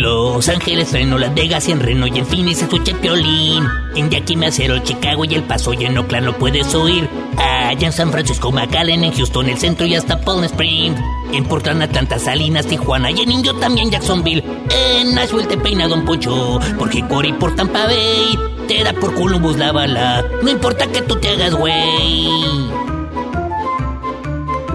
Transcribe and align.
Los 0.00 0.48
Ángeles, 0.48 0.92
Reno, 0.92 1.18
Las 1.18 1.34
Vegas 1.34 1.68
y 1.68 1.72
en 1.72 1.80
Reno 1.80 2.06
y 2.06 2.18
en 2.18 2.26
Phoenix 2.26 2.62
escuché 2.62 2.94
Piolín. 2.94 3.66
En 3.96 4.10
Yakima, 4.10 4.46
Acero, 4.46 4.78
Chicago 4.78 5.24
y 5.24 5.34
El 5.34 5.42
Paso 5.42 5.72
y 5.72 5.84
en 5.84 5.98
Oakland 5.98 6.26
lo 6.26 6.38
puedes 6.38 6.74
oír. 6.74 7.08
Allá 7.36 7.86
en 7.86 7.92
San 7.92 8.12
Francisco, 8.12 8.52
McAllen, 8.52 9.04
en 9.04 9.12
Houston, 9.12 9.48
el 9.48 9.58
centro 9.58 9.86
y 9.86 9.94
hasta 9.96 10.20
Palm 10.20 10.44
Springs. 10.44 11.00
En 11.32 11.44
Portland, 11.44 11.82
Atlanta, 11.82 12.18
Salinas, 12.18 12.66
Tijuana 12.66 13.10
y 13.10 13.20
en 13.20 13.32
Indio 13.32 13.54
también 13.56 13.90
Jacksonville. 13.90 14.44
En 14.70 15.14
Nashville 15.14 15.48
te 15.48 15.56
peina 15.56 15.88
Don 15.88 16.04
Poncho, 16.04 16.60
porque 16.78 17.06
Cory 17.06 17.32
por 17.32 17.54
Tampa 17.54 17.86
Bay 17.86 18.38
te 18.68 18.84
da 18.84 18.92
por 18.92 19.14
Columbus 19.14 19.56
la 19.56 19.72
bala. 19.72 20.24
No 20.42 20.50
importa 20.50 20.86
que 20.86 21.02
tú 21.02 21.16
te 21.16 21.28
hagas 21.30 21.54
güey. 21.54 22.77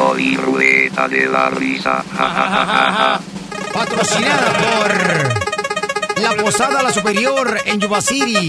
Pioli 0.00 0.34
Ruleta 0.34 1.08
de 1.08 1.28
la 1.28 1.50
Risa. 1.50 2.02
Ja, 2.16 2.28
ja, 2.30 2.46
ja, 2.48 2.66
ja, 2.66 2.92
ja. 2.92 3.20
Patrocinada 3.70 4.52
por 4.56 6.22
La 6.22 6.42
Posada 6.42 6.82
La 6.82 6.90
Superior 6.90 7.60
en 7.66 7.80
Yuba 7.80 8.00
City. 8.00 8.48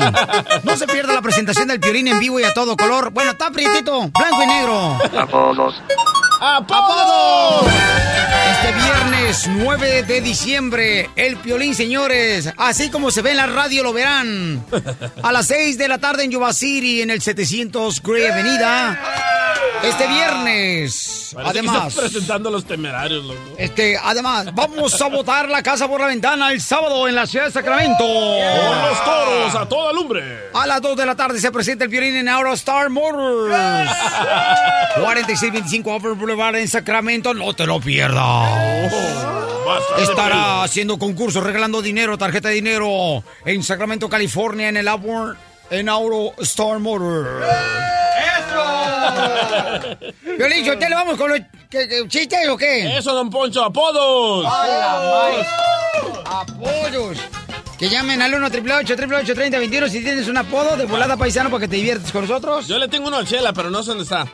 No 0.64 0.78
se 0.78 0.88
pierda 0.88 1.14
la 1.14 1.22
presentación 1.22 1.68
del 1.68 1.82
Piolín 1.82 2.08
en 2.08 2.20
vivo 2.20 2.40
y 2.40 2.46
a 2.46 2.54
todo 2.54 2.78
color. 2.78 3.12
Bueno, 3.12 3.32
está 3.32 3.52
prietito, 3.52 4.00
blanco 4.00 4.44
y 4.44 4.48
negro. 4.48 4.98
Apodos. 5.20 5.76
¡Apodos! 6.40 7.68
Este 8.52 8.72
viernes 8.72 9.50
9 9.50 10.04
de 10.04 10.22
diciembre, 10.22 11.10
el 11.18 11.36
Piolín, 11.36 11.76
señores. 11.76 12.54
Así 12.56 12.90
como 12.90 13.12
se 13.12 13.22
ve 13.22 13.32
en 13.32 13.38
la 13.38 13.48
radio, 13.48 13.84
lo 13.84 13.92
verán. 13.92 14.64
A 15.22 15.34
las 15.34 15.48
6 15.48 15.78
de 15.78 15.88
la 15.90 15.98
tarde 15.98 16.24
en 16.24 16.32
Yuba 16.32 16.54
City, 16.54 17.02
en 17.02 17.10
el 17.10 17.22
700 17.22 18.02
Gray 18.02 18.26
Avenida. 18.28 19.31
Este 19.84 20.08
viernes. 20.08 21.32
Parece 21.34 21.54
que 21.54 21.60
además. 21.60 21.88
estás 21.88 22.04
presentando 22.04 22.50
a 22.50 22.52
los 22.52 22.66
temerarios, 22.66 23.24
loco. 23.26 23.40
Este, 23.58 23.98
además, 23.98 24.54
vamos 24.54 25.02
a 25.02 25.08
botar 25.08 25.50
la 25.50 25.64
casa 25.64 25.88
por 25.88 26.00
la 26.02 26.08
ventana 26.08 26.52
el 26.52 26.62
sábado 26.62 27.08
en 27.08 27.16
la 27.16 27.26
ciudad 27.26 27.46
de 27.46 27.52
Sacramento. 27.52 28.04
Con 28.04 28.82
los 28.90 29.04
toros 29.04 29.56
a 29.56 29.68
toda 29.68 29.92
lumbre. 29.94 30.50
A 30.54 30.68
las 30.68 30.82
2 30.82 30.96
de 30.98 31.06
la 31.06 31.16
tarde 31.16 31.40
se 31.40 31.52
presenta 31.52 31.86
el 31.86 31.90
violín 31.90 32.16
en 32.16 32.28
Star 32.54 32.90
Motors. 32.90 33.56
4625 34.96 35.96
Upper 35.96 36.14
Boulevard 36.14 36.56
en 36.58 36.68
Sacramento. 36.68 37.34
No 37.34 37.54
te 37.54 37.66
lo 37.66 37.80
pierdas. 37.80 38.92
De 39.98 40.04
Estará 40.04 40.64
haciendo 40.64 41.00
concursos, 41.00 41.44
regalando 41.44 41.82
dinero, 41.82 42.18
tarjeta 42.18 42.50
de 42.50 42.56
dinero 42.56 43.24
en 43.46 43.64
Sacramento, 43.64 44.10
California, 44.10 44.70
en 44.70 44.78
el 44.78 44.88
Auburn, 44.88 45.38
en 45.70 45.90
Star 46.40 46.80
Motors. 46.80 47.30
Violín, 50.38 50.80
¿te 50.80 50.90
le 50.90 50.96
vamos 50.96 51.18
con 51.18 51.30
los 51.30 51.40
¿qué- 51.70 51.88
qué, 51.88 52.08
chistes 52.08 52.48
o 52.50 52.58
qué? 52.58 52.98
Eso, 52.98 53.14
don 53.14 53.30
Poncho, 53.30 53.64
apodos. 53.64 54.46
Apodos. 56.26 57.18
Que 57.78 57.90
llamen 57.90 58.22
al 58.22 58.34
1 58.34 58.46
888 58.46 59.34
3021 59.34 59.88
si 59.90 60.04
tienes 60.04 60.28
un 60.28 60.38
apodo 60.38 60.78
de 60.78 60.86
volada 60.86 61.18
paisano 61.18 61.50
para 61.50 61.62
que 61.62 61.68
te 61.68 61.78
diviertas 61.78 62.12
con 62.12 62.22
nosotros. 62.22 62.68
Yo 62.68 62.78
le 62.78 62.88
tengo 62.88 63.08
uno 63.08 63.18
a 63.18 63.26
Chela, 63.26 63.54
pero 63.54 63.70
no 63.72 63.82
sé 63.82 63.90
dónde 63.90 64.04
está. 64.04 64.28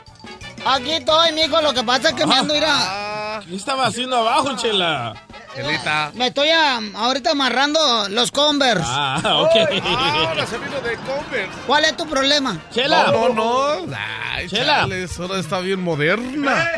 Aquí 0.64 0.92
estoy, 0.92 1.32
mijo. 1.32 1.60
Lo 1.60 1.72
que 1.72 1.82
pasa 1.82 2.10
es 2.10 2.14
que 2.14 2.26
me 2.26 2.34
ando 2.34 2.54
ir 2.54 2.64
a... 2.66 3.40
¿Qué 3.48 3.56
estaba 3.56 3.86
haciendo 3.86 4.16
abajo, 4.16 4.56
Chela? 4.56 5.14
Chelita. 5.54 6.10
Me 6.14 6.28
estoy 6.28 6.48
ah, 6.50 6.80
ahorita 6.96 7.30
amarrando 7.30 8.08
los 8.10 8.30
Converse. 8.30 8.84
Ah, 8.86 9.20
ok. 9.42 9.82
Ahora 10.28 10.46
se 10.46 10.58
vino 10.58 10.80
de 10.80 10.96
Converse. 10.96 11.50
¿Cuál 11.66 11.84
es 11.84 11.96
tu 11.96 12.06
problema? 12.06 12.58
Chela. 12.72 13.06
No, 13.12 13.28
no, 13.30 13.86
no. 13.86 13.96
Ay, 14.30 14.48
Chela. 14.48 14.80
chales, 14.80 15.18
ahora 15.18 15.38
está 15.38 15.60
bien 15.60 15.80
moderna. 15.80 16.70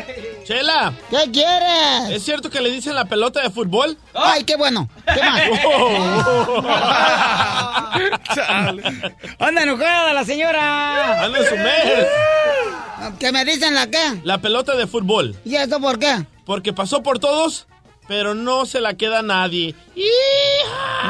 Chela. 0.45 0.93
¿Qué 1.09 1.31
quieres? 1.31 2.09
¿Es 2.09 2.23
cierto 2.23 2.49
que 2.49 2.61
le 2.61 2.71
dicen 2.71 2.95
la 2.95 3.05
pelota 3.05 3.41
de 3.41 3.49
fútbol? 3.49 3.97
Ay, 4.13 4.43
qué 4.43 4.55
bueno. 4.55 4.89
¿Qué 5.05 5.21
más? 5.21 5.41
Anda 9.39 9.63
enojada 9.63 10.13
la 10.13 10.23
señora. 10.23 11.23
Anda 11.23 11.39
en 11.39 11.45
su 11.45 11.55
mes. 11.55 12.07
¿Que 13.19 13.31
me 13.31 13.45
dicen 13.45 13.73
la 13.73 13.87
qué? 13.87 14.21
La 14.23 14.39
pelota 14.39 14.75
de 14.75 14.87
fútbol. 14.87 15.35
¿Y 15.45 15.55
esto 15.55 15.79
por 15.79 15.97
qué? 15.99 16.25
Porque 16.45 16.73
pasó 16.73 17.01
por 17.01 17.19
todos, 17.19 17.67
pero 18.07 18.35
no 18.35 18.65
se 18.65 18.81
la 18.81 18.95
queda 18.95 19.19
a 19.19 19.23
nadie. 19.23 19.75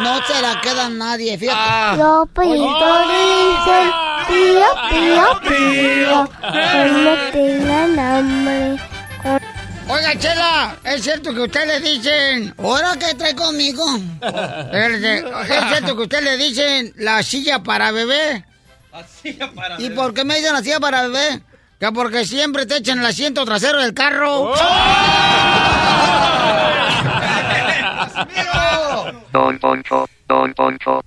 No 0.01 0.25
se 0.25 0.41
la 0.41 0.61
queda 0.61 0.89
nadie, 0.89 1.37
fíjate. 1.37 1.59
Ah, 1.59 2.25
dice, 3.57 3.91
pío, 4.27 4.65
pío, 5.47 6.29
pío, 6.51 7.31
tengan 7.31 7.99
hambre. 7.99 8.77
Oiga, 9.89 10.17
Chela, 10.17 10.77
¿es 10.85 11.03
cierto 11.03 11.33
que 11.33 11.41
usted 11.41 11.67
le 11.67 11.79
dicen... 11.81 12.53
¿Ahora 12.57 12.93
qué 12.97 13.13
trae 13.13 13.35
conmigo? 13.35 13.83
¿Es 14.71 15.01
cierto 15.69 15.97
que 15.97 16.03
usted 16.03 16.23
le 16.23 16.37
dicen 16.37 16.93
la 16.95 17.21
silla 17.23 17.61
para 17.61 17.91
bebé? 17.91 18.45
¿Y 19.79 19.89
por 19.89 20.13
qué 20.13 20.23
me 20.23 20.37
dicen 20.37 20.53
la 20.53 20.61
silla 20.63 20.79
para 20.79 21.07
bebé? 21.07 21.43
Que 21.81 21.91
porque 21.91 22.25
siempre 22.25 22.67
te 22.67 22.77
echan 22.77 22.99
el 22.99 23.05
asiento 23.07 23.43
trasero 23.43 23.81
del 23.81 23.95
carro. 23.95 24.53
Don 29.33 29.57
Poncho, 29.57 30.07
Don 30.27 30.53
Poncho. 30.53 31.03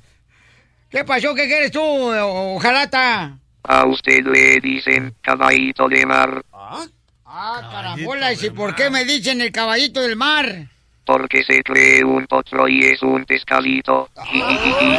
¿Qué 0.90 1.04
pasó? 1.04 1.32
¿Qué 1.32 1.46
quieres 1.46 1.70
tú, 1.70 1.80
ojalata? 1.80 3.38
A 3.62 3.86
usted 3.86 4.24
le 4.26 4.58
dicen 4.58 5.14
caballito 5.20 5.88
de 5.88 6.04
mar. 6.06 6.44
Ah, 6.52 7.68
carambola, 7.70 8.32
¿y 8.32 8.36
si 8.36 8.50
por 8.50 8.74
qué 8.74 8.90
me 8.90 9.04
dicen 9.04 9.42
el 9.42 9.52
caballito 9.52 10.00
del 10.00 10.16
mar? 10.16 10.66
Porque 11.06 11.44
se 11.44 11.62
cree 11.62 12.02
un 12.02 12.26
potro 12.26 12.66
y 12.66 12.84
es 12.84 13.00
un 13.00 13.24
pescadito. 13.24 14.08
Oye, 14.16 14.98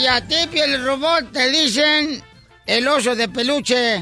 y, 0.00 0.06
a 0.06 0.20
ti, 0.26 0.46
piel 0.50 0.84
robot, 0.84 1.32
te 1.32 1.50
dicen 1.50 2.22
el 2.66 2.88
oso 2.88 3.14
de 3.14 3.28
peluche. 3.28 4.00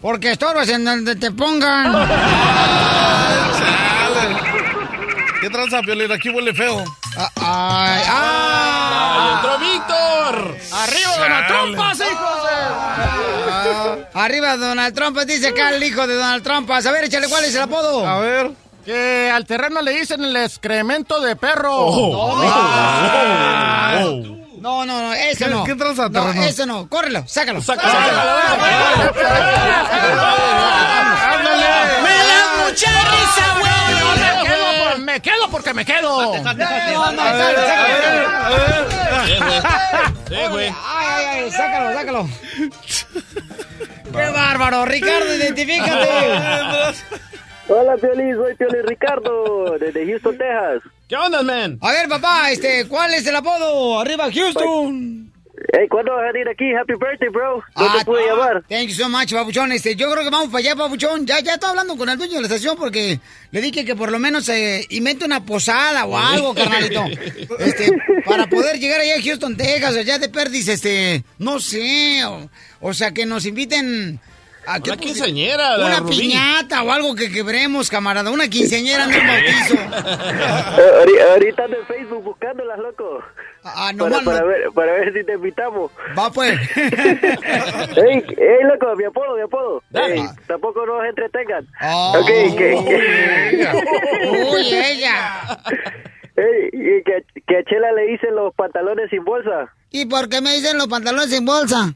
Porque 0.00 0.32
estorbas 0.32 0.68
en 0.68 0.84
donde 0.84 1.16
te 1.16 1.30
pongan. 1.30 1.92
¿Qué 5.40 5.48
tranza, 5.50 5.80
Piolín? 5.82 6.12
Aquí 6.12 6.28
huele 6.30 6.54
feo. 6.54 6.84
Ah, 7.16 7.30
ay, 7.36 8.02
ay. 8.08 9.34
¡Entró 9.34 9.58
Víctor! 9.58 10.56
¡Arriba 10.72 11.16
Donald 11.18 11.46
Trump, 11.46 11.74
hijos 11.76 11.98
de... 11.98 12.60
Arriba 14.14 14.56
Donald 14.56 14.94
Trump, 14.94 15.18
dice 15.20 15.48
acá 15.48 15.70
el 15.70 15.82
hijo 15.82 16.06
de 16.06 16.14
Donald 16.14 16.42
Trump. 16.42 16.70
A 16.70 16.80
ver, 16.90 17.04
échale, 17.04 17.28
¿cuál 17.28 17.44
es 17.44 17.54
el 17.54 17.62
apodo? 17.62 18.06
A 18.06 18.18
ver. 18.20 18.50
Que 18.84 19.30
al 19.32 19.46
terreno 19.46 19.82
le 19.82 19.92
dicen 19.92 20.24
el 20.24 20.36
excremento 20.36 21.20
de 21.20 21.36
perro. 21.36 21.74
Oh. 21.74 22.42
Ah. 22.44 24.02
Oh. 24.04 24.29
No, 24.60 24.84
no, 24.84 25.00
no, 25.00 25.12
ese 25.14 25.44
¿Qué- 25.46 25.50
no. 25.50 25.64
qué 25.64 25.74
tranza, 25.74 26.08
No, 26.10 26.32
ese 26.32 26.66
no. 26.66 26.86
Córrelo, 26.88 27.24
sácalo. 27.26 27.62
Sácalo, 27.62 27.92
¡Me 32.02 32.10
da 32.10 32.64
mucha 32.64 32.90
risa, 33.10 33.44
güey! 33.58 33.70
Me 34.20 34.42
quedo, 34.48 34.84
por- 34.84 34.98
me 35.00 35.20
quedo 35.22 35.50
porque 35.50 35.74
me 35.74 35.84
quedo. 35.84 36.22
No, 36.22 36.36
no, 36.36 36.44
sácalo, 36.44 37.60
sácalo. 37.66 38.00
Sí, 40.28 40.36
güey. 40.50 40.68
Ay, 40.68 40.74
ay, 41.08 41.24
ay, 41.44 41.50
sácalo, 41.50 41.92
sácalo. 41.94 42.28
¡Qué 44.12 44.28
bárbaro! 44.30 44.84
Ricardo, 44.84 45.34
identifícate. 45.34 46.08
Hola, 47.72 47.96
Piolín, 47.96 48.34
soy 48.34 48.54
Piolín 48.56 48.84
Ricardo, 48.86 49.78
desde 49.78 50.04
Houston, 50.06 50.36
Texas. 50.36 50.82
¿Qué 51.08 51.14
onda, 51.16 51.42
man? 51.42 51.78
A 51.80 51.92
ver, 51.92 52.08
papá, 52.08 52.50
este, 52.50 52.86
¿cuál 52.88 53.14
es 53.14 53.24
el 53.26 53.36
apodo? 53.36 54.00
Arriba, 54.00 54.28
Houston. 54.32 55.30
Hey, 55.72 55.86
¿cuándo 55.88 56.12
vas 56.12 56.22
a 56.28 56.32
venir 56.32 56.48
aquí? 56.48 56.64
Happy 56.74 56.94
birthday, 56.94 57.28
bro. 57.28 57.58
No 57.58 57.62
Ah, 57.76 57.96
te 57.98 58.04
pude 58.04 58.26
llamar. 58.26 58.62
Thank 58.68 58.88
you 58.88 58.94
so 58.94 59.08
much, 59.08 59.32
papuchón. 59.32 59.70
Este, 59.70 59.94
yo 59.94 60.10
creo 60.10 60.24
que 60.24 60.30
vamos 60.30 60.48
para 60.48 60.58
allá, 60.58 60.74
papuchón. 60.74 61.26
Ya, 61.26 61.38
ya 61.40 61.54
estoy 61.54 61.70
hablando 61.70 61.96
con 61.96 62.08
el 62.08 62.16
dueño 62.18 62.34
de 62.36 62.40
la 62.40 62.46
estación 62.48 62.76
porque 62.76 63.20
le 63.52 63.60
dije 63.60 63.84
que 63.84 63.94
por 63.94 64.10
lo 64.10 64.18
menos 64.18 64.48
eh, 64.48 64.84
invente 64.90 65.24
una 65.24 65.44
posada 65.44 66.06
o 66.06 66.18
algo, 66.18 66.54
carnalito. 66.54 67.04
Este, 67.60 67.88
para 68.24 68.46
poder 68.48 68.80
llegar 68.80 69.00
allá 69.00 69.14
a 69.16 69.22
Houston, 69.22 69.56
Texas, 69.56 69.96
allá 69.96 70.18
de 70.18 70.28
Perdis, 70.28 70.66
este, 70.68 71.22
no 71.38 71.60
sé, 71.60 72.24
o, 72.24 72.48
o 72.80 72.94
sea, 72.94 73.12
que 73.12 73.26
nos 73.26 73.44
inviten 73.46 74.18
a 74.66 74.76
Una 74.78 74.96
quinceañera, 74.96 75.76
la 75.78 75.86
Una 75.86 75.98
Rubí. 76.00 76.18
piñata 76.18 76.82
o 76.82 76.90
algo 76.92 77.14
que 77.14 77.30
quebremos, 77.32 77.88
camarada. 77.90 78.30
Una 78.30 78.48
quinceañera 78.48 79.04
en 79.04 79.10
un 79.10 79.26
bautizo. 79.26 79.74
Eh, 80.80 81.04
ahori- 81.04 81.20
ahorita 81.32 81.64
en 81.64 81.86
Facebook 81.86 82.22
buscándolas, 82.24 82.78
loco. 82.78 83.22
Ah, 83.64 83.92
no, 83.94 84.04
para, 84.04 84.16
mal, 84.16 84.24
para 84.24 84.40
no. 84.40 84.46
ver, 84.46 84.70
para 84.74 84.92
ver 84.92 85.12
si 85.12 85.24
te 85.24 85.32
invitamos. 85.34 85.90
Va 86.18 86.30
pues. 86.32 86.58
Ey, 86.76 88.24
ey, 88.38 88.64
loco, 88.64 88.96
mi 88.96 89.04
apodo, 89.04 89.36
mi 89.36 89.42
apodo. 89.42 89.82
Dale. 89.90 90.14
Ey, 90.16 90.22
tampoco 90.46 90.86
nos 90.86 91.04
entretengan. 91.04 91.66
Oh. 91.82 92.18
Ok, 92.20 92.56
que, 92.56 92.74
Uy, 94.52 94.74
ella. 94.74 95.58
ey, 96.36 96.68
y 96.72 97.02
que, 97.04 97.24
que 97.46 97.56
a 97.58 97.64
Chela 97.64 97.92
le 97.92 98.06
dicen 98.12 98.34
los 98.34 98.54
pantalones 98.54 99.10
sin 99.10 99.24
bolsa. 99.24 99.72
¿Y 99.90 100.06
por 100.06 100.28
qué 100.28 100.40
me 100.40 100.54
dicen 100.54 100.78
los 100.78 100.86
pantalones 100.88 101.30
sin 101.30 101.44
bolsa? 101.44 101.92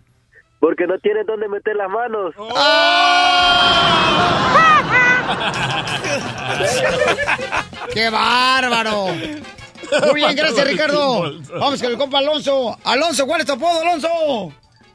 Porque 0.64 0.86
no 0.86 0.98
tiene 0.98 1.24
dónde 1.24 1.46
meter 1.46 1.76
las 1.76 1.90
manos. 1.90 2.34
¡Qué 7.92 8.08
bárbaro! 8.08 9.08
Muy 9.08 10.14
bien, 10.14 10.34
gracias, 10.34 10.66
Ricardo. 10.66 11.34
Vamos 11.60 11.82
con 11.82 11.92
el 11.92 11.98
compa 11.98 12.20
Alonso. 12.20 12.78
Alonso, 12.82 13.26
¿cuál 13.26 13.42
es 13.42 13.46
tu 13.46 13.52
apodo, 13.52 13.82
Alonso? 13.82 14.08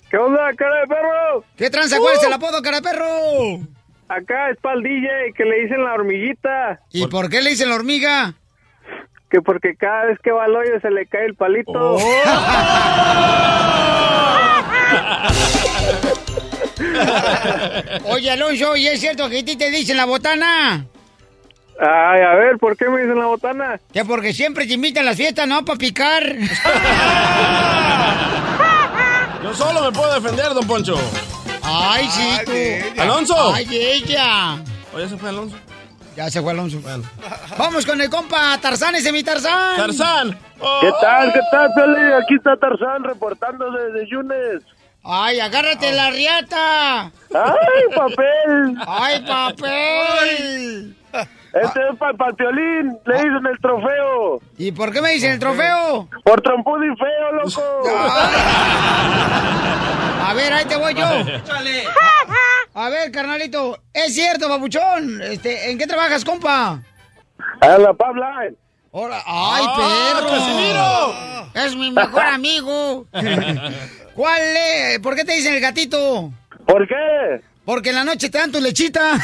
¿Qué 0.10 0.18
onda, 0.18 0.52
cara 0.58 0.82
de 0.82 0.88
perro? 0.88 1.44
¿Qué 1.56 1.70
tranza? 1.70 2.00
¿Cuál 2.00 2.16
es 2.16 2.24
el 2.24 2.34
apodo, 2.34 2.64
cara 2.64 2.78
de 2.78 2.84
perro? 2.90 3.06
Acá 4.08 4.50
es 4.50 4.58
DJ 4.82 5.34
que 5.38 5.46
le 5.46 5.62
dicen 5.62 5.84
la 5.84 5.94
hormiguita. 5.94 6.80
¿Y 6.92 7.06
por 7.06 7.30
qué 7.30 7.44
le 7.44 7.52
dicen 7.52 7.70
la 7.70 7.76
hormiga? 7.76 8.34
Que 9.30 9.42
porque 9.42 9.76
cada 9.76 10.06
vez 10.06 10.18
que 10.24 10.32
va 10.32 10.46
al 10.46 10.56
hoyo 10.56 10.80
se 10.82 10.90
le 10.90 11.06
cae 11.06 11.26
el 11.26 11.36
palito. 11.36 11.72
Oh. 11.74 12.00
Oye, 18.06 18.32
Alonso, 18.32 18.76
¿y 18.76 18.88
es 18.88 19.00
cierto 19.00 19.30
que 19.30 19.40
a 19.40 19.46
ti 19.46 19.56
te 19.56 19.70
dicen 19.72 19.96
la 19.98 20.06
botana? 20.06 20.86
Ay, 21.80 22.22
a 22.22 22.36
ver, 22.36 22.58
¿por 22.58 22.76
qué 22.76 22.90
me 22.90 23.02
dicen 23.02 23.18
la 23.18 23.28
botana? 23.28 23.80
Que 23.94 24.04
porque 24.04 24.34
siempre 24.34 24.68
te 24.68 24.74
invitan 24.74 25.04
a 25.04 25.12
las 25.12 25.18
fiestas, 25.18 25.48
¿no? 25.48 25.64
Para 25.64 25.78
picar. 25.78 26.24
Yo 29.44 29.54
solo 29.54 29.82
me 29.84 29.92
puedo 29.92 30.14
defender, 30.20 30.54
don 30.54 30.68
Poncho. 30.68 30.98
Ay, 31.64 32.08
sí, 32.12 32.30
Ay, 32.40 32.46
tú. 32.46 32.52
ella. 32.52 33.04
Alonso. 33.04 33.54
Ay, 33.54 33.68
ella. 33.72 34.58
Oye, 34.94 35.08
se 35.08 35.18
fue 35.18 35.30
Alonso. 35.30 35.56
Ya 36.20 36.30
se 36.30 36.42
fue 36.42 36.52
Alonso. 36.52 36.82
Vamos 37.58 37.86
con 37.86 38.02
el 38.02 38.10
compa 38.10 38.58
Tarzán, 38.62 38.94
ese 38.96 39.08
es 39.08 39.14
mi 39.14 39.24
Tarzán. 39.24 39.78
Tarzán. 39.78 40.38
Oh. 40.60 40.80
¿Qué 40.82 40.92
tal? 41.00 41.32
¿Qué 41.32 41.40
tal, 41.50 41.70
Pele? 41.74 42.14
Aquí 42.14 42.36
está 42.36 42.58
Tarzán 42.58 43.06
reportando 43.06 43.72
desde 43.72 44.06
Yunes. 44.12 44.62
Ay, 45.02 45.40
agárrate 45.40 45.94
la 45.94 46.12
riata. 46.12 47.04
¡Ay, 47.06 47.96
papel! 47.96 48.78
Ay, 48.86 49.22
papel. 49.26 50.98
Este 51.54 51.80
es 51.90 51.98
para 51.98 52.12
el 52.28 52.36
violín, 52.36 53.00
le 53.06 53.16
dicen 53.16 53.46
el 53.50 53.58
trofeo. 53.62 54.42
¿Y 54.58 54.74
por 54.74 54.92
qué 54.92 55.02
me 55.02 55.12
dicen 55.12 55.32
el 55.32 55.40
trofeo? 55.40 56.10
Por 56.26 56.42
trompudo 56.42 56.84
y 56.84 56.98
feo, 56.98 57.32
loco. 57.32 57.64
A 60.28 60.34
ver, 60.36 60.52
ahí 60.52 60.66
te 60.66 60.76
voy 60.76 60.94
yo. 60.96 61.08
A 62.80 62.88
ver, 62.88 63.12
carnalito, 63.12 63.78
es 63.94 64.14
cierto, 64.16 64.48
babuchón. 64.48 65.22
Este, 65.22 65.70
¿en 65.70 65.78
qué 65.78 65.86
trabajas, 65.86 66.24
compa? 66.24 66.82
A 67.60 67.78
la 67.78 67.94
Pabla. 67.94 68.52
Ahora- 68.94 69.22
¡Ay, 69.26 69.66
¡Ah, 69.68 70.16
perro! 70.16 70.30
Casimiro! 70.30 71.52
Es 71.56 71.76
mi 71.76 71.92
mejor 71.92 72.24
amigo. 72.24 73.06
¿Cuál 74.16 74.42
es? 74.56 75.00
¿Por 75.00 75.14
qué 75.18 75.26
te 75.26 75.34
dicen 75.34 75.56
el 75.56 75.60
gatito? 75.60 76.32
¿Por 76.66 76.88
qué? 76.88 77.42
Porque 77.66 77.90
en 77.90 77.96
la 77.96 78.06
noche 78.06 78.30
te 78.30 78.38
dan 78.38 78.50
tu 78.50 78.62
lechita. 78.62 79.12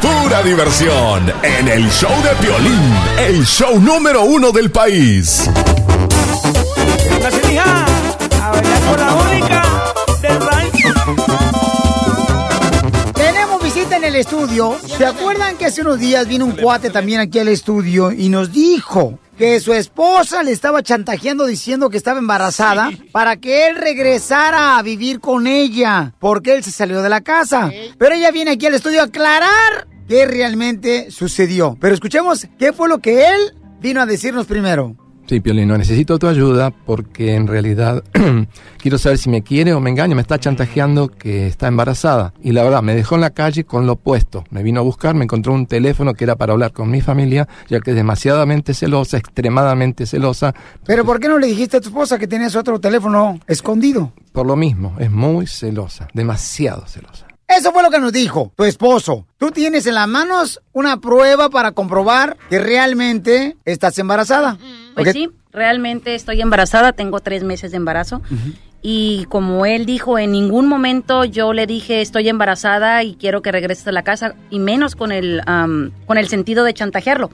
Pura 0.00 0.42
diversión 0.42 1.30
en 1.42 1.68
el 1.68 1.90
show 1.90 2.14
de 2.22 2.30
Piolín, 2.36 2.94
el 3.18 3.44
show 3.44 3.78
número 3.78 4.22
uno 4.22 4.52
del 4.52 4.70
país. 4.70 5.50
La 7.20 7.28
a 7.28 8.50
bailar 8.50 8.80
con 8.88 8.98
la 9.00 9.12
única. 9.12 9.69
Tenemos 13.14 13.62
visita 13.62 13.96
en 13.96 14.04
el 14.04 14.16
estudio. 14.16 14.76
¿Se 14.86 15.04
acuerdan 15.06 15.56
que 15.56 15.66
hace 15.66 15.82
unos 15.82 15.98
días 15.98 16.26
vino 16.26 16.44
un 16.44 16.52
cuate 16.52 16.90
también 16.90 17.20
aquí 17.20 17.38
al 17.38 17.48
estudio 17.48 18.12
y 18.12 18.28
nos 18.28 18.52
dijo 18.52 19.18
que 19.36 19.60
su 19.60 19.72
esposa 19.72 20.42
le 20.42 20.52
estaba 20.52 20.82
chantajeando 20.82 21.46
diciendo 21.46 21.88
que 21.90 21.96
estaba 21.96 22.18
embarazada 22.18 22.90
para 23.12 23.36
que 23.36 23.68
él 23.68 23.76
regresara 23.76 24.78
a 24.78 24.82
vivir 24.82 25.20
con 25.20 25.46
ella 25.46 26.14
porque 26.18 26.54
él 26.54 26.62
se 26.64 26.70
salió 26.70 27.02
de 27.02 27.08
la 27.08 27.20
casa? 27.20 27.70
Pero 27.98 28.14
ella 28.14 28.30
viene 28.30 28.52
aquí 28.52 28.66
al 28.66 28.74
estudio 28.74 29.00
a 29.00 29.04
aclarar 29.04 29.88
qué 30.08 30.26
realmente 30.26 31.10
sucedió. 31.10 31.76
Pero 31.80 31.94
escuchemos 31.94 32.46
qué 32.58 32.72
fue 32.72 32.88
lo 32.88 32.98
que 32.98 33.28
él 33.28 33.54
vino 33.80 34.00
a 34.00 34.06
decirnos 34.06 34.46
primero. 34.46 34.96
Sí, 35.30 35.38
Piolino, 35.38 35.78
necesito 35.78 36.18
tu 36.18 36.26
ayuda 36.26 36.72
porque 36.72 37.36
en 37.36 37.46
realidad 37.46 38.02
quiero 38.78 38.98
saber 38.98 39.16
si 39.16 39.30
me 39.30 39.42
quiere 39.42 39.72
o 39.72 39.78
me 39.78 39.90
engaña. 39.90 40.16
Me 40.16 40.22
está 40.22 40.40
chantajeando 40.40 41.06
que 41.06 41.46
está 41.46 41.68
embarazada. 41.68 42.34
Y 42.42 42.50
la 42.50 42.64
verdad, 42.64 42.82
me 42.82 42.96
dejó 42.96 43.14
en 43.14 43.20
la 43.20 43.30
calle 43.30 43.62
con 43.62 43.86
lo 43.86 43.92
opuesto. 43.92 44.42
Me 44.50 44.64
vino 44.64 44.80
a 44.80 44.82
buscar, 44.82 45.14
me 45.14 45.22
encontró 45.22 45.52
un 45.52 45.66
teléfono 45.66 46.14
que 46.14 46.24
era 46.24 46.34
para 46.34 46.52
hablar 46.52 46.72
con 46.72 46.90
mi 46.90 47.00
familia, 47.00 47.46
ya 47.68 47.78
que 47.78 47.90
es 47.90 47.96
demasiadamente 47.96 48.74
celosa, 48.74 49.18
extremadamente 49.18 50.04
celosa. 50.04 50.52
Pero 50.84 51.04
¿por 51.04 51.20
qué 51.20 51.28
no 51.28 51.38
le 51.38 51.46
dijiste 51.46 51.76
a 51.76 51.80
tu 51.80 51.90
esposa 51.90 52.18
que 52.18 52.26
tenías 52.26 52.56
otro 52.56 52.80
teléfono 52.80 53.38
escondido? 53.46 54.12
Por 54.32 54.46
lo 54.46 54.56
mismo, 54.56 54.96
es 54.98 55.12
muy 55.12 55.46
celosa, 55.46 56.08
demasiado 56.12 56.88
celosa. 56.88 57.29
Eso 57.56 57.72
fue 57.72 57.82
lo 57.82 57.90
que 57.90 57.98
nos 57.98 58.12
dijo 58.12 58.52
tu 58.56 58.64
esposo. 58.64 59.26
Tú 59.36 59.50
tienes 59.50 59.84
en 59.86 59.94
las 59.94 60.06
manos 60.06 60.60
una 60.72 61.00
prueba 61.00 61.50
para 61.50 61.72
comprobar 61.72 62.36
que 62.48 62.60
realmente 62.60 63.56
estás 63.64 63.98
embarazada. 63.98 64.56
Pues 64.94 65.12
sí, 65.12 65.30
realmente 65.52 66.14
estoy 66.14 66.40
embarazada, 66.40 66.92
tengo 66.92 67.18
tres 67.18 67.42
meses 67.42 67.72
de 67.72 67.78
embarazo. 67.78 68.22
Y 68.82 69.26
como 69.28 69.66
él 69.66 69.84
dijo, 69.84 70.18
en 70.18 70.30
ningún 70.30 70.68
momento 70.68 71.24
yo 71.24 71.52
le 71.52 71.66
dije 71.66 72.00
estoy 72.00 72.28
embarazada 72.28 73.02
y 73.02 73.14
quiero 73.16 73.42
que 73.42 73.50
regreses 73.50 73.86
a 73.88 73.92
la 73.92 74.04
casa, 74.04 74.34
y 74.48 74.60
menos 74.60 74.94
con 74.94 75.10
el, 75.10 75.42
am, 75.46 75.90
con 76.06 76.18
el 76.18 76.28
sentido 76.28 76.64
de 76.64 76.72
chantajearlo. 76.72 77.30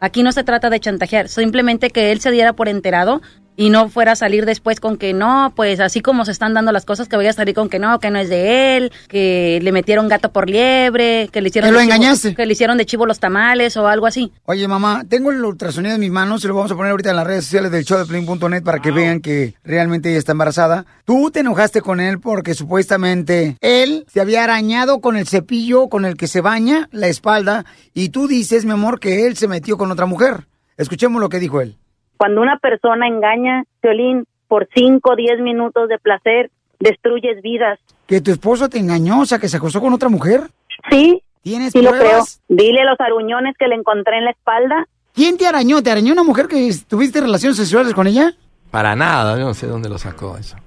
Aquí 0.00 0.22
no 0.22 0.32
se 0.32 0.42
trata 0.42 0.70
de 0.70 0.80
chantajear, 0.80 1.28
simplemente 1.28 1.90
que 1.90 2.10
él 2.12 2.20
se 2.22 2.30
diera 2.30 2.54
por 2.54 2.68
enterado 2.68 3.20
y 3.60 3.68
no 3.68 3.90
fuera 3.90 4.12
a 4.12 4.16
salir 4.16 4.46
después 4.46 4.80
con 4.80 4.96
que 4.96 5.12
no, 5.12 5.52
pues 5.54 5.80
así 5.80 6.00
como 6.00 6.24
se 6.24 6.32
están 6.32 6.54
dando 6.54 6.72
las 6.72 6.86
cosas, 6.86 7.08
que 7.08 7.16
voy 7.16 7.26
a 7.26 7.32
salir 7.34 7.54
con 7.54 7.68
que 7.68 7.78
no, 7.78 7.98
que 7.98 8.10
no 8.10 8.18
es 8.18 8.30
de 8.30 8.78
él, 8.78 8.90
que 9.08 9.58
le 9.60 9.70
metieron 9.70 10.08
gato 10.08 10.32
por 10.32 10.48
liebre, 10.48 11.28
que 11.30 11.42
le 11.42 11.48
hicieron, 11.50 11.68
¿Que 11.68 11.72
lo 11.72 11.78
de 11.80 11.84
chivo- 11.84 11.94
engañaste? 11.94 12.34
que 12.34 12.46
le 12.46 12.52
hicieron 12.54 12.78
de 12.78 12.86
chivo 12.86 13.04
los 13.04 13.20
tamales 13.20 13.76
o 13.76 13.86
algo 13.86 14.06
así. 14.06 14.32
Oye, 14.46 14.66
mamá, 14.66 15.04
tengo 15.06 15.30
el 15.30 15.44
ultrasonido 15.44 15.94
en 15.94 16.00
mis 16.00 16.10
manos 16.10 16.42
y 16.42 16.48
lo 16.48 16.54
vamos 16.54 16.72
a 16.72 16.74
poner 16.74 16.92
ahorita 16.92 17.10
en 17.10 17.16
las 17.16 17.26
redes 17.26 17.44
sociales 17.44 17.70
del 17.70 17.84
show 17.84 17.98
de 17.98 18.06
Piolín.net 18.06 18.62
para 18.62 18.78
que 18.80 18.92
vean 18.92 19.20
que 19.20 19.54
realmente 19.62 20.08
ella 20.08 20.18
está 20.18 20.32
embarazada. 20.32 20.86
Tú 21.04 21.30
te 21.30 21.40
enojaste 21.40 21.82
con 21.82 22.00
él 22.00 22.18
porque 22.18 22.54
supuestamente 22.54 23.56
él 23.60 24.06
se 24.10 24.22
había 24.22 24.42
arañado 24.42 25.00
con 25.00 25.18
el 25.18 25.28
cepillo 25.28 25.88
con 25.88 26.06
el 26.06 26.16
que 26.16 26.28
se 26.28 26.40
baña 26.40 26.88
la 26.92 27.08
espalda 27.08 27.66
y 27.92 28.08
tú 28.08 28.26
dices, 28.26 28.64
mi 28.64 28.72
amor, 28.72 29.00
que 29.00 29.26
él 29.26 29.36
se 29.36 29.48
metió 29.48 29.76
con 29.76 29.90
otra 29.92 30.06
mujer. 30.06 30.46
Escuchemos 30.78 31.20
lo 31.20 31.28
que 31.28 31.38
dijo 31.38 31.60
él. 31.60 31.76
Cuando 32.20 32.42
una 32.42 32.58
persona 32.58 33.08
engaña, 33.08 33.64
Violín, 33.82 34.26
por 34.46 34.68
5 34.74 35.10
o 35.10 35.16
10 35.16 35.40
minutos 35.40 35.88
de 35.88 35.98
placer, 35.98 36.50
destruyes 36.78 37.40
vidas. 37.40 37.78
Que 38.06 38.20
tu 38.20 38.30
esposo 38.30 38.68
te 38.68 38.76
engañó, 38.76 39.20
o 39.20 39.24
sea, 39.24 39.38
que 39.38 39.48
se 39.48 39.56
acostó 39.56 39.80
con 39.80 39.94
otra 39.94 40.10
mujer. 40.10 40.42
Sí. 40.90 41.22
¿Tienes 41.40 41.72
Sí 41.72 41.80
lo 41.80 41.92
creo. 41.92 42.02
pruebas? 42.02 42.42
Dile 42.46 42.84
los 42.84 43.00
aruñones 43.00 43.54
que 43.58 43.68
le 43.68 43.76
encontré 43.76 44.18
en 44.18 44.26
la 44.26 44.32
espalda. 44.32 44.86
¿Quién 45.14 45.38
te 45.38 45.46
arañó? 45.46 45.82
¿Te 45.82 45.92
arañó 45.92 46.12
una 46.12 46.22
mujer 46.22 46.46
que 46.46 46.70
tuviste 46.86 47.22
relaciones 47.22 47.56
sexuales 47.56 47.94
con 47.94 48.06
ella? 48.06 48.34
Para 48.70 48.94
nada, 48.94 49.38
yo 49.38 49.46
no 49.46 49.54
sé 49.54 49.66
dónde 49.66 49.88
lo 49.88 49.96
sacó 49.96 50.36
eso. 50.36 50.58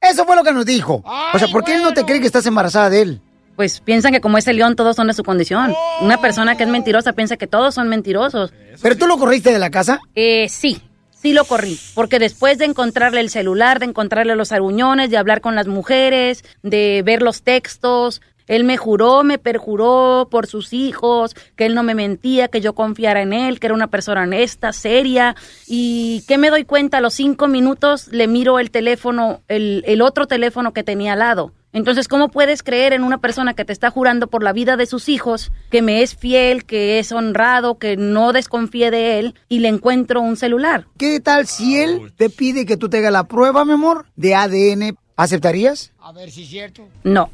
Eso 0.00 0.24
fue 0.24 0.34
lo 0.34 0.42
que 0.42 0.54
nos 0.54 0.64
dijo. 0.64 1.04
o 1.34 1.38
sea, 1.38 1.48
¿por 1.48 1.62
qué 1.62 1.74
él 1.74 1.82
no 1.82 1.92
te 1.92 2.04
cree 2.04 2.20
que 2.20 2.26
estás 2.26 2.46
embarazada 2.46 2.88
de 2.88 3.02
él? 3.02 3.20
Pues 3.54 3.80
piensan 3.80 4.12
que 4.12 4.22
como 4.22 4.38
es 4.38 4.48
el 4.48 4.56
león, 4.56 4.76
todos 4.76 4.96
son 4.96 5.08
de 5.08 5.12
su 5.12 5.24
condición. 5.24 5.74
Una 6.00 6.16
persona 6.22 6.56
que 6.56 6.62
es 6.62 6.70
mentirosa 6.70 7.12
piensa 7.12 7.36
que 7.36 7.46
todos 7.46 7.74
son 7.74 7.90
mentirosos. 7.90 8.54
¿Pero 8.80 8.96
tú 8.96 9.06
lo 9.06 9.18
corriste 9.18 9.52
de 9.52 9.58
la 9.58 9.68
casa? 9.68 10.00
Eh, 10.14 10.48
sí, 10.48 10.80
sí 11.22 11.32
lo 11.32 11.44
corrí. 11.44 11.78
Porque 11.94 12.18
después 12.18 12.58
de 12.58 12.64
encontrarle 12.64 13.20
el 13.20 13.30
celular, 13.30 13.78
de 13.78 13.86
encontrarle 13.86 14.36
los 14.36 14.52
aruñones, 14.52 15.08
de 15.10 15.16
hablar 15.16 15.40
con 15.40 15.54
las 15.54 15.68
mujeres, 15.68 16.44
de 16.62 17.02
ver 17.04 17.22
los 17.22 17.42
textos, 17.42 18.20
él 18.48 18.64
me 18.64 18.76
juró, 18.76 19.22
me 19.22 19.38
perjuró 19.38 20.28
por 20.30 20.46
sus 20.46 20.72
hijos, 20.72 21.34
que 21.56 21.64
él 21.64 21.74
no 21.74 21.84
me 21.84 21.94
mentía, 21.94 22.48
que 22.48 22.60
yo 22.60 22.74
confiara 22.74 23.22
en 23.22 23.32
él, 23.32 23.60
que 23.60 23.68
era 23.68 23.74
una 23.74 23.86
persona 23.86 24.22
honesta, 24.22 24.72
seria. 24.72 25.36
Y 25.66 26.24
que 26.26 26.38
me 26.38 26.50
doy 26.50 26.64
cuenta, 26.64 26.98
a 26.98 27.00
los 27.00 27.14
cinco 27.14 27.46
minutos 27.46 28.08
le 28.08 28.26
miro 28.26 28.58
el 28.58 28.70
teléfono, 28.70 29.42
el, 29.48 29.84
el 29.86 30.02
otro 30.02 30.26
teléfono 30.26 30.72
que 30.72 30.82
tenía 30.82 31.12
al 31.12 31.20
lado. 31.20 31.52
Entonces, 31.72 32.06
¿cómo 32.06 32.28
puedes 32.28 32.62
creer 32.62 32.92
en 32.92 33.02
una 33.02 33.18
persona 33.18 33.54
que 33.54 33.64
te 33.64 33.72
está 33.72 33.90
jurando 33.90 34.26
por 34.26 34.42
la 34.42 34.52
vida 34.52 34.76
de 34.76 34.84
sus 34.84 35.08
hijos, 35.08 35.52
que 35.70 35.80
me 35.80 36.02
es 36.02 36.14
fiel, 36.14 36.64
que 36.64 36.98
es 36.98 37.12
honrado, 37.12 37.78
que 37.78 37.96
no 37.96 38.32
desconfíe 38.32 38.90
de 38.90 39.18
él 39.18 39.34
y 39.48 39.60
le 39.60 39.68
encuentro 39.68 40.20
un 40.20 40.36
celular? 40.36 40.86
¿Qué 40.98 41.18
tal 41.20 41.46
si 41.46 41.78
él 41.78 42.12
te 42.14 42.28
pide 42.28 42.66
que 42.66 42.76
tú 42.76 42.90
te 42.90 42.98
hagas 42.98 43.12
la 43.12 43.24
prueba, 43.24 43.64
mi 43.64 43.72
amor, 43.72 44.04
de 44.16 44.34
ADN? 44.34 44.98
¿Aceptarías? 45.16 45.92
A 45.98 46.12
ver 46.12 46.30
si 46.30 46.42
es 46.42 46.50
cierto. 46.50 46.88
No, 47.04 47.30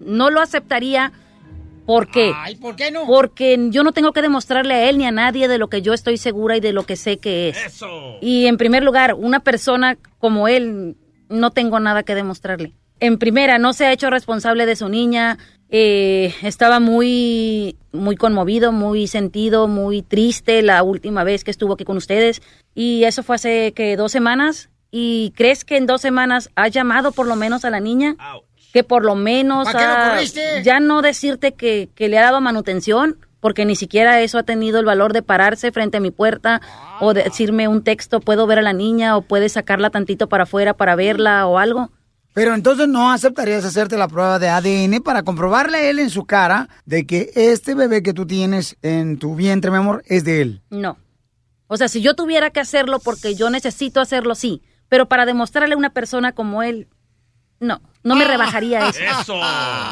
no 0.00 0.30
lo 0.30 0.40
aceptaría. 0.40 1.12
¿Por 1.86 2.08
qué? 2.10 2.32
Ay, 2.34 2.56
¿por 2.56 2.76
qué 2.76 2.90
no? 2.90 3.06
Porque 3.06 3.68
yo 3.70 3.82
no 3.82 3.92
tengo 3.92 4.12
que 4.12 4.22
demostrarle 4.22 4.74
a 4.74 4.88
él 4.88 4.98
ni 4.98 5.04
a 5.04 5.10
nadie 5.10 5.48
de 5.48 5.58
lo 5.58 5.68
que 5.68 5.82
yo 5.82 5.92
estoy 5.92 6.16
segura 6.16 6.56
y 6.56 6.60
de 6.60 6.72
lo 6.72 6.84
que 6.84 6.96
sé 6.96 7.18
que 7.18 7.48
es. 7.48 7.56
Y 8.20 8.46
en 8.46 8.56
primer 8.56 8.82
lugar, 8.82 9.14
una 9.14 9.40
persona 9.40 9.98
como 10.18 10.46
él, 10.48 10.96
no 11.28 11.50
tengo 11.50 11.80
nada 11.80 12.02
que 12.02 12.14
demostrarle. 12.14 12.72
En 13.02 13.18
primera, 13.18 13.58
no 13.58 13.72
se 13.72 13.84
ha 13.84 13.92
hecho 13.92 14.10
responsable 14.10 14.64
de 14.64 14.76
su 14.76 14.88
niña. 14.88 15.36
eh, 15.74 16.32
estaba 16.42 16.78
muy, 16.78 17.76
muy 17.90 18.14
conmovido, 18.14 18.70
muy 18.70 19.08
sentido, 19.08 19.66
muy 19.66 20.02
triste 20.02 20.62
la 20.62 20.84
última 20.84 21.24
vez 21.24 21.42
que 21.42 21.50
estuvo 21.50 21.72
aquí 21.72 21.84
con 21.84 21.96
ustedes. 21.96 22.42
Y 22.76 23.02
eso 23.02 23.24
fue 23.24 23.34
hace 23.34 23.72
que 23.72 23.96
dos 23.96 24.12
semanas. 24.12 24.70
¿Y 24.92 25.32
crees 25.34 25.64
que 25.64 25.78
en 25.78 25.86
dos 25.86 26.00
semanas 26.00 26.50
ha 26.54 26.68
llamado 26.68 27.10
por 27.10 27.26
lo 27.26 27.34
menos 27.34 27.64
a 27.64 27.70
la 27.70 27.80
niña? 27.80 28.14
Que 28.72 28.84
por 28.84 29.04
lo 29.04 29.16
menos 29.16 29.66
ya 30.62 30.78
no 30.78 31.02
decirte 31.02 31.54
que, 31.54 31.88
que 31.96 32.08
le 32.08 32.18
ha 32.18 32.22
dado 32.22 32.40
manutención, 32.40 33.16
porque 33.40 33.64
ni 33.64 33.74
siquiera 33.74 34.20
eso 34.20 34.38
ha 34.38 34.44
tenido 34.44 34.78
el 34.78 34.84
valor 34.84 35.12
de 35.12 35.22
pararse 35.22 35.72
frente 35.72 35.96
a 35.96 36.00
mi 36.00 36.12
puerta 36.12 36.60
o 37.00 37.14
decirme 37.14 37.66
un 37.66 37.82
texto, 37.82 38.20
puedo 38.20 38.46
ver 38.46 38.60
a 38.60 38.62
la 38.62 38.72
niña 38.72 39.16
o 39.16 39.22
puedes 39.22 39.54
sacarla 39.54 39.90
tantito 39.90 40.28
para 40.28 40.44
afuera 40.44 40.74
para 40.74 40.94
verla 40.94 41.48
o 41.48 41.58
algo. 41.58 41.90
Pero 42.32 42.54
entonces 42.54 42.88
no 42.88 43.12
aceptarías 43.12 43.64
hacerte 43.64 43.96
la 43.96 44.08
prueba 44.08 44.38
de 44.38 44.48
ADN 44.48 45.02
para 45.02 45.22
comprobarle 45.22 45.78
a 45.78 45.90
él 45.90 45.98
en 45.98 46.10
su 46.10 46.24
cara 46.24 46.68
de 46.86 47.06
que 47.06 47.30
este 47.34 47.74
bebé 47.74 48.02
que 48.02 48.14
tú 48.14 48.26
tienes 48.26 48.76
en 48.82 49.18
tu 49.18 49.34
vientre, 49.34 49.70
mi 49.70 49.76
amor, 49.76 50.02
es 50.06 50.24
de 50.24 50.40
él. 50.40 50.62
No. 50.70 50.96
O 51.66 51.76
sea, 51.76 51.88
si 51.88 52.00
yo 52.00 52.14
tuviera 52.14 52.50
que 52.50 52.60
hacerlo 52.60 53.00
porque 53.00 53.34
yo 53.34 53.50
necesito 53.50 54.00
hacerlo, 54.00 54.34
sí. 54.34 54.62
Pero 54.88 55.08
para 55.08 55.26
demostrarle 55.26 55.74
a 55.74 55.78
una 55.78 55.90
persona 55.90 56.32
como 56.32 56.62
él, 56.62 56.88
no, 57.60 57.80
no 58.02 58.16
me 58.16 58.24
rebajaría 58.24 58.88
eso. 59.20 59.34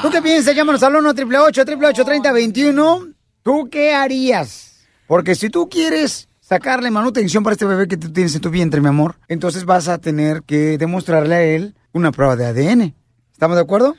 ¿Tú 0.02 0.10
qué 0.10 0.22
piensas? 0.22 0.54
Llámanos 0.54 0.82
al 0.82 0.96
1 0.96 1.10
888 1.10 2.04
3021 2.04 3.20
¿Tú 3.42 3.68
qué 3.70 3.94
harías? 3.94 4.86
Porque 5.06 5.34
si 5.34 5.48
tú 5.48 5.68
quieres 5.70 6.28
sacarle 6.40 6.90
manutención 6.90 7.42
para 7.42 7.54
este 7.54 7.64
bebé 7.64 7.88
que 7.88 7.96
tú 7.96 8.12
tienes 8.12 8.34
en 8.34 8.42
tu 8.42 8.50
vientre, 8.50 8.80
mi 8.80 8.88
amor, 8.88 9.16
entonces 9.28 9.64
vas 9.64 9.88
a 9.88 9.98
tener 9.98 10.42
que 10.42 10.76
demostrarle 10.76 11.34
a 11.34 11.42
él 11.42 11.74
una 11.92 12.12
prueba 12.12 12.36
de 12.36 12.46
ADN. 12.46 12.94
¿Estamos 13.32 13.56
de 13.56 13.62
acuerdo? 13.62 13.96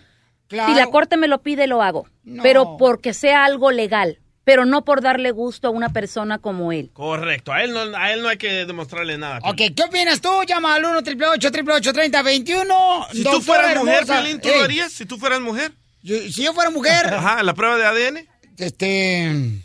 Si 0.50 0.56
la 0.58 0.88
corte 0.88 1.18
me 1.18 1.28
lo 1.28 1.42
pide, 1.42 1.68
lo 1.68 1.82
hago. 1.82 2.08
Pero 2.44 2.78
porque 2.78 3.14
sea 3.14 3.46
algo 3.46 3.72
legal. 3.72 4.20
Pero 4.44 4.66
no 4.66 4.84
por 4.84 5.02
darle 5.02 5.32
gusto 5.32 5.68
a 5.68 5.72
una 5.72 5.90
persona 5.90 6.40
como 6.40 6.72
él. 6.72 6.90
Correcto, 6.94 7.54
a 7.54 7.64
él, 7.64 7.74
no, 7.74 7.96
a 7.96 8.12
él 8.12 8.24
no 8.24 8.28
hay 8.28 8.38
que 8.38 8.66
demostrarle 8.66 9.18
nada. 9.18 9.40
Ok, 9.44 9.62
¿qué 9.76 9.84
opinas 9.84 10.20
tú? 10.20 10.30
Llama 10.48 10.74
al 10.74 10.84
1 10.84 10.98
888 10.98 11.94
3021 11.94 13.08
Si 13.14 13.24
tú 13.24 13.40
fueras 13.42 13.78
mujer, 13.78 14.06
Piolín, 14.06 14.42
¿tú 14.42 14.50
lo 14.50 14.64
harías? 14.64 14.92
Si 14.92 15.06
tú 15.06 15.18
fueras 15.18 15.42
mujer. 15.42 15.72
si 16.04 16.44
yo 16.44 16.54
fuera 16.54 16.72
mujer. 16.72 17.06
Ajá, 17.14 17.44
la 17.44 17.54
prueba 17.54 17.78
de 17.78 17.86
ADN. 17.86 18.28
Este. 18.58 19.62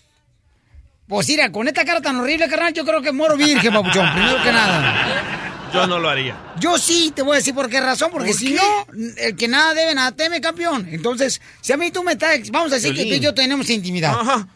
Pues 1.08 1.28
mira, 1.28 1.50
con 1.52 1.68
esta 1.68 1.84
cara 1.84 2.00
tan 2.00 2.16
horrible, 2.16 2.48
carnal, 2.48 2.72
yo 2.74 2.84
creo 2.84 3.00
que 3.00 3.12
muero 3.12 3.36
virgen, 3.36 3.72
papuchón, 3.72 4.12
primero 4.12 4.42
que 4.42 4.52
nada. 4.52 5.45
Yo 5.76 5.86
no 5.86 5.98
lo 5.98 6.08
haría. 6.08 6.36
Yo 6.58 6.78
sí, 6.78 7.12
te 7.14 7.22
voy 7.22 7.32
a 7.34 7.36
decir 7.36 7.54
por 7.54 7.68
qué 7.68 7.80
razón, 7.80 8.10
porque 8.10 8.30
¿Por 8.30 8.38
si 8.38 8.48
qué? 8.48 8.54
no, 8.56 8.86
el 9.18 9.36
que 9.36 9.48
nada 9.48 9.74
debe, 9.74 9.94
nada 9.94 10.12
teme, 10.12 10.40
campeón. 10.40 10.88
Entonces, 10.90 11.40
si 11.60 11.72
a 11.72 11.76
mí 11.76 11.90
tú 11.90 12.02
me 12.02 12.12
estás, 12.12 12.50
vamos 12.50 12.72
a 12.72 12.76
decir 12.76 12.94
que 12.94 13.04
tú 13.04 13.14
y 13.14 13.20
yo 13.20 13.34
tenemos 13.34 13.68
intimidad. 13.70 14.18
Ajá. 14.18 14.48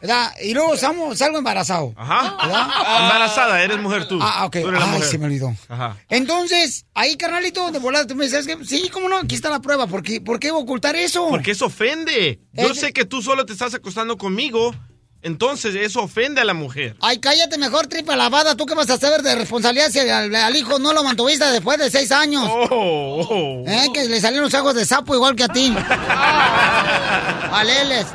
¿Verdad? 0.00 0.32
Y 0.42 0.54
luego 0.54 0.76
salgo, 0.78 1.14
salgo 1.14 1.38
embarazado. 1.38 1.92
Ajá. 1.96 2.36
¿Verdad? 2.46 3.02
Embarazada, 3.02 3.62
eres 3.62 3.78
mujer 3.78 4.08
tú. 4.08 4.18
Ah, 4.22 4.46
ok. 4.46 4.52
Tú 4.62 4.68
eres 4.68 4.80
la 4.80 4.86
Ay, 4.86 4.92
mujer. 4.92 5.08
se 5.08 5.18
me 5.18 5.26
olvidó. 5.26 5.54
Ajá. 5.68 5.96
Entonces, 6.08 6.86
ahí, 6.94 7.16
carnalito, 7.16 7.70
de 7.70 7.78
volada, 7.78 8.06
tú 8.06 8.14
me 8.14 8.24
dices 8.24 8.46
que 8.46 8.56
sí, 8.64 8.88
cómo 8.92 9.08
no, 9.08 9.18
aquí 9.18 9.34
está 9.34 9.50
la 9.50 9.60
prueba. 9.60 9.86
¿Por 9.86 10.02
qué, 10.02 10.20
por 10.20 10.38
qué 10.40 10.50
ocultar 10.50 10.96
eso? 10.96 11.28
Porque 11.28 11.50
eso 11.50 11.66
ofende. 11.66 12.40
Yo 12.52 12.74
sé 12.74 12.92
que 12.92 13.04
tú 13.04 13.20
solo 13.20 13.44
te 13.44 13.52
estás 13.52 13.74
acostando 13.74 14.16
conmigo, 14.16 14.74
entonces 15.26 15.74
eso 15.74 16.02
ofende 16.02 16.40
a 16.40 16.44
la 16.44 16.54
mujer. 16.54 16.94
Ay, 17.00 17.18
cállate 17.18 17.58
mejor, 17.58 17.88
tripa 17.88 18.14
lavada. 18.14 18.56
¿Tú 18.56 18.64
qué 18.64 18.74
vas 18.74 18.88
a 18.90 18.96
saber 18.96 19.22
de 19.22 19.34
responsabilidad 19.34 19.90
si 19.90 19.98
al, 19.98 20.32
al 20.32 20.54
hijo 20.54 20.78
no 20.78 20.92
lo 20.92 21.02
mantuviste 21.02 21.44
después 21.46 21.78
de 21.78 21.90
seis 21.90 22.12
años? 22.12 22.44
Oh, 22.48 23.64
¿Eh? 23.66 23.88
Que 23.92 24.04
le 24.04 24.20
salieron 24.20 24.44
los 24.44 24.54
ojos 24.54 24.76
de 24.76 24.86
sapo 24.86 25.16
igual 25.16 25.34
que 25.34 25.42
a 25.42 25.48
ti. 25.48 25.74
Aleles. 27.52 28.06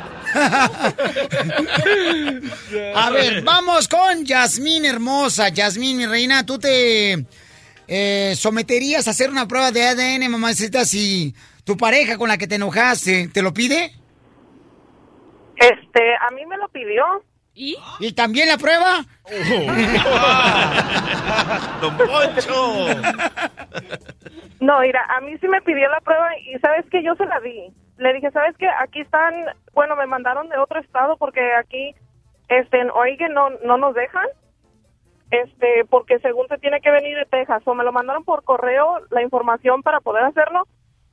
a 2.94 3.10
ver, 3.10 3.42
vamos 3.42 3.88
con 3.88 4.24
Yasmín 4.24 4.86
hermosa. 4.86 5.50
Yasmín, 5.50 5.98
mi 5.98 6.06
reina, 6.06 6.46
¿tú 6.46 6.58
te 6.58 7.26
eh, 7.88 8.34
someterías 8.38 9.06
a 9.06 9.10
hacer 9.10 9.28
una 9.28 9.46
prueba 9.46 9.70
de 9.70 9.86
ADN, 9.86 10.30
mamacita, 10.30 10.86
si 10.86 11.34
tu 11.64 11.76
pareja 11.76 12.16
con 12.16 12.28
la 12.28 12.38
que 12.38 12.46
te 12.46 12.54
enojaste 12.54 13.28
te 13.28 13.42
lo 13.42 13.52
pide? 13.52 13.92
Este, 15.62 16.14
a 16.16 16.30
mí 16.30 16.46
me 16.46 16.56
lo 16.56 16.68
pidió. 16.68 17.04
¿Y? 17.54 17.76
¿Y 18.00 18.12
también 18.12 18.48
la 18.48 18.56
prueba? 18.56 19.04
Don 21.80 21.96
Poncho. 21.98 22.86
No, 24.60 24.80
mira, 24.80 25.04
a 25.08 25.20
mí 25.20 25.36
sí 25.38 25.48
me 25.48 25.60
pidió 25.62 25.88
la 25.88 26.00
prueba 26.00 26.28
y 26.38 26.58
sabes 26.60 26.86
que 26.90 27.02
yo 27.02 27.14
se 27.16 27.26
la 27.26 27.40
di. 27.40 27.72
Le 27.98 28.12
dije, 28.14 28.30
¿sabes 28.30 28.56
qué? 28.58 28.68
Aquí 28.68 29.00
están, 29.00 29.34
bueno, 29.74 29.96
me 29.96 30.06
mandaron 30.06 30.48
de 30.48 30.58
otro 30.58 30.80
estado 30.80 31.16
porque 31.16 31.54
aquí, 31.54 31.94
este, 32.48 32.80
en 32.80 32.90
Oregon 32.90 33.34
no, 33.34 33.50
no 33.64 33.76
nos 33.76 33.94
dejan. 33.94 34.26
Este, 35.30 35.84
porque 35.88 36.18
según 36.18 36.46
se 36.48 36.58
tiene 36.58 36.80
que 36.80 36.90
venir 36.90 37.16
de 37.16 37.24
Texas, 37.24 37.62
o 37.64 37.74
me 37.74 37.84
lo 37.84 37.92
mandaron 37.92 38.24
por 38.24 38.44
correo 38.44 39.00
la 39.10 39.22
información 39.22 39.82
para 39.82 40.00
poder 40.00 40.24
hacerlo. 40.24 40.66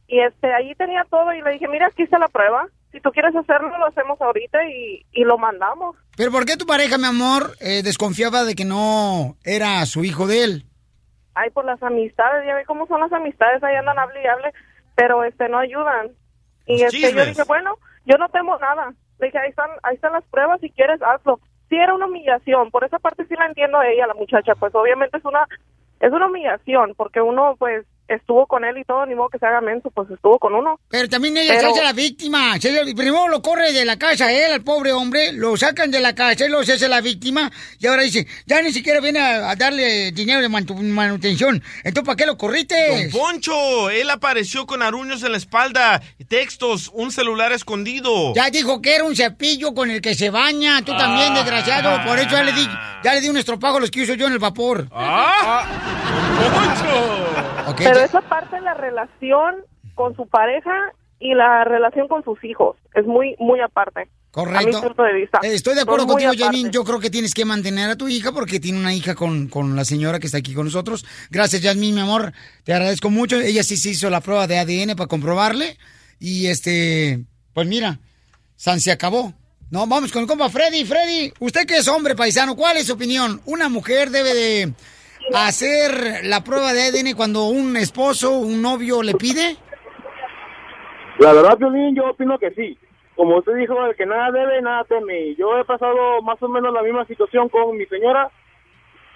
Y 0.10 0.20
este, 0.22 0.52
ahí 0.52 0.74
tenía 0.74 1.06
todo 1.08 1.32
y 1.34 1.42
le 1.42 1.52
dije, 1.52 1.68
mira, 1.68 1.86
aquí 1.88 2.02
está 2.02 2.18
la 2.18 2.28
prueba. 2.28 2.68
Si 2.92 3.00
tú 3.00 3.12
quieres 3.12 3.36
hacerlo, 3.36 3.70
lo 3.78 3.86
hacemos 3.86 4.20
ahorita 4.20 4.58
y, 4.66 5.06
y 5.12 5.24
lo 5.24 5.38
mandamos. 5.38 5.96
¿Pero 6.18 6.32
por 6.32 6.46
qué 6.46 6.58
tu 6.58 6.66
pareja, 6.66 6.98
mi 6.98 7.06
amor, 7.06 7.52
eh, 7.60 7.84
desconfiaba 7.84 8.44
de 8.44 8.56
que 8.56 8.66
no 8.66 9.38
era 9.46 9.86
su 9.86 10.04
hijo 10.04 10.26
de 10.26 10.44
él? 10.44 10.64
Ay, 11.36 11.52
por 11.52 11.64
las 11.64 11.82
amistades, 11.84 12.44
ya 12.44 12.56
ve 12.56 12.66
cómo 12.66 12.88
son 12.88 13.02
las 13.02 13.14
amistades, 13.14 13.64
ahí 13.64 13.76
andan 13.76 14.00
hable 14.00 14.24
y 14.24 14.26
hable, 14.26 14.52
pero 14.96 15.24
este 15.24 15.48
no 15.48 15.60
ayudan. 15.60 16.10
Y 16.66 16.82
Los 16.84 16.92
este, 16.92 17.14
yo 17.14 17.26
dije, 17.26 17.44
bueno, 17.48 17.76
yo 18.06 18.18
no 18.18 18.30
temo 18.30 18.58
nada. 18.58 18.92
Le 19.20 19.28
dije, 19.28 19.38
ahí 19.38 19.50
están, 19.52 19.70
ahí 19.84 19.94
están 19.94 20.14
las 20.14 20.26
pruebas, 20.26 20.60
si 20.60 20.72
quieres, 20.72 21.00
hazlo. 21.04 21.40
Sí 21.70 21.76
era 21.76 21.94
una 21.94 22.08
humillación, 22.08 22.72
por 22.72 22.84
esa 22.84 22.98
parte 22.98 23.28
sí 23.28 23.36
la 23.38 23.46
entiendo 23.46 23.78
a 23.78 23.88
ella, 23.88 24.08
la 24.08 24.16
muchacha, 24.16 24.56
pues 24.56 24.74
obviamente 24.74 25.18
es 25.18 25.26
una 25.26 25.48
es 26.00 26.12
una 26.12 26.28
humillación 26.28 26.94
porque 26.96 27.22
uno 27.22 27.56
pues 27.60 27.86
estuvo 28.10 28.46
con 28.48 28.66
él 28.66 28.78
y 28.78 28.84
todo, 28.84 29.06
ni 29.06 29.16
modo 29.16 29.30
que 29.30 29.40
se 29.40 29.46
haga 29.46 29.62
menso, 29.62 29.90
pues 29.92 30.10
estuvo 30.10 30.38
con 30.40 30.54
uno. 30.56 30.80
Pero 30.90 31.08
también 31.08 31.38
ella 31.38 31.54
Pero- 31.56 31.70
se 31.70 31.76
hace 31.80 31.84
la 31.84 31.94
víctima. 31.94 32.60
Se- 32.60 32.94
primero 32.96 33.28
lo 33.28 33.42
corre 33.42 33.72
de 33.72 33.86
la 33.86 33.98
casa 33.98 34.32
él, 34.32 34.52
al 34.52 34.62
pobre 34.64 34.92
hombre, 34.94 35.32
lo 35.34 35.56
sacan 35.58 35.92
de 35.92 36.00
la 36.00 36.14
casa, 36.16 36.46
él 36.46 36.52
lo 36.52 36.64
se 36.64 36.74
hace 36.74 36.88
la 36.90 37.02
víctima 37.02 37.52
y 37.80 37.88
ahora 37.88 38.02
dice, 38.04 38.28
ya 38.46 38.62
ni 38.62 38.72
siquiera 38.74 39.00
viene 39.00 39.20
a, 39.20 39.52
a 39.52 39.56
darle 39.56 40.12
dinero 40.12 40.42
de 40.42 40.50
manutención. 40.50 41.64
Entonces, 41.84 42.04
¿para 42.06 42.16
qué 42.16 42.26
lo 42.26 42.38
corriste? 42.38 43.10
Don 43.12 43.22
Poncho, 43.22 43.90
él 43.90 44.10
apareció 44.10 44.66
con 44.66 44.82
aruños 44.82 45.24
en 45.24 45.32
la 45.32 45.38
espalda, 45.38 46.02
textos, 46.28 46.90
un 46.94 47.12
celular 47.12 47.52
escondido. 47.52 48.34
Ya 48.34 48.50
dijo 48.50 48.82
que 48.82 48.96
era 48.96 49.04
un 49.04 49.16
cepillo 49.16 49.74
con 49.74 49.90
el 49.92 50.02
que 50.02 50.16
se 50.16 50.30
baña, 50.30 50.82
tú 50.84 50.96
también, 50.98 51.34
Ah. 51.34 51.40
desgraciado. 51.44 52.06
Por 52.08 52.18
eso 52.20 52.30
ya 52.32 52.44
le 52.44 52.52
di, 52.54 52.68
ya 53.04 53.14
le 53.14 53.22
di 53.22 53.30
un 53.30 53.38
estropajo 53.38 53.78
a 53.78 53.80
los 53.80 53.92
que 53.92 54.02
uso 54.04 54.14
yo 54.16 54.28
en 54.28 54.34
el 54.34 54.40
vapor. 54.40 54.88
¡Ah! 54.92 55.66
Pero 57.78 58.00
ya- 58.00 58.06
esa 58.06 58.22
parte 58.22 58.56
de 58.58 58.62
la 58.62 58.74
relación 58.74 59.56
con 59.96 60.16
su 60.16 60.28
pareja 60.28 60.72
y 61.20 61.34
la 61.34 61.64
relación 61.66 62.08
con 62.08 62.24
sus 62.24 62.42
hijos 62.44 62.78
es 62.96 63.06
muy, 63.06 63.36
muy 63.40 63.60
aparte. 63.62 64.02
A 64.02 64.42
mi 64.42 64.46
Correcto. 64.46 64.82
punto 64.82 65.04
de 65.04 65.14
vista. 65.14 65.40
Eh, 65.42 65.56
Estoy 65.56 65.74
de 65.74 65.82
acuerdo 65.82 66.04
Son 66.08 66.12
contigo. 66.22 66.32
Jasmine. 66.38 66.70
Yo 66.70 66.84
creo 66.84 67.00
que 67.00 67.10
tienes 67.10 67.34
que 67.34 67.46
mantener 67.46 67.90
a 67.90 67.96
tu 67.96 68.08
hija 68.08 68.32
porque 68.32 68.60
tiene 68.60 68.78
una 68.80 68.94
hija 68.94 69.16
con, 69.16 69.48
con 69.48 69.76
la 69.76 69.84
señora 69.86 70.20
que 70.20 70.28
está 70.28 70.38
aquí 70.38 70.54
con 70.54 70.66
nosotros. 70.66 71.04
Gracias, 71.32 71.64
Jasmine, 71.64 71.96
mi 71.96 72.02
amor. 72.02 72.32
Te 72.64 72.72
agradezco 72.74 73.10
mucho. 73.10 73.38
Ella 73.42 73.64
sí 73.64 73.76
se 73.76 73.90
hizo 73.90 74.10
la 74.12 74.22
prueba 74.22 74.46
de 74.46 74.60
ADN 74.60 74.96
para 74.96 75.08
comprobarle. 75.08 75.78
Y 76.20 76.46
este, 76.46 77.22
pues 77.54 77.68
mira, 77.68 77.98
San 78.56 78.80
se 78.80 78.92
acabó. 78.92 79.34
No, 79.72 79.88
vamos 79.88 80.12
con 80.12 80.22
el 80.22 80.28
compa 80.28 80.48
Freddy. 80.50 80.86
Freddy, 80.86 81.34
usted 81.40 81.66
que 81.66 81.78
es 81.78 81.88
hombre 81.88 82.16
paisano, 82.16 82.56
¿cuál 82.56 82.78
es 82.78 82.86
su 82.88 82.94
opinión? 82.94 83.42
¿Una 83.46 83.68
mujer 83.68 84.10
debe 84.12 84.34
de 84.36 84.74
hacer 85.34 86.26
la 86.26 86.44
prueba 86.44 86.74
de 86.74 86.84
ADN 86.84 87.16
cuando 87.16 87.46
un 87.46 87.78
esposo, 87.78 88.32
un 88.40 88.62
novio 88.62 89.04
le 89.04 89.14
pide? 89.14 89.58
La 91.20 91.34
verdad, 91.34 91.58
Piolín, 91.58 91.96
yo 91.96 92.10
opino 92.10 92.38
que 92.38 92.52
sí. 92.52 92.78
Como 93.16 93.38
usted 93.38 93.56
dijo, 93.56 93.76
el 93.86 93.96
que 93.96 94.06
nada 94.06 94.32
debe, 94.32 94.62
nada 94.62 94.86
teme. 94.86 95.36
Yo 95.36 95.58
he 95.60 95.66
pasado 95.66 96.22
más 96.22 96.42
o 96.42 96.48
menos 96.48 96.74
la 96.74 96.82
misma 96.82 97.06
situación 97.06 97.50
con 97.50 97.78
mi 97.78 97.86
señora 97.88 98.32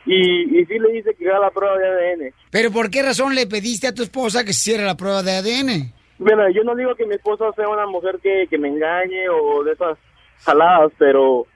y, 0.05 0.59
y 0.59 0.65
sí 0.65 0.77
le 0.77 0.97
hice 0.97 1.15
que 1.15 1.29
haga 1.29 1.39
la 1.39 1.51
prueba 1.51 1.77
de 1.77 1.87
ADN. 1.87 2.33
Pero 2.51 2.71
¿por 2.71 2.89
qué 2.89 3.01
razón 3.01 3.33
le 3.33 3.47
pediste 3.47 3.87
a 3.87 3.93
tu 3.93 4.03
esposa 4.03 4.43
que 4.43 4.51
se 4.51 4.71
hiciera 4.71 4.85
la 4.85 4.97
prueba 4.97 5.23
de 5.23 5.37
ADN? 5.37 5.93
Mira, 6.19 6.51
yo 6.51 6.63
no 6.63 6.75
digo 6.75 6.95
que 6.95 7.05
mi 7.05 7.15
esposa 7.15 7.45
sea 7.55 7.69
una 7.69 7.87
mujer 7.87 8.19
que, 8.21 8.47
que 8.49 8.57
me 8.57 8.67
engañe 8.67 9.29
o 9.29 9.63
de 9.63 9.71
esas 9.71 9.97
jaladas, 10.43 10.91
pero 10.97 11.47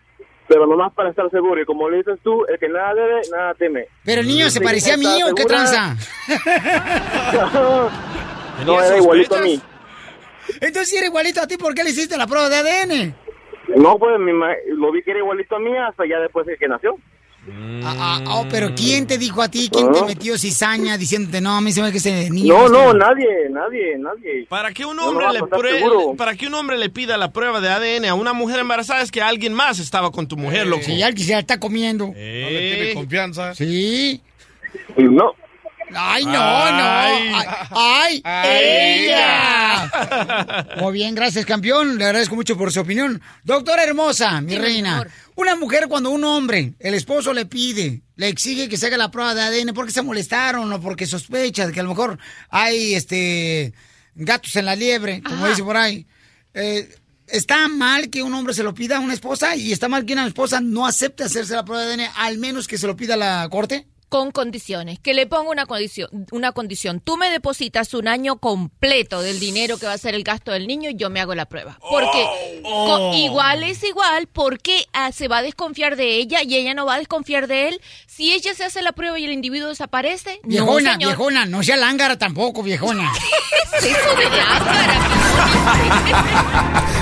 pero 0.47 0.65
nomás 0.65 0.93
para 0.93 1.09
estar 1.09 1.29
seguro. 1.29 1.61
Y 1.61 1.65
como 1.65 1.89
le 1.89 1.97
dices 1.97 2.19
tú, 2.23 2.45
el 2.47 2.57
que 2.59 2.69
nada 2.69 2.93
debe, 2.93 3.21
nada 3.31 3.53
teme. 3.55 3.85
Pero 4.05 4.21
el 4.21 4.27
niño 4.27 4.49
se 4.49 4.61
parecía 4.61 4.93
a 4.95 4.97
mí 4.97 5.05
¿está 5.05 5.31
o 5.31 5.35
qué 5.35 5.45
tranza. 5.45 5.95
no, 8.65 8.81
era 8.81 8.97
igualito 8.97 9.35
a 9.35 9.41
mí. 9.41 9.61
Entonces, 10.61 10.89
si 10.89 10.97
era 10.97 11.07
igualito 11.07 11.41
a 11.41 11.47
ti, 11.47 11.57
¿por 11.57 11.73
qué 11.73 11.83
le 11.83 11.89
hiciste 11.89 12.17
la 12.17 12.25
prueba 12.27 12.49
de 12.49 12.55
ADN? 12.57 13.15
No, 13.75 13.97
pues 13.97 14.17
mi 14.19 14.31
ma- 14.31 14.55
lo 14.67 14.91
vi 14.91 15.03
que 15.03 15.11
era 15.11 15.19
igualito 15.19 15.57
a 15.57 15.59
mí 15.59 15.75
hasta 15.77 16.05
ya 16.07 16.19
después 16.19 16.45
de 16.45 16.57
que 16.57 16.67
nació. 16.67 16.95
Ah, 17.83 17.95
ah, 17.97 18.23
oh, 18.27 18.45
pero 18.49 18.75
¿quién 18.75 19.07
te 19.07 19.17
dijo 19.17 19.41
a 19.41 19.47
ti? 19.47 19.69
¿Quién 19.71 19.91
te 19.93 19.99
Ah. 19.99 20.05
metió 20.05 20.37
cizaña 20.37 20.97
diciéndote, 20.97 21.39
no, 21.39 21.55
a 21.55 21.61
mí 21.61 21.71
se 21.71 21.81
me 21.81 21.91
que 21.93 21.99
ese 21.99 22.29
niño... 22.29 22.53
No, 22.53 22.65
está- 22.65 22.77
no, 22.77 22.93
nadie, 22.93 23.27
nadie, 23.49 23.97
nadie. 23.97 24.45
Para 24.49 24.73
que 24.73 24.85
un 24.85 24.97
no 24.97 25.07
hombre 25.07 25.27
le 25.31 25.39
prue- 25.41 26.15
para 26.17 26.35
que 26.35 26.47
un 26.47 26.53
hombre 26.55 26.77
le 26.77 26.89
pida 26.89 27.15
la 27.15 27.31
prueba 27.31 27.61
de 27.61 27.69
ADN 27.69 28.05
a 28.09 28.13
una 28.15 28.33
mujer 28.33 28.59
embarazada 28.59 29.01
es 29.01 29.11
que 29.11 29.21
alguien 29.21 29.53
más 29.53 29.79
estaba 29.79 30.11
con 30.11 30.27
tu 30.27 30.35
mujer, 30.35 30.67
loco. 30.67 30.83
Si 30.83 31.01
alguien 31.01 31.25
se 31.25 31.33
la 31.33 31.39
está 31.39 31.57
comiendo. 31.59 32.07
No 32.07 32.13
le 32.13 32.75
tiene 32.75 32.93
confianza. 32.93 33.55
Sí. 33.55 34.21
No. 34.97 35.31
Ay, 35.95 36.25
no, 36.25 36.31
no. 36.33 36.39
Ay. 36.41 37.31
Ay, 37.71 38.21
ay, 38.23 38.23
Ay. 38.25 39.05
ella. 39.05 39.89
Muy 40.81 40.93
bien, 40.93 41.15
gracias, 41.15 41.45
campeón. 41.45 41.97
Le 41.97 42.05
agradezco 42.05 42.35
mucho 42.35 42.57
por 42.57 42.71
su 42.73 42.81
opinión. 42.81 43.21
Doctora 43.43 43.83
hermosa, 43.85 44.41
mi 44.41 44.57
reina. 44.57 45.07
Una 45.37 45.55
mujer 45.55 45.87
cuando 45.87 46.09
un 46.09 46.23
hombre, 46.23 46.73
el 46.79 46.95
esposo 46.95 47.31
le 47.31 47.45
pide, 47.45 48.01
le 48.15 48.27
exige 48.27 48.67
que 48.67 48.75
se 48.75 48.87
haga 48.87 48.97
la 48.97 49.11
prueba 49.11 49.35
de 49.35 49.41
ADN 49.43 49.71
porque 49.75 49.91
se 49.91 50.01
molestaron 50.01 50.73
o 50.73 50.81
porque 50.81 51.05
sospecha 51.05 51.67
de 51.67 51.73
que 51.73 51.79
a 51.79 51.83
lo 51.83 51.89
mejor 51.89 52.17
hay 52.49 52.95
este 52.95 53.71
gatos 54.15 54.55
en 54.55 54.65
la 54.65 54.75
liebre, 54.75 55.21
como 55.21 55.37
Ajá. 55.37 55.49
dice 55.49 55.63
por 55.63 55.77
ahí. 55.77 56.07
Eh, 56.55 56.89
¿Está 57.27 57.67
mal 57.67 58.09
que 58.09 58.23
un 58.23 58.33
hombre 58.33 58.55
se 58.55 58.63
lo 58.63 58.73
pida 58.73 58.97
a 58.97 58.99
una 58.99 59.13
esposa 59.13 59.55
y 59.55 59.71
está 59.71 59.87
mal 59.87 60.07
que 60.07 60.13
una 60.13 60.25
esposa 60.25 60.59
no 60.59 60.87
acepte 60.87 61.23
hacerse 61.23 61.53
la 61.53 61.63
prueba 61.63 61.85
de 61.85 61.93
ADN 61.93 62.11
al 62.15 62.39
menos 62.39 62.67
que 62.67 62.79
se 62.79 62.87
lo 62.87 62.97
pida 62.97 63.15
la 63.15 63.47
corte? 63.51 63.85
Con 64.09 64.31
condiciones, 64.31 64.99
que 64.99 65.13
le 65.13 65.27
ponga 65.27 65.49
una 65.51 65.65
condición, 65.65 66.09
una 66.31 66.53
condición. 66.53 67.01
Tú 67.01 67.17
me 67.17 67.29
depositas 67.29 67.93
un 67.93 68.07
año 68.07 68.37
completo 68.37 69.21
del 69.21 69.37
dinero 69.37 69.77
que 69.77 69.85
va 69.85 69.91
a 69.91 69.97
ser 69.97 70.15
el 70.15 70.23
gasto 70.23 70.53
del 70.53 70.65
niño 70.65 70.89
y 70.91 70.95
yo 70.95 71.09
me 71.09 71.19
hago 71.19 71.35
la 71.35 71.45
prueba. 71.45 71.77
Porque 71.89 72.61
co- 72.63 73.11
igual 73.13 73.63
es 73.63 73.83
igual, 73.83 74.27
porque 74.31 74.85
ah, 74.93 75.11
se 75.11 75.27
va 75.27 75.39
a 75.39 75.41
desconfiar 75.41 75.97
de 75.97 76.15
ella 76.15 76.41
y 76.41 76.55
ella 76.55 76.73
no 76.73 76.85
va 76.85 76.93
a 76.95 76.99
desconfiar 76.99 77.47
de 77.47 77.67
él. 77.67 77.81
Si 78.05 78.31
ella 78.33 78.53
se 78.53 78.63
hace 78.63 78.81
la 78.81 78.93
prueba 78.93 79.19
y 79.19 79.25
el 79.25 79.33
individuo 79.33 79.67
desaparece, 79.67 80.39
no, 80.43 80.49
Viejona, 80.49 80.93
señor. 80.93 81.09
viejona, 81.09 81.45
no 81.45 81.61
sea 81.61 81.75
lángara 81.75 82.17
tampoco, 82.17 82.63
viejona. 82.63 83.11
¿Qué 83.81 83.89
es 83.89 83.97
eso 83.97 84.15
de 84.15 84.23
lángara? 84.37 84.97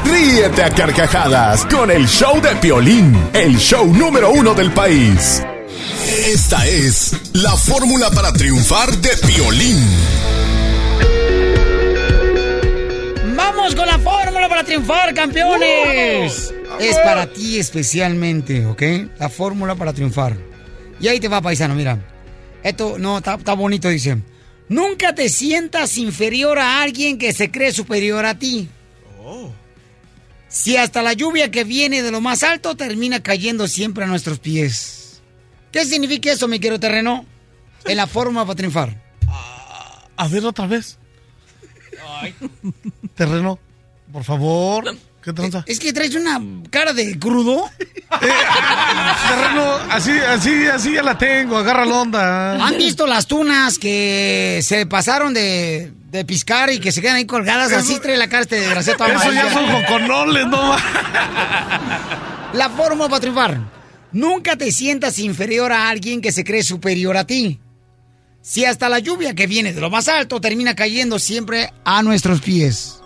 Ríete 0.05 0.63
a 0.63 0.69
carcajadas 0.71 1.65
con 1.67 1.91
el 1.91 2.07
show 2.07 2.41
de 2.41 2.55
Piolín, 2.55 3.29
el 3.33 3.57
show 3.59 3.85
número 3.85 4.31
uno 4.31 4.55
del 4.55 4.71
país. 4.71 5.43
Esta 6.27 6.65
es 6.67 7.15
la 7.33 7.55
fórmula 7.55 8.09
para 8.11 8.31
triunfar 8.33 8.95
de 8.97 9.09
Piolín. 9.27 9.83
Vamos 13.35 13.75
con 13.75 13.87
la 13.87 13.99
fórmula 13.99 14.47
para 14.49 14.63
triunfar, 14.63 15.13
campeones. 15.13 16.53
Es 16.79 16.97
para 16.97 17.27
ti 17.27 17.57
especialmente, 17.57 18.65
¿ok? 18.65 18.81
La 19.19 19.29
fórmula 19.29 19.75
para 19.75 19.93
triunfar. 19.93 20.35
Y 20.99 21.07
ahí 21.07 21.19
te 21.19 21.27
va, 21.27 21.41
paisano, 21.41 21.75
mira. 21.75 21.99
Esto, 22.63 22.97
no, 22.97 23.17
está, 23.17 23.35
está 23.35 23.53
bonito, 23.53 23.89
dice. 23.89 24.17
Nunca 24.69 25.13
te 25.13 25.29
sientas 25.29 25.97
inferior 25.97 26.57
a 26.57 26.81
alguien 26.81 27.17
que 27.17 27.33
se 27.33 27.51
cree 27.51 27.71
superior 27.71 28.25
a 28.25 28.39
ti. 28.39 28.69
Si 30.47 30.77
hasta 30.77 31.03
la 31.03 31.13
lluvia 31.13 31.51
que 31.51 31.63
viene 31.63 32.01
de 32.01 32.11
lo 32.11 32.21
más 32.21 32.41
alto 32.43 32.75
termina 32.75 33.21
cayendo 33.21 33.67
siempre 33.67 34.05
a 34.05 34.07
nuestros 34.07 34.39
pies. 34.39 35.04
¿Qué 35.75 35.83
significa 35.83 36.31
eso, 36.31 36.47
mi 36.47 36.57
querido 36.57 36.79
terreno? 36.79 37.25
En 37.83 37.97
la 37.97 38.07
fórmula 38.07 38.45
para 38.45 38.55
triunfar. 38.55 38.95
A 40.15 40.27
ver 40.29 40.45
otra 40.45 40.67
vez. 40.67 40.97
Terreno, 43.13 43.59
por 44.09 44.23
favor. 44.23 44.95
¿Qué 45.21 45.33
tranza? 45.33 45.65
Es 45.67 45.79
que 45.79 45.91
traes 45.91 46.15
una 46.15 46.39
cara 46.69 46.93
de 46.93 47.19
crudo. 47.19 47.69
Terreno, 48.21 49.75
así, 49.89 50.11
así, 50.11 50.65
así 50.65 50.93
ya 50.93 51.03
la 51.03 51.17
tengo. 51.17 51.57
Agarra 51.57 51.83
la 51.83 51.95
onda. 51.97 52.65
¿Han 52.65 52.77
visto 52.77 53.05
las 53.05 53.27
tunas 53.27 53.77
que 53.77 54.61
se 54.63 54.85
pasaron 54.85 55.33
de, 55.33 55.91
de 56.09 56.23
piscar 56.23 56.71
y 56.71 56.79
que 56.79 56.93
se 56.93 57.01
quedan 57.01 57.17
ahí 57.17 57.25
colgadas? 57.25 57.73
Así 57.73 57.99
trae 57.99 58.15
la 58.15 58.29
cara 58.29 58.43
este 58.43 58.61
desgraciado. 58.61 59.05
Eso 59.07 59.33
ya 59.33 59.51
son 59.51 59.69
joconoles, 59.69 60.47
no. 60.47 60.73
La 62.53 62.69
fórmula 62.69 63.09
para 63.09 63.19
triunfar. 63.19 63.74
Nunca 64.15 64.55
te 64.55 64.71
sientas 64.71 65.19
inferior 65.19 65.73
a 65.73 65.89
alguien 65.89 66.21
que 66.21 66.31
se 66.31 66.45
cree 66.45 66.63
superior 66.63 67.17
a 67.17 67.27
ti. 67.27 67.59
Si 68.41 68.63
hasta 68.63 68.87
la 68.87 68.99
lluvia 68.99 69.35
que 69.35 69.45
viene 69.45 69.73
de 69.73 69.81
lo 69.81 69.89
más 69.89 70.07
alto 70.07 70.39
termina 70.39 70.73
cayendo 70.73 71.19
siempre 71.19 71.73
a 71.83 72.01
nuestros 72.01 72.39
pies. 72.39 73.01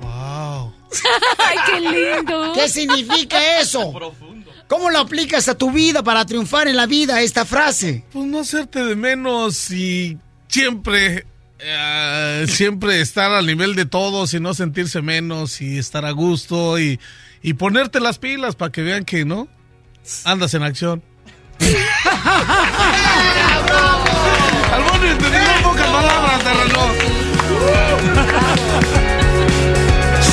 Ay, 1.38 1.58
qué 1.64 1.80
lindo. 1.80 2.52
¿Qué 2.56 2.68
significa 2.68 3.60
eso? 3.60 3.94
¿Cómo 4.66 4.90
lo 4.90 4.98
aplicas 4.98 5.48
a 5.48 5.56
tu 5.56 5.70
vida 5.70 6.02
para 6.02 6.26
triunfar 6.26 6.66
en 6.66 6.74
la 6.74 6.86
vida 6.86 7.22
esta 7.22 7.44
frase? 7.44 8.04
Pues 8.12 8.26
no 8.26 8.40
hacerte 8.40 8.84
de 8.84 8.96
menos 8.96 9.70
y 9.70 10.18
siempre, 10.48 11.24
eh, 11.60 12.46
siempre 12.48 13.00
estar 13.00 13.30
al 13.30 13.46
nivel 13.46 13.76
de 13.76 13.86
todos 13.86 14.34
y 14.34 14.40
no 14.40 14.54
sentirse 14.54 15.02
menos 15.02 15.60
y 15.60 15.78
estar 15.78 16.04
a 16.04 16.10
gusto 16.10 16.80
y, 16.80 16.98
y 17.42 17.52
ponerte 17.52 18.00
las 18.00 18.18
pilas 18.18 18.56
para 18.56 18.72
que 18.72 18.82
vean 18.82 19.04
que 19.04 19.24
no 19.24 19.53
andas 20.24 20.54
en 20.54 20.62
acción. 20.62 21.02
Algunos 24.72 25.04
entendieron 25.10 25.62
pocas 25.62 25.86
palabras, 25.86 26.44
terreno. 26.44 26.80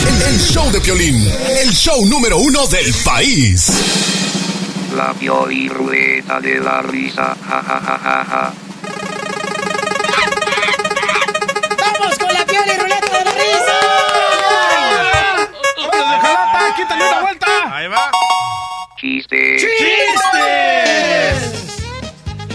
El, 0.08 0.22
el 0.34 0.40
show 0.40 0.72
de 0.72 0.82
Piolín, 0.82 1.28
el 1.64 1.72
show 1.72 2.06
número 2.06 2.38
uno 2.38 2.68
del 2.68 2.94
país. 3.06 3.72
La 4.96 5.14
Pioli 5.14 5.70
Rueda 5.70 6.40
de 6.42 6.60
la 6.60 6.82
Risa. 6.82 7.36
Ja, 7.48 7.64
ja, 7.64 7.80
ja, 7.80 8.26
ja, 8.26 8.54
Chiste. 19.02 19.58
¡Chistes! 19.58 19.82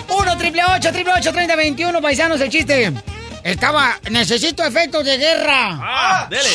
1 0.08 0.38
triple 0.38 0.62
8 0.64 0.92
triple 0.92 1.12
1-830-21, 1.14 2.00
paisanos, 2.00 2.40
el 2.40 2.50
chiste. 2.50 2.92
Estaba, 3.42 3.98
necesito 4.12 4.62
efectos 4.62 5.04
de 5.04 5.18
guerra. 5.18 5.70
Ah, 5.72 6.28
dele. 6.30 6.50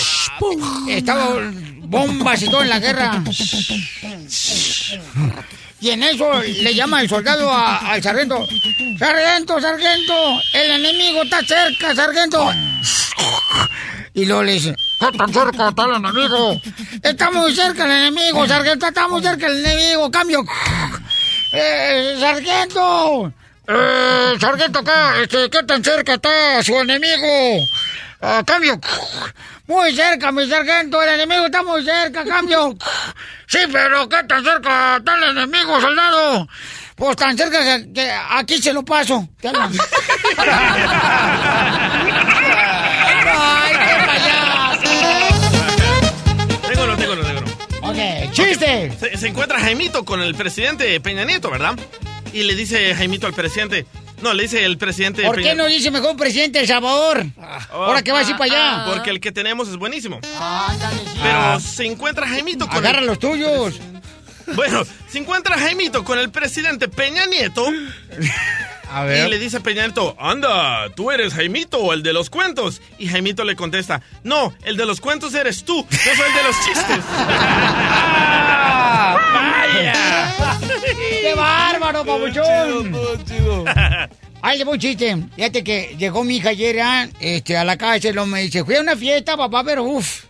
Estaba 0.96 1.36
bombas 1.80 2.42
y 2.42 2.46
todo 2.46 2.62
en 2.62 2.70
la 2.70 2.80
guerra. 2.80 3.22
Y 5.82 5.90
en 5.90 6.04
eso 6.04 6.32
le 6.42 6.76
llama 6.76 7.02
el 7.02 7.10
soldado 7.10 7.52
al 7.52 8.02
sargento. 8.04 8.48
Sargento, 9.00 9.60
sargento, 9.60 10.42
el 10.54 10.72
enemigo 10.72 11.24
está 11.24 11.42
cerca, 11.44 11.96
sargento. 11.96 12.52
Y 14.14 14.26
luego 14.26 14.44
le 14.44 14.54
dice, 14.54 14.76
¿qué 15.00 15.18
tan 15.18 15.34
cerca 15.34 15.70
está 15.70 15.86
el 15.86 15.96
enemigo? 15.96 16.62
Está 17.02 17.32
muy 17.32 17.56
cerca 17.56 17.86
el 17.86 17.92
enemigo, 17.92 18.48
sargento, 18.48 18.88
está 18.88 19.08
muy 19.08 19.24
cerca 19.24 19.48
el 19.48 19.66
enemigo. 19.66 20.12
Cambio. 20.12 20.46
Eh, 21.52 22.16
sargento. 22.20 23.34
Eh, 23.68 24.34
sargento, 24.40 24.84
¿qué, 24.84 25.24
este, 25.24 25.50
¿qué 25.50 25.64
tan 25.64 25.84
cerca 25.84 26.14
está 26.14 26.62
su 26.64 26.76
enemigo? 26.76 27.66
Ah, 28.22 28.44
cambio. 28.46 28.80
Muy 29.72 29.96
cerca, 29.96 30.34
mi 30.34 30.46
sargento. 30.50 31.02
El 31.02 31.12
enemigo 31.12 31.46
está 31.46 31.64
muy 31.64 31.82
cerca, 31.86 32.26
cambio. 32.26 32.76
Sí, 33.48 33.60
pero 33.72 34.10
¿qué 34.10 34.22
tan 34.26 34.44
cerca 34.44 34.98
está 34.98 35.16
el 35.16 35.38
enemigo, 35.38 35.80
soldado? 35.80 36.46
Pues 36.98 37.16
tan 37.16 37.38
cerca 37.38 37.64
que, 37.64 37.94
que 37.94 38.12
aquí 38.32 38.62
se 38.62 38.74
lo 38.74 38.84
paso. 38.84 39.30
¡Ay, 39.42 39.64
qué 43.72 43.96
payaso! 44.06 44.82
Tengo 46.68 46.84
uno, 46.84 46.98
tengo 46.98 47.14
uno, 47.14 47.24
tengo 47.24 47.40
uno. 47.40 47.52
Ok, 47.90 47.98
chiste. 48.34 48.92
Se, 49.00 49.18
se 49.18 49.28
encuentra 49.30 49.58
Jaimito 49.62 50.04
con 50.04 50.22
el 50.22 50.36
presidente 50.36 51.00
Peña 51.00 51.24
Nieto, 51.24 51.50
¿verdad? 51.50 51.76
Y 52.34 52.44
le 52.44 52.56
dice 52.56 52.96
Jaimito 52.96 53.28
al 53.28 53.34
presidente. 53.34 53.86
No, 54.22 54.34
le 54.34 54.44
dice 54.44 54.64
el 54.64 54.78
presidente 54.78 55.24
¿Por 55.24 55.36
Peña 55.36 55.50
qué 55.52 55.56
no 55.56 55.66
dice 55.66 55.90
mejor 55.90 56.16
presidente 56.16 56.60
El 56.60 56.68
Salvador? 56.68 57.26
Ahora 57.72 58.04
que 58.04 58.12
va 58.12 58.20
a 58.20 58.24
ir 58.24 58.38
para 58.38 58.44
allá. 58.44 58.86
Porque 58.94 59.10
el 59.10 59.20
que 59.20 59.32
tenemos 59.32 59.68
es 59.68 59.78
buenísimo. 59.78 60.20
Ándale, 60.40 61.00
sí. 61.00 61.20
Pero 61.22 61.60
se 61.60 61.86
encuentra 61.86 62.28
Jaimito 62.28 62.68
con. 62.68 62.78
Agarra 62.78 63.00
el- 63.00 63.08
los 63.08 63.20
tuyos. 63.20 63.80
Bueno, 64.56 64.84
se 65.08 65.20
encuentra 65.20 65.58
Jaimito 65.58 66.04
con 66.04 66.20
el 66.20 66.30
presidente 66.30 66.90
Peña 66.90 67.26
Nieto. 67.26 67.66
A 68.92 69.06
Y 69.06 69.30
le 69.30 69.40
dice 69.40 69.62
Peña 69.62 69.84
Nieto, 69.86 70.14
anda, 70.20 70.90
tú 70.94 71.10
eres 71.10 71.34
Jaimito, 71.36 71.94
el 71.94 72.04
de 72.04 72.12
los 72.12 72.30
cuentos. 72.30 72.82
Y 72.98 73.08
Jaimito 73.08 73.46
le 73.46 73.56
contesta, 73.56 74.02
no, 74.24 74.54
el 74.64 74.76
de 74.76 74.86
los 74.86 75.00
cuentos 75.00 75.34
eres 75.36 75.64
tú, 75.64 75.86
yo 75.90 76.16
soy 76.16 76.26
el 76.28 76.34
de 76.36 76.44
los 76.44 76.56
chistes. 76.66 77.00
¡Qué 81.22 81.34
bárbaro, 81.36 82.06
papuchón! 82.06 82.96
Ay, 84.42 84.58
le 84.58 84.64
voy 84.64 84.74
un 84.74 84.80
chiste. 84.80 85.16
Fíjate 85.36 85.64
que 85.64 85.96
llegó 85.98 86.24
mi 86.24 86.38
hija 86.38 86.50
ayer 86.50 86.80
ah, 86.82 87.08
este, 87.20 87.56
a 87.58 87.64
la 87.64 87.78
casa 87.78 88.10
y 88.10 88.14
lo 88.14 88.26
me 88.26 88.42
dice, 88.42 88.66
fui 88.66 88.76
a 88.76 88.82
una 88.82 88.96
fiesta, 88.96 89.38
papá, 89.38 89.64
pero 89.64 89.84
uff, 89.84 90.26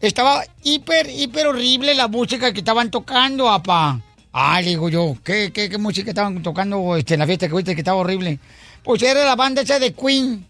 estaba 0.00 0.44
hiper, 0.62 1.08
hiper 1.08 1.46
horrible 1.46 1.94
la 1.94 2.06
música 2.08 2.52
que 2.52 2.58
estaban 2.58 2.90
tocando, 2.90 3.46
papá. 3.46 4.00
Ah, 4.32 4.60
le 4.60 4.70
digo 4.70 4.90
yo, 4.90 5.16
¿qué, 5.24 5.50
qué, 5.52 5.70
qué 5.70 5.78
música 5.78 6.10
estaban 6.10 6.42
tocando 6.42 6.96
este, 6.96 7.14
en 7.14 7.20
la 7.20 7.26
fiesta 7.26 7.48
que 7.48 7.54
viste 7.54 7.74
que 7.74 7.80
estaba 7.80 7.96
horrible? 7.96 8.38
Pues 8.82 9.02
era 9.02 9.24
la 9.24 9.36
banda 9.36 9.62
esa 9.62 9.78
de 9.78 9.94
Queen. 9.94 10.46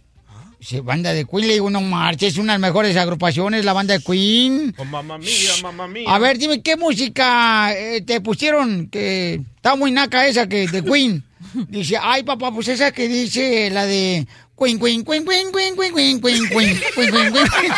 Dice, 0.58 0.80
banda 0.80 1.12
de 1.12 1.26
Queen, 1.26 1.46
le 1.46 1.52
digo, 1.54 1.68
no 1.68 1.82
marches, 1.82 2.32
es 2.32 2.38
una 2.38 2.54
de 2.54 2.58
las 2.58 2.70
mejores 2.70 2.96
agrupaciones, 2.96 3.64
la 3.64 3.74
banda 3.74 3.92
de 3.92 4.02
Queen. 4.02 4.74
Oh, 4.78 4.84
mamá 4.86 5.18
mía, 5.18 5.50
mamá 5.62 5.86
mía. 5.86 6.06
A 6.08 6.18
ver, 6.18 6.38
dime, 6.38 6.62
¿qué 6.62 6.76
música 6.76 7.74
eh, 7.76 8.00
te 8.00 8.22
pusieron? 8.22 8.88
Que 8.88 9.42
está 9.56 9.76
muy 9.76 9.90
naca 9.90 10.26
esa 10.26 10.48
que 10.48 10.66
de 10.66 10.82
Queen. 10.82 11.22
Dice, 11.68 11.98
ay, 12.00 12.22
papá, 12.22 12.52
pues 12.52 12.68
esa 12.68 12.90
que 12.90 13.06
dice 13.06 13.68
la 13.70 13.84
de 13.84 14.26
Queen, 14.58 14.78
Queen, 14.78 15.04
Queen, 15.04 15.24
Queen, 15.26 15.52
Queen, 15.52 15.76
Queen, 15.76 15.92
Queen, 15.92 16.20
Queen, 16.20 16.48
Queen, 16.48 16.80
Queen, 16.94 17.10
Queen, 17.12 17.32
Queen. 17.32 17.72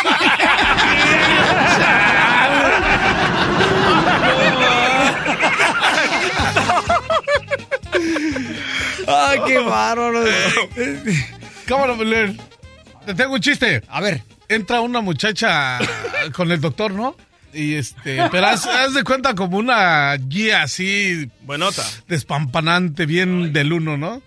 ¡Ay, 9.08 9.40
qué 9.46 9.58
bárbaro! 9.58 10.22
Cámara, 11.66 11.96
Pelén. 11.96 12.47
Te 13.08 13.14
tengo 13.14 13.32
un 13.32 13.40
chiste. 13.40 13.82
A 13.88 14.02
ver. 14.02 14.22
Entra 14.50 14.82
una 14.82 15.00
muchacha 15.00 15.78
con 16.34 16.52
el 16.52 16.60
doctor, 16.60 16.92
¿no? 16.92 17.16
Y 17.54 17.72
este, 17.72 18.18
pero 18.30 18.48
haz, 18.48 18.66
haz 18.66 18.92
de 18.92 19.02
cuenta 19.02 19.34
como 19.34 19.56
una 19.56 20.14
guía 20.16 20.64
así. 20.64 21.30
Buenota. 21.46 21.82
Despampanante, 22.06 23.06
bien 23.06 23.54
del 23.54 23.72
uno, 23.72 23.96
¿no? 23.96 24.20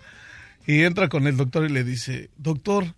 Y 0.66 0.82
entra 0.82 1.08
con 1.08 1.28
el 1.28 1.36
doctor 1.36 1.64
y 1.64 1.72
le 1.72 1.84
dice, 1.84 2.28
doctor, 2.38 2.92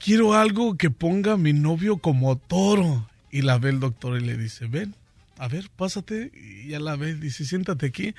quiero 0.00 0.34
algo 0.34 0.76
que 0.76 0.90
ponga 0.90 1.34
a 1.34 1.36
mi 1.36 1.52
novio 1.52 1.98
como 1.98 2.36
toro. 2.36 3.08
Y 3.30 3.42
la 3.42 3.58
ve 3.58 3.70
el 3.70 3.78
doctor 3.78 4.20
y 4.20 4.24
le 4.24 4.36
dice, 4.36 4.66
ven, 4.66 4.96
a 5.38 5.46
ver, 5.46 5.70
pásate. 5.76 6.32
Y 6.34 6.70
ya 6.70 6.80
la 6.80 6.96
ve, 6.96 7.14
dice, 7.14 7.44
siéntate 7.44 7.86
aquí. 7.86 8.16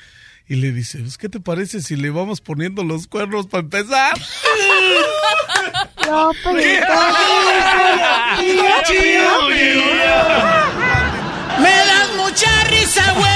Y 0.49 0.55
le 0.55 0.71
dice, 0.71 0.97
pues, 0.97 1.19
¿qué 1.19 1.29
te 1.29 1.39
parece 1.39 1.79
si 1.79 1.95
le 1.95 2.09
vamos 2.09 2.41
poniendo 2.41 2.83
los 2.83 3.05
cuernos 3.05 3.45
para 3.45 3.61
empezar? 3.61 4.17
Yo, 6.03 6.31
¡Me 11.59 11.69
das 11.69 12.09
mucha 12.17 12.63
risa, 12.63 13.13
güey! 13.13 13.29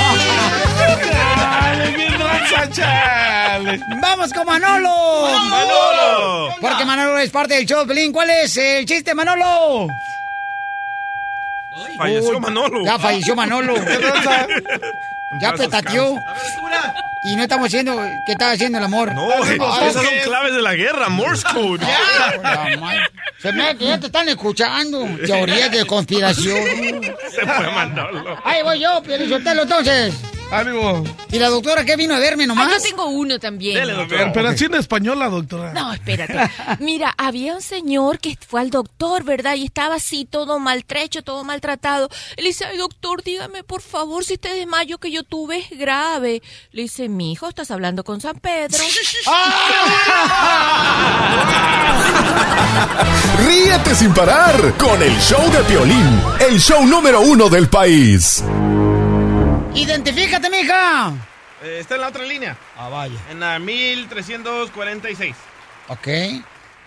¡Vamos 4.02 4.34
con 4.34 4.48
Manolo! 4.48 5.28
¡Manolo! 5.50 6.56
Porque 6.60 6.84
Manolo 6.84 7.20
es 7.20 7.30
parte 7.30 7.54
del 7.54 7.68
show, 7.68 7.86
Pelín. 7.86 8.12
¿Cuál 8.12 8.32
es 8.32 8.58
el 8.58 8.88
chiste, 8.88 9.14
Manolo? 9.14 9.88
Falleció 11.98 12.40
Manolo. 12.40 12.84
Ya 12.84 12.98
falleció 12.98 13.36
Manolo. 13.36 13.76
¿Qué? 13.76 14.00
Ya 15.42 15.54
petateó. 15.54 16.16
Y 17.26 17.36
no 17.38 17.44
estamos 17.44 17.68
haciendo 17.68 17.96
que 18.26 18.34
estaba 18.34 18.52
haciendo 18.52 18.78
el 18.80 18.84
amor. 18.84 19.14
No, 19.14 19.32
esas 19.34 19.94
son 19.94 20.06
claves 20.24 20.54
de 20.54 20.62
la 20.62 20.74
guerra, 20.76 21.08
Morse 21.10 21.46
code. 21.54 21.86
Madre. 22.80 23.10
Se 23.42 23.52
me 23.54 23.78
que 23.78 23.86
ya 23.86 24.00
te 24.00 24.08
están 24.08 24.28
escuchando. 24.28 25.06
Teorías 25.26 25.72
de 25.72 25.86
conspiración. 25.86 27.02
Se 27.32 27.42
fue 27.46 27.72
Manolo. 27.72 28.38
Ahí 28.44 28.62
voy 28.64 28.80
yo, 28.80 29.02
Pielichotelo, 29.04 29.64
entonces. 29.64 30.14
¡Ánimo! 30.54 31.04
¿Y 31.32 31.40
la 31.40 31.50
doctora 31.50 31.84
qué 31.84 31.96
vino 31.96 32.14
a 32.16 32.20
verme 32.20 32.44
Ah, 32.44 32.48
nomás? 32.48 32.72
yo 32.84 32.90
tengo 32.90 33.08
uno 33.08 33.40
también. 33.40 33.74
Pero, 33.80 34.32
pero 34.34 34.50
así 34.50 34.66
en 34.66 34.76
española, 34.76 35.28
doctora. 35.30 35.74
No, 35.74 35.92
espérate. 35.94 36.38
Mira, 36.80 37.14
había 37.18 37.56
un 37.56 37.62
señor 37.62 38.20
que 38.20 38.38
fue 38.48 38.62
al 38.62 38.70
doctor, 38.70 39.24
¿verdad? 39.24 39.56
Y 39.56 39.66
estaba 39.66 39.96
así 39.96 40.26
todo 40.26 40.60
maltrecho, 40.60 41.24
todo 41.24 41.44
maltratado. 41.44 42.10
Le 42.38 42.44
dice, 42.44 42.66
ay, 42.66 42.78
doctor, 42.78 43.24
dígame, 43.24 43.64
por 43.64 43.82
favor, 43.82 44.24
si 44.24 44.34
este 44.34 44.54
desmayo 44.54 44.98
que 45.00 45.12
yo 45.12 45.24
tuve 45.24 45.60
es 45.60 45.70
grave. 45.78 46.42
Le 46.72 46.84
dice, 46.84 47.10
mi 47.10 47.32
hijo, 47.32 47.48
estás 47.50 47.72
hablando 47.72 48.04
con 48.04 48.22
San 48.22 48.36
Pedro. 48.40 48.84
Ríete 53.46 53.96
sin 53.96 54.14
parar 54.14 54.74
con 54.78 55.02
el 55.02 55.18
show 55.20 55.42
de 55.52 55.64
Piolín, 55.64 56.22
el 56.40 56.60
show 56.60 56.86
número 56.86 57.22
uno 57.22 57.50
del 57.50 57.68
país. 57.68 58.44
Identifícate, 59.76 60.50
mija. 60.52 61.14
Eh, 61.64 61.78
está 61.80 61.96
en 61.96 62.02
la 62.02 62.10
otra 62.10 62.24
línea. 62.24 62.56
Ah, 62.78 62.90
vaya. 62.90 63.20
En 63.32 63.40
la 63.40 63.58
1346. 63.58 65.36
Ok. 65.88 66.08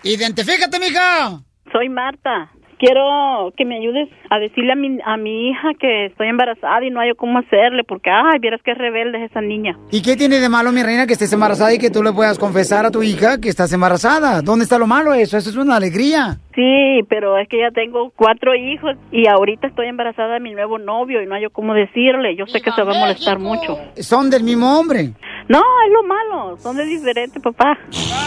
Identifícate, 0.03 0.79
mija. 0.79 1.41
Soy 1.71 1.89
Marta. 1.89 2.49
Quiero 2.79 3.51
que 3.57 3.65
me 3.65 3.77
ayudes 3.77 4.07
a 4.29 4.37
decirle 4.39 4.73
a 4.73 4.75
mi, 4.75 4.99
a 5.03 5.17
mi 5.17 5.49
hija 5.49 5.69
que 5.79 6.05
estoy 6.05 6.27
embarazada 6.27 6.85
y 6.85 6.91
no 6.91 6.99
hay 6.99 7.13
cómo 7.15 7.39
hacerle 7.39 7.83
porque, 7.83 8.09
ay, 8.11 8.39
vieras 8.39 8.61
qué 8.63 8.73
rebelde 8.73 9.23
es 9.23 9.31
esa 9.31 9.41
niña. 9.41 9.77
¿Y 9.91 10.01
qué 10.01 10.15
tiene 10.15 10.39
de 10.39 10.49
malo, 10.49 10.71
mi 10.71 10.83
reina, 10.83 11.07
que 11.07 11.13
estés 11.13 11.33
embarazada 11.33 11.73
y 11.73 11.79
que 11.79 11.89
tú 11.89 12.03
le 12.03 12.13
puedas 12.13 12.37
confesar 12.37 12.85
a 12.85 12.91
tu 12.91 13.01
hija 13.01 13.39
que 13.41 13.49
estás 13.49 13.73
embarazada? 13.73 14.41
¿Dónde 14.41 14.63
está 14.63 14.77
lo 14.77 14.85
malo 14.87 15.13
eso? 15.13 15.37
Eso 15.37 15.49
es 15.49 15.55
una 15.55 15.77
alegría. 15.77 16.37
Sí, 16.53 17.03
pero 17.07 17.37
es 17.37 17.47
que 17.47 17.59
ya 17.59 17.71
tengo 17.71 18.11
cuatro 18.15 18.55
hijos 18.55 18.95
y 19.11 19.27
ahorita 19.27 19.67
estoy 19.67 19.87
embarazada 19.87 20.35
de 20.35 20.39
mi 20.39 20.53
nuevo 20.53 20.79
novio 20.79 21.21
y 21.21 21.27
no 21.27 21.35
hay 21.35 21.45
cómo 21.51 21.73
decirle. 21.73 22.35
Yo 22.35 22.47
sé 22.47 22.61
que 22.61 22.71
se 22.71 22.83
va 22.83 22.95
a 22.95 22.99
molestar 22.99 23.39
mucho. 23.39 23.77
Son 23.97 24.29
del 24.29 24.43
mismo 24.43 24.79
hombre. 24.79 25.11
No, 25.49 25.59
es 25.59 25.93
lo 25.93 26.03
malo. 26.03 26.57
Son 26.57 26.75
de 26.75 26.85
diferente, 26.85 27.39
papá. 27.39 27.77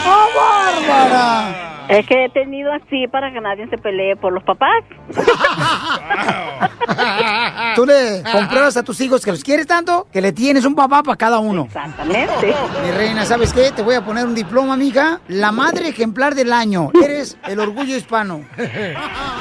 ¡Oh, 0.07 0.29
bárbara! 0.37 1.71
Es 1.91 2.07
que 2.07 2.25
he 2.25 2.29
tenido 2.29 2.73
así 2.73 3.09
para 3.11 3.33
que 3.33 3.41
nadie 3.41 3.69
se 3.69 3.77
pelee 3.77 4.15
por 4.15 4.33
los 4.33 4.45
papás. 4.45 4.85
Tú 7.75 7.85
le 7.85 8.23
compruebas 8.31 8.77
a 8.77 8.85
tus 8.85 9.01
hijos 9.01 9.25
que 9.25 9.33
los 9.33 9.43
quieres 9.43 9.67
tanto 9.67 10.07
que 10.13 10.21
le 10.21 10.33
tienes 10.33 10.65
un 10.65 10.77
papá 10.77 11.03
para 11.03 11.17
cada 11.17 11.41
uno. 11.41 11.65
Exactamente. 11.65 12.55
Mi 12.85 12.93
reina, 12.93 13.25
¿sabes 13.25 13.53
qué? 13.53 13.73
Te 13.73 13.83
voy 13.83 13.97
a 13.97 14.05
poner 14.05 14.25
un 14.25 14.37
diploma, 14.37 14.77
mija. 14.77 15.21
La 15.27 15.51
madre 15.51 15.89
ejemplar 15.89 16.37
del 16.37 16.53
año. 16.53 16.93
Eres 17.03 17.37
el 17.49 17.59
orgullo 17.59 17.97
hispano. 17.97 18.45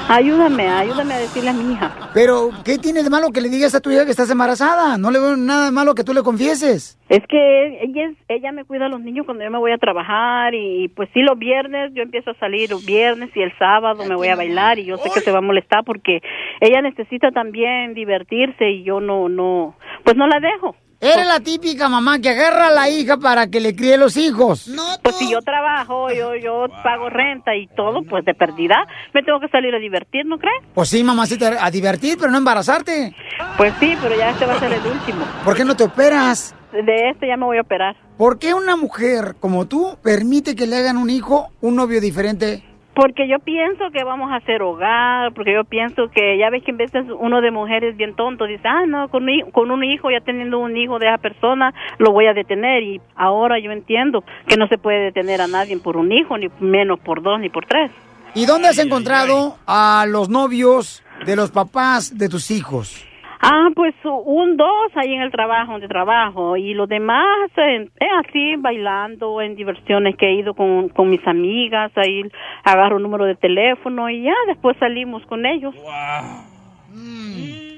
Ayúdame, 0.07 0.67
ayúdame 0.67 1.13
a 1.13 1.19
decirle 1.19 1.51
a 1.51 1.53
mi 1.53 1.73
hija. 1.73 2.09
Pero, 2.15 2.49
¿qué 2.63 2.79
tiene 2.79 3.03
de 3.03 3.11
malo 3.11 3.31
que 3.31 3.41
le 3.41 3.49
digas 3.49 3.75
a 3.75 3.79
tu 3.79 3.91
hija 3.91 4.05
que 4.05 4.11
estás 4.11 4.31
embarazada? 4.31 4.97
No 4.97 5.11
le 5.11 5.19
veo 5.19 5.37
nada 5.37 5.65
de 5.65 5.71
malo 5.71 5.93
que 5.93 6.03
tú 6.03 6.15
le 6.15 6.23
confieses. 6.23 6.97
Es 7.09 7.25
que 7.27 7.83
ella, 7.83 8.05
es- 8.09 8.17
ella 8.27 8.51
me 8.51 8.65
cuida 8.65 8.85
a 8.85 8.89
los 8.89 9.01
niños 9.01 9.25
cuando 9.25 9.43
yo 9.43 9.49
me 9.49 9.57
voy 9.57 9.71
a 9.71 9.77
trabajar 9.79 10.53
y 10.53 10.89
pues 10.89 11.09
sí, 11.13 11.21
los 11.21 11.37
viernes 11.39 11.91
yo 11.95 12.03
empiezo 12.03 12.31
a 12.31 12.35
salir 12.39 12.69
los 12.69 12.85
viernes 12.85 13.31
y 13.35 13.41
el 13.41 13.51
sábado 13.57 14.05
me 14.05 14.15
voy 14.15 14.27
a 14.27 14.35
bailar 14.35 14.77
y 14.77 14.85
yo 14.85 14.97
sé 14.97 15.09
que 15.13 15.21
se 15.21 15.31
va 15.31 15.39
a 15.39 15.41
molestar 15.41 15.83
porque 15.83 16.21
ella 16.61 16.81
necesita 16.83 17.31
también 17.31 17.95
divertirse 17.95 18.69
y 18.69 18.83
yo 18.83 18.99
no, 19.01 19.27
no, 19.27 19.75
pues 20.03 20.15
no 20.17 20.27
la 20.27 20.39
dejo. 20.39 20.75
Eres 21.01 21.25
la 21.27 21.39
típica 21.39 21.87
mamá 21.87 22.19
que 22.19 22.27
agarra 22.29 22.67
a 22.67 22.71
la 22.71 22.89
hija 22.89 23.15
para 23.17 23.47
que 23.47 23.61
le 23.61 23.73
críe 23.73 23.97
los 23.97 24.17
hijos. 24.17 24.67
No, 24.67 24.83
Pues 25.01 25.15
si 25.15 25.31
yo 25.31 25.41
trabajo, 25.41 26.11
yo, 26.11 26.35
yo 26.35 26.65
pago 26.83 27.09
renta 27.09 27.55
y 27.55 27.67
todo, 27.67 28.03
pues 28.03 28.25
de 28.25 28.33
perdida, 28.33 28.85
me 29.13 29.23
tengo 29.23 29.39
que 29.39 29.47
salir 29.47 29.73
a 29.73 29.79
divertir, 29.79 30.25
¿no 30.25 30.37
crees? 30.37 30.61
Pues 30.75 30.89
sí, 30.89 31.01
mamacita, 31.01 31.65
a 31.65 31.71
divertir, 31.71 32.17
pero 32.19 32.29
no 32.31 32.37
embarazarte. 32.37 33.15
Pues 33.57 33.73
sí, 33.79 33.95
pero 34.01 34.13
ya 34.17 34.31
este 34.31 34.45
va 34.45 34.55
a 34.55 34.59
ser 34.59 34.73
el 34.73 34.85
último. 34.85 35.25
¿Por 35.45 35.55
qué 35.55 35.63
no 35.63 35.75
te 35.75 35.85
operas? 35.85 36.53
De 36.71 37.09
este 37.09 37.27
ya 37.27 37.37
me 37.37 37.45
voy 37.45 37.57
a 37.57 37.61
operar. 37.61 37.95
¿Por 38.17 38.37
qué 38.39 38.53
una 38.53 38.75
mujer 38.75 39.35
como 39.39 39.67
tú 39.67 39.97
permite 40.03 40.55
que 40.55 40.67
le 40.67 40.77
hagan 40.77 40.97
un 40.97 41.09
hijo, 41.09 41.47
un 41.61 41.75
novio 41.75 41.99
diferente? 42.01 42.63
Porque 42.95 43.29
yo 43.29 43.39
pienso 43.39 43.91
que 43.93 44.03
vamos 44.03 44.29
a 44.31 44.35
hacer 44.37 44.61
hogar, 44.61 45.31
porque 45.33 45.53
yo 45.53 45.63
pienso 45.63 46.09
que 46.13 46.37
ya 46.37 46.49
ves 46.49 46.63
que 46.65 46.71
en 46.71 46.77
veces 46.77 47.05
uno 47.17 47.39
de 47.39 47.49
mujeres 47.49 47.95
bien 47.95 48.13
tonto 48.13 48.43
dice, 48.45 48.63
ah, 48.67 48.85
no, 48.85 49.07
con, 49.07 49.23
un 49.23 49.29
hi- 49.29 49.51
con 49.53 49.71
un 49.71 49.85
hijo, 49.85 50.11
ya 50.11 50.19
teniendo 50.19 50.59
un 50.59 50.75
hijo 50.75 50.99
de 50.99 51.07
esa 51.07 51.17
persona, 51.17 51.73
lo 51.97 52.11
voy 52.11 52.25
a 52.27 52.33
detener. 52.33 52.83
Y 52.83 52.99
ahora 53.15 53.57
yo 53.57 53.71
entiendo 53.71 54.23
que 54.47 54.57
no 54.57 54.67
se 54.67 54.77
puede 54.77 54.99
detener 55.05 55.39
a 55.39 55.47
nadie 55.47 55.77
por 55.77 55.95
un 55.95 56.11
hijo, 56.11 56.37
ni 56.37 56.47
menos 56.59 56.99
por 56.99 57.21
dos, 57.23 57.39
ni 57.39 57.47
por 57.49 57.65
tres. 57.65 57.89
¿Y 58.35 58.45
dónde 58.45 58.67
has 58.67 58.77
encontrado 58.79 59.55
a 59.65 60.05
los 60.07 60.27
novios 60.27 61.01
de 61.25 61.35
los 61.37 61.51
papás 61.51 62.17
de 62.17 62.27
tus 62.27 62.51
hijos? 62.51 63.05
Ah, 63.41 63.69
pues 63.73 63.95
un 64.03 64.57
dos 64.57 64.91
ahí 64.95 65.13
en 65.13 65.21
el 65.21 65.31
trabajo, 65.31 65.71
donde 65.71 65.87
trabajo, 65.87 66.57
y 66.57 66.73
los 66.73 66.89
demás 66.89 67.49
eh, 67.55 67.89
eh, 67.99 68.05
así 68.25 68.57
bailando 68.57 69.41
en 69.41 69.55
diversiones 69.55 70.17
que 70.17 70.27
he 70.27 70.33
ido 70.35 70.53
con, 70.53 70.89
con 70.89 71.09
mis 71.09 71.25
amigas, 71.25 71.91
ahí 71.95 72.23
agarro 72.65 72.97
un 72.97 73.03
número 73.03 73.23
de 73.23 73.35
teléfono 73.35 74.09
y 74.09 74.23
ya 74.23 74.33
después 74.47 74.75
salimos 74.77 75.25
con 75.25 75.45
ellos. 75.45 75.73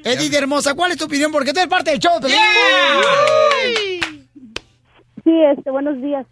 Edith 0.03 0.33
hermosa, 0.33 0.73
¿cuál 0.75 0.91
es 0.91 0.97
tu 0.97 1.05
opinión? 1.05 1.31
Porque 1.31 1.53
tú 1.53 1.59
eres 1.59 1.69
parte 1.69 1.91
del 1.91 1.99
show. 1.99 2.19
Pelín. 2.19 2.37
Sí, 5.23 5.41
este, 5.55 5.69
buenos 5.69 6.01
días. 6.01 6.25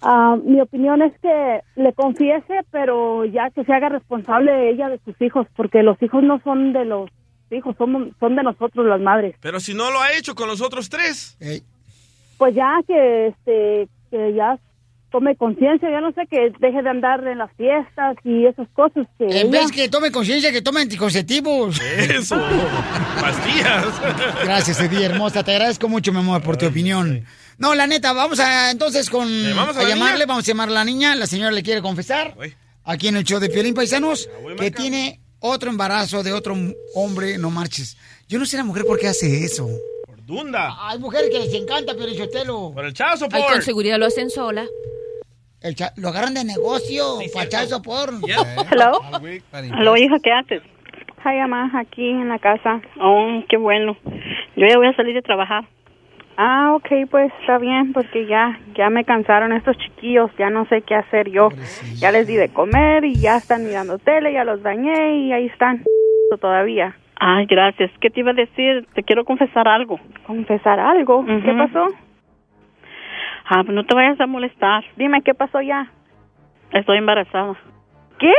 Ah, 0.00 0.36
mi 0.42 0.60
opinión 0.60 1.02
es 1.02 1.12
que 1.20 1.60
le 1.74 1.92
confiese, 1.92 2.60
pero 2.70 3.24
ya 3.24 3.50
que 3.50 3.64
se 3.64 3.72
haga 3.72 3.88
responsable 3.88 4.70
ella 4.70 4.88
de 4.88 4.98
sus 5.04 5.20
hijos, 5.20 5.48
porque 5.56 5.82
los 5.82 6.00
hijos 6.00 6.22
no 6.22 6.40
son 6.44 6.72
de 6.72 6.84
los 6.84 7.10
hijos, 7.50 7.74
son, 7.78 8.14
son 8.20 8.36
de 8.36 8.42
nosotros 8.42 8.86
las 8.86 9.00
madres. 9.00 9.34
Pero 9.40 9.60
si 9.60 9.74
no 9.74 9.90
lo 9.90 10.00
ha 10.00 10.12
hecho 10.12 10.34
con 10.34 10.48
los 10.48 10.60
otros 10.60 10.88
tres. 10.88 11.36
Pues 12.38 12.54
ya 12.54 12.78
que, 12.86 13.26
este, 13.28 13.88
que 14.10 14.32
ya 14.34 14.58
tome 15.10 15.34
conciencia, 15.36 15.90
ya 15.90 16.00
no 16.00 16.12
sé, 16.12 16.22
que 16.30 16.52
deje 16.60 16.82
de 16.82 16.88
andar 16.88 17.26
en 17.26 17.38
las 17.38 17.50
fiestas 17.56 18.16
y 18.24 18.46
esas 18.46 18.68
cosas 18.74 19.06
que 19.18 19.24
En 19.24 19.48
ella- 19.48 19.50
vez 19.62 19.72
que 19.72 19.88
tome 19.88 20.12
conciencia, 20.12 20.52
que 20.52 20.62
tome 20.62 20.80
anticonceptivos. 20.82 21.80
Eso. 21.80 22.36
Pastillas. 23.20 23.86
Gracias, 24.44 24.80
Edith 24.80 25.00
hermosa. 25.00 25.42
Te 25.42 25.52
agradezco 25.52 25.88
mucho, 25.88 26.12
mi 26.12 26.18
amor, 26.20 26.42
por 26.42 26.56
tu 26.56 26.66
opinión. 26.66 27.24
No, 27.58 27.74
la 27.74 27.86
neta, 27.86 28.12
vamos 28.12 28.40
a 28.40 28.70
entonces 28.70 29.10
con 29.10 29.28
vamos 29.54 29.76
a 29.76 29.80
a 29.80 29.82
la 29.82 29.88
llamarle, 29.90 30.14
niña? 30.14 30.26
vamos 30.26 30.44
a 30.44 30.46
llamar 30.48 30.68
a 30.68 30.72
la 30.72 30.84
niña. 30.84 31.14
La 31.16 31.26
señora 31.26 31.50
le 31.50 31.62
quiere 31.62 31.82
confesar 31.82 32.34
aquí 32.84 33.08
en 33.08 33.16
el 33.16 33.24
show 33.24 33.38
de 33.40 33.48
Piolín 33.50 33.74
Paisanos 33.74 34.28
que 34.58 34.70
tiene 34.70 35.20
otro 35.40 35.70
embarazo 35.70 36.22
de 36.22 36.32
otro 36.32 36.54
hombre, 36.94 37.38
no 37.38 37.50
marches. 37.50 37.96
Yo 38.28 38.38
no 38.38 38.46
sé 38.46 38.56
la 38.56 38.64
mujer 38.64 38.84
por 38.86 38.98
qué 38.98 39.08
hace 39.08 39.44
eso. 39.44 39.68
Por 40.06 40.24
Dunda. 40.24 40.74
Hay 40.88 40.98
mujeres 40.98 41.30
que 41.30 41.38
les 41.38 41.52
encanta, 41.54 41.94
Piolín 41.94 42.16
Chotelo. 42.18 42.72
Por 42.74 42.84
el 42.84 42.92
chazo, 42.94 43.26
Ay, 43.32 43.42
con 43.50 43.62
seguridad 43.62 43.98
lo 43.98 44.06
hacen 44.06 44.30
sola. 44.30 44.64
El 45.60 45.74
cha- 45.74 45.92
lo 45.96 46.08
agarran 46.08 46.32
de 46.34 46.44
negocio, 46.44 47.18
pachazo 47.34 47.82
por. 47.82 48.10
Hello. 48.70 49.00
Hello, 49.52 49.96
hija, 49.96 50.16
¿qué 50.22 50.30
haces? 50.32 50.62
Hi, 51.24 51.36
mamá, 51.40 51.70
aquí 51.78 52.08
en 52.08 52.28
la 52.30 52.38
casa. 52.38 52.80
Oh, 53.02 53.42
qué 53.48 53.58
bueno. 53.58 53.94
Yo 54.56 54.66
ya 54.66 54.78
voy 54.78 54.86
a 54.86 54.96
salir 54.96 55.14
de 55.14 55.20
trabajar. 55.22 55.68
Ah, 56.36 56.72
ok, 56.74 57.10
pues 57.10 57.32
está 57.40 57.58
bien, 57.58 57.92
porque 57.92 58.26
ya, 58.26 58.58
ya 58.74 58.88
me 58.88 59.04
cansaron 59.04 59.52
estos 59.52 59.76
chiquillos, 59.76 60.30
ya 60.38 60.48
no 60.48 60.64
sé 60.66 60.82
qué 60.82 60.94
hacer 60.94 61.30
yo. 61.30 61.50
Ya 61.96 62.12
les 62.12 62.26
di 62.26 62.36
de 62.36 62.48
comer 62.48 63.04
y 63.04 63.14
ya 63.16 63.36
están 63.36 63.64
mirando 63.64 63.98
tele, 63.98 64.32
ya 64.32 64.44
los 64.44 64.62
dañé 64.62 65.16
y 65.16 65.32
ahí 65.32 65.46
están 65.46 65.82
todavía. 66.40 66.96
Ay, 67.18 67.44
gracias. 67.44 67.90
¿Qué 68.00 68.08
te 68.08 68.20
iba 68.20 68.30
a 68.30 68.34
decir? 68.34 68.86
Te 68.94 69.02
quiero 69.02 69.24
confesar 69.24 69.68
algo. 69.68 70.00
¿Confesar 70.26 70.80
algo? 70.80 71.24
¿Qué 71.26 71.52
pasó? 71.52 71.88
Ah, 73.44 73.62
pues 73.62 73.74
no 73.74 73.84
te 73.84 73.94
vayas 73.94 74.18
a 74.20 74.26
molestar. 74.26 74.84
Dime, 74.96 75.20
¿qué 75.22 75.34
pasó 75.34 75.60
ya? 75.60 75.90
Estoy 76.72 76.98
embarazada. 76.98 77.54
¿Qué? 78.18 78.32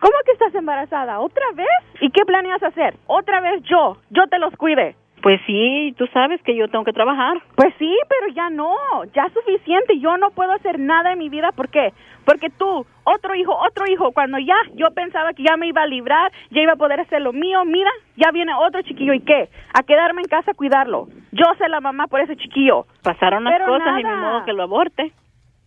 ¿Cómo 0.00 0.14
que 0.24 0.32
estás 0.32 0.54
embarazada? 0.54 1.20
¿Otra 1.20 1.44
vez? 1.54 1.66
¿Y 2.00 2.10
qué 2.10 2.24
planeas 2.24 2.62
hacer? 2.62 2.94
¿Otra 3.06 3.40
vez 3.40 3.62
yo? 3.64 3.98
Yo 4.10 4.26
te 4.26 4.38
los 4.38 4.54
cuide. 4.56 4.96
Pues 5.26 5.40
sí, 5.44 5.92
tú 5.98 6.06
sabes 6.14 6.40
que 6.42 6.54
yo 6.54 6.68
tengo 6.68 6.84
que 6.84 6.92
trabajar. 6.92 7.42
Pues 7.56 7.74
sí, 7.80 7.92
pero 8.08 8.32
ya 8.32 8.48
no, 8.48 8.76
ya 9.12 9.24
es 9.24 9.32
suficiente. 9.32 9.98
Yo 9.98 10.16
no 10.18 10.30
puedo 10.30 10.52
hacer 10.52 10.78
nada 10.78 11.10
en 11.10 11.18
mi 11.18 11.28
vida. 11.28 11.50
¿Por 11.50 11.68
qué? 11.68 11.92
Porque 12.24 12.48
tú, 12.48 12.86
otro 13.02 13.34
hijo, 13.34 13.52
otro 13.52 13.86
hijo, 13.90 14.12
cuando 14.12 14.38
ya 14.38 14.54
yo 14.74 14.92
pensaba 14.94 15.32
que 15.32 15.42
ya 15.42 15.56
me 15.56 15.66
iba 15.66 15.82
a 15.82 15.86
librar, 15.88 16.30
ya 16.50 16.62
iba 16.62 16.74
a 16.74 16.76
poder 16.76 17.00
hacer 17.00 17.22
lo 17.22 17.32
mío, 17.32 17.64
mira, 17.64 17.90
ya 18.14 18.30
viene 18.30 18.52
otro 18.54 18.82
chiquillo 18.82 19.14
y 19.14 19.20
qué? 19.24 19.48
A 19.74 19.82
quedarme 19.82 20.22
en 20.22 20.28
casa 20.28 20.52
a 20.52 20.54
cuidarlo. 20.54 21.08
Yo 21.32 21.46
sé 21.58 21.68
la 21.68 21.80
mamá 21.80 22.06
por 22.06 22.20
ese 22.20 22.36
chiquillo. 22.36 22.86
Pasaron 23.02 23.42
las 23.42 23.54
Pero 23.54 23.66
cosas 23.66 23.98
y 23.98 24.04
ni 24.04 24.14
modo 24.14 24.44
que 24.44 24.52
lo 24.52 24.62
aborte. 24.62 25.10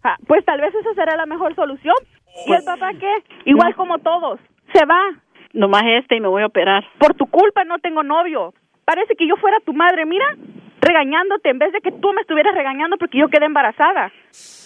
Ah, 0.05 0.15
pues 0.25 0.45
tal 0.45 0.61
vez 0.61 0.73
esa 0.73 0.93
será 0.93 1.17
la 1.17 1.25
mejor 1.25 1.53
solución. 1.55 1.97
¿Y 2.47 2.53
el 2.53 2.63
papá 2.63 2.91
qué? 2.97 3.13
Igual 3.43 3.75
como 3.75 3.97
todos. 3.97 4.39
Se 4.73 4.85
va. 4.85 5.01
Nomás 5.51 5.83
este 5.85 6.15
y 6.15 6.21
me 6.21 6.29
voy 6.29 6.43
a 6.43 6.45
operar. 6.45 6.85
Por 6.97 7.13
tu 7.15 7.25
culpa 7.25 7.65
no 7.65 7.79
tengo 7.79 8.03
novio. 8.03 8.53
Parece 8.89 9.13
que 9.15 9.27
yo 9.27 9.35
fuera 9.35 9.57
tu 9.63 9.71
madre, 9.71 10.03
mira, 10.03 10.25
regañándote 10.81 11.51
en 11.51 11.59
vez 11.59 11.71
de 11.71 11.79
que 11.79 11.91
tú 11.91 12.11
me 12.11 12.21
estuvieras 12.21 12.55
regañando 12.55 12.97
porque 12.97 13.19
yo 13.19 13.27
quedé 13.27 13.45
embarazada. 13.45 14.11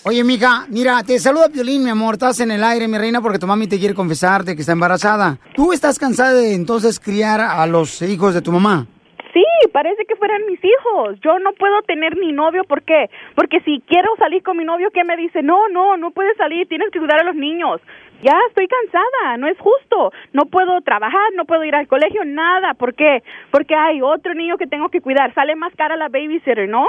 Oye, 0.06 0.24
mija, 0.24 0.66
mira, 0.70 1.04
te 1.04 1.20
saluda 1.20 1.50
Piolín, 1.50 1.84
mi 1.84 1.90
amor. 1.90 2.14
Estás 2.14 2.40
en 2.40 2.52
el 2.52 2.64
aire, 2.64 2.88
mi 2.88 2.98
reina, 2.98 3.22
porque 3.22 3.38
tu 3.38 3.48
mami 3.48 3.68
te 3.68 3.78
quiere 3.78 3.94
confesarte 3.94 4.56
que 4.56 4.62
está 4.62 4.72
embarazada. 4.72 5.40
¿Tú 5.54 5.74
estás 5.74 6.00
cansada 6.00 6.36
de 6.36 6.54
entonces 6.54 7.02
criar 7.02 7.42
a 7.42 7.68
los 7.68 8.02
hijos 8.02 8.34
de 8.34 8.42
tu 8.42 8.54
mamá? 8.54 8.88
Sí, 9.34 9.44
parece 9.72 10.06
que 10.06 10.16
fueran 10.16 10.46
mis 10.48 10.60
hijos. 10.64 11.20
Yo 11.22 11.40
no 11.40 11.54
puedo 11.54 11.82
tener 11.82 12.16
mi 12.18 12.32
novio, 12.32 12.64
¿por 12.66 12.84
qué? 12.84 13.10
Porque 13.36 13.62
si 13.62 13.82
quiero 13.88 14.10
salir 14.20 14.44
con 14.44 14.56
mi 14.58 14.64
novio, 14.64 14.90
¿qué 14.94 15.04
me 15.04 15.18
dice? 15.18 15.42
No, 15.42 15.68
no, 15.70 15.98
no 15.98 16.12
puedes 16.12 16.38
salir, 16.38 16.68
tienes 16.68 16.92
que 16.92 17.00
cuidar 17.00 17.22
a 17.22 17.24
los 17.24 17.36
niños. 17.36 17.82
Ya 18.22 18.38
estoy 18.48 18.68
cansada, 18.68 19.38
no 19.38 19.48
es 19.48 19.58
justo. 19.58 20.12
No 20.34 20.46
puedo 20.46 20.80
trabajar, 20.82 21.32
no 21.36 21.46
puedo 21.46 21.64
ir 21.64 21.74
al 21.76 21.88
colegio, 21.88 22.22
nada. 22.26 22.76
¿Por 22.76 22.94
qué? 22.94 23.24
Porque 23.52 23.74
hay 23.76 24.02
otro 24.04 24.34
niño 24.36 24.58
que 24.58 24.68
tengo 24.68 24.90
que 24.90 25.02
cuidar. 25.02 25.34
Sale 25.34 25.56
más 25.56 25.74
cara 25.76 25.96
la 25.98 26.10
babysitter, 26.10 26.70
¿no? 26.70 26.86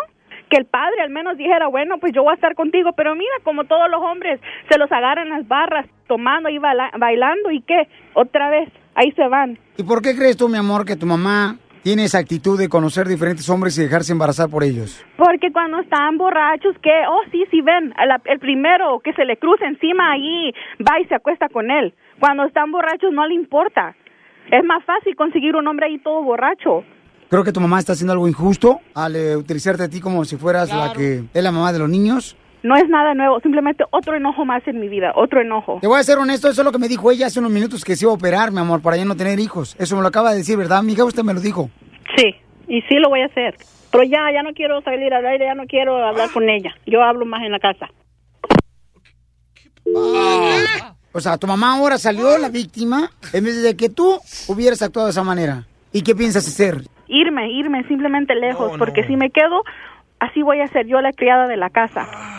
Que 0.50 0.58
el 0.58 0.66
padre 0.66 1.00
al 1.00 1.10
menos 1.10 1.38
dijera, 1.38 1.66
bueno, 1.68 1.96
pues 1.98 2.12
yo 2.12 2.22
voy 2.22 2.32
a 2.32 2.34
estar 2.34 2.54
contigo. 2.54 2.92
Pero 2.92 3.14
mira, 3.14 3.32
como 3.42 3.64
todos 3.64 3.90
los 3.90 4.02
hombres, 4.02 4.38
se 4.70 4.78
los 4.78 4.92
agarran 4.92 5.30
las 5.30 5.48
barras, 5.48 5.86
tomando 6.06 6.50
y 6.50 6.58
baila- 6.58 6.92
bailando, 6.98 7.50
¿y 7.50 7.62
qué? 7.62 7.88
Otra 8.12 8.50
vez, 8.50 8.68
ahí 8.94 9.10
se 9.12 9.26
van. 9.26 9.58
¿Y 9.78 9.82
por 9.82 10.02
qué 10.02 10.14
crees 10.14 10.36
tú, 10.36 10.48
mi 10.48 10.58
amor, 10.58 10.84
que 10.84 10.94
tu 10.94 11.06
mamá 11.06 11.56
tiene 11.84 12.04
esa 12.04 12.18
actitud 12.18 12.58
de 12.58 12.70
conocer 12.70 13.06
diferentes 13.06 13.48
hombres 13.50 13.76
y 13.76 13.82
dejarse 13.82 14.10
embarazar 14.10 14.48
por 14.48 14.64
ellos? 14.64 15.04
Porque 15.18 15.52
cuando 15.52 15.80
están 15.80 16.16
borrachos, 16.16 16.74
que, 16.82 16.90
oh, 17.06 17.20
sí, 17.30 17.44
sí, 17.50 17.60
ven, 17.60 17.92
el, 18.02 18.10
el 18.24 18.38
primero 18.40 19.00
que 19.04 19.12
se 19.12 19.26
le 19.26 19.36
cruza 19.36 19.66
encima 19.66 20.12
ahí, 20.12 20.50
va 20.80 20.98
y 20.98 21.04
se 21.04 21.14
acuesta 21.14 21.50
con 21.50 21.70
él. 21.70 21.94
Cuando 22.18 22.44
están 22.44 22.72
borrachos 22.72 23.12
no 23.12 23.26
le 23.26 23.34
importa. 23.34 23.94
Es 24.50 24.64
más 24.64 24.82
fácil 24.84 25.14
conseguir 25.14 25.56
un 25.56 25.68
hombre 25.68 25.86
ahí 25.86 25.98
todo 25.98 26.22
borracho. 26.22 26.84
Creo 27.28 27.44
que 27.44 27.52
tu 27.52 27.60
mamá 27.60 27.78
está 27.78 27.92
haciendo 27.92 28.14
algo 28.14 28.28
injusto 28.28 28.80
al 28.94 29.16
eh, 29.16 29.36
utilizarte 29.36 29.82
a 29.82 29.88
ti 29.88 30.00
como 30.00 30.24
si 30.24 30.36
fueras 30.36 30.70
la 30.70 30.92
que 30.94 31.24
es 31.34 31.42
la 31.42 31.52
mamá 31.52 31.70
de 31.72 31.80
los 31.80 31.88
niños. 31.90 32.36
No 32.64 32.76
es 32.76 32.88
nada 32.88 33.12
nuevo, 33.12 33.40
simplemente 33.40 33.84
otro 33.90 34.16
enojo 34.16 34.46
más 34.46 34.66
en 34.66 34.80
mi 34.80 34.88
vida, 34.88 35.12
otro 35.16 35.42
enojo. 35.42 35.80
Te 35.82 35.86
voy 35.86 36.00
a 36.00 36.02
ser 36.02 36.16
honesto, 36.16 36.48
eso 36.48 36.62
es 36.62 36.64
lo 36.64 36.72
que 36.72 36.78
me 36.78 36.88
dijo 36.88 37.10
ella 37.10 37.26
hace 37.26 37.38
unos 37.38 37.52
minutos 37.52 37.84
que 37.84 37.94
se 37.94 38.06
iba 38.06 38.12
a 38.12 38.14
operar, 38.14 38.52
mi 38.52 38.58
amor, 38.58 38.80
para 38.80 38.96
ya 38.96 39.04
no 39.04 39.14
tener 39.14 39.38
hijos. 39.38 39.76
Eso 39.78 39.96
me 39.96 40.00
lo 40.00 40.08
acaba 40.08 40.30
de 40.30 40.38
decir, 40.38 40.56
¿verdad, 40.56 40.78
amiga? 40.78 41.04
Usted 41.04 41.22
me 41.22 41.34
lo 41.34 41.40
dijo. 41.40 41.68
Sí, 42.16 42.34
y 42.66 42.80
sí 42.88 42.94
lo 42.94 43.10
voy 43.10 43.20
a 43.20 43.26
hacer. 43.26 43.54
Pero 43.92 44.04
ya, 44.04 44.32
ya 44.32 44.42
no 44.42 44.54
quiero 44.54 44.80
salir 44.80 45.12
al 45.12 45.26
aire, 45.26 45.44
ya 45.44 45.54
no 45.54 45.66
quiero 45.66 46.02
hablar 46.02 46.30
con 46.30 46.48
ella. 46.48 46.74
Yo 46.86 47.02
hablo 47.02 47.26
más 47.26 47.42
en 47.42 47.52
la 47.52 47.58
casa. 47.58 47.90
O 51.12 51.20
sea, 51.20 51.36
tu 51.36 51.46
mamá 51.46 51.74
ahora 51.74 51.98
salió 51.98 52.38
la 52.38 52.48
víctima 52.48 53.10
en 53.34 53.44
vez 53.44 53.62
de 53.62 53.76
que 53.76 53.90
tú 53.90 54.18
hubieras 54.48 54.80
actuado 54.80 55.08
de 55.08 55.10
esa 55.10 55.22
manera. 55.22 55.66
¿Y 55.92 56.00
qué 56.00 56.14
piensas 56.14 56.48
hacer? 56.48 56.78
Irme, 57.08 57.52
irme 57.52 57.86
simplemente 57.88 58.34
lejos, 58.34 58.72
porque 58.78 59.04
si 59.04 59.16
me 59.16 59.28
quedo, 59.28 59.60
así 60.18 60.40
voy 60.40 60.62
a 60.62 60.68
ser 60.68 60.86
yo 60.86 61.02
la 61.02 61.12
criada 61.12 61.46
de 61.46 61.58
la 61.58 61.68
casa. 61.68 62.33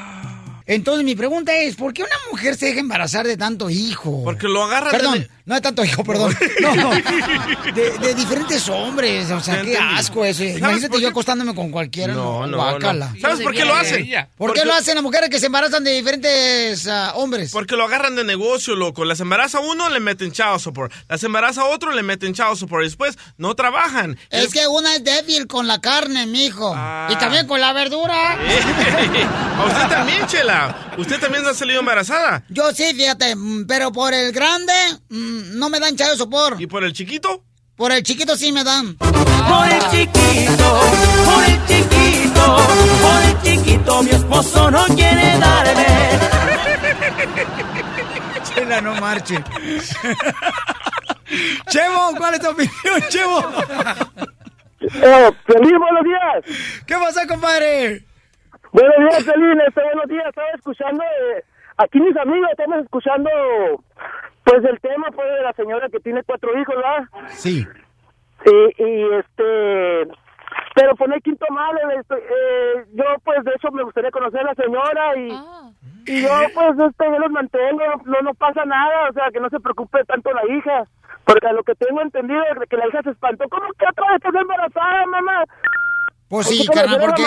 Entonces 0.68 1.06
mi 1.06 1.16
pregunta 1.16 1.56
es, 1.56 1.76
¿por 1.76 1.94
qué 1.94 2.02
una 2.04 2.16
mujer 2.32 2.56
se 2.56 2.68
deja 2.68 2.80
embarazar 2.80 3.28
de 3.28 3.38
tanto 3.38 3.70
hijo? 3.70 4.24
Porque 4.24 4.48
lo 4.48 4.64
agarran 4.64 4.92
Perdón, 4.92 5.20
de- 5.22 5.30
No 5.46 5.54
de 5.54 5.62
tanto 5.62 5.86
hijo, 5.86 6.04
perdón. 6.04 6.36
No, 6.60 6.76
no. 6.76 6.90
De, 6.92 7.98
de 8.00 8.16
diferentes 8.16 8.68
hombres. 8.68 9.30
O 9.30 9.40
sea, 9.40 9.62
qué 9.62 9.78
asco 9.78 10.26
eso. 10.26 10.44
Imagínate 10.44 11.00
yo 11.00 11.10
acostándome 11.10 11.54
con 11.54 11.70
cualquiera. 11.70 12.14
No, 12.14 12.48
no, 12.48 12.58
guácala. 12.58 13.12
no. 13.14 13.22
¿Sabes 13.22 13.42
por 13.42 13.54
qué 13.54 13.64
lo 13.64 13.76
hacen? 13.76 14.02
¿Por 14.02 14.08
qué 14.08 14.28
Porque- 14.38 14.66
lo 14.66 14.74
hacen 14.74 14.96
las 14.96 15.04
mujeres 15.04 15.30
que 15.30 15.40
se 15.40 15.46
embarazan 15.46 15.84
de 15.84 15.92
diferentes 15.92 16.88
ah, 16.88 17.14
hombres? 17.16 17.52
Porque 17.52 17.76
lo 17.76 17.84
agarran 17.86 18.16
de 18.16 18.24
negocio, 18.24 18.76
loco. 18.76 19.06
Las 19.06 19.20
embaraza 19.20 19.60
uno, 19.60 19.90
le 19.90 20.00
meten 20.00 20.32
child 20.32 20.60
support. 20.60 20.92
Las 21.08 21.24
embaraza 21.24 21.66
otro, 21.66 21.92
le 21.92 22.02
meten 22.02 22.34
child 22.34 22.56
support. 22.56 22.84
Y 22.84 22.88
después 22.88 23.18
no 23.38 23.54
trabajan. 23.56 24.18
Es 24.32 24.52
que 24.52 24.68
una 24.68 24.96
es 24.96 25.04
débil 25.04 25.46
con 25.46 25.68
la 25.68 25.80
carne, 25.80 26.26
mijo. 26.26 26.74
Ah. 26.76 27.08
Y 27.12 27.16
también 27.18 27.46
con 27.46 27.62
la 27.62 27.72
verdura. 27.74 28.16
A 29.58 29.66
usted 29.66 29.90
también, 29.90 30.26
Chela. 30.28 30.94
Usted 30.98 31.20
también 31.20 31.46
ha 31.46 31.54
salido 31.54 31.80
embarazada. 31.82 32.44
Yo 32.50 32.72
sí, 32.74 32.94
fíjate, 32.96 33.36
mm, 33.36 33.66
pero 33.68 33.92
por 33.92 34.14
el 34.14 34.32
grande 34.32 34.74
mm, 35.10 35.35
no 35.56 35.70
me 35.70 35.80
dan 35.80 35.96
chayo 35.96 36.16
sopor. 36.16 36.56
¿Y 36.60 36.68
por 36.68 36.84
el 36.84 36.94
chiquito? 36.94 37.44
Por 37.76 37.92
el 37.92 38.04
chiquito 38.04 38.36
sí 38.36 38.52
me 38.52 38.64
dan. 38.64 38.96
Por 38.98 39.68
el 39.68 39.82
chiquito, 39.92 40.82
por 41.26 41.44
el 41.44 41.66
chiquito, 41.68 42.58
por 43.02 43.22
el 43.22 43.42
chiquito, 43.42 44.04
mi 44.04 44.10
esposo 44.12 44.72
no 44.72 44.86
quiere 44.88 45.38
darme. 45.38 45.86
Chela, 48.44 48.82
no 48.82 48.96
marche. 48.96 49.44
Chevo, 51.70 52.16
¿cuál 52.18 52.36
es 52.36 52.40
tu 52.40 52.50
opinión, 52.50 53.02
Chevo? 53.10 53.40
Eh, 54.80 55.32
Pelín, 55.48 55.80
buenos 55.80 56.04
días. 56.04 56.84
¿Qué 56.86 56.96
pasa, 56.96 57.28
compadre? 57.28 58.04
Buenos 58.72 58.96
días, 59.00 59.24
Pelín. 59.24 59.60
Este, 59.68 59.82
buenos 59.82 60.08
días. 60.08 60.26
Estaba 60.28 60.48
escuchando, 60.56 61.04
eh, 61.04 61.44
aquí 61.78 62.00
mis 62.00 62.16
amigos 62.18 62.48
estamos 62.52 62.84
escuchando, 62.84 63.30
pues 64.46 64.64
el 64.64 64.80
tema 64.80 65.08
fue 65.14 65.26
de 65.26 65.42
la 65.42 65.54
señora 65.54 65.90
que 65.90 66.00
tiene 66.00 66.24
cuatro 66.24 66.58
hijos, 66.58 66.76
¿verdad? 66.76 67.30
Sí. 67.30 67.68
Y, 68.46 68.84
y 68.84 69.14
este, 69.16 70.08
pero 70.76 70.96
pone 70.96 71.20
quinto 71.22 71.46
mal, 71.50 71.76
eh, 71.78 71.98
este, 72.00 72.16
eh, 72.16 72.86
yo 72.94 73.06
pues 73.24 73.44
de 73.44 73.52
hecho 73.56 73.72
me 73.72 73.84
gustaría 73.84 74.12
conocer 74.12 74.42
a 74.42 74.54
la 74.54 74.56
señora 74.56 75.18
y, 75.18 75.30
y 76.06 76.22
yo 76.22 76.30
pues 76.54 76.78
este, 76.78 77.06
yo 77.06 77.20
los 77.20 77.32
mantengo, 77.32 77.84
no, 78.06 78.22
no 78.22 78.34
pasa 78.36 78.64
nada, 78.66 79.10
o 79.10 79.14
sea, 79.14 79.32
que 79.34 79.40
no 79.40 79.50
se 79.50 79.60
preocupe 79.60 80.04
tanto 80.06 80.32
la 80.32 80.46
hija, 80.56 80.84
porque 81.26 81.48
a 81.48 81.54
lo 81.54 81.64
que 81.64 81.74
tengo 81.74 82.02
entendido 82.02 82.44
es 82.44 82.70
que 82.70 82.78
la 82.78 82.88
hija 82.88 83.02
se 83.02 83.10
espantó, 83.10 83.50
¿cómo 83.50 83.68
que 83.80 83.86
otra 83.90 84.08
vez 84.12 84.18
estás 84.18 84.36
embarazada, 84.36 85.06
mamá? 85.08 85.44
Pues 86.28 86.48
sí, 86.48 86.66
carnal, 86.68 87.00
porque 87.00 87.24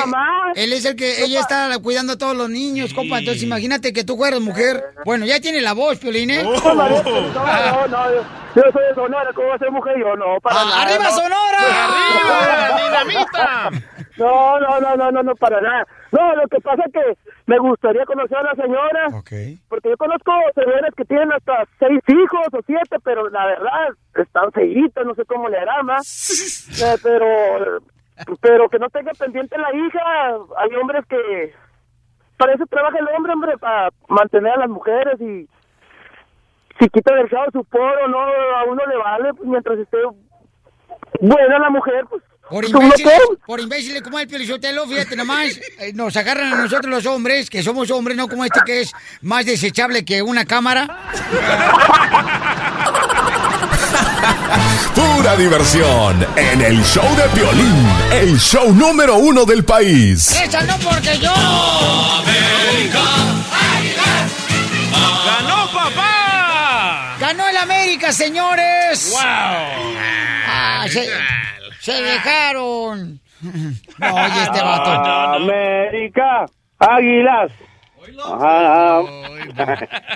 él 0.56 0.72
es 0.72 0.84
el 0.84 0.96
que, 0.96 1.22
ella 1.24 1.40
está 1.40 1.70
cuidando 1.80 2.14
a 2.14 2.18
todos 2.18 2.36
los 2.36 2.50
niños, 2.50 2.92
compa. 2.92 3.20
Entonces 3.20 3.42
imagínate 3.44 3.92
que 3.92 4.02
tú 4.04 4.16
fueras 4.16 4.40
mujer. 4.40 4.82
Bueno, 5.04 5.24
ya 5.24 5.40
tiene 5.40 5.60
la 5.60 5.72
voz, 5.72 5.98
Piolín, 5.98 6.30
¿eh? 6.30 6.42
No, 6.42 6.74
no, 6.74 6.74
no, 6.74 7.86
no, 7.86 8.12
yo, 8.56 8.62
soy 8.72 8.84
de 8.88 8.94
Sonora, 8.94 9.30
¿cómo 9.34 9.48
va 9.48 9.54
a 9.54 9.58
ser 9.58 9.70
mujer? 9.70 9.94
Yo 10.00 10.16
no, 10.16 10.40
para 10.42 10.60
Ah, 10.60 10.64
nada. 10.64 10.82
¡arriba, 10.82 11.04
no. 11.04 11.10
Sonora! 11.10 11.58
¡Arriba, 12.68 13.00
dinamita! 13.04 13.70
No, 14.16 14.58
no, 14.58 14.80
no, 14.80 14.96
no, 14.96 15.12
no, 15.12 15.22
no, 15.22 15.34
para 15.36 15.60
nada. 15.60 15.86
No, 16.10 16.34
lo 16.34 16.48
que 16.48 16.60
pasa 16.60 16.82
es 16.86 16.92
que 16.92 17.18
me 17.46 17.58
gustaría 17.60 18.04
conocer 18.04 18.38
a 18.38 18.42
la 18.42 18.54
señora. 18.56 19.08
Porque 19.68 19.90
yo 19.90 19.96
conozco 19.96 20.32
señoras 20.56 20.90
que 20.96 21.04
tienen 21.04 21.30
hasta 21.32 21.64
seis 21.78 22.00
hijos 22.08 22.46
o 22.52 22.58
siete, 22.66 22.96
pero 23.04 23.28
la 23.30 23.46
verdad, 23.46 23.88
están 24.16 24.50
feitas, 24.50 25.06
no 25.06 25.14
sé 25.14 25.24
cómo 25.24 25.48
le 25.48 25.58
hará 25.58 25.82
más. 25.84 26.64
Eh, 26.80 26.96
pero, 27.02 27.80
pero 28.40 28.68
que 28.68 28.78
no 28.78 28.88
tenga 28.88 29.12
pendiente 29.12 29.56
la 29.58 29.74
hija. 29.74 30.00
Hay 30.58 30.74
hombres 30.80 31.04
que, 31.08 31.54
para 32.36 32.54
eso 32.54 32.64
trabaja 32.66 32.98
el 32.98 33.08
hombre, 33.16 33.32
hombre, 33.32 33.58
para 33.58 33.90
mantener 34.08 34.52
a 34.52 34.60
las 34.60 34.68
mujeres 34.68 35.20
y 35.20 35.48
si 36.78 36.88
quita 36.90 37.14
del 37.14 37.28
chavo 37.28 37.46
su 37.52 37.64
poro, 37.64 38.08
no, 38.08 38.20
a 38.20 38.64
uno 38.64 38.82
le 38.86 38.96
vale, 38.96 39.34
pues 39.34 39.48
mientras 39.48 39.78
esté 39.78 39.98
buena 41.20 41.58
la 41.58 41.70
mujer, 41.70 42.06
pues. 42.08 42.22
Por 42.48 42.64
¿Cómo 42.72 42.86
imbéciles, 42.86 43.20
por 43.46 43.60
imbéciles 43.60 44.00
como 44.00 44.18
el 44.18 44.26
Piolichotelo, 44.26 44.86
fíjate 44.86 45.16
nomás, 45.16 45.60
eh, 45.80 45.92
nos 45.92 46.16
agarran 46.16 46.54
a 46.54 46.56
nosotros 46.56 46.90
los 46.90 47.04
hombres, 47.04 47.50
que 47.50 47.62
somos 47.62 47.90
hombres, 47.90 48.16
no 48.16 48.26
como 48.26 48.42
este 48.42 48.60
que 48.64 48.80
es 48.80 48.94
más 49.20 49.44
desechable 49.44 50.02
que 50.02 50.22
una 50.22 50.46
cámara. 50.46 50.86
Pura 54.94 55.36
diversión 55.36 56.26
en 56.36 56.60
el 56.60 56.82
show 56.84 57.04
de 57.16 57.28
violín, 57.40 57.88
el 58.12 58.38
show 58.38 58.72
número 58.74 59.16
uno 59.16 59.44
del 59.44 59.64
país. 59.64 60.40
¡Esa 60.40 60.62
no 60.62 60.76
porque 60.78 61.18
yo! 61.18 61.32
¡Ganó, 65.26 65.70
papá! 65.72 67.16
¡Ganó 67.20 67.48
el 67.48 67.56
América, 67.56 68.12
señores! 68.12 69.10
¡Wow! 69.12 69.20
Ah, 69.20 70.84
se, 70.88 71.08
se 71.80 71.92
dejaron. 71.92 73.20
No, 73.40 74.14
oye, 74.14 74.42
este 74.42 74.62
vato. 74.62 74.90
América, 75.36 76.46
Águilas. 76.78 77.52
Ajá. 78.24 79.02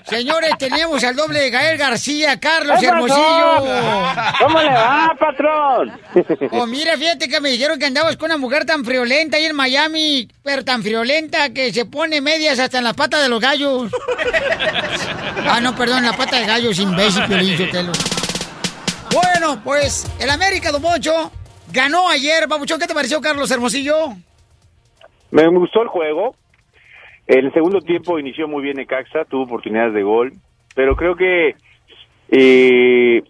Señores, 0.05 0.51
tenemos 0.59 1.03
al 1.05 1.15
doble 1.15 1.41
de 1.41 1.51
Gael 1.51 1.79
García, 1.79 2.39
Carlos. 2.41 2.83
Hermosillo. 2.83 3.65
¿Cómo 4.41 4.61
le 4.61 4.69
va, 4.71 5.17
patrón? 5.19 6.01
Oh, 6.53 6.67
mira, 6.67 6.97
fíjate 6.97 7.29
que 7.29 7.41
me 7.41 7.51
dijeron 7.51 7.79
que 7.79 7.87
andabas 7.87 8.17
con 8.17 8.27
una 8.27 8.39
mujer 8.39 8.65
tan 8.65 8.85
friolenta 8.85 9.37
ahí 9.37 9.45
en 9.45 9.55
Miami, 9.55 10.29
pero 10.43 10.65
tan 10.65 10.83
friolenta 10.83 11.51
que 11.51 11.73
se 11.73 11.85
pone 11.85 12.21
medias 12.21 12.59
hasta 12.59 12.79
en 12.79 12.85
las 12.85 12.95
patas 12.95 13.23
de 13.23 13.29
los 13.29 13.41
gallos. 13.41 13.91
Ah, 15.49 15.61
no, 15.61 15.75
perdón, 15.75 15.99
en 15.99 16.07
la 16.07 16.17
pata 16.17 16.39
de 16.39 16.47
gallos, 16.47 16.79
imbécil, 16.79 17.25
Piolín 17.27 17.57
Sotelo. 17.59 17.93
Bueno, 19.13 19.61
pues, 19.63 20.07
el 20.19 20.31
América, 20.31 20.71
Don 20.73 20.83
Poncho, 20.83 21.31
ganó 21.71 22.09
ayer. 22.09 22.47
Babuchón, 22.49 22.81
¿qué 22.81 22.87
te 22.87 22.95
pareció, 22.95 23.21
Carlos 23.21 23.51
Hermosillo? 23.51 24.15
Me 25.31 25.47
gustó 25.49 25.83
el 25.83 25.89
juego. 25.89 26.35
El 27.33 27.51
segundo 27.55 27.81
tiempo 27.81 28.19
inició 28.19 28.47
muy 28.47 28.63
bien 28.63 28.77
Necaxa, 28.77 29.25
tuvo 29.25 29.45
oportunidades 29.45 29.95
de 29.95 30.03
gol, 30.03 30.33
pero 30.75 30.97
creo 30.97 31.17
que 31.17 31.55
eh, 32.31 33.23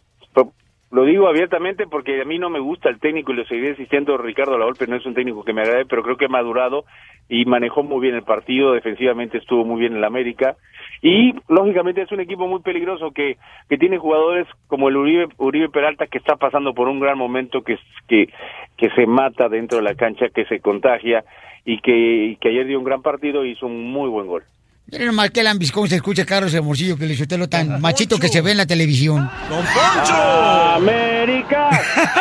lo 0.91 1.05
digo 1.05 1.29
abiertamente 1.29 1.87
porque 1.87 2.21
a 2.21 2.25
mí 2.25 2.37
no 2.37 2.51
me 2.51 2.59
gusta 2.59 2.89
el 2.89 2.99
técnico 2.99 3.31
y 3.31 3.37
lo 3.37 3.45
seguiré 3.45 3.71
insistiendo. 3.71 4.19
Ricardo 4.19 4.59
Lavolpe 4.59 4.89
no 4.89 4.97
es 4.97 5.07
un 5.07 5.15
técnico 5.15 5.45
que 5.45 5.53
me 5.53 5.63
agrade, 5.63 5.87
pero 5.87 6.03
creo 6.03 6.17
que 6.17 6.25
ha 6.25 6.29
madurado 6.29 6.85
y 7.29 7.45
manejó 7.45 7.85
muy 7.85 8.01
bien 8.01 8.17
el 8.17 8.25
partido. 8.25 8.73
Defensivamente 8.73 9.39
estuvo 9.39 9.65
muy 9.65 9.79
bien 9.79 9.95
el 9.95 10.03
América 10.03 10.57
y 11.01 11.33
lógicamente 11.49 12.03
es 12.03 12.11
un 12.11 12.21
equipo 12.21 12.49
muy 12.49 12.61
peligroso 12.61 13.13
que 13.13 13.37
que 13.69 13.79
tiene 13.79 13.99
jugadores 13.99 14.49
como 14.67 14.89
el 14.89 14.97
Uribe 14.97 15.29
Uribe 15.39 15.69
Peralta 15.69 16.09
que 16.09 16.19
está 16.19 16.35
pasando 16.35 16.75
por 16.75 16.89
un 16.89 16.99
gran 16.99 17.17
momento 17.17 17.63
que 17.63 17.79
que 18.09 18.31
que 18.77 18.91
se 18.91 19.07
mata 19.07 19.49
dentro 19.49 19.79
de 19.79 19.85
la 19.85 19.95
cancha, 19.95 20.29
que 20.35 20.45
se 20.47 20.59
contagia 20.59 21.23
y 21.65 21.81
que, 21.81 22.27
y 22.33 22.37
que 22.37 22.49
ayer 22.49 22.67
dio 22.67 22.79
un 22.79 22.85
gran 22.85 23.03
partido 23.03 23.45
y 23.45 23.53
hizo 23.53 23.67
un 23.67 23.93
muy 23.93 24.09
buen 24.09 24.27
gol. 24.27 24.45
Miren 24.87 25.07
nomás 25.07 25.31
que 25.31 25.43
lambiscón 25.43 25.89
se 25.89 25.97
escucha 25.97 26.27
Carlos 26.27 26.53
Hermosillo, 26.53 26.97
Piolín 26.99 27.17
Sotelo, 27.17 27.49
tan 27.49 27.81
machito 27.81 28.19
que 28.19 28.29
se 28.29 28.43
ve 28.43 28.51
en 28.51 28.59
la 28.59 28.67
televisión. 28.67 29.31
¡Don 29.49 29.65
Poncho! 29.65 30.15
¡América! 30.15 31.71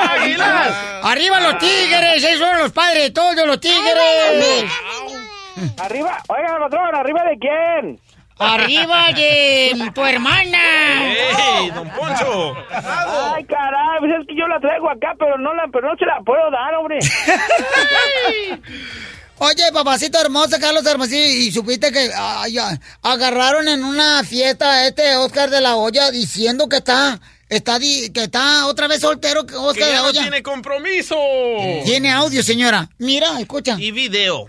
¡Águilas! 0.10 0.74
¡Arriba 1.04 1.42
los 1.42 1.58
tigres! 1.58 2.24
¡Esos 2.24 2.40
son 2.40 2.60
los 2.60 2.72
padres 2.72 3.04
de 3.04 3.12
todos 3.12 3.46
los 3.46 3.60
tigres! 3.60 4.72
Arriba, 5.80 6.18
oiga, 6.30 6.60
patrón, 6.60 6.96
¿arriba 6.96 7.24
de 7.24 7.38
quién? 7.40 8.00
¡Arriba 8.40 9.08
de 9.14 9.92
tu 9.94 10.06
hermana! 10.06 11.12
¡Ey, 11.12 11.72
don 11.72 11.90
Poncho! 11.90 12.56
Ay, 12.72 13.44
caray, 13.44 14.00
pues 14.00 14.12
es 14.22 14.28
que 14.28 14.36
yo 14.36 14.48
la 14.48 14.60
traigo 14.60 14.90
acá, 14.90 15.14
pero 15.20 15.38
no 15.38 15.54
la, 15.54 15.68
pero 15.72 15.90
no 15.90 15.98
se 15.98 16.06
la 16.06 16.22
puedo 16.22 16.50
dar, 16.50 16.74
hombre. 16.76 17.00
Oye, 19.44 19.64
papacito 19.74 20.20
hermoso, 20.22 20.58
Carlos 20.60 20.86
Hermosillo, 20.86 21.26
y 21.26 21.52
supiste 21.52 21.92
que 21.92 22.12
ay, 22.16 22.58
agarraron 23.02 23.68
en 23.68 23.84
una 23.84 24.24
fiesta 24.24 24.70
a 24.72 24.88
este 24.88 25.16
Oscar 25.16 25.50
de 25.50 25.62
la 25.62 25.78
Hoya 25.78 26.12
diciendo 26.12 26.70
que 26.70 26.78
está, 26.78 27.20
está, 27.50 27.80
di- 27.80 28.12
que 28.12 28.26
está 28.26 28.68
otra 28.68 28.88
vez 28.88 29.02
soltero 29.02 29.48
que 29.48 29.54
Que 29.54 29.58
Oscar 29.58 29.86
de 29.88 29.92
ya 29.94 30.02
la 30.02 30.08
no 30.08 30.12
tiene 30.12 30.44
compromiso. 30.44 31.16
Tiene 31.86 32.12
audio, 32.12 32.44
señora. 32.44 32.88
Mira, 33.00 33.40
escucha. 33.40 33.78
Y 33.80 33.90
video. 33.92 34.46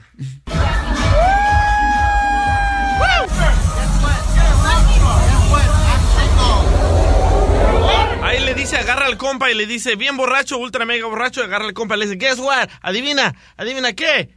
Ahí 8.23 8.39
le 8.41 8.55
dice, 8.55 8.77
agarra 8.77 9.07
al 9.07 9.17
compa 9.19 9.51
y 9.51 9.55
le 9.55 9.67
dice, 9.67 9.97
bien 9.97 10.17
borracho, 10.17 10.57
ultra 10.59 10.85
mega 10.87 11.07
borracho, 11.07 11.43
agarra 11.43 11.65
al 11.67 11.75
compa 11.75 11.97
y 11.97 12.01
le 12.01 12.07
dice, 12.07 12.17
guess 12.19 12.39
what? 12.39 12.69
Adivina, 12.81 13.35
adivina 13.57 13.93
qué. 13.93 14.31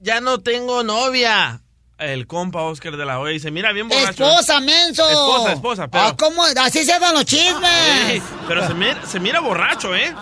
Ya 0.00 0.20
no 0.20 0.40
tengo 0.40 0.82
novia. 0.82 1.60
El 1.98 2.26
compa 2.26 2.62
Oscar 2.62 2.96
de 2.96 3.04
la 3.04 3.20
Hoya 3.20 3.34
dice, 3.34 3.50
mira, 3.50 3.72
bien 3.72 3.86
borracho. 3.88 4.24
Esposa, 4.26 4.58
menso. 4.60 5.06
Esposa, 5.08 5.52
esposa, 5.52 5.88
pero- 5.88 6.04
Ah, 6.04 6.16
¿cómo? 6.18 6.42
Así 6.44 6.84
se 6.84 6.98
dan 6.98 7.14
los 7.14 7.26
chismes. 7.26 8.22
pero 8.48 8.66
se 8.66 8.72
mira, 8.72 9.06
se 9.06 9.20
mira 9.20 9.40
borracho, 9.40 9.94
¿eh? 9.94 10.14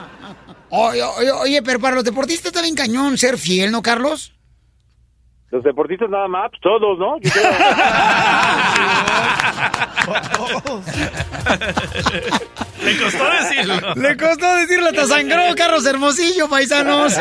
Oye, 0.71 1.03
oye, 1.03 1.31
oye, 1.31 1.63
pero 1.63 1.79
para 1.79 1.95
los 1.95 2.05
deportistas 2.05 2.47
está 2.47 2.63
bien 2.63 2.75
cañón 2.75 3.17
ser 3.17 3.39
fiel, 3.39 3.71
¿no, 3.71 3.81
Carlos? 3.83 4.33
Los 5.51 5.65
deportistas 5.65 6.11
nada 6.11 6.29
más, 6.29 6.51
pues, 6.51 6.61
todos, 6.61 6.99
¿no? 6.99 7.19
Yo 7.21 7.31
creo- 7.31 7.53
Le 12.85 12.97
costó 12.99 13.25
decirlo. 13.31 13.95
Le 13.97 14.17
costó 14.17 14.57
decirlo, 14.57 14.93
te 14.93 15.05
sangró, 15.07 15.43
Carlos 15.57 15.85
Hermosillo, 15.87 16.49
paisanos. 16.49 17.15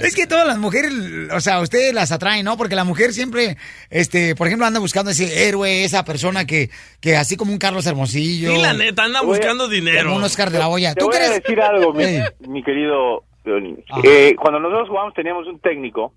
es 0.00 0.14
que 0.14 0.26
todas 0.26 0.46
las 0.46 0.58
mujeres, 0.58 0.92
o 1.32 1.40
sea, 1.40 1.60
ustedes 1.60 1.94
las 1.94 2.12
atraen, 2.12 2.44
¿no? 2.44 2.56
Porque 2.56 2.74
la 2.74 2.84
mujer 2.84 3.12
siempre, 3.12 3.56
este, 3.90 4.34
por 4.34 4.46
ejemplo, 4.48 4.66
anda 4.66 4.80
buscando 4.80 5.10
ese 5.10 5.48
héroe, 5.48 5.84
esa 5.84 6.04
persona 6.04 6.44
que, 6.44 6.70
que 7.00 7.16
así 7.16 7.36
como 7.36 7.52
un 7.52 7.58
Carlos 7.58 7.86
Hermosillo. 7.86 8.52
Y 8.52 8.58
la 8.60 8.74
neta, 8.74 9.04
anda 9.04 9.22
buscando 9.22 9.68
dinero. 9.68 10.04
Como 10.04 10.16
un 10.16 10.24
Oscar 10.24 10.50
de 10.50 10.58
la 10.58 10.68
Hoya. 10.68 10.94
Te 10.94 11.00
¿Tú 11.00 11.06
voy 11.06 11.16
a 11.16 11.18
crees? 11.18 11.42
decir 11.42 11.60
algo, 11.60 11.94
mi 11.94 12.62
querido 12.62 13.24
Eh, 13.44 14.34
cuando 14.36 14.60
nosotros 14.60 14.88
jugamos 14.88 15.14
teníamos 15.14 15.46
un 15.46 15.58
técnico 15.60 16.12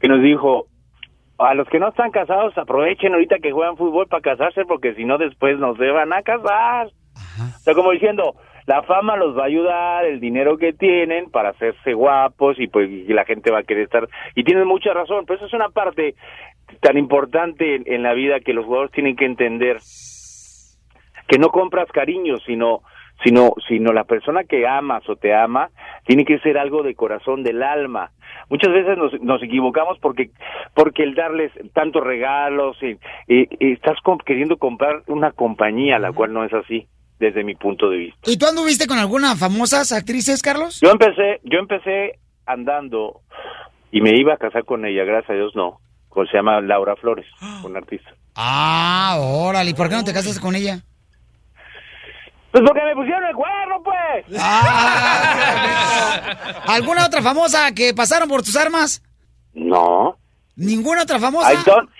que 0.00 0.08
nos 0.08 0.22
dijo, 0.22 0.66
a 1.38 1.54
los 1.54 1.68
que 1.68 1.78
no 1.78 1.88
están 1.88 2.10
casados 2.10 2.56
aprovechen 2.56 3.12
ahorita 3.12 3.38
que 3.38 3.52
juegan 3.52 3.76
fútbol 3.76 4.06
para 4.06 4.22
casarse 4.22 4.64
porque 4.64 4.94
si 4.94 5.04
no 5.04 5.18
después 5.18 5.58
nos 5.58 5.78
van 5.78 6.12
a 6.12 6.22
casar. 6.22 6.88
O 6.88 7.58
sea, 7.60 7.74
como 7.74 7.92
diciendo, 7.92 8.34
la 8.66 8.82
fama 8.82 9.16
los 9.16 9.36
va 9.36 9.42
a 9.42 9.46
ayudar, 9.46 10.04
el 10.04 10.20
dinero 10.20 10.56
que 10.58 10.72
tienen 10.72 11.30
para 11.30 11.50
hacerse 11.50 11.94
guapos 11.94 12.58
y 12.58 12.66
pues 12.66 12.90
y 12.90 13.12
la 13.12 13.24
gente 13.24 13.50
va 13.50 13.60
a 13.60 13.64
querer 13.64 13.84
estar. 13.84 14.08
Y 14.34 14.44
tienen 14.44 14.66
mucha 14.66 14.92
razón, 14.92 15.24
pero 15.26 15.36
eso 15.36 15.46
es 15.46 15.52
una 15.52 15.68
parte 15.68 16.14
tan 16.80 16.98
importante 16.98 17.76
en, 17.76 17.84
en 17.86 18.02
la 18.02 18.12
vida 18.14 18.40
que 18.40 18.52
los 18.52 18.64
jugadores 18.64 18.92
tienen 18.92 19.16
que 19.16 19.24
entender 19.24 19.78
que 21.28 21.38
no 21.38 21.48
compras 21.48 21.88
cariño, 21.92 22.38
sino 22.38 22.82
sino 23.24 23.54
sino 23.68 23.92
la 23.92 24.04
persona 24.04 24.44
que 24.44 24.66
amas 24.66 25.08
o 25.08 25.16
te 25.16 25.34
ama 25.34 25.70
tiene 26.06 26.24
que 26.24 26.38
ser 26.40 26.58
algo 26.58 26.82
de 26.82 26.94
corazón 26.94 27.42
del 27.42 27.62
alma. 27.62 28.10
Muchas 28.48 28.72
veces 28.72 28.96
nos, 28.98 29.12
nos 29.22 29.42
equivocamos 29.42 29.98
porque 30.00 30.30
porque 30.74 31.02
el 31.02 31.14
darles 31.14 31.50
tantos 31.72 32.04
regalos 32.04 32.76
y, 32.82 32.96
y- 33.32 33.48
y 33.58 33.72
estás 33.72 33.96
queriendo 34.24 34.56
comprar 34.58 35.02
una 35.06 35.32
compañía, 35.32 35.98
la 35.98 36.12
cual 36.12 36.32
no 36.32 36.44
es 36.44 36.52
así 36.52 36.86
desde 37.18 37.42
mi 37.44 37.54
punto 37.54 37.88
de 37.90 37.96
vista. 37.98 38.30
¿Y 38.30 38.36
tú 38.36 38.46
anduviste 38.46 38.86
con 38.86 38.98
alguna 38.98 39.34
famosas 39.36 39.92
actrices, 39.92 40.42
Carlos? 40.42 40.80
Yo 40.80 40.90
empecé 40.90 41.40
yo 41.44 41.58
empecé 41.58 42.18
andando 42.46 43.20
y 43.90 44.00
me 44.00 44.10
iba 44.18 44.34
a 44.34 44.36
casar 44.36 44.64
con 44.64 44.84
ella, 44.84 45.04
gracias 45.04 45.30
a 45.30 45.34
Dios 45.34 45.52
no. 45.56 45.78
Se 46.30 46.34
llama 46.36 46.62
Laura 46.62 46.96
Flores, 46.96 47.26
una 47.62 47.78
artista. 47.78 48.10
Ah, 48.34 49.16
órale, 49.20 49.70
¿y 49.70 49.74
por 49.74 49.88
qué 49.90 49.96
no 49.96 50.04
te 50.04 50.14
casaste 50.14 50.40
con 50.40 50.54
ella? 50.56 50.80
Pues 52.56 52.64
porque 52.66 52.82
me 52.86 52.94
pusieron 52.94 53.22
el 53.26 53.34
cuerno, 53.34 53.82
pues. 53.84 54.24
¿Alguna 56.66 57.04
otra 57.04 57.20
famosa 57.20 57.74
que 57.74 57.92
pasaron 57.92 58.30
por 58.30 58.42
tus 58.42 58.56
armas? 58.56 59.02
No. 59.52 60.16
¿Ninguna 60.56 61.02
otra 61.02 61.18
famosa? 61.18 61.52
I 61.52 61.58
don't 61.66 61.90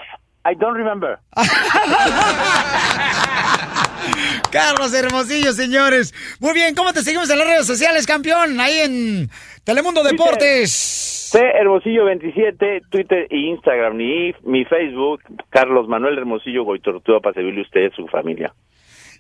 I 0.47 0.55
don't 0.55 0.75
remember. 0.75 1.19
Carlos 4.51 4.95
Hermosillo, 4.95 5.53
señores. 5.53 6.15
Muy 6.41 6.55
bien, 6.55 6.75
¿cómo 6.75 6.95
te 6.95 7.03
seguimos 7.03 7.29
en 7.29 7.39
las 7.39 7.49
redes 7.49 7.67
sociales, 7.67 8.07
campeón? 8.07 8.59
Ahí 8.59 8.79
en 8.79 9.29
Telemundo 9.63 10.03
Deportes. 10.03 10.73
C 10.73 11.39
Hermosillo 11.39 12.07
27, 12.07 12.81
Twitter 12.89 13.27
e 13.29 13.37
Instagram, 13.37 13.99
ni 13.99 14.35
mi 14.45 14.65
Facebook, 14.65 15.21
Carlos 15.51 15.87
Manuel 15.87 16.17
Hermosillo 16.17 16.65
Goitortúa 16.65 17.21
para 17.21 17.35
servirle 17.35 17.61
a 17.61 17.65
usted 17.65 17.83
y 17.83 17.87
a 17.89 17.91
su 17.91 18.07
familia. 18.07 18.55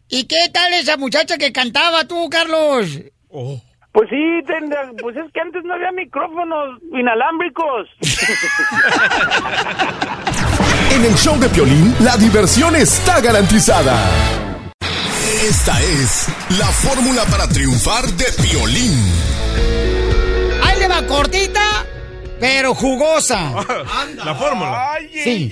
¿Y 0.08 0.24
qué 0.24 0.48
tal 0.52 0.72
esa 0.74 0.96
muchacha 0.96 1.36
que 1.38 1.52
cantaba 1.52 2.04
tú, 2.04 2.28
Carlos? 2.30 2.86
Pues 3.92 4.08
sí, 4.10 4.42
tendrá- 4.46 4.92
pues 5.00 5.16
es 5.16 5.24
que 5.32 5.40
antes 5.40 5.62
no 5.64 5.74
había 5.74 5.90
micrófonos 5.92 6.80
inalámbricos. 6.92 7.88
En 10.90 11.04
el 11.04 11.14
show 11.16 11.38
de 11.38 11.48
Piolín, 11.50 11.94
la 12.00 12.16
diversión 12.16 12.74
está 12.76 13.20
garantizada. 13.20 13.94
Esta 15.42 15.78
es 15.82 16.26
la 16.58 16.66
fórmula 16.66 17.24
para 17.26 17.46
triunfar 17.48 18.06
de 18.06 18.24
Piolín. 18.42 18.94
Ahí 20.62 20.78
le 20.78 20.88
va 20.88 21.06
cortita, 21.06 21.84
pero 22.40 22.74
jugosa. 22.74 23.52
La 24.24 24.34
fórmula. 24.36 24.94
Sí. 25.12 25.50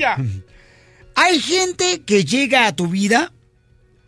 Hay 1.16 1.40
gente 1.40 2.02
que 2.06 2.24
llega 2.24 2.66
a 2.66 2.74
tu 2.74 2.86
vida 2.86 3.32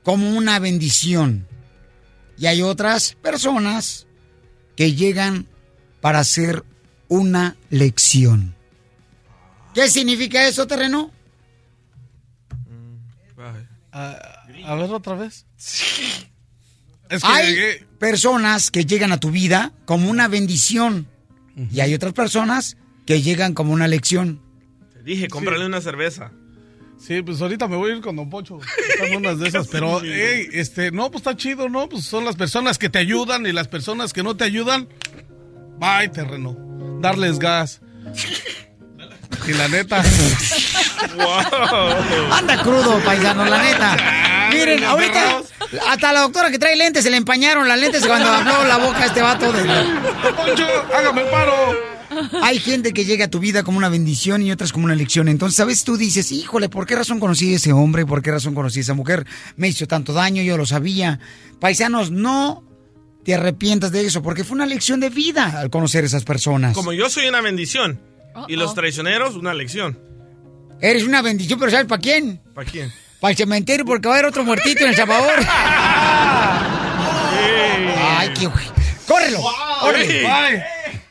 como 0.07 0.31
una 0.37 0.61
bendición. 0.61 1.49
Y 2.39 2.47
hay 2.47 2.63
otras 2.63 3.15
personas 3.21 4.07
que 4.77 4.95
llegan 4.95 5.49
para 6.01 6.21
hacer 6.21 6.63
una 7.09 7.57
lección. 7.71 8.55
¿Qué 9.75 9.89
significa 9.89 10.47
eso, 10.47 10.69
terreno? 10.69 11.11
A 13.93 14.75
ver 14.77 14.91
otra 14.93 15.15
vez. 15.17 15.45
Es 17.09 17.23
que 17.23 17.29
hay 17.29 17.55
llegué- 17.55 17.87
personas 17.99 18.71
que 18.71 18.85
llegan 18.85 19.11
a 19.11 19.19
tu 19.19 19.33
vida 19.33 19.73
como 19.87 20.09
una 20.09 20.29
bendición. 20.29 21.09
Y 21.73 21.81
hay 21.81 21.95
otras 21.95 22.13
personas 22.13 22.77
que 23.07 23.23
llegan 23.23 23.55
como 23.55 23.73
una 23.73 23.89
lección. 23.89 24.41
Te 24.93 25.03
dije, 25.03 25.27
cómprale 25.29 25.67
una 25.67 25.81
cerveza. 25.81 26.31
Sí, 26.99 27.23
pues 27.23 27.41
ahorita 27.41 27.69
me 27.69 27.77
voy 27.77 27.93
a 27.93 27.95
ir 27.97 28.01
con 28.01 28.17
Don 28.17 28.29
Pocho. 28.31 28.59
Están 28.91 29.17
unas 29.17 29.39
de 29.39 29.49
esas, 29.49 29.69
pero, 29.69 30.01
hey, 30.03 30.49
este, 30.53 30.91
no, 30.91 31.11
pues 31.11 31.21
está 31.21 31.37
chido, 31.37 31.69
¿no? 31.69 31.89
Pues 31.89 32.05
son 32.05 32.25
las 32.25 32.37
personas 32.37 32.79
que 32.79 32.89
te 32.89 32.99
ayudan 32.99 33.47
y 33.47 33.53
las 33.53 33.69
personas 33.69 34.13
que 34.13 34.23
no 34.23 34.37
te 34.37 34.45
ayudan. 34.45 34.89
Bye, 35.79 36.09
terreno. 36.09 36.57
Darles 37.01 37.39
gas. 37.39 37.81
Y 39.47 39.53
la 39.53 39.69
neta. 39.69 40.03
Anda 42.33 42.63
crudo, 42.63 42.99
paisano, 43.05 43.45
la 43.45 43.63
neta. 43.63 43.97
Miren, 44.51 44.85
ahorita 44.85 45.43
hasta 45.89 46.13
la 46.13 46.21
doctora 46.21 46.51
que 46.51 46.59
trae 46.59 46.77
lentes 46.77 47.05
se 47.05 47.11
le 47.11 47.17
empañaron 47.17 47.69
las 47.69 47.79
lentes 47.79 48.07
cuando 48.07 48.29
habló 48.29 48.65
la 48.65 48.79
boca 48.79 49.03
a 49.03 49.07
este 49.07 49.21
vato 49.23 49.53
de... 49.53 49.63
Poncho, 49.63 50.67
hágame 50.95 51.23
paro. 51.25 51.86
Hay 52.43 52.59
gente 52.59 52.93
que 52.93 53.05
llega 53.05 53.27
a 53.27 53.31
tu 53.31 53.39
vida 53.39 53.62
como 53.62 53.79
una 53.79 53.89
bendición 53.89 54.43
y 54.43 54.53
otras 54.53 54.73
como 54.73 54.85
una 54.85 54.95
lección. 54.95 55.29
Entonces, 55.29 55.61
a 55.61 55.64
veces 55.64 55.85
tú 55.85 55.97
dices, 55.97 56.33
híjole, 56.33 56.69
¿por 56.69 56.87
qué 56.87 56.97
razón 56.97 57.21
conocí 57.21 57.53
a 57.53 57.57
ese 57.57 57.73
hombre? 57.73 58.07
¿Por 58.07 58.23
qué 58.23 58.31
razón 58.31 58.55
conocí 58.55 58.81
a 58.81 58.83
esa 58.83 58.95
mujer? 58.95 59.27
Me 59.57 59.69
hizo 59.69 59.87
tanto 59.87 60.12
daño, 60.12 60.43
yo 60.43 60.57
lo 60.57 60.67
sabía. 60.67 61.21
Paisanos, 61.61 62.11
no 62.11 62.64
te 63.25 63.35
arrepientas 63.35 63.91
de 63.91 64.07
eso, 64.07 64.23
porque 64.23 64.45
fue 64.45 64.55
una 64.55 64.67
lección 64.67 65.01
de 65.01 65.11
vida 65.11 65.59
al 65.59 65.71
conocer 65.71 66.05
a 66.05 66.07
esas 66.07 66.25
personas. 66.25 66.75
Como 66.75 66.93
yo 66.93 67.11
soy 67.11 67.27
una 67.27 67.41
bendición. 67.41 68.01
Y 68.49 68.57
los 68.57 68.75
traicioneros, 68.75 69.35
una 69.35 69.55
lección. 69.55 69.99
Eres 70.81 71.05
una 71.05 71.23
bendición, 71.23 71.59
pero 71.59 71.71
¿sabes 71.71 71.87
para 71.87 72.01
quién? 72.01 72.41
¿Para 72.55 72.71
quién? 72.71 72.93
Para 73.19 73.31
el 73.31 73.37
cementerio, 73.37 73.85
porque 73.85 74.09
va 74.09 74.14
a 74.14 74.19
haber 74.19 74.29
otro 74.29 74.45
muertito 74.45 74.85
en 74.85 74.91
El 74.91 74.97
Salvador. 74.97 75.39
Ay, 77.99 78.31
qué... 78.39 78.49
¡Córrelo! 79.07 79.41
¡Órale! 79.83 80.21
Ey. 80.21 80.62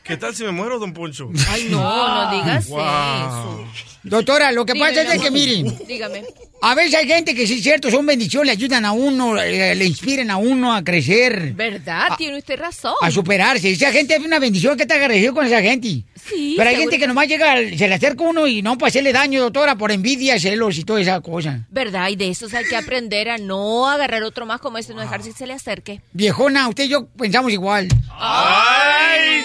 ¿Qué 0.06 0.16
tal 0.16 0.34
si 0.34 0.44
me 0.44 0.52
muero, 0.52 0.78
don 0.78 0.92
Poncho? 0.92 1.30
Ay, 1.48 1.66
no, 1.70 1.78
no 1.80 2.30
digas 2.40 2.68
Wow. 2.68 2.80
eso. 2.80 3.64
Doctora, 4.04 4.52
lo 4.52 4.64
que 4.64 4.74
pasa 4.76 5.02
es 5.02 5.20
que, 5.20 5.30
miren, 5.32 5.76
Dígame. 5.88 6.22
a 6.62 6.74
veces 6.76 6.94
hay 6.94 7.08
gente 7.08 7.34
que 7.34 7.44
sí 7.44 7.54
es 7.54 7.62
cierto, 7.64 7.90
son 7.90 8.06
bendiciones, 8.06 8.46
le 8.46 8.52
ayudan 8.52 8.84
a 8.84 8.92
uno, 8.92 9.36
eh, 9.36 9.74
le 9.74 9.84
inspiran 9.84 10.30
a 10.30 10.36
uno 10.36 10.72
a 10.76 10.84
crecer, 10.84 11.54
¿Verdad? 11.54 12.10
Tiene 12.16 12.38
usted 12.38 12.56
razón. 12.56 12.94
a 13.02 13.10
superarse. 13.10 13.68
Esa 13.72 13.90
gente 13.90 14.14
es 14.14 14.24
una 14.24 14.38
bendición 14.38 14.76
que 14.78 14.86
te 14.86 14.94
agradecido 14.94 15.34
con 15.34 15.44
esa 15.44 15.60
gente. 15.60 16.04
Sí, 16.14 16.54
Pero 16.56 16.68
hay 16.70 16.76
seguro 16.76 16.90
gente 16.90 16.98
que 17.00 17.06
nomás 17.08 17.26
llega, 17.28 17.54
se 17.76 17.88
le 17.88 17.94
acerca 17.94 18.24
a 18.24 18.28
uno 18.28 18.46
y 18.46 18.62
no 18.62 18.78
para 18.78 18.88
hacerle 18.88 19.12
daño, 19.12 19.40
doctora, 19.40 19.74
por 19.76 19.90
envidia, 19.90 20.38
celos 20.38 20.78
y 20.78 20.84
toda 20.84 21.00
esa 21.00 21.20
cosa. 21.20 21.66
¿Verdad? 21.70 22.08
Y 22.10 22.16
de 22.16 22.28
esos 22.30 22.54
hay 22.54 22.64
que 22.64 22.76
aprender 22.76 23.28
a 23.28 23.38
no 23.38 23.88
agarrar 23.88 24.22
otro 24.22 24.46
más 24.46 24.60
como 24.60 24.78
este, 24.78 24.94
no 24.94 25.00
dejar 25.00 25.20
que 25.22 25.32
se 25.32 25.46
le 25.48 25.52
acerque. 25.54 26.00
Viejona, 26.12 26.68
usted 26.68 26.84
y 26.84 26.88
yo 26.88 27.06
pensamos 27.08 27.52
igual. 27.52 27.88
¡Ay, 28.12 28.85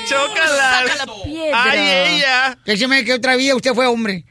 chócalas! 0.08 0.90
Saca 0.90 1.06
la 1.06 1.24
piedra. 1.24 1.64
¡Ay, 1.64 1.80
ella! 2.18 2.58
Que 2.66 2.78
se 2.78 2.88
me 2.88 3.04
que 3.04 3.14
otra 3.14 3.36
vida 3.36 3.56
usted 3.56 3.74
fue 3.74 3.88
hombre. 3.88 4.26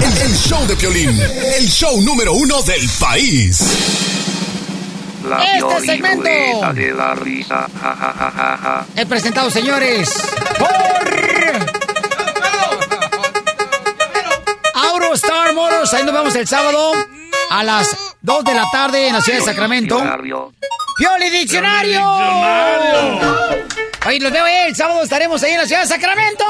El, 0.00 0.18
el 0.22 0.36
show 0.36 0.66
de 0.66 0.76
Piolín, 0.76 1.20
el 1.58 1.68
show 1.68 2.00
número 2.02 2.32
uno 2.34 2.62
del 2.62 2.88
país. 3.00 3.60
La 5.28 5.42
Este 5.42 5.80
segmento. 5.86 6.72
De 6.72 6.92
la 6.92 7.14
risa. 7.14 7.68
Ja, 7.82 7.96
ja, 7.96 8.14
ja, 8.16 8.30
ja, 8.30 8.58
ja. 8.62 8.86
He 8.96 9.06
presentado, 9.06 9.50
señores, 9.50 10.22
por 10.58 10.68
Auro 14.74 15.14
Star 15.14 15.52
Motors. 15.54 15.92
Ahí 15.94 16.04
nos 16.04 16.14
vemos 16.14 16.34
el 16.36 16.46
sábado 16.46 16.92
a 17.50 17.64
las 17.64 17.96
2 18.22 18.44
de 18.44 18.54
la 18.54 18.70
tarde 18.70 19.08
en 19.08 19.14
la 19.14 19.20
ciudad 19.20 19.38
de 19.40 19.44
Sacramento. 19.44 19.98
Diccionario. 20.98 21.04
¡Pioli 21.18 21.30
Diccionario! 21.30 22.02
Oye, 24.06 24.20
los 24.20 24.32
veo 24.32 24.46
eh, 24.46 24.68
el 24.68 24.76
sábado 24.76 25.02
estaremos 25.02 25.42
ahí 25.42 25.52
en 25.52 25.58
la 25.58 25.66
ciudad 25.66 25.82
de 25.82 25.88
Sacramento. 25.88 26.44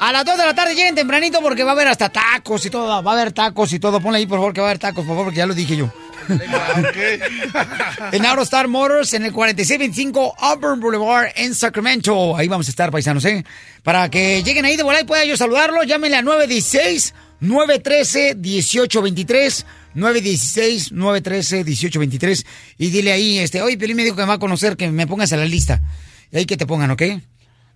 A 0.00 0.12
las 0.12 0.24
2 0.24 0.38
de 0.38 0.46
la 0.46 0.54
tarde 0.54 0.74
lleguen 0.74 0.94
tempranito 0.94 1.40
porque 1.40 1.62
va 1.62 1.70
a 1.70 1.74
haber 1.74 1.88
hasta 1.88 2.08
tacos 2.08 2.64
y 2.66 2.70
todo. 2.70 3.02
Va 3.02 3.10
a 3.10 3.14
haber 3.14 3.32
tacos 3.32 3.72
y 3.72 3.78
todo. 3.78 4.00
Ponle 4.00 4.18
ahí, 4.18 4.26
por 4.26 4.38
favor, 4.38 4.52
que 4.52 4.60
va 4.60 4.68
a 4.68 4.70
haber 4.70 4.78
tacos, 4.78 5.04
por 5.04 5.14
favor, 5.14 5.26
porque 5.26 5.38
ya 5.38 5.46
lo 5.46 5.54
dije 5.54 5.76
yo. 5.76 5.90
en 8.12 8.24
Aerostar 8.24 8.68
Motors, 8.68 9.12
en 9.14 9.24
el 9.24 9.32
4625 9.32 10.36
Auburn 10.38 10.80
Boulevard 10.80 11.32
en 11.36 11.54
Sacramento. 11.54 12.36
Ahí 12.36 12.48
vamos 12.48 12.68
a 12.68 12.70
estar, 12.70 12.90
paisanos, 12.90 13.24
¿eh? 13.24 13.44
Para 13.82 14.08
que 14.08 14.42
lleguen 14.42 14.64
ahí 14.64 14.76
de 14.76 14.84
volar 14.84 15.02
y 15.02 15.06
pueda 15.06 15.24
yo 15.24 15.36
saludarlo, 15.36 15.82
llámenle 15.82 16.16
a 16.16 16.22
916 16.22 17.14
913-1823. 17.42 19.64
916-913-1823. 19.94 22.44
Y 22.78 22.90
dile 22.90 23.12
ahí, 23.12 23.38
este, 23.38 23.62
oye, 23.62 23.76
Pelín 23.78 23.96
me 23.96 24.02
dijo 24.04 24.16
que 24.16 24.22
me 24.22 24.28
va 24.28 24.34
a 24.34 24.38
conocer, 24.38 24.76
que 24.76 24.90
me 24.90 25.06
pongas 25.06 25.32
a 25.32 25.36
la 25.36 25.44
lista. 25.44 25.80
Y 26.30 26.38
ahí 26.38 26.44
que 26.46 26.56
te 26.56 26.66
pongan, 26.66 26.90
¿ok? 26.90 27.02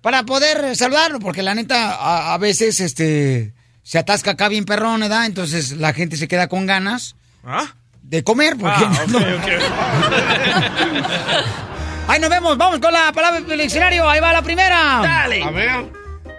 Para 0.03 0.25
poder 0.25 0.75
saludarlo, 0.77 1.19
porque 1.21 1.43
la 1.43 1.55
neta, 1.55 1.95
a, 1.95 2.35
a 2.35 2.39
veces, 2.39 2.81
este, 2.81 3.53
se 3.83 3.99
atasca 3.99 4.33
acá 4.33 4.49
bien 4.49 4.65
perrón, 4.65 5.01
¿verdad? 5.01 5.27
Entonces 5.27 5.73
la 5.73 5.93
gente 5.93 6.17
se 6.17 6.27
queda 6.29 6.49
con 6.49 6.65
ganas 6.67 7.17
¿Ah? 7.45 7.75
de 8.03 8.23
comer, 8.25 8.57
porque 8.57 8.85
Ah, 8.85 9.03
ok, 9.05 9.11
no- 9.11 9.19
ok. 9.19 9.25
Ahí 12.09 12.21
nos 12.21 12.31
vemos, 12.31 12.57
vamos 12.57 12.79
con 12.79 12.93
la 12.93 13.11
palabra 13.13 13.41
del 13.41 13.59
diccionario. 13.61 14.09
Ahí 14.09 14.21
va 14.21 14.33
la 14.33 14.43
primera. 14.43 15.01
Dale. 15.03 15.43
A 15.43 15.51
ver. 15.51 15.91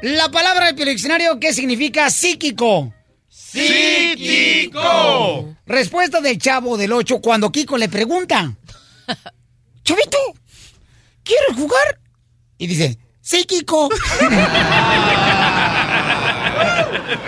La 0.01 0.29
palabra 0.31 0.71
del 0.71 0.87
diccionario, 0.87 1.37
¿qué 1.41 1.51
significa 1.53 2.09
psíquico? 2.09 2.93
¡Psíquico! 3.57 5.55
Respuesta 5.65 6.21
del 6.21 6.37
chavo 6.37 6.77
del 6.77 6.91
8 6.93 7.19
cuando 7.21 7.51
Kiko 7.51 7.77
le 7.77 7.89
pregunta: 7.89 8.53
Chavito, 9.83 10.17
¿quieres 11.23 11.55
jugar? 11.55 11.99
Y 12.57 12.67
dice: 12.67 12.97
Sí, 13.21 13.43
Kiko. 13.45 13.89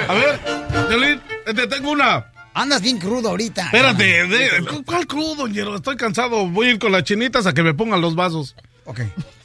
A 0.08 0.14
ver, 0.14 0.40
Piolín, 0.88 1.22
te 1.46 1.68
tengo 1.68 1.92
una. 1.92 2.32
Andas 2.54 2.82
bien 2.82 2.98
crudo 2.98 3.30
ahorita. 3.30 3.66
Espérate, 3.66 4.28
de- 4.28 4.82
¿cuál 4.86 5.06
crudo, 5.08 5.48
ñero? 5.48 5.76
Estoy 5.76 5.96
cansado. 5.98 6.48
Voy 6.48 6.68
a 6.68 6.72
ir 6.72 6.80
con 6.80 6.92
las 6.92 7.04
chinitas 7.04 7.46
a 7.46 7.54
que 7.54 7.64
me 7.64 7.74
pongan 7.74 8.02
los 8.02 8.16
vasos. 8.16 8.56
Ok. 8.86 9.02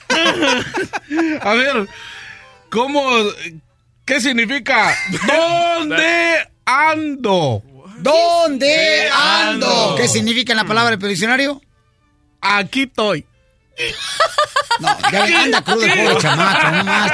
a 1.43 1.55
ver, 1.55 1.89
¿cómo? 2.71 3.03
¿Qué 4.05 4.21
significa? 4.21 4.95
¿Dónde 5.27 6.49
ando? 6.65 7.63
¿Dónde 7.99 9.09
ando? 9.13 9.95
¿Qué 9.97 10.09
significa 10.09 10.53
en 10.53 10.59
la 10.59 10.65
palabra 10.65 10.97
del 10.97 11.09
diccionario? 11.09 11.61
Aquí 12.41 12.83
estoy. 12.83 13.25
No, 14.81 14.89
ya 15.11 15.25
ve, 15.25 15.35
anda 15.35 15.63
crudo 15.63 15.85
el 15.85 15.91
pobre 15.93 16.17
chamaco, 16.19 16.71
no. 16.71 16.85
Mira, 16.85 17.13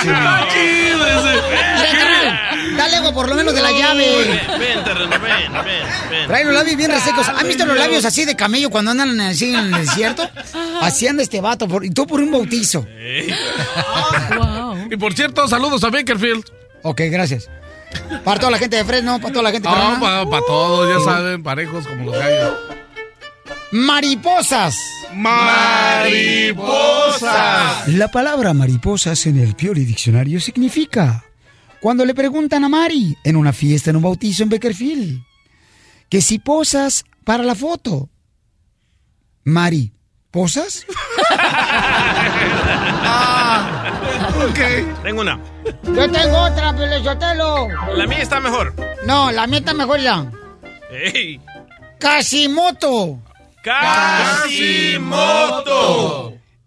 carnal, 1.92 2.76
dale 2.76 2.96
agua 2.96 3.12
por 3.14 3.28
lo 3.28 3.34
menos 3.34 3.54
de 3.54 3.62
la 3.62 3.70
llave. 3.70 4.40
Ven, 4.48 4.58
ven, 4.60 4.84
terreno, 4.84 5.10
ven, 5.10 5.22
ven, 5.22 5.64
ven. 6.10 6.26
Trae 6.26 6.44
los 6.44 6.54
labios 6.54 6.76
bien 6.76 6.90
resecos. 6.90 7.28
¿Han 7.28 7.46
visto 7.46 7.64
los 7.66 7.76
labios 7.78 8.04
así 8.04 8.24
de 8.24 8.34
camello 8.36 8.68
cuando 8.70 8.90
andan 8.90 9.18
así 9.20 9.54
en 9.54 9.74
el 9.74 9.86
desierto? 9.86 10.28
Así 10.82 11.06
anda 11.06 11.22
este 11.22 11.40
vato, 11.40 11.66
por- 11.68 11.84
y 11.84 11.90
tú 11.90 12.06
por 12.06 12.20
un 12.20 12.30
bautizo. 12.30 12.86
Y 14.90 14.96
por 14.96 15.14
cierto, 15.14 15.46
saludos 15.48 15.82
a 15.84 15.90
Bakerfield. 15.90 16.44
Ok, 16.82 17.02
gracias. 17.10 17.48
Para 18.24 18.38
toda 18.38 18.50
la 18.52 18.58
gente 18.58 18.76
de 18.76 18.84
Fresno, 18.84 19.20
para 19.20 19.32
toda 19.32 19.42
la 19.44 19.52
gente 19.52 19.68
de 19.68 19.74
No, 19.74 20.00
para 20.00 20.46
todos, 20.46 20.88
ya 20.88 21.00
saben, 21.04 21.42
parejos 21.42 21.86
como 21.86 22.04
los 22.06 22.14
gallos. 22.14 22.54
Mariposas. 23.72 24.76
Mariposas. 25.14 26.68
La 27.88 28.08
palabra 28.08 28.52
mariposas 28.52 29.26
en 29.26 29.38
el 29.38 29.54
Piori 29.54 29.84
Diccionario 29.84 30.40
significa 30.40 31.24
cuando 31.80 32.04
le 32.04 32.14
preguntan 32.14 32.64
a 32.64 32.68
Mari 32.68 33.16
en 33.24 33.36
una 33.36 33.52
fiesta, 33.52 33.90
en 33.90 33.96
un 33.96 34.02
bautizo 34.02 34.42
en 34.42 34.48
Beckerfield, 34.48 35.22
que 36.08 36.20
si 36.20 36.38
posas 36.40 37.04
para 37.24 37.44
la 37.44 37.54
foto. 37.54 38.10
Mari, 39.44 39.92
¿posas? 40.30 40.86
ok. 44.48 44.58
Tengo 45.02 45.20
una. 45.22 45.38
Yo 45.82 46.08
tengo 46.10 46.38
otra, 46.38 46.74
Pelechotelo. 46.76 47.68
La 47.96 48.06
mía 48.06 48.18
está 48.18 48.38
mejor. 48.40 48.72
No, 49.04 49.30
la 49.32 49.46
mía 49.46 49.58
está 49.58 49.74
mejor 49.74 50.00
ya. 50.00 50.24
¡Ey! 50.90 51.40
Casimoto. 51.98 53.18
¡Casimoto! 53.62 54.72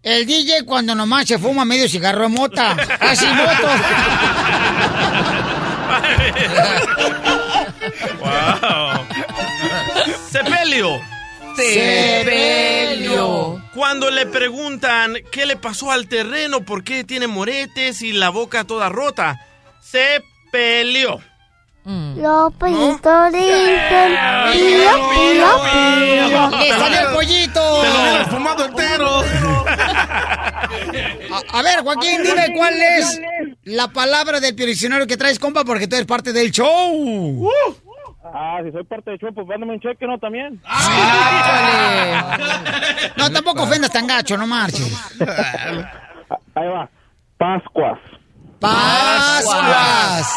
El 0.04 0.26
DJ 0.26 0.64
cuando 0.66 0.94
nomás 0.94 1.26
se 1.28 1.40
fuma 1.40 1.64
medio 1.66 1.88
cigarro 1.88 2.24
de 2.24 2.30
mota. 2.30 2.76
Casimoto. 2.76 3.68
¡Wow! 8.20 9.06
Sepelio. 10.30 11.00
Sepelio. 11.56 13.62
Cuando 13.74 14.12
le 14.12 14.26
preguntan 14.26 15.16
qué 15.32 15.46
le 15.46 15.56
pasó 15.56 15.92
al 15.92 16.08
terreno, 16.08 16.64
por 16.64 16.84
qué 16.84 17.04
tiene 17.04 17.28
moretes 17.28 18.02
y 18.02 18.14
la 18.14 18.30
boca 18.30 18.64
toda 18.64 18.90
rota, 18.90 19.40
se 19.82 20.24
peleó. 20.52 21.20
Los 21.86 22.54
pollitos 22.54 23.34
dicen 23.34 24.16
pío, 24.54 25.10
pío, 25.10 25.48
pío. 25.74 26.50
¡Le 26.60 26.70
salió 26.70 27.00
el 27.00 27.08
pollito! 27.14 27.82
Te 27.82 27.88
lo 27.90 28.02
hubieras 28.02 28.28
fumado 28.30 28.66
entero. 28.66 29.24
A, 31.34 31.60
a 31.60 31.64
ver, 31.64 31.80
Joaquín, 31.82 32.22
dime 32.24 32.54
cuál 32.56 32.76
es 32.80 33.20
la 33.64 33.88
palabra 33.88 34.40
del 34.40 34.56
diccionario 34.56 35.08
que 35.08 35.18
traes, 35.18 35.40
compa, 35.40 35.66
porque 35.66 35.88
tú 35.88 35.96
eres 35.96 36.06
parte 36.08 36.32
del 36.32 36.52
show. 36.52 37.50
Ah, 38.26 38.60
si 38.64 38.72
soy 38.72 38.84
parte 38.84 39.12
del 39.12 39.20
show, 39.20 39.34
pues 39.34 39.46
mándame 39.48 39.74
un 39.74 39.80
cheque, 39.80 40.08
¿no? 40.08 40.18
También. 40.18 40.62
No, 43.18 43.30
tampoco 43.32 43.64
ofendas 43.64 43.92
tan 43.92 44.08
gacho, 44.08 44.38
no 44.38 44.48
marches. 44.48 44.98
Ahí 46.56 46.68
va. 46.68 46.90
Pascuas. 47.38 48.00
Pascuas. 48.60 50.28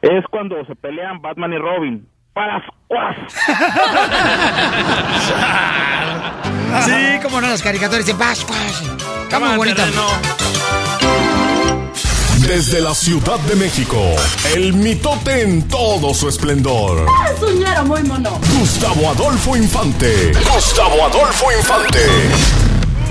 Es 0.00 0.24
cuando 0.30 0.64
se 0.64 0.74
pelean 0.76 1.20
Batman 1.20 1.52
y 1.52 1.58
Robin. 1.58 2.08
Pascuas. 2.32 3.16
Sí, 6.84 7.18
como 7.22 7.40
no, 7.40 7.48
las 7.48 7.62
caricaturas 7.62 8.04
de 8.04 8.14
Pascuas. 8.14 8.82
Está 9.22 9.40
muy 9.40 9.56
bonita. 9.56 9.86
Desde 12.48 12.80
la 12.80 12.94
Ciudad 12.94 13.38
de 13.40 13.56
México, 13.56 14.02
el 14.54 14.72
mitote 14.72 15.42
en 15.42 15.68
todo 15.68 16.14
su 16.14 16.30
esplendor. 16.30 17.06
Soñara 17.38 17.82
muy 17.82 18.02
mono. 18.04 18.40
Gustavo 18.58 19.10
Adolfo 19.10 19.54
Infante. 19.54 20.32
Gustavo 20.54 21.04
Adolfo 21.04 21.52
Infante. 21.52 21.98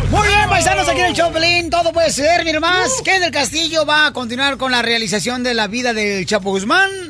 Muy 0.09 0.27
bien, 0.27 0.49
paisanos, 0.49 0.89
aquí 0.89 1.01
en 1.01 1.05
el 1.05 1.13
Choplin, 1.13 1.69
todo 1.69 1.93
puede 1.93 2.09
ser, 2.09 2.45
mi 2.45 2.53
más. 2.53 2.99
¿Qué 3.03 3.19
del 3.19 3.29
Castillo 3.29 3.85
va 3.85 4.07
a 4.07 4.11
continuar 4.11 4.57
con 4.57 4.71
la 4.71 4.81
realización 4.81 5.43
de 5.43 5.53
la 5.53 5.67
vida 5.67 5.93
del 5.93 6.25
Chapo 6.25 6.49
Guzmán? 6.49 7.06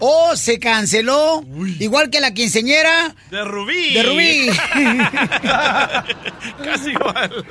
¿O 0.00 0.34
se 0.34 0.58
canceló, 0.58 1.42
igual 1.78 2.10
que 2.10 2.20
la 2.20 2.32
quinceñera 2.32 3.14
De 3.30 3.44
Rubí. 3.44 3.94
de 3.94 4.02
Rubí? 4.02 4.46
Casi 6.64 6.90
igual. 6.90 7.44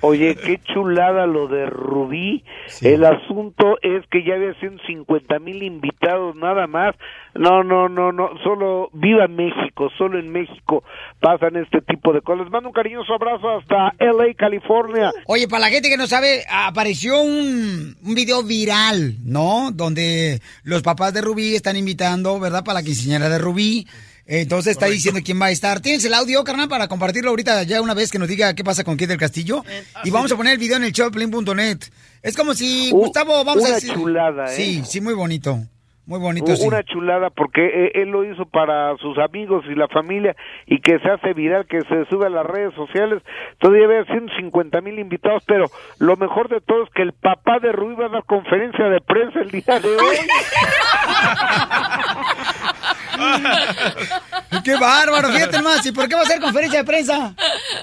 Oye, 0.00 0.36
qué 0.36 0.60
chulada 0.72 1.26
lo 1.26 1.48
de 1.48 1.66
Rubí. 1.66 2.44
El 2.82 3.04
asunto 3.04 3.78
es 3.82 4.04
que 4.10 4.24
ya 4.24 4.34
había 4.34 4.54
150 4.54 5.38
mil 5.38 5.62
invitados 5.62 6.34
nada 6.36 6.66
más. 6.66 6.94
No, 7.36 7.64
no, 7.64 7.88
no, 7.88 8.12
no. 8.12 8.28
Solo 8.44 8.90
viva 8.92 9.26
México, 9.26 9.88
solo 9.98 10.18
en 10.20 10.30
México 10.30 10.84
pasan 11.20 11.56
este 11.56 11.80
tipo 11.80 12.12
de 12.12 12.20
cosas. 12.20 12.44
Les 12.44 12.52
mando 12.52 12.68
un 12.68 12.72
cariñoso 12.74 13.12
abrazo 13.12 13.48
hasta 13.58 13.92
LA, 13.98 14.34
California. 14.36 15.10
Oye, 15.26 15.48
para 15.48 15.62
la 15.62 15.70
gente 15.70 15.88
que 15.88 15.96
no 15.96 16.06
sabe, 16.06 16.44
apareció 16.48 17.20
un, 17.20 17.96
un 18.02 18.14
video 18.14 18.42
viral, 18.44 19.16
¿no? 19.24 19.70
Donde 19.72 20.40
los 20.62 20.82
papás 20.82 21.12
de 21.12 21.22
Rubí 21.22 21.54
están 21.56 21.76
invitando, 21.76 22.38
¿verdad? 22.38 22.62
Para 22.64 22.80
la 22.80 22.84
quinceañera 22.84 23.28
de 23.28 23.38
Rubí. 23.38 23.86
Entonces 24.26 24.70
está 24.72 24.86
diciendo 24.86 25.20
quién 25.22 25.38
va 25.38 25.46
a 25.46 25.50
estar. 25.50 25.80
¿Tienes 25.80 26.02
el 26.04 26.14
audio, 26.14 26.44
carnal, 26.44 26.68
para 26.68 26.88
compartirlo 26.88 27.28
ahorita 27.30 27.62
ya 27.64 27.82
una 27.82 27.92
vez 27.94 28.10
que 28.10 28.18
nos 28.18 28.28
diga 28.28 28.54
qué 28.54 28.64
pasa 28.64 28.82
con 28.84 28.96
Kid 28.96 29.08
del 29.08 29.18
Castillo? 29.18 29.62
Y 30.02 30.10
vamos 30.10 30.32
a 30.32 30.36
poner 30.36 30.54
el 30.54 30.58
video 30.58 30.76
en 30.78 30.84
el 30.84 30.92
showplane.net. 30.92 31.78
Es 32.22 32.34
como 32.36 32.54
si, 32.54 32.90
U- 32.92 33.00
Gustavo, 33.00 33.44
vamos 33.44 33.64
a 33.64 33.66
una 33.66 33.74
decir... 33.74 33.92
chulada, 33.92 34.44
¿eh? 34.44 34.56
Sí, 34.56 34.82
sí, 34.86 35.00
muy 35.02 35.12
bonito. 35.12 35.58
Muy 36.06 36.20
bonito, 36.20 36.54
sí. 36.54 36.66
Una 36.66 36.82
chulada 36.82 37.30
porque 37.30 37.64
eh, 37.64 37.92
él 37.94 38.10
lo 38.10 38.30
hizo 38.30 38.44
para 38.44 38.94
sus 38.98 39.16
amigos 39.18 39.64
y 39.70 39.74
la 39.74 39.88
familia 39.88 40.36
y 40.66 40.80
que 40.80 40.98
se 40.98 41.08
hace 41.08 41.32
viral, 41.32 41.66
que 41.66 41.80
se 41.80 42.04
sube 42.10 42.26
a 42.26 42.30
las 42.30 42.44
redes 42.44 42.74
sociales. 42.74 43.22
Todavía 43.58 43.86
había 43.86 44.04
150 44.04 44.80
mil 44.82 44.98
invitados, 44.98 45.42
pero 45.46 45.64
lo 45.98 46.16
mejor 46.16 46.50
de 46.50 46.60
todo 46.60 46.84
es 46.84 46.90
que 46.90 47.02
el 47.02 47.12
papá 47.12 47.58
de 47.58 47.72
Rubí 47.72 47.94
va 47.94 48.06
a 48.06 48.10
dar 48.10 48.24
conferencia 48.24 48.84
de 48.86 49.00
prensa 49.00 49.40
el 49.40 49.50
día 49.50 49.80
de 49.80 49.96
hoy. 49.96 50.16
¡Qué 54.64 54.76
bárbaro! 54.76 55.28
Fíjate 55.28 55.62
más. 55.62 55.86
¿Y 55.86 55.92
por 55.92 56.08
qué 56.08 56.14
va 56.14 56.22
a 56.22 56.24
hacer 56.24 56.40
conferencia 56.40 56.80
de 56.80 56.84
prensa? 56.84 57.34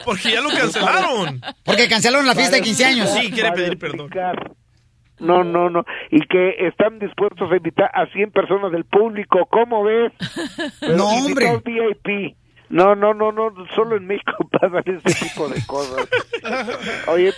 Porque 0.06 0.32
ya 0.32 0.42
lo 0.42 0.50
cancelaron. 0.50 1.42
Porque 1.64 1.88
cancelaron 1.88 2.28
la 2.28 2.36
fiesta 2.36 2.58
de 2.58 2.62
15 2.62 2.86
años. 2.86 3.10
Sí, 3.10 3.32
quiere 3.32 3.52
pedir 3.52 3.80
perdón. 3.80 4.10
No, 5.22 5.44
no, 5.44 5.70
no. 5.70 5.86
Y 6.10 6.22
que 6.22 6.56
están 6.68 7.00
dispuestos 7.00 7.52
a 7.52 7.56
invitar 7.56 7.92
a 7.94 8.08
100 8.08 8.32
personas 8.32 8.72
del 8.72 8.86
público. 8.86 9.46
¿Cómo 9.46 9.84
ves? 9.84 10.12
Pero 10.80 10.98
No, 10.98 11.08
hombre. 11.08 11.62
VIP. 11.64 12.36
No, 12.70 12.96
no, 12.96 13.14
no, 13.14 13.32
no. 13.32 13.54
Solo 13.76 13.98
en 13.98 14.08
México 14.08 14.34
pasan 14.52 14.84
este 14.86 15.14
tipo 15.14 15.48
de 15.48 15.66
cosas. 15.66 16.10
Oye, 17.08 17.32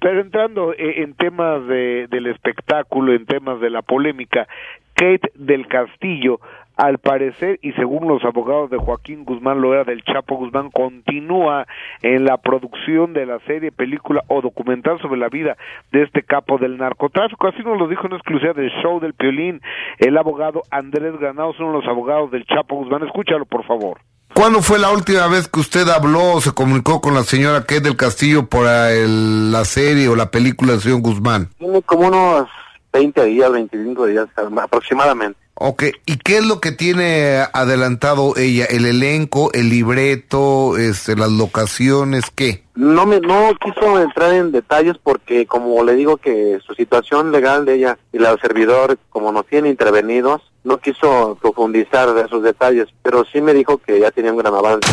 pero 0.00 0.20
entrando 0.20 0.72
eh, 0.72 1.02
en 1.02 1.14
temas 1.14 1.66
de, 1.68 2.08
del 2.08 2.26
espectáculo, 2.26 3.12
en 3.12 3.24
temas 3.24 3.60
de 3.60 3.70
la 3.70 3.82
polémica, 3.82 4.48
Kate 4.94 5.30
del 5.36 5.68
Castillo 5.68 6.40
al 6.76 6.98
parecer, 6.98 7.58
y 7.62 7.72
según 7.72 8.08
los 8.08 8.24
abogados 8.24 8.70
de 8.70 8.78
Joaquín 8.78 9.24
Guzmán 9.24 9.60
Loera 9.60 9.84
del 9.84 10.02
Chapo 10.04 10.36
Guzmán, 10.36 10.70
continúa 10.70 11.66
en 12.02 12.24
la 12.24 12.38
producción 12.38 13.12
de 13.12 13.26
la 13.26 13.38
serie, 13.46 13.72
película 13.72 14.22
o 14.28 14.40
documental 14.40 14.98
sobre 15.00 15.20
la 15.20 15.28
vida 15.28 15.56
de 15.92 16.02
este 16.02 16.22
capo 16.22 16.58
del 16.58 16.78
narcotráfico. 16.78 17.46
Así 17.48 17.62
nos 17.62 17.78
lo 17.78 17.88
dijo 17.88 18.06
en 18.06 18.14
exclusiva 18.14 18.52
del 18.54 18.70
show 18.82 19.00
del 19.00 19.14
Piolín 19.14 19.60
el 19.98 20.16
abogado 20.16 20.62
Andrés 20.70 21.18
Granados, 21.20 21.56
uno 21.60 21.72
de 21.72 21.78
los 21.78 21.86
abogados 21.88 22.30
del 22.30 22.44
Chapo 22.46 22.76
Guzmán. 22.76 23.02
Escúchalo, 23.02 23.44
por 23.44 23.64
favor. 23.66 23.98
¿Cuándo 24.34 24.62
fue 24.62 24.78
la 24.78 24.90
última 24.90 25.26
vez 25.28 25.46
que 25.48 25.60
usted 25.60 25.86
habló 25.88 26.32
o 26.36 26.40
se 26.40 26.54
comunicó 26.54 27.02
con 27.02 27.12
la 27.12 27.20
señora 27.22 27.60
Kate 27.60 27.82
del 27.82 27.96
Castillo 27.96 28.46
por 28.48 28.66
el- 28.66 29.52
la 29.52 29.66
serie 29.66 30.08
o 30.08 30.16
la 30.16 30.30
película 30.30 30.72
del 30.72 30.80
señor 30.80 31.02
Guzmán? 31.02 31.48
Tiene 31.58 31.82
como 31.82 32.08
unos 32.08 32.48
20 32.94 33.24
días, 33.26 33.52
25 33.52 34.06
días 34.06 34.26
aproximadamente. 34.62 35.38
Ok, 35.64 35.84
¿y 36.06 36.16
qué 36.16 36.38
es 36.38 36.44
lo 36.44 36.60
que 36.60 36.72
tiene 36.72 37.36
adelantado 37.52 38.36
ella? 38.36 38.64
¿El 38.64 38.84
elenco, 38.84 39.52
el 39.52 39.68
libreto, 39.68 40.76
este, 40.76 41.14
las 41.14 41.30
locaciones, 41.30 42.24
qué? 42.34 42.64
No 42.74 43.06
me 43.06 43.20
no 43.20 43.52
quiso 43.62 44.00
entrar 44.00 44.32
en 44.32 44.50
detalles 44.50 44.96
porque 45.00 45.46
como 45.46 45.84
le 45.84 45.94
digo 45.94 46.16
que 46.16 46.58
su 46.66 46.74
situación 46.74 47.30
legal 47.30 47.64
de 47.64 47.76
ella 47.76 47.96
y 48.12 48.18
la 48.18 48.30
del 48.30 48.40
servidor 48.40 48.98
como 49.10 49.30
nos 49.30 49.46
tiene 49.46 49.68
intervenidos, 49.68 50.42
no 50.64 50.78
quiso 50.78 51.38
profundizar 51.40 52.12
de 52.12 52.22
esos 52.22 52.42
detalles, 52.42 52.88
pero 53.04 53.24
sí 53.32 53.40
me 53.40 53.54
dijo 53.54 53.78
que 53.78 54.00
ya 54.00 54.10
tenía 54.10 54.32
un 54.32 54.38
gran 54.38 54.54
avance. 54.54 54.90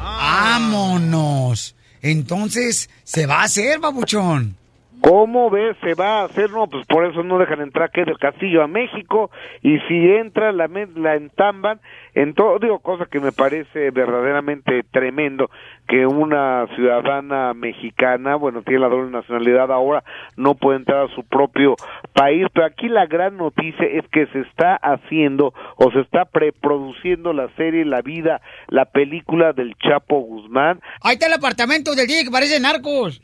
¡Vámonos! 0.00 1.74
Entonces, 2.02 2.88
se 3.02 3.26
va 3.26 3.40
a 3.40 3.44
hacer, 3.46 3.80
babuchón. 3.80 4.59
¿Cómo 5.00 5.50
ves? 5.50 5.76
Se 5.82 5.94
va 5.94 6.20
a 6.20 6.24
hacer, 6.24 6.50
no, 6.50 6.66
pues 6.66 6.86
por 6.86 7.04
eso 7.04 7.22
no 7.22 7.38
dejan 7.38 7.60
entrar 7.60 7.90
que 7.90 8.04
del 8.04 8.18
Castillo 8.18 8.62
a 8.62 8.66
México. 8.66 9.30
Y 9.62 9.78
si 9.80 10.10
entra 10.12 10.52
la, 10.52 10.68
la 10.94 11.14
entamban 11.14 11.80
en 12.14 12.34
todo, 12.34 12.58
digo, 12.58 12.80
cosa 12.80 13.06
que 13.06 13.20
me 13.20 13.32
parece 13.32 13.90
verdaderamente 13.90 14.82
tremendo 14.90 15.50
que 15.90 16.06
una 16.06 16.68
ciudadana 16.76 17.52
mexicana, 17.52 18.36
bueno, 18.36 18.62
tiene 18.62 18.78
la 18.82 18.88
doble 18.88 19.10
nacionalidad 19.10 19.72
ahora, 19.72 20.04
no 20.36 20.54
puede 20.54 20.78
entrar 20.78 21.06
a 21.06 21.14
su 21.16 21.24
propio 21.24 21.74
país, 22.12 22.46
pero 22.54 22.64
aquí 22.66 22.88
la 22.88 23.06
gran 23.06 23.36
noticia 23.36 23.84
es 23.86 24.04
que 24.12 24.26
se 24.28 24.38
está 24.42 24.76
haciendo 24.76 25.52
o 25.76 25.90
se 25.90 25.98
está 26.00 26.26
preproduciendo 26.26 27.32
la 27.32 27.48
serie, 27.56 27.84
la 27.84 28.02
vida, 28.02 28.40
la 28.68 28.84
película 28.84 29.52
del 29.52 29.74
Chapo 29.78 30.20
Guzmán, 30.20 30.80
Ahí 31.02 31.14
está 31.14 31.26
el 31.26 31.32
apartamento 31.32 31.96
del 31.96 32.06
día 32.06 32.22
que 32.22 32.30
parece 32.30 32.60
narcos. 32.60 33.20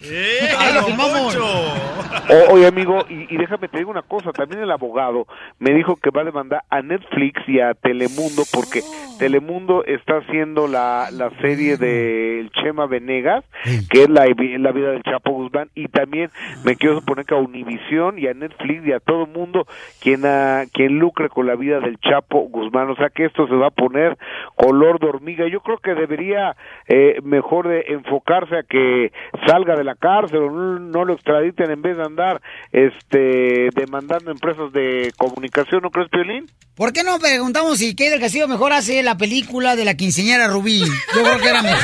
Ahí 0.59 0.75
lo 0.75 0.83
filmamos. 0.83 1.37
O- 1.37 2.53
oye, 2.55 2.67
amigo, 2.67 3.05
y, 3.09 3.33
y 3.33 3.37
déjame 3.37 3.69
te 3.69 3.79
digo 3.79 3.93
una 3.93 4.03
cosa, 4.03 4.33
también 4.33 4.61
el 4.63 4.71
abogado 4.73 5.27
me 5.61 5.73
dijo 5.73 5.95
que 5.95 6.11
va 6.11 6.23
a 6.23 6.25
demandar 6.25 6.63
a 6.69 6.83
Netflix 6.83 7.41
y 7.47 7.61
a 7.61 7.75
Telemundo 7.75 8.43
porque 8.53 8.81
Telemundo 9.21 9.85
está 9.85 10.17
haciendo 10.19 10.67
la, 10.67 11.11
la 11.13 11.31
serie 11.41 11.77
de 11.77 12.41
El 12.41 12.51
Chema 12.63 12.87
Venegas, 12.87 13.45
que 13.91 14.05
es 14.05 14.11
la, 14.11 14.27
la 14.27 14.73
vida 14.73 14.91
del 14.91 15.03
Chapo 15.03 15.33
Guzmán, 15.33 15.71
y 15.75 15.89
también 15.89 16.31
me 16.65 16.77
quiero 16.77 16.97
suponer 16.97 17.25
que 17.25 17.35
a 17.35 17.39
Univisión 17.39 18.19
y 18.19 18.27
a 18.27 18.35
Netflix 18.35 18.87
y 18.87 18.93
a 18.93 19.01
todo 19.01 19.25
el 19.25 19.31
mundo 19.31 19.67
quien, 20.01 20.25
ah, 20.25 20.65
quien 20.73 20.99
lucre 20.99 21.29
con 21.29 21.47
la 21.47 21.55
vida 21.55 21.81
del 21.81 21.99
Chapo 21.99 22.41
Guzmán, 22.49 22.91
o 22.91 22.97
sea 22.97 23.11
que 23.11 23.25
esto 23.25 23.47
se 23.47 23.55
va 23.55 23.69
a 23.69 23.71
poner 23.71 24.17
color 24.57 24.99
de 25.01 25.09
hormiga. 25.09 25.47
Yo 25.49 25.61
creo 25.61 25.79
que 25.79 25.95
debería 25.95 26.57
eh, 26.89 27.21
mejor 27.23 27.69
de 27.69 27.85
enfocarse 27.89 28.57
a 28.57 28.63
que 28.63 29.13
salga 29.47 29.77
de 29.77 29.85
la 29.85 29.95
cárcel 29.95 30.39
o 30.39 30.51
no, 30.51 30.79
no 30.79 31.05
lo 31.05 31.15
extraditen 31.15 31.71
en 31.71 31.83
vez 31.83 31.97
de 31.97 32.05
andar 32.05 32.41
este 32.73 33.71
demandando 33.75 34.31
empresas 34.31 34.73
de 34.73 35.13
comunicación, 35.17 35.83
¿no 35.83 35.91
crees, 35.91 36.09
Piolín? 36.09 36.47
¿Por 36.75 36.93
qué 36.93 37.03
no 37.03 37.19
preguntamos 37.19 37.79
si 37.79 37.95
Kate 37.97 38.11
del 38.11 38.21
Castillo 38.21 38.49
mejor 38.49 38.75
hace 38.75 39.03
la 39.03 39.17
película 39.17 39.77
de 39.77 39.87
la 39.87 39.95
quinceañera 39.95 40.49
Rubí? 40.49 40.81
Yo 41.15 41.23
creo 41.23 41.39
que 41.39 41.49
era 41.49 41.63
mejor. 41.63 41.81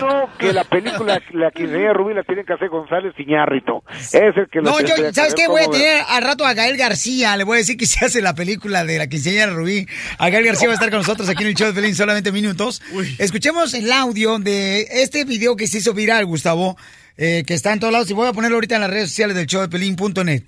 No, 0.00 0.28
que 0.36 0.52
la 0.52 0.64
película, 0.64 1.20
la 1.32 1.50
quinceañera 1.50 1.92
Rubí 1.92 2.14
la 2.14 2.24
tienen 2.24 2.44
que 2.44 2.52
hacer 2.52 2.68
González 2.68 3.14
Iñárritu. 3.18 3.82
Es 3.90 4.36
el 4.36 4.48
que 4.50 4.60
lo 4.60 4.70
No, 4.70 4.80
yo, 4.80 4.94
¿sabes 5.12 5.34
qué? 5.34 5.46
Voy 5.46 5.62
a 5.62 5.70
tener 5.70 6.02
al 6.08 6.22
rato 6.22 6.44
a 6.44 6.54
Gael 6.54 6.76
García. 6.76 7.36
Le 7.36 7.44
voy 7.44 7.56
a 7.56 7.58
decir 7.58 7.76
que 7.76 7.86
se 7.86 8.04
hace 8.04 8.20
la 8.20 8.34
película 8.34 8.84
de 8.84 8.98
la 8.98 9.06
quinceañera 9.06 9.52
Rubí. 9.52 9.86
A 10.18 10.28
Gael 10.30 10.44
García 10.44 10.68
va 10.68 10.72
a 10.72 10.74
estar 10.74 10.90
con 10.90 10.98
nosotros 10.98 11.28
aquí 11.28 11.42
en 11.42 11.50
el 11.50 11.54
show 11.54 11.68
de 11.68 11.74
Pelín 11.74 11.94
solamente 11.94 12.32
minutos. 12.32 12.82
Escuchemos 13.18 13.74
el 13.74 13.92
audio 13.92 14.38
de 14.38 14.88
este 14.90 15.24
video 15.24 15.56
que 15.56 15.68
se 15.68 15.78
hizo 15.78 15.94
viral, 15.94 16.26
Gustavo, 16.26 16.76
eh, 17.16 17.44
que 17.46 17.54
está 17.54 17.72
en 17.72 17.80
todos 17.80 17.92
lados. 17.92 18.10
Y 18.10 18.14
voy 18.14 18.28
a 18.28 18.32
ponerlo 18.32 18.56
ahorita 18.56 18.74
en 18.74 18.80
las 18.80 18.90
redes 18.90 19.10
sociales 19.10 19.36
del 19.36 19.46
show 19.46 19.60
de 19.60 19.68
Pelín.net. 19.68 20.42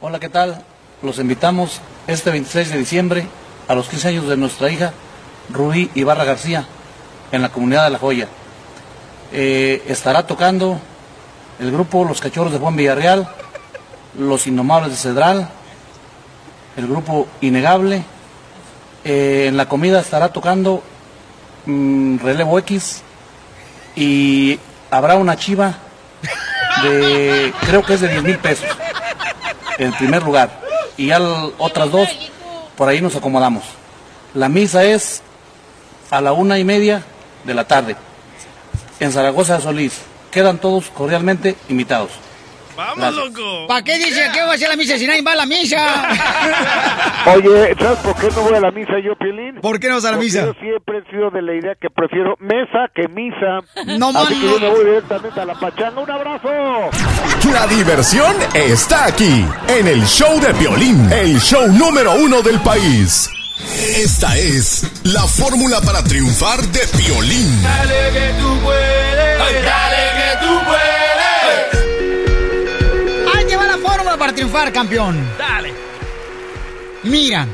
Hola, 0.00 0.18
¿qué 0.20 0.28
tal? 0.28 0.62
Los 1.02 1.18
invitamos 1.18 1.82
este 2.06 2.30
26 2.30 2.70
de 2.70 2.78
diciembre 2.78 3.26
a 3.68 3.74
los 3.74 3.88
15 3.88 4.08
años 4.08 4.28
de 4.28 4.36
nuestra 4.36 4.70
hija 4.70 4.94
Rubí 5.50 5.90
Ibarra 5.94 6.24
García 6.24 6.66
en 7.32 7.42
la 7.42 7.48
comunidad 7.48 7.84
de 7.84 7.90
La 7.90 7.98
Joya. 7.98 8.28
Eh, 9.32 9.82
estará 9.88 10.26
tocando 10.26 10.78
el 11.58 11.72
grupo 11.72 12.04
Los 12.04 12.20
Cachorros 12.20 12.52
de 12.52 12.58
Juan 12.58 12.76
Villarreal, 12.76 13.28
Los 14.18 14.46
Innomables 14.46 14.90
de 14.90 14.96
Cedral, 14.96 15.48
el 16.76 16.86
grupo 16.86 17.26
Innegable. 17.40 18.04
Eh, 19.04 19.46
en 19.48 19.56
la 19.56 19.68
comida 19.68 20.00
estará 20.00 20.32
tocando 20.32 20.82
mm, 21.66 22.18
Relevo 22.18 22.58
X 22.58 23.02
y 23.94 24.58
habrá 24.90 25.16
una 25.16 25.36
chiva 25.36 25.74
de, 26.82 27.52
creo 27.60 27.82
que 27.82 27.94
es 27.94 28.00
de 28.00 28.08
10 28.08 28.22
mil 28.24 28.38
pesos 28.38 28.68
en 29.78 29.92
primer 29.92 30.22
lugar. 30.22 30.50
Y 30.96 31.06
ya 31.08 31.20
otras 31.58 31.90
dos, 31.90 32.08
por 32.76 32.88
ahí 32.88 33.00
nos 33.00 33.16
acomodamos. 33.16 33.64
La 34.34 34.48
misa 34.48 34.84
es 34.84 35.22
a 36.10 36.20
la 36.20 36.32
una 36.32 36.58
y 36.58 36.64
media 36.64 37.02
de 37.46 37.54
la 37.54 37.64
tarde 37.64 37.96
en 39.00 39.12
Zaragoza 39.12 39.56
de 39.56 39.62
Solís. 39.62 40.02
Quedan 40.30 40.58
todos 40.58 40.90
cordialmente 40.90 41.56
invitados. 41.68 42.10
¡Vamos, 42.76 43.14
loco! 43.14 43.66
¿Para 43.66 43.82
qué 43.82 43.96
dice 43.96 44.28
que 44.34 44.42
va 44.42 44.52
a 44.52 44.58
ser 44.58 44.68
la 44.68 44.76
misa 44.76 44.98
si 44.98 45.06
nadie 45.06 45.22
va 45.22 45.32
a 45.32 45.36
la 45.36 45.46
misa? 45.46 45.78
Oye, 47.34 47.74
¿sabes 47.80 47.98
por 48.00 48.14
qué 48.16 48.28
no 48.34 48.42
voy 48.42 48.54
a 48.54 48.60
la 48.60 48.70
misa 48.70 48.92
yo, 49.02 49.16
Piolín? 49.16 49.60
¿Por 49.62 49.80
qué 49.80 49.88
no 49.88 49.94
vas 49.94 50.04
a 50.04 50.10
la 50.10 50.16
Porque 50.18 50.26
misa? 50.26 50.44
Yo 50.44 50.52
siempre 50.60 50.98
he 50.98 51.10
sido 51.10 51.30
de 51.30 51.40
la 51.40 51.54
idea 51.54 51.74
que 51.80 51.88
prefiero 51.88 52.36
mesa 52.38 52.90
que 52.94 53.08
misa. 53.08 53.60
No, 53.98 54.10
Así 54.10 54.34
man, 54.34 54.42
que 54.42 54.46
yo 54.46 54.60
me 54.60 54.68
voy 54.68 54.84
directamente 54.84 55.40
a 55.40 55.44
la 55.46 55.54
pachanga. 55.54 56.00
¡Un 56.02 56.10
abrazo! 56.10 56.48
La 57.50 57.66
diversión 57.66 58.36
está 58.52 59.06
aquí, 59.06 59.46
en 59.68 59.86
el 59.88 60.04
show 60.04 60.38
de 60.38 60.52
violín, 60.52 61.10
el 61.10 61.40
show 61.40 61.66
número 61.68 62.12
uno 62.12 62.42
del 62.42 62.60
país. 62.60 63.30
Esta 63.58 64.36
es 64.36 64.82
la 65.04 65.26
fórmula 65.26 65.80
para 65.80 66.04
triunfar 66.04 66.60
de 66.68 66.80
violín. 66.98 67.62
Dale 67.62 68.12
que 68.12 68.34
tú 68.40 68.60
puedes, 68.62 69.64
dale 69.64 70.12
que 70.16 70.36
tú 70.46 70.60
puedes. 70.64 70.96
Ahí 73.34 73.44
te 73.46 73.56
va 73.56 73.66
la 73.66 73.78
fórmula 73.78 74.16
para 74.18 74.34
triunfar, 74.34 74.72
campeón. 74.72 75.26
Dale. 75.38 75.72
Mira, 77.04 77.46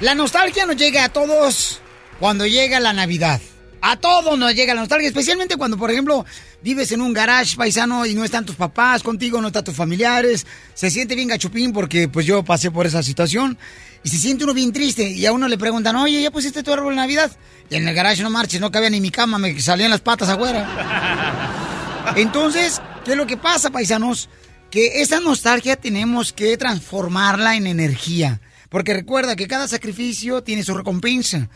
la 0.00 0.14
nostalgia 0.14 0.66
nos 0.66 0.76
llega 0.76 1.04
a 1.04 1.08
todos 1.08 1.80
cuando 2.18 2.46
llega 2.46 2.80
la 2.80 2.92
Navidad. 2.92 3.40
A 3.80 3.96
todos 3.96 4.38
nos 4.38 4.54
llega 4.54 4.74
la 4.74 4.80
nostalgia, 4.80 5.08
especialmente 5.08 5.56
cuando, 5.56 5.76
por 5.76 5.90
ejemplo, 5.90 6.26
vives 6.62 6.90
en 6.92 7.00
un 7.00 7.12
garage 7.12 7.56
paisano 7.56 8.06
y 8.06 8.14
no 8.14 8.24
están 8.24 8.44
tus 8.44 8.56
papás 8.56 9.02
contigo, 9.02 9.40
no 9.40 9.48
están 9.48 9.64
tus 9.64 9.74
familiares. 9.74 10.46
Se 10.74 10.90
siente 10.90 11.14
bien 11.14 11.28
gachupín 11.28 11.72
porque 11.72 12.08
pues 12.08 12.26
yo 12.26 12.44
pasé 12.44 12.70
por 12.70 12.86
esa 12.86 13.02
situación. 13.02 13.56
Y 14.02 14.08
se 14.08 14.18
siente 14.18 14.44
uno 14.44 14.54
bien 14.54 14.72
triste. 14.72 15.08
Y 15.08 15.26
a 15.26 15.32
uno 15.32 15.48
le 15.48 15.58
preguntan, 15.58 15.96
oye, 15.96 16.22
¿ya 16.22 16.30
pusiste 16.30 16.62
tu 16.62 16.72
árbol 16.72 16.94
de 16.94 16.96
Navidad? 16.96 17.30
Y 17.70 17.76
en 17.76 17.86
el 17.86 17.94
garage 17.94 18.22
no 18.22 18.30
marches, 18.30 18.60
no 18.60 18.70
cabía 18.70 18.90
ni 18.90 19.00
mi 19.00 19.10
cama, 19.10 19.38
me 19.38 19.60
salían 19.60 19.90
las 19.90 20.00
patas 20.00 20.28
afuera. 20.28 22.14
Entonces, 22.16 22.80
¿qué 23.04 23.12
es 23.12 23.16
lo 23.16 23.26
que 23.26 23.36
pasa, 23.36 23.70
paisanos? 23.70 24.28
Que 24.70 25.02
esa 25.02 25.20
nostalgia 25.20 25.76
tenemos 25.76 26.32
que 26.32 26.56
transformarla 26.56 27.56
en 27.56 27.66
energía. 27.66 28.40
Porque 28.68 28.92
recuerda 28.92 29.36
que 29.36 29.48
cada 29.48 29.66
sacrificio 29.66 30.42
tiene 30.42 30.62
su 30.62 30.74
recompensa. 30.74 31.48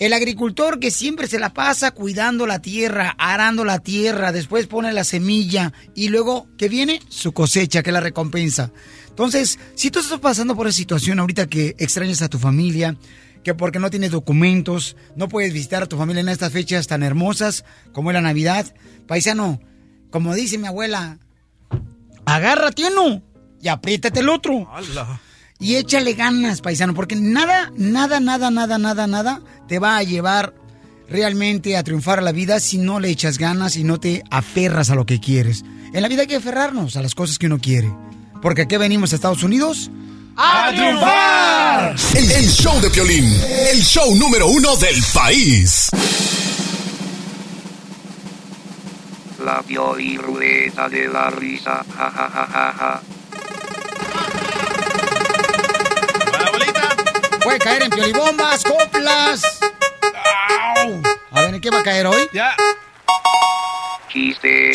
El 0.00 0.14
agricultor 0.14 0.80
que 0.80 0.90
siempre 0.90 1.26
se 1.26 1.38
la 1.38 1.52
pasa 1.52 1.90
cuidando 1.90 2.46
la 2.46 2.62
tierra, 2.62 3.14
arando 3.18 3.66
la 3.66 3.80
tierra, 3.80 4.32
después 4.32 4.66
pone 4.66 4.94
la 4.94 5.04
semilla 5.04 5.74
y 5.94 6.08
luego, 6.08 6.48
¿qué 6.56 6.70
viene? 6.70 7.02
Su 7.10 7.32
cosecha, 7.32 7.82
que 7.82 7.92
la 7.92 8.00
recompensa. 8.00 8.72
Entonces, 9.10 9.58
si 9.74 9.90
tú 9.90 9.98
estás 9.98 10.18
pasando 10.18 10.56
por 10.56 10.66
esa 10.66 10.78
situación 10.78 11.20
ahorita 11.20 11.48
que 11.48 11.76
extrañas 11.78 12.22
a 12.22 12.30
tu 12.30 12.38
familia, 12.38 12.96
que 13.44 13.54
porque 13.54 13.78
no 13.78 13.90
tienes 13.90 14.10
documentos, 14.10 14.96
no 15.16 15.28
puedes 15.28 15.52
visitar 15.52 15.82
a 15.82 15.86
tu 15.86 15.98
familia 15.98 16.20
en 16.20 16.30
estas 16.30 16.54
fechas 16.54 16.86
tan 16.86 17.02
hermosas 17.02 17.66
como 17.92 18.10
es 18.10 18.14
la 18.14 18.22
Navidad, 18.22 18.74
paisano, 19.06 19.60
como 20.08 20.34
dice 20.34 20.56
mi 20.56 20.66
abuela, 20.66 21.18
agárrate 22.24 22.84
uno 22.86 23.22
y 23.60 23.68
apriétate 23.68 24.20
el 24.20 24.30
otro. 24.30 24.66
Y 25.60 25.76
échale 25.76 26.14
ganas, 26.14 26.62
paisano, 26.62 26.94
porque 26.94 27.16
nada, 27.16 27.70
nada, 27.76 28.18
nada, 28.18 28.50
nada, 28.50 28.78
nada, 28.78 29.06
nada 29.06 29.40
te 29.68 29.78
va 29.78 29.98
a 29.98 30.02
llevar 30.02 30.54
realmente 31.08 31.76
a 31.76 31.84
triunfar 31.84 32.18
a 32.18 32.22
la 32.22 32.32
vida 32.32 32.60
si 32.60 32.78
no 32.78 32.98
le 32.98 33.10
echas 33.10 33.36
ganas 33.36 33.76
y 33.76 33.84
no 33.84 34.00
te 34.00 34.24
aferras 34.30 34.90
a 34.90 34.94
lo 34.94 35.04
que 35.04 35.20
quieres. 35.20 35.64
En 35.92 36.02
la 36.02 36.08
vida 36.08 36.22
hay 36.22 36.28
que 36.28 36.36
aferrarnos 36.36 36.96
a 36.96 37.02
las 37.02 37.14
cosas 37.14 37.38
que 37.38 37.46
uno 37.46 37.58
quiere. 37.58 37.92
Porque 38.40 38.62
aquí 38.62 38.76
venimos 38.78 39.12
a 39.12 39.16
Estados 39.16 39.42
Unidos 39.42 39.90
¡A 40.42 40.72
triunfar! 40.72 41.96
El, 42.14 42.30
el 42.30 42.48
show 42.48 42.80
de 42.80 42.88
Piolín, 42.88 43.26
el 43.72 43.82
show 43.82 44.14
número 44.16 44.46
uno 44.48 44.74
del 44.76 44.96
país. 45.12 45.90
La 49.44 49.62
Piolirrueta 49.62 50.88
de 50.88 51.08
la 51.08 51.28
risa. 51.30 51.84
Ja, 51.96 52.10
ja, 52.10 52.30
ja, 52.30 52.46
ja, 52.46 52.74
ja. 52.78 53.02
Puede 57.50 57.64
caer 57.64 57.82
en 57.82 57.90
piolibombas, 57.90 58.62
coplas. 58.62 59.42
A 61.32 61.40
ver, 61.40 61.54
¿en 61.56 61.60
qué 61.60 61.68
va 61.68 61.80
a 61.80 61.82
caer 61.82 62.06
hoy? 62.06 62.28
Ya. 62.32 62.54
Chiste. 64.08 64.70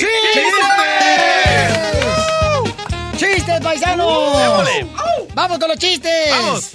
¡Chistes, 3.16 3.62
paisanos! 3.62 4.38
Démosle. 4.38 4.88
¡Vamos 5.34 5.58
con 5.58 5.70
los 5.70 5.78
chistes! 5.78 6.32
Vamos. 6.32 6.72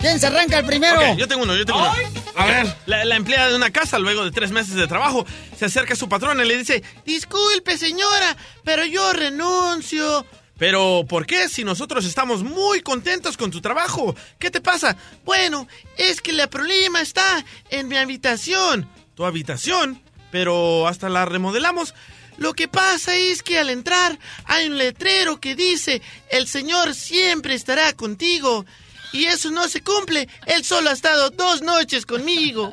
¿Quién 0.00 0.18
se 0.18 0.26
arranca 0.26 0.58
el 0.58 0.66
primero? 0.66 1.14
Yo 1.14 1.28
tengo 1.28 1.44
uno, 1.44 1.54
yo 1.54 1.64
tengo 1.64 1.78
uno. 1.78 1.94
A 2.34 2.46
ver. 2.46 2.76
La, 2.86 3.04
la 3.04 3.14
empleada 3.14 3.50
de 3.50 3.54
una 3.54 3.70
casa, 3.70 4.00
luego 4.00 4.24
de 4.24 4.32
tres 4.32 4.50
meses 4.50 4.74
de 4.74 4.88
trabajo, 4.88 5.24
se 5.56 5.66
acerca 5.66 5.92
a 5.94 5.96
su 5.96 6.08
patrona 6.08 6.44
y 6.44 6.48
le 6.48 6.58
dice, 6.58 6.82
disculpe 7.06 7.78
señora, 7.78 8.36
pero 8.64 8.84
yo 8.86 9.12
renuncio. 9.12 10.26
Pero, 10.58 11.04
¿por 11.08 11.26
qué? 11.26 11.48
Si 11.48 11.64
nosotros 11.64 12.04
estamos 12.04 12.42
muy 12.42 12.80
contentos 12.80 13.36
con 13.36 13.50
tu 13.50 13.60
trabajo. 13.60 14.14
¿Qué 14.38 14.50
te 14.50 14.60
pasa? 14.60 14.96
Bueno, 15.24 15.66
es 15.96 16.20
que 16.20 16.30
el 16.30 16.48
problema 16.48 17.00
está 17.00 17.44
en 17.70 17.88
mi 17.88 17.96
habitación. 17.96 18.88
¿Tu 19.14 19.24
habitación? 19.24 20.00
Pero 20.30 20.86
hasta 20.86 21.08
la 21.08 21.24
remodelamos. 21.24 21.94
Lo 22.36 22.54
que 22.54 22.68
pasa 22.68 23.14
es 23.16 23.42
que 23.42 23.58
al 23.58 23.70
entrar 23.70 24.18
hay 24.44 24.66
un 24.66 24.78
letrero 24.78 25.40
que 25.40 25.54
dice, 25.54 26.02
el 26.30 26.46
Señor 26.46 26.94
siempre 26.94 27.54
estará 27.54 27.92
contigo. 27.92 28.64
Y 29.12 29.26
eso 29.26 29.50
no 29.50 29.68
se 29.68 29.82
cumple. 29.82 30.28
Él 30.46 30.64
solo 30.64 30.90
ha 30.90 30.92
estado 30.92 31.30
dos 31.30 31.62
noches 31.62 32.04
conmigo. 32.04 32.70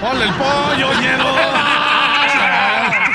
¡Ponle 0.00 0.24
el 0.24 0.34
pollo, 0.34 1.00
ñero! 1.00 2.07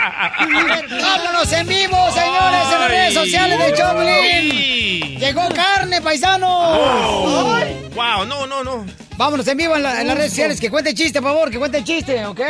¡Vámonos 1.01 1.51
en 1.53 1.67
vivo, 1.67 1.97
señores, 2.11 2.65
en 2.73 2.79
las 2.79 2.89
redes 2.89 3.13
sociales 3.13 3.59
de 3.59 3.73
Choplin! 3.73 5.19
¡Llegó 5.19 5.47
carne, 5.49 6.01
paisano! 6.01 7.53
Ay. 7.55 7.89
¡Wow! 7.95 8.25
No, 8.25 8.45
no, 8.47 8.63
no. 8.63 8.85
Vámonos 9.17 9.47
en 9.47 9.57
vivo 9.57 9.75
en, 9.75 9.83
la- 9.83 10.01
en 10.01 10.07
las 10.07 10.17
redes 10.17 10.31
sociales. 10.31 10.59
Que 10.59 10.69
cuente 10.69 10.93
chiste, 10.93 11.21
por 11.21 11.31
favor, 11.31 11.51
que 11.51 11.59
cuente 11.59 11.83
chiste, 11.83 12.25
¿ok? 12.25 12.41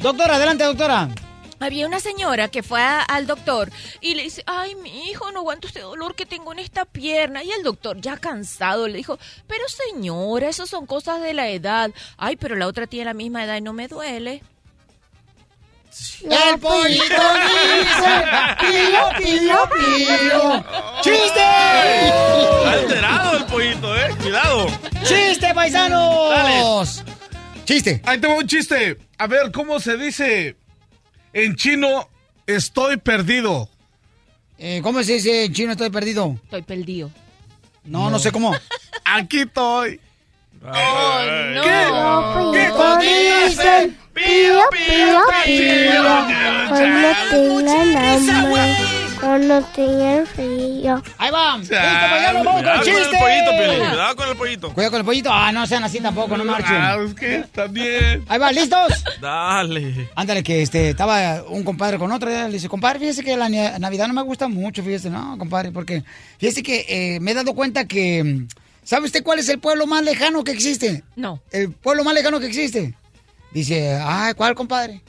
Doctora, 0.00 0.36
adelante, 0.36 0.64
doctora. 0.64 1.08
Había 1.60 1.86
una 1.86 2.00
señora 2.00 2.48
que 2.48 2.62
fue 2.62 2.80
a- 2.82 3.00
al 3.02 3.26
doctor 3.26 3.70
y 4.00 4.14
le 4.14 4.24
dice, 4.24 4.42
ay, 4.46 4.74
mi 4.74 5.08
hijo, 5.08 5.30
no 5.32 5.38
aguanto 5.40 5.66
este 5.68 5.80
dolor 5.80 6.14
que 6.14 6.26
tengo 6.26 6.52
en 6.52 6.58
esta 6.58 6.84
pierna. 6.84 7.42
Y 7.42 7.50
el 7.52 7.62
doctor, 7.62 7.98
ya 8.00 8.16
cansado, 8.18 8.86
le 8.88 8.98
dijo, 8.98 9.18
pero 9.46 9.64
señora, 9.68 10.48
eso 10.48 10.66
son 10.66 10.84
cosas 10.86 11.22
de 11.22 11.32
la 11.32 11.48
edad. 11.48 11.90
Ay, 12.18 12.36
pero 12.36 12.56
la 12.56 12.66
otra 12.66 12.86
tiene 12.86 13.06
la 13.06 13.14
misma 13.14 13.44
edad 13.44 13.56
y 13.56 13.60
no 13.62 13.72
me 13.72 13.88
duele. 13.88 14.42
El 16.22 16.58
pollito 16.58 17.04
dice, 17.04 18.12
pío, 18.60 19.02
pío, 19.18 19.58
pío. 19.74 20.64
¡Chiste! 21.02 21.44
Está 22.06 22.72
alterado 22.72 23.36
el 23.36 23.44
pollito, 23.44 23.96
eh. 23.96 24.14
Cuidado. 24.20 24.66
¡Chiste, 25.04 25.54
paisanos! 25.54 27.04
¡Chiste! 27.64 28.02
Ahí 28.04 28.18
tengo 28.18 28.36
un 28.36 28.46
chiste. 28.46 28.98
A 29.18 29.26
ver, 29.26 29.52
¿cómo 29.52 29.80
se 29.80 29.96
dice 29.96 30.56
en 31.32 31.56
chino 31.56 32.08
estoy 32.46 32.96
perdido? 32.96 33.68
Eh, 34.58 34.80
¿Cómo 34.82 35.02
se 35.02 35.14
dice 35.14 35.44
en 35.44 35.52
chino 35.52 35.72
estoy 35.72 35.90
perdido? 35.90 36.38
Estoy 36.44 36.62
perdido. 36.62 37.10
No, 37.84 38.10
no, 38.10 38.18
sé 38.18 38.32
cómo. 38.32 38.54
Aquí 39.04 39.40
estoy. 39.40 40.00
Oh, 40.66 41.22
no. 41.54 41.62
¿Qué? 41.62 42.72
¿Qué 43.00 43.48
dicen? 43.48 43.98
Pío, 44.14 44.60
pío, 44.70 45.22
pío. 45.44 46.02
Cuando 46.68 47.08
tengan 47.30 48.28
hambre, 48.28 48.76
cuando 49.20 49.62
tengan 49.74 50.26
frío. 50.26 51.02
Ahí 51.18 51.30
va. 51.30 51.58
¡Listo, 51.58 51.74
paisano! 51.76 52.44
¡Vamos 52.44 52.62
con 52.62 52.64
el 52.64 52.80
Cuidado 52.80 52.84
con 52.84 52.88
el 52.88 52.94
chiste! 52.94 53.18
Cuidado 53.18 54.16
con 54.16 54.28
el 54.28 54.36
pollito. 54.36 54.72
Cuidado 54.72 54.90
con 54.92 55.00
el 55.00 55.04
pollito. 55.04 55.30
Ah, 55.32 55.52
no 55.52 55.66
sean 55.66 55.84
así 55.84 56.00
tampoco, 56.00 56.36
no 56.36 56.44
marchen. 56.44 56.76
Ah, 56.76 56.96
es 57.04 57.14
que 57.14 57.44
también. 57.52 58.24
Ahí 58.28 58.38
va, 58.38 58.52
¿listos? 58.52 59.04
Dale. 59.20 60.08
Ándale, 60.14 60.42
que 60.42 60.62
este, 60.62 60.90
estaba 60.90 61.42
un 61.48 61.62
compadre 61.64 61.98
con 61.98 62.10
otro, 62.12 62.30
le 62.30 62.48
dice, 62.48 62.68
compadre, 62.68 63.00
fíjese 63.00 63.22
que 63.22 63.36
la 63.36 63.48
Navidad 63.48 64.06
no 64.08 64.14
me 64.14 64.22
gusta 64.22 64.48
mucho, 64.48 64.82
fíjese, 64.82 65.10
no, 65.10 65.36
compadre, 65.36 65.72
porque 65.72 66.04
fíjese 66.38 66.62
que 66.62 66.86
eh, 66.88 67.20
me 67.20 67.32
he 67.32 67.34
dado 67.34 67.54
cuenta 67.54 67.86
que, 67.86 68.46
¿sabe 68.84 69.06
usted 69.06 69.22
cuál 69.22 69.38
es 69.38 69.48
el 69.48 69.58
pueblo 69.58 69.86
más 69.86 70.02
lejano 70.02 70.44
que 70.44 70.52
existe? 70.52 71.02
No. 71.16 71.40
El 71.50 71.72
pueblo 71.72 72.04
más 72.04 72.14
lejano 72.14 72.40
que 72.40 72.46
existe. 72.46 72.94
Dice, 73.52 73.98
ay, 74.02 74.34
¿cuál, 74.34 74.54
compadre? 74.54 75.02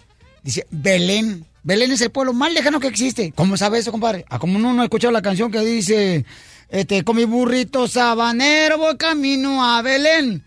Dice, 0.44 0.66
Belén. 0.70 1.46
Belén 1.64 1.92
es 1.92 2.02
el 2.02 2.12
pueblo 2.12 2.32
más 2.32 2.54
lejano 2.54 2.80
que 2.80 2.88
existe. 2.88 3.34
¿Cómo 3.36 3.58
sabe 3.58 3.80
eso, 3.80 3.92
compadre? 3.92 4.24
Ah, 4.30 4.38
como 4.38 4.58
uno 4.58 4.72
no 4.74 4.82
ha 4.82 4.86
escuchado 4.86 5.12
la 5.12 5.24
canción 5.24 5.52
que 5.52 5.62
dice, 5.62 6.24
este, 6.70 7.04
con 7.04 7.16
mi 7.16 7.26
burrito 7.26 7.88
sabanero 7.88 8.78
voy 8.78 8.98
camino 8.98 9.66
a 9.66 9.82
Belén. 9.82 10.44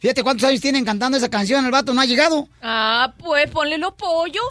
Fíjate 0.00 0.22
cuántos 0.22 0.48
años 0.48 0.62
tienen 0.62 0.84
cantando 0.84 1.18
esa 1.18 1.28
canción, 1.28 1.64
el 1.64 1.70
vato 1.70 1.92
no 1.92 2.00
ha 2.00 2.06
llegado. 2.06 2.48
Ah, 2.62 3.12
pues 3.18 3.50
ponle 3.50 3.76
los 3.76 3.92
pollos. 3.92 4.44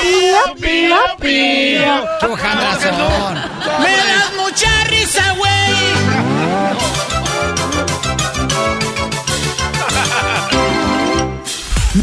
Pío, 0.00 0.54
pío, 0.60 0.96
pío. 1.20 2.04
Me 3.80 3.96
das 3.96 4.32
mucha 4.36 4.84
risa, 4.84 5.32
güey. 5.34 5.57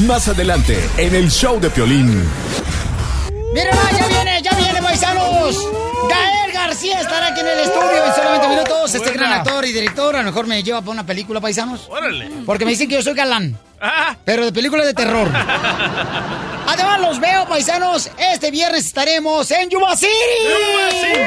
Más 0.07 0.27
adelante, 0.27 0.77
en 0.97 1.15
el 1.15 1.31
show 1.31 1.59
de 1.59 1.69
Piolín. 1.69 2.23
Miren, 3.53 3.73
ya 3.97 4.07
viene, 4.07 4.41
ya 4.41 4.51
viene, 4.51 4.81
paisanos. 4.81 5.57
Gael 6.09 6.51
García 6.51 7.01
estará 7.01 7.27
aquí 7.27 7.39
en 7.39 7.47
el 7.47 7.59
estudio 7.59 8.05
en 8.05 8.13
solamente 8.13 8.47
minutos. 8.49 8.93
Este 8.93 9.09
Buena. 9.09 9.27
gran 9.27 9.33
actor 9.39 9.65
y 9.65 9.71
director, 9.71 10.15
a 10.15 10.19
lo 10.19 10.25
mejor 10.25 10.47
me 10.47 10.61
lleva 10.61 10.81
para 10.81 10.91
una 10.91 11.05
película, 11.05 11.41
paisanos. 11.41 11.87
Órale. 11.89 12.29
Porque 12.45 12.65
me 12.65 12.71
dicen 12.71 12.87
que 12.87 12.95
yo 12.95 13.01
soy 13.01 13.13
galán. 13.13 13.57
Pero 14.25 14.45
de 14.45 14.51
películas 14.51 14.85
de 14.85 14.93
terror. 14.93 15.31
Además, 16.67 16.99
los 17.01 17.19
veo, 17.19 17.47
paisanos. 17.47 18.09
Este 18.17 18.49
viernes 18.51 18.85
estaremos 18.87 19.49
en 19.51 19.69
Yuba 19.69 19.95
City. 19.95 20.09
¡Yuba 20.43 20.89
City! 20.91 21.19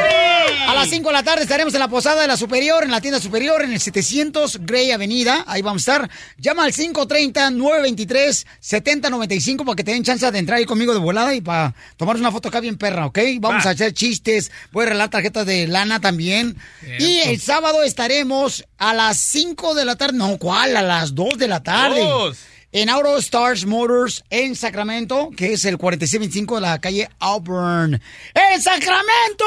A 0.67 0.75
las 0.75 0.89
5 0.91 1.09
de 1.09 1.13
la 1.13 1.23
tarde 1.23 1.43
estaremos 1.43 1.73
en 1.75 1.81
la 1.81 1.89
posada 1.89 2.23
de 2.23 2.29
la 2.29 2.37
Superior, 2.37 2.83
en 2.85 2.91
la 2.91 3.01
tienda 3.01 3.21
Superior, 3.21 3.63
en 3.63 3.73
el 3.73 3.81
700 3.81 4.59
Gray 4.67 4.91
Avenida. 4.91 5.45
Ahí 5.47 5.63
vamos 5.63 5.87
a 5.89 5.93
estar. 5.93 6.11
Llama 6.37 6.65
al 6.65 6.73
530-923-7095 6.73 9.65
para 9.65 9.77
que 9.77 9.85
te 9.85 9.93
den 9.93 10.05
chance 10.05 10.31
de 10.31 10.39
entrar 10.39 10.59
ahí 10.59 10.67
conmigo 10.67 10.93
de 10.93 10.99
volada 11.01 11.35
y 11.35 11.41
para 11.41 11.75
tomar 11.97 12.17
una 12.17 12.31
foto 12.31 12.49
acá 12.49 12.61
bien 12.61 12.77
perra, 12.77 13.07
¿ok? 13.07 13.19
Vamos 13.41 13.65
Va. 13.65 13.71
a 13.71 13.73
hacer 13.73 13.95
chistes. 13.95 14.51
Voy 14.73 14.83
a 14.83 14.87
regalar 14.87 15.09
tarjetas 15.11 15.47
de 15.47 15.67
lana 15.69 16.01
también. 16.01 16.57
Y 16.99 17.21
el 17.21 17.41
sábado 17.41 17.83
estaremos 17.83 18.65
a 18.77 18.93
las 18.93 19.17
5 19.19 19.75
de 19.75 19.85
la 19.85 19.97
tarde. 19.97 20.19
No, 20.19 20.37
¿cuál? 20.39 20.77
A 20.77 20.83
las 20.83 21.15
2 21.15 21.39
de 21.39 21.49
la 21.49 21.63
tarde. 21.63 22.01
Dos. 22.01 22.37
En 22.71 22.91
Auto 22.91 23.17
Stars 23.17 23.65
Motors 23.65 24.25
en 24.29 24.55
Sacramento, 24.55 25.31
que 25.35 25.55
es 25.55 25.65
el 25.65 25.79
4625 25.79 26.57
de 26.57 26.61
la 26.61 26.79
calle 26.79 27.09
Auburn. 27.19 27.99
¡En 28.35 28.63
Sacramento! 28.63 29.45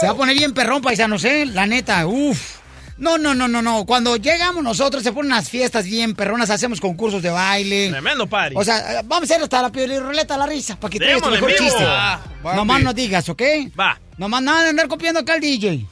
Se 0.00 0.06
va 0.06 0.12
a 0.12 0.16
poner 0.16 0.34
bien 0.34 0.54
perrón, 0.54 0.80
paisanos, 0.80 1.22
¿eh? 1.24 1.44
La 1.44 1.66
neta, 1.66 2.06
uff. 2.06 2.60
No, 2.96 3.18
no, 3.18 3.34
no, 3.34 3.48
no, 3.48 3.60
no. 3.60 3.84
Cuando 3.84 4.16
llegamos 4.16 4.64
nosotros 4.64 5.02
se 5.02 5.12
ponen 5.12 5.32
unas 5.32 5.50
fiestas 5.50 5.84
bien 5.84 6.14
perronas, 6.14 6.48
hacemos 6.48 6.80
concursos 6.80 7.20
de 7.20 7.28
baile. 7.28 7.90
Tremendo 7.90 8.26
party. 8.26 8.56
O 8.56 8.64
sea, 8.64 9.02
vamos 9.04 9.30
a 9.30 9.34
hacer 9.34 9.42
hasta 9.42 9.60
la 9.60 9.68
ruleta 10.00 10.38
la 10.38 10.46
risa, 10.46 10.80
para 10.80 10.90
que 10.90 10.98
te 10.98 11.04
Démosle, 11.04 11.36
mejor 11.36 11.54
chiste. 11.54 11.84
Ah, 11.86 12.18
Nomás 12.54 12.82
no 12.82 12.94
digas, 12.94 13.28
¿ok? 13.28 13.42
Va. 13.78 14.00
Nomás 14.18 14.42
nada 14.42 14.62
de 14.62 14.68
andar 14.70 14.88
copiando 14.88 15.20
acá 15.20 15.34
al 15.34 15.40
DJ. 15.40 15.86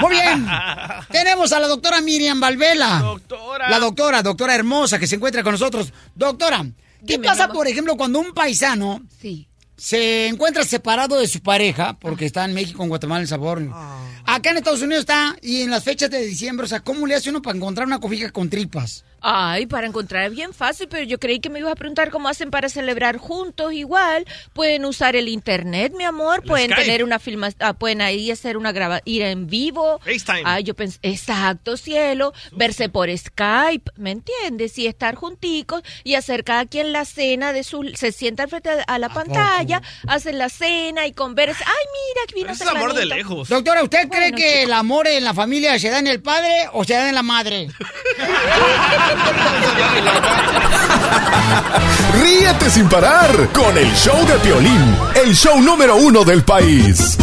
Muy 0.00 0.10
bien. 0.10 0.46
Tenemos 1.10 1.52
a 1.52 1.58
la 1.60 1.66
doctora 1.66 2.00
Miriam 2.00 2.38
Valvela. 2.40 3.00
Doctora. 3.00 3.68
La 3.68 3.78
doctora, 3.80 4.22
doctora 4.22 4.54
hermosa 4.54 4.98
que 4.98 5.06
se 5.06 5.16
encuentra 5.16 5.42
con 5.42 5.52
nosotros. 5.52 5.92
Doctora, 6.14 6.64
¿qué 7.06 7.14
Dime, 7.14 7.26
pasa, 7.26 7.48
por 7.48 7.66
ejemplo, 7.66 7.96
cuando 7.96 8.20
un 8.20 8.32
paisano 8.32 9.02
Sí. 9.20 9.48
se 9.76 10.28
encuentra 10.28 10.64
separado 10.64 11.18
de 11.18 11.26
su 11.26 11.40
pareja, 11.42 11.96
porque 11.98 12.24
está 12.26 12.44
en 12.44 12.54
México, 12.54 12.82
en 12.84 12.88
Guatemala, 12.88 13.18
en 13.20 13.22
El 13.22 13.28
Sabor? 13.28 13.68
Ah. 13.72 13.98
Acá 14.26 14.50
en 14.50 14.58
Estados 14.58 14.82
Unidos 14.82 15.00
está, 15.00 15.36
y 15.42 15.62
en 15.62 15.70
las 15.70 15.82
fechas 15.84 16.10
de 16.10 16.24
diciembre, 16.24 16.66
o 16.66 16.68
sea, 16.68 16.80
¿cómo 16.80 17.06
le 17.06 17.14
hace 17.16 17.30
uno 17.30 17.42
para 17.42 17.56
encontrar 17.56 17.86
una 17.86 18.00
cobija 18.00 18.30
con 18.30 18.48
tripas? 18.50 19.04
Ay, 19.20 19.66
para 19.66 19.86
encontrar 19.86 20.26
es 20.26 20.32
bien 20.32 20.52
fácil, 20.54 20.86
pero 20.88 21.02
yo 21.04 21.18
creí 21.18 21.40
que 21.40 21.50
me 21.50 21.58
ibas 21.58 21.72
a 21.72 21.76
preguntar 21.76 22.10
cómo 22.10 22.28
hacen 22.28 22.50
para 22.50 22.68
celebrar 22.68 23.16
juntos 23.16 23.72
igual. 23.72 24.24
Pueden 24.52 24.84
usar 24.84 25.16
el 25.16 25.28
internet, 25.28 25.92
mi 25.96 26.04
amor, 26.04 26.42
pueden 26.44 26.70
Skype. 26.70 26.82
tener 26.84 27.04
una 27.04 27.18
filma, 27.18 27.48
ah, 27.60 27.72
pueden 27.72 28.02
ahí 28.02 28.30
hacer 28.30 28.56
una 28.56 28.72
graba, 28.72 29.00
ir 29.04 29.22
en 29.22 29.46
vivo. 29.48 29.98
FaceTime. 30.04 30.42
Ay, 30.44 30.62
yo 30.64 30.74
pensé, 30.74 30.98
exacto, 31.02 31.76
cielo, 31.76 32.32
verse 32.52 32.88
por 32.88 33.08
Skype, 33.16 33.90
¿me 33.96 34.12
entiendes? 34.12 34.78
Y 34.78 34.86
estar 34.86 35.14
junticos 35.16 35.82
y 36.04 36.14
hacer 36.14 36.44
cada 36.44 36.66
quien 36.66 36.92
la 36.92 37.04
cena 37.04 37.52
de 37.52 37.64
su, 37.64 37.82
se 37.94 38.12
sientan 38.12 38.48
frente 38.48 38.70
a, 38.70 38.82
a 38.82 38.98
la 38.98 39.08
pantalla, 39.08 39.82
hacen 40.06 40.38
la 40.38 40.48
cena 40.48 41.06
y 41.06 41.12
conversan. 41.12 41.66
Ay, 41.66 41.74
mira, 41.92 42.26
que 42.28 42.34
vino 42.34 42.52
es 42.52 42.60
amor 42.62 42.94
de 42.94 43.00
fulanito". 43.02 43.16
lejos. 43.16 43.48
Doctora, 43.48 43.82
¿usted 43.82 44.08
cree 44.08 44.30
Bueno, 44.30 44.36
que 44.36 44.62
el 44.62 44.72
amor 44.72 45.06
en 45.08 45.24
la 45.24 45.34
familia 45.34 45.78
se 45.78 45.88
da 45.90 45.98
en 45.98 46.06
el 46.06 46.20
padre 46.22 46.68
o 46.72 46.84
se 46.84 46.94
da 46.94 47.08
en 47.08 47.14
la 47.14 47.22
madre? 47.22 47.68
Ríete 52.20 52.70
sin 52.70 52.88
parar 52.88 53.48
con 53.52 53.76
el 53.76 53.92
show 53.94 54.16
de 54.26 54.38
Piolín, 54.38 54.96
el 55.24 55.34
show 55.34 55.60
número 55.60 55.96
uno 55.96 56.24
del 56.24 56.42
país. 56.42 57.18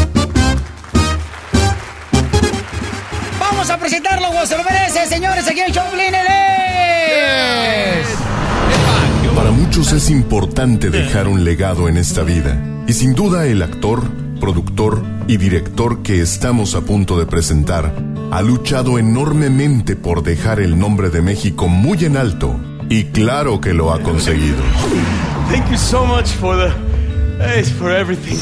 Vamos 3.40 3.70
a 3.70 3.78
presentarlo, 3.78 4.28
se 4.46 4.58
lo 4.58 4.64
merece, 4.64 5.06
señores, 5.08 5.48
aquí 5.48 5.60
en 5.60 5.68
el 5.68 5.74
él 6.00 6.16
es... 6.16 8.08
Para 9.36 9.52
muchos 9.52 9.92
es 9.92 10.10
importante 10.10 10.90
dejar 10.90 11.28
un 11.28 11.44
legado 11.44 11.90
en 11.90 11.98
esta 11.98 12.24
vida. 12.24 12.58
Y 12.88 12.94
sin 12.94 13.14
duda 13.16 13.46
el 13.46 13.62
actor, 13.62 14.10
productor 14.44 15.02
y 15.26 15.38
director 15.38 16.04
que 16.04 16.20
estamos 16.20 16.76
a 16.76 16.82
punto 16.82 17.18
de 17.18 17.26
presentar 17.26 17.96
ha 18.30 18.42
luchado 18.42 19.00
enormemente 19.00 19.96
por 19.96 20.22
dejar 20.22 20.60
el 20.60 20.78
nombre 20.78 21.10
de 21.10 21.22
México 21.22 21.70
muy 21.70 22.04
en 22.04 22.18
alto. 22.18 22.54
Y 22.90 23.06
claro 23.06 23.62
que 23.62 23.74
lo 23.74 23.94
ha 23.94 24.02
conseguido. 24.02 24.58
Thank 25.50 25.72
you 25.72 25.78
so 25.78 26.06
much 26.06 26.28
for 26.28 26.58
the. 26.58 26.93
It's 27.40 27.72
for 27.72 27.92
everything. 27.92 28.38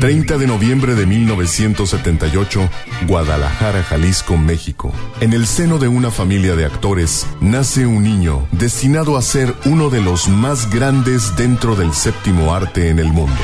30 0.00 0.38
de 0.38 0.46
noviembre 0.46 0.94
de 0.94 1.06
1978, 1.06 2.68
Guadalajara, 3.06 3.82
Jalisco, 3.82 4.36
México. 4.36 4.92
En 5.20 5.32
el 5.32 5.46
seno 5.46 5.78
de 5.78 5.88
una 5.88 6.10
familia 6.10 6.54
de 6.54 6.64
actores, 6.64 7.26
nace 7.40 7.86
un 7.86 8.02
niño 8.02 8.46
destinado 8.52 9.16
a 9.16 9.22
ser 9.22 9.54
uno 9.64 9.90
de 9.90 10.00
los 10.00 10.28
más 10.28 10.70
grandes 10.70 11.34
dentro 11.36 11.76
del 11.76 11.92
séptimo 11.92 12.54
arte 12.54 12.88
en 12.88 12.98
el 12.98 13.08
mundo. 13.08 13.36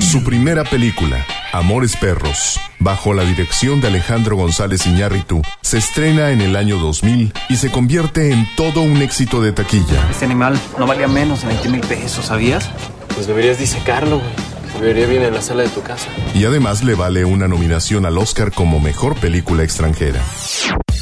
Su 0.00 0.24
primera 0.24 0.64
película, 0.64 1.24
Amores 1.52 1.96
Perros, 1.96 2.60
bajo 2.80 3.14
la 3.14 3.24
dirección 3.24 3.80
de 3.80 3.88
Alejandro 3.88 4.36
González 4.36 4.86
Iñárritu, 4.86 5.42
se 5.60 5.78
estrena 5.78 6.30
en 6.30 6.40
el 6.40 6.56
año 6.56 6.78
2000 6.78 7.32
y 7.48 7.56
se 7.56 7.70
convierte 7.70 8.32
en 8.32 8.48
todo 8.56 8.82
un 8.82 8.96
éxito 9.02 9.40
de 9.40 9.52
taquilla. 9.52 10.08
Este 10.10 10.24
animal 10.24 10.58
no 10.78 10.86
valía 10.86 11.06
menos 11.06 11.42
de 11.42 11.48
20 11.48 11.68
mil 11.68 11.80
pesos, 11.82 12.26
¿sabías? 12.26 12.68
Pues 13.14 13.26
deberías 13.26 13.58
disecarlo, 13.58 14.18
güey. 14.18 14.49
Se 14.72 14.78
vería 14.84 15.06
bien 15.06 15.22
en 15.22 15.34
la 15.34 15.42
sala 15.42 15.62
de 15.62 15.68
tu 15.68 15.82
casa. 15.82 16.06
y 16.34 16.44
además 16.44 16.82
le 16.82 16.94
vale 16.94 17.24
una 17.24 17.48
nominación 17.48 18.06
al 18.06 18.16
Oscar 18.18 18.50
como 18.52 18.80
mejor 18.80 19.14
película 19.16 19.62
extranjera. 19.62 20.20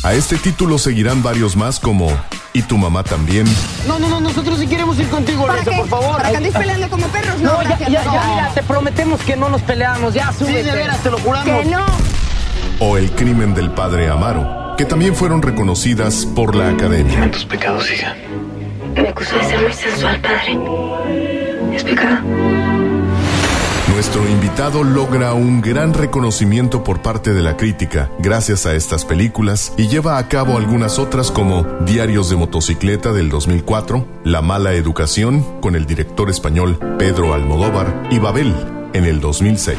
A 0.02 0.14
este 0.14 0.36
título 0.36 0.78
seguirán 0.78 1.22
varios 1.22 1.56
más 1.56 1.78
como 1.80 2.08
¿Y 2.54 2.62
tu 2.62 2.78
mamá 2.78 3.04
también? 3.04 3.46
No, 3.86 3.98
no, 3.98 4.08
no, 4.08 4.20
nosotros 4.20 4.58
sí 4.58 4.66
queremos 4.66 4.98
ir 4.98 5.08
contigo, 5.08 5.46
¿Para 5.46 5.62
qué? 5.62 5.70
por 5.76 5.88
favor. 5.88 6.16
¿Para 6.16 6.30
que 6.30 6.36
andes 6.38 6.54
peleando 6.54 6.88
como 6.88 7.06
perros? 7.08 7.40
No, 7.40 7.52
No, 7.52 7.62
ya, 7.62 7.68
gracias, 7.68 7.90
ya, 7.92 8.04
no. 8.04 8.14
ya, 8.14 8.26
mira, 8.28 8.50
te 8.54 8.62
prometemos 8.62 9.20
que 9.20 9.36
no 9.36 9.48
nos 9.48 9.62
peleamos, 9.62 10.14
ya, 10.14 10.32
súbete. 10.32 10.62
de 10.64 10.72
veras, 10.72 10.98
te 11.02 11.10
lo 11.10 11.18
juramos. 11.18 11.62
Que 11.62 11.68
no. 11.70 11.86
o 12.80 12.96
El 12.96 13.10
crimen 13.12 13.54
del 13.54 13.70
padre 13.70 14.08
Amaro, 14.08 14.74
que 14.78 14.86
también 14.86 15.14
fueron 15.14 15.42
reconocidas 15.42 16.26
por 16.26 16.56
la 16.56 16.70
academia. 16.70 17.30
Tus 17.30 17.44
pecados, 17.44 17.88
hija. 17.92 18.16
Me 18.96 19.08
acusó 19.10 19.36
de 19.36 19.44
ser 19.44 19.60
muy 19.62 19.72
sensual, 19.72 20.20
padre. 20.20 20.58
¿Es 21.76 21.84
pecado? 21.84 22.18
Nuestro 23.98 24.28
invitado 24.28 24.84
logra 24.84 25.34
un 25.34 25.60
gran 25.60 25.92
reconocimiento 25.92 26.84
por 26.84 27.02
parte 27.02 27.34
de 27.34 27.42
la 27.42 27.56
crítica 27.56 28.12
gracias 28.20 28.64
a 28.64 28.76
estas 28.76 29.04
películas 29.04 29.72
y 29.76 29.88
lleva 29.88 30.18
a 30.18 30.28
cabo 30.28 30.56
algunas 30.56 31.00
otras 31.00 31.32
como 31.32 31.64
Diarios 31.80 32.30
de 32.30 32.36
motocicleta 32.36 33.12
del 33.12 33.28
2004, 33.28 34.06
La 34.22 34.40
mala 34.40 34.74
educación 34.74 35.42
con 35.60 35.74
el 35.74 35.84
director 35.84 36.30
español 36.30 36.78
Pedro 36.96 37.34
Almodóvar 37.34 38.06
y 38.08 38.20
Babel 38.20 38.54
en 38.92 39.04
el 39.04 39.20
2006. 39.20 39.76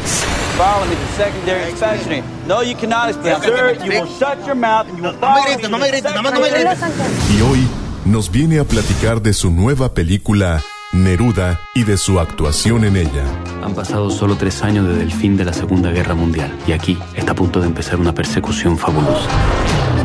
Follow 0.58 0.86
me 0.86 0.96
to 0.96 1.02
secondary 1.16 1.70
inspection. 1.72 2.22
No, 2.46 2.62
you 2.62 2.76
cannot 2.76 3.12
explain. 3.12 3.42
Sir, 3.42 3.78
you 3.86 4.02
will 4.02 4.18
shut 4.20 4.46
your 4.46 4.56
mouth 4.56 4.90
and 4.90 4.98
you 4.98 5.04
will 5.06 5.14
follow 5.14 5.48
me 5.48 5.56
to 5.56 5.62
secondary 5.62 6.68
inspection. 6.68 7.38
Y 7.38 7.42
hoy 7.42 7.68
nos 8.04 8.30
viene 8.30 8.60
a 8.60 8.66
platicar 8.66 9.22
de 9.22 9.32
su 9.32 9.50
nueva 9.50 9.94
película 9.94 10.62
Neruda 10.92 11.60
y 11.76 11.84
de 11.84 11.98
su 11.98 12.20
actuación 12.20 12.84
en 12.84 12.98
ella. 12.98 13.24
Han 13.64 13.76
pasado 13.76 14.10
solo 14.10 14.36
tres 14.36 14.64
años 14.64 14.88
desde 14.88 15.04
el 15.04 15.12
fin 15.12 15.38
de 15.38 15.46
la 15.46 15.54
Segunda 15.54 15.92
Guerra 15.92 16.16
Mundial 16.16 16.58
y 16.68 16.72
aquí 16.72 16.98
está 17.14 17.34
a 17.34 17.36
punto 17.36 17.60
de 17.62 17.68
empezar 17.68 18.00
una 18.00 18.14
persecución 18.14 18.78
fabulosa. 18.78 19.30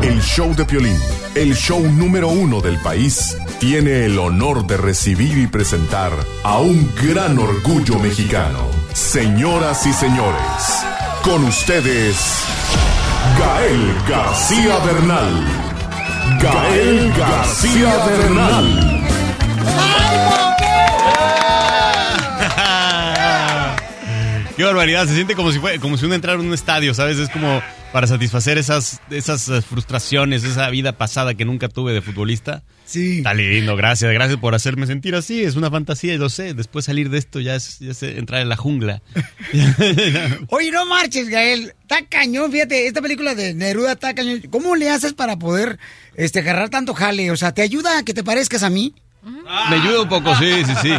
El 0.03 0.21
show 0.21 0.53
de 0.55 0.63
Piolín, 0.65 0.97
el 1.33 1.55
show 1.55 1.81
número 1.81 2.27
uno 2.27 2.61
del 2.61 2.79
país, 2.81 3.35
tiene 3.59 4.05
el 4.05 4.19
honor 4.19 4.67
de 4.67 4.77
recibir 4.77 5.37
y 5.37 5.47
presentar 5.47 6.11
a 6.43 6.59
un 6.59 6.91
gran 6.95 7.39
orgullo 7.39 7.97
mexicano. 7.99 8.59
Señoras 8.93 9.87
y 9.87 9.93
señores, 9.93 10.85
con 11.23 11.43
ustedes, 11.45 12.15
Gael 13.39 13.95
García 14.07 14.77
Bernal. 14.85 15.45
Gael 16.39 17.13
García 17.17 18.05
Bernal. 18.05 19.04
Qué 24.55 24.63
barbaridad, 24.63 25.05
se 25.05 25.15
siente 25.15 25.35
como 25.35 25.51
si 25.51 25.59
fue, 25.59 25.79
como 25.79 25.97
si 25.97 26.05
uno 26.05 26.15
entrara 26.15 26.39
en 26.39 26.47
un 26.47 26.53
estadio, 26.53 26.93
¿sabes? 26.93 27.17
Es 27.17 27.29
como 27.29 27.61
para 27.91 28.07
satisfacer 28.07 28.57
esas, 28.57 29.01
esas 29.09 29.49
eh, 29.49 29.61
frustraciones, 29.61 30.45
esa 30.45 30.69
vida 30.69 30.93
pasada 30.93 31.33
que 31.33 31.43
nunca 31.43 31.67
tuve 31.67 31.91
de 31.91 32.01
futbolista. 32.01 32.63
Sí. 32.85 33.17
Está 33.17 33.33
lindo, 33.33 33.75
gracias, 33.75 34.13
gracias 34.13 34.39
por 34.39 34.55
hacerme 34.55 34.87
sentir 34.87 35.13
así. 35.15 35.43
Es 35.43 35.57
una 35.57 35.69
fantasía, 35.69 36.15
lo 36.17 36.29
sé. 36.29 36.53
Después 36.53 36.85
salir 36.85 37.09
de 37.09 37.17
esto 37.17 37.41
ya 37.41 37.55
es, 37.55 37.79
ya 37.79 37.91
es 37.91 38.01
entrar 38.03 38.41
en 38.41 38.47
la 38.47 38.55
jungla. 38.55 39.01
Oye, 40.49 40.71
no 40.71 40.85
marches, 40.85 41.27
Gael. 41.27 41.73
Está 41.81 42.05
cañón, 42.05 42.49
fíjate, 42.49 42.87
esta 42.87 43.01
película 43.01 43.35
de 43.35 43.53
Neruda 43.53 43.91
está 43.93 44.15
cañón. 44.15 44.41
¿Cómo 44.49 44.77
le 44.77 44.89
haces 44.89 45.13
para 45.13 45.37
poder 45.37 45.79
este, 46.15 46.39
agarrar 46.39 46.69
tanto 46.69 46.93
jale? 46.93 47.29
O 47.31 47.35
sea, 47.35 47.53
¿te 47.53 47.61
ayuda 47.61 47.99
a 47.99 48.03
que 48.03 48.13
te 48.13 48.23
parezcas 48.23 48.63
a 48.63 48.69
mí? 48.69 48.93
Me 49.69 49.75
ayuda 49.75 50.03
un 50.03 50.09
poco, 50.09 50.33
sí, 50.35 50.63
sí, 50.65 50.73
sí. 50.81 50.93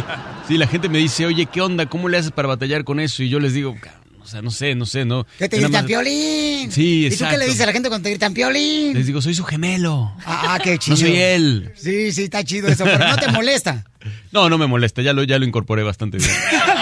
Sí, 0.47 0.57
la 0.57 0.67
gente 0.67 0.87
me 0.89 0.97
dice, 0.99 1.25
oye, 1.25 1.45
¿qué 1.45 1.61
onda? 1.61 1.87
¿Cómo 1.87 2.07
le 2.09 2.17
haces 2.17 2.31
para 2.31 2.47
batallar 2.47 2.83
con 2.83 2.99
eso? 2.99 3.21
Y 3.23 3.29
yo 3.29 3.39
les 3.39 3.53
digo, 3.53 3.75
"Ca- 3.79 3.99
o 4.21 4.25
sea, 4.29 4.41
no 4.41 4.51
sé, 4.51 4.75
no 4.75 4.85
sé, 4.85 5.05
no. 5.05 5.25
¿Qué 5.37 5.47
te 5.47 5.57
gritan, 5.57 5.85
piolín? 5.85 6.69
Sí, 6.71 7.05
¿Y 7.05 7.09
tú 7.09 7.09
qué 7.09 7.13
exacto. 7.15 7.37
le 7.37 7.45
dices 7.45 7.61
a 7.61 7.65
la 7.67 7.71
gente 7.73 7.87
cuando 7.89 8.03
te 8.03 8.09
gritan, 8.09 8.33
piolín? 8.33 8.93
Les 8.93 9.05
digo, 9.07 9.21
soy 9.21 9.33
su 9.33 9.43
gemelo. 9.45 10.11
Ah, 10.25 10.55
ah, 10.55 10.59
qué 10.61 10.77
chido. 10.77 10.95
No 10.97 11.01
soy 11.01 11.15
él. 11.17 11.71
Sí, 11.75 12.11
sí, 12.11 12.23
está 12.23 12.43
chido 12.43 12.67
eso, 12.67 12.83
pero 12.83 12.99
no 13.07 13.15
te 13.17 13.31
molesta. 13.31 13.85
No, 14.31 14.49
no 14.49 14.57
me 14.57 14.67
molesta, 14.67 15.01
ya 15.01 15.11
lo, 15.11 15.23
ya 15.23 15.37
lo 15.37 15.45
incorporé 15.45 15.83
bastante 15.83 16.17
bien. 16.17 16.29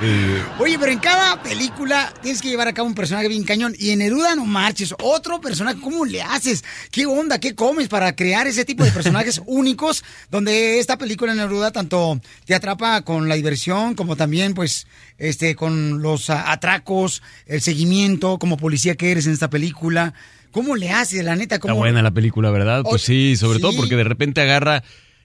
Oye, 0.58 0.78
pero 0.78 0.92
en 0.92 0.98
cada 0.98 1.42
película 1.42 2.12
tienes 2.22 2.40
que 2.40 2.48
llevar 2.48 2.68
a 2.68 2.72
cabo 2.72 2.88
un 2.88 2.94
personaje 2.94 3.28
bien 3.28 3.44
cañón. 3.44 3.74
Y 3.78 3.90
en 3.90 3.98
Neruda 3.98 4.34
no 4.34 4.46
marches, 4.46 4.94
otro 5.02 5.40
personaje, 5.40 5.80
¿cómo 5.80 6.04
le 6.04 6.22
haces? 6.22 6.64
¿Qué 6.90 7.06
onda? 7.06 7.38
¿Qué 7.38 7.54
comes 7.54 7.88
para 7.88 8.14
crear 8.16 8.46
ese 8.46 8.64
tipo 8.64 8.84
de 8.84 8.90
personajes 8.90 9.42
únicos? 9.46 10.04
Donde 10.30 10.78
esta 10.78 10.96
película 10.96 11.32
en 11.32 11.38
Neruda 11.38 11.70
tanto 11.70 12.20
te 12.46 12.54
atrapa 12.54 13.02
con 13.02 13.28
la 13.28 13.34
diversión, 13.34 13.94
como 13.94 14.16
también, 14.16 14.54
pues, 14.54 14.86
este, 15.18 15.54
con 15.54 16.00
los 16.00 16.30
atracos, 16.30 17.22
el 17.46 17.60
seguimiento, 17.60 18.38
como 18.38 18.56
policía 18.56 18.94
que 18.94 19.10
eres 19.10 19.26
en 19.26 19.32
esta 19.32 19.50
película. 19.50 20.14
¿Cómo 20.50 20.76
le 20.76 20.90
haces, 20.90 21.24
la 21.24 21.36
neta? 21.36 21.56
Está 21.56 21.68
¿Cómo... 21.68 21.76
buena 21.76 22.02
la 22.02 22.10
película, 22.10 22.50
¿verdad? 22.50 22.82
Pues 22.82 23.02
sí, 23.02 23.36
sobre 23.36 23.60
todo 23.60 23.76
porque 23.76 23.96
de 23.96 24.04
repente 24.04 24.40
agarra 24.40 24.82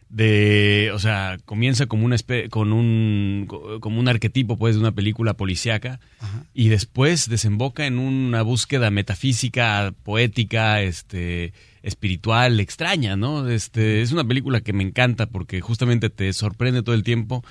de, 0.10 0.92
o 0.94 1.00
sea, 1.00 1.38
comienza 1.46 1.88
como 1.88 2.06
una 2.06 2.16
con 2.50 2.72
un 2.74 3.46
co- 3.48 3.80
como 3.80 4.00
un 4.00 4.08
arquetipo 4.08 4.56
pues 4.58 4.76
de 4.76 4.82
una 4.82 4.94
película 4.94 5.34
policíaca 5.34 6.00
y 6.54 6.70
después 6.70 7.28
desemboca 7.28 7.86
en 7.86 7.98
una 8.00 8.42
búsqueda 8.44 8.92
metafísica, 8.92 9.94
poética, 10.04 10.82
este 10.82 11.54
espiritual, 11.84 12.60
extraña, 12.60 13.16
¿no? 13.16 13.48
Este 13.50 14.02
es 14.02 14.12
una 14.12 14.24
película 14.24 14.62
que 14.62 14.74
me 14.74 14.84
encanta 14.84 15.26
porque 15.28 15.60
justamente 15.62 16.10
te 16.10 16.32
sorprende 16.34 16.82
todo 16.84 16.96
el 16.96 17.04
tiempo 17.04 17.44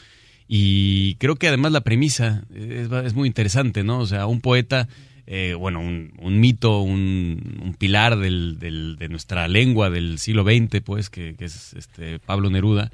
y 0.49 1.15
creo 1.17 1.37
que 1.37 1.49
además 1.49 1.73
la 1.73 1.81
premisa 1.83 2.45
es, 2.55 2.91
es 2.91 3.15
muy 3.15 3.27
interesante, 3.29 3.83
¿no? 3.85 3.99
O 3.99 4.07
sea, 4.07 4.27
un 4.27 4.41
poeta, 4.41 4.89
eh, 5.27 5.55
bueno, 5.59 5.81
un, 5.81 6.41
mito, 6.41 6.81
un, 6.81 7.75
pilar 7.79 8.19
del, 8.19 8.59
de 8.59 9.09
nuestra 9.09 9.49
lengua 9.49 9.91
del 9.91 10.19
siglo 10.19 10.45
XX, 10.45 10.81
pues, 10.85 11.11
que, 11.11 11.35
es 11.39 11.73
este 11.75 12.19
Pablo 12.19 12.51
Neruda, 12.51 12.91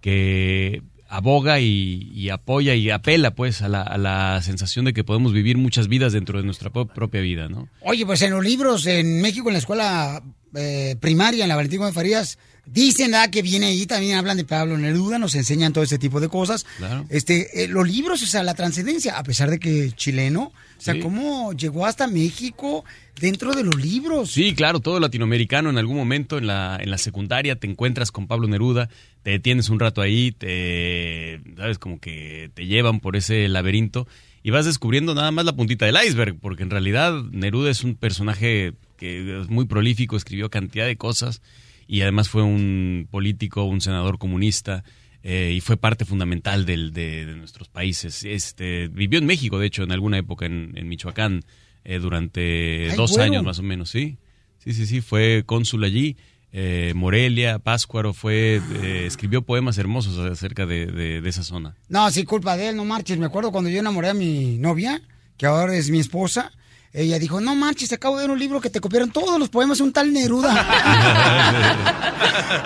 que 0.00 0.82
aboga 1.08 1.60
y, 1.60 2.28
apoya 2.30 2.74
y 2.74 2.90
apela, 2.90 3.34
pues, 3.34 3.62
a 3.62 3.68
la, 3.68 3.82
a 3.82 3.98
la 3.98 4.40
sensación 4.42 4.84
de 4.86 4.92
que 4.92 5.04
podemos 5.04 5.32
vivir 5.32 5.56
muchas 5.56 5.88
vidas 5.88 6.12
dentro 6.12 6.38
de 6.38 6.44
nuestra 6.44 6.70
pro- 6.70 6.86
propia 6.86 7.20
vida, 7.20 7.48
¿no? 7.48 7.68
Oye, 7.80 8.04
pues 8.06 8.22
en 8.22 8.32
los 8.32 8.44
libros 8.44 8.86
en 8.86 9.20
México, 9.22 9.48
en 9.48 9.52
la 9.54 9.58
escuela 9.58 10.22
eh, 10.54 10.96
primaria 11.00 11.44
en 11.44 11.48
la 11.48 11.56
Valentín 11.56 11.78
Gómez 11.80 11.94
Farías, 11.94 12.38
dicen 12.66 13.12
que 13.30 13.42
viene 13.42 13.66
ahí, 13.66 13.86
también 13.86 14.16
hablan 14.16 14.36
de 14.36 14.44
Pablo 14.44 14.76
Neruda, 14.76 15.18
nos 15.18 15.34
enseñan 15.34 15.72
todo 15.72 15.84
ese 15.84 15.98
tipo 15.98 16.20
de 16.20 16.28
cosas. 16.28 16.66
Claro. 16.76 17.06
Este, 17.08 17.64
eh, 17.64 17.68
los 17.68 17.88
libros, 17.88 18.22
o 18.22 18.26
sea, 18.26 18.42
la 18.42 18.54
trascendencia, 18.54 19.16
a 19.16 19.22
pesar 19.22 19.50
de 19.50 19.58
que 19.58 19.92
chileno, 19.92 20.52
o 20.78 20.80
sea, 20.80 21.00
cómo 21.00 21.52
llegó 21.52 21.86
hasta 21.86 22.06
México 22.06 22.84
dentro 23.18 23.54
de 23.54 23.64
los 23.64 23.76
libros. 23.76 24.30
Sí, 24.30 24.54
claro, 24.54 24.80
todo 24.80 25.00
latinoamericano 25.00 25.70
en 25.70 25.78
algún 25.78 25.96
momento 25.96 26.38
en 26.38 26.48
la, 26.48 26.78
en 26.80 26.90
la 26.90 26.98
secundaria 26.98 27.56
te 27.56 27.66
encuentras 27.66 28.10
con 28.10 28.26
Pablo 28.26 28.46
Neruda, 28.46 28.90
te 29.22 29.30
detienes 29.30 29.70
un 29.70 29.80
rato 29.80 30.02
ahí, 30.02 30.32
te, 30.32 31.40
sabes, 31.56 31.78
como 31.78 31.98
que 31.98 32.50
te 32.54 32.66
llevan 32.66 33.00
por 33.00 33.16
ese 33.16 33.48
laberinto 33.48 34.06
y 34.42 34.50
vas 34.50 34.66
descubriendo 34.66 35.14
nada 35.14 35.30
más 35.30 35.44
la 35.44 35.56
puntita 35.56 35.86
del 35.86 35.96
iceberg, 36.06 36.36
porque 36.38 36.62
en 36.62 36.70
realidad 36.70 37.22
Neruda 37.32 37.70
es 37.70 37.82
un 37.82 37.94
personaje 37.94 38.74
que 38.98 39.40
es 39.40 39.48
muy 39.48 39.64
prolífico, 39.66 40.16
escribió 40.16 40.50
cantidad 40.50 40.86
de 40.86 40.96
cosas 40.96 41.40
y 41.86 42.02
además 42.02 42.28
fue 42.28 42.42
un 42.42 43.08
político, 43.10 43.64
un 43.64 43.80
senador 43.80 44.18
comunista. 44.18 44.84
eh, 45.28 45.54
y 45.56 45.60
fue 45.60 45.76
parte 45.76 46.04
fundamental 46.04 46.64
del- 46.66 46.92
de, 46.92 47.26
de 47.26 47.34
nuestros 47.34 47.68
países. 47.68 48.22
Este, 48.22 48.86
vivió 48.86 49.18
en 49.18 49.26
México, 49.26 49.58
de 49.58 49.66
hecho, 49.66 49.82
en 49.82 49.90
alguna 49.90 50.18
época 50.18 50.46
en, 50.46 50.72
en 50.76 50.86
Michoacán, 50.88 51.42
eh, 51.84 51.98
durante 51.98 52.90
Ay, 52.90 52.96
dos 52.96 53.18
años 53.18 53.42
más 53.42 53.58
o 53.58 53.64
menos, 53.64 53.90
sí. 53.90 54.18
Sí, 54.58 54.72
sí, 54.72 54.86
sí, 54.86 55.00
fue 55.00 55.42
cónsul 55.44 55.82
allí. 55.82 56.16
eh, 56.52 56.92
Morelia, 56.94 57.58
Páscuaro, 57.58 58.12
fue, 58.14 58.60
eh, 58.80 59.04
escribió 59.06 59.42
poemas 59.42 59.78
hermosos 59.78 60.16
acerca 60.18 60.64
de, 60.64 60.86
de- 60.86 61.20
de 61.20 61.28
esa 61.28 61.42
zona. 61.42 61.74
No, 61.88 62.08
sí, 62.12 62.22
culpa 62.24 62.56
de 62.56 62.68
él, 62.68 62.76
no 62.76 62.84
marches. 62.84 63.18
Me 63.18 63.26
acuerdo 63.26 63.50
cuando 63.50 63.68
yo 63.68 63.80
enamoré 63.80 64.08
a 64.10 64.14
mi 64.14 64.58
novia, 64.58 65.02
que 65.36 65.46
ahora 65.46 65.74
es 65.76 65.90
mi 65.90 65.98
esposa. 65.98 66.52
Ella 66.98 67.18
dijo, 67.18 67.42
no 67.42 67.54
marches, 67.54 67.92
acabo 67.92 68.16
de 68.16 68.22
ver 68.22 68.30
un 68.30 68.38
libro 68.38 68.58
que 68.60 68.70
te 68.70 68.80
copiaron 68.80 69.10
todos 69.10 69.38
los 69.38 69.50
poemas 69.50 69.76
de 69.78 69.84
un 69.84 69.92
tal 69.92 70.12
Neruda. 70.14 70.66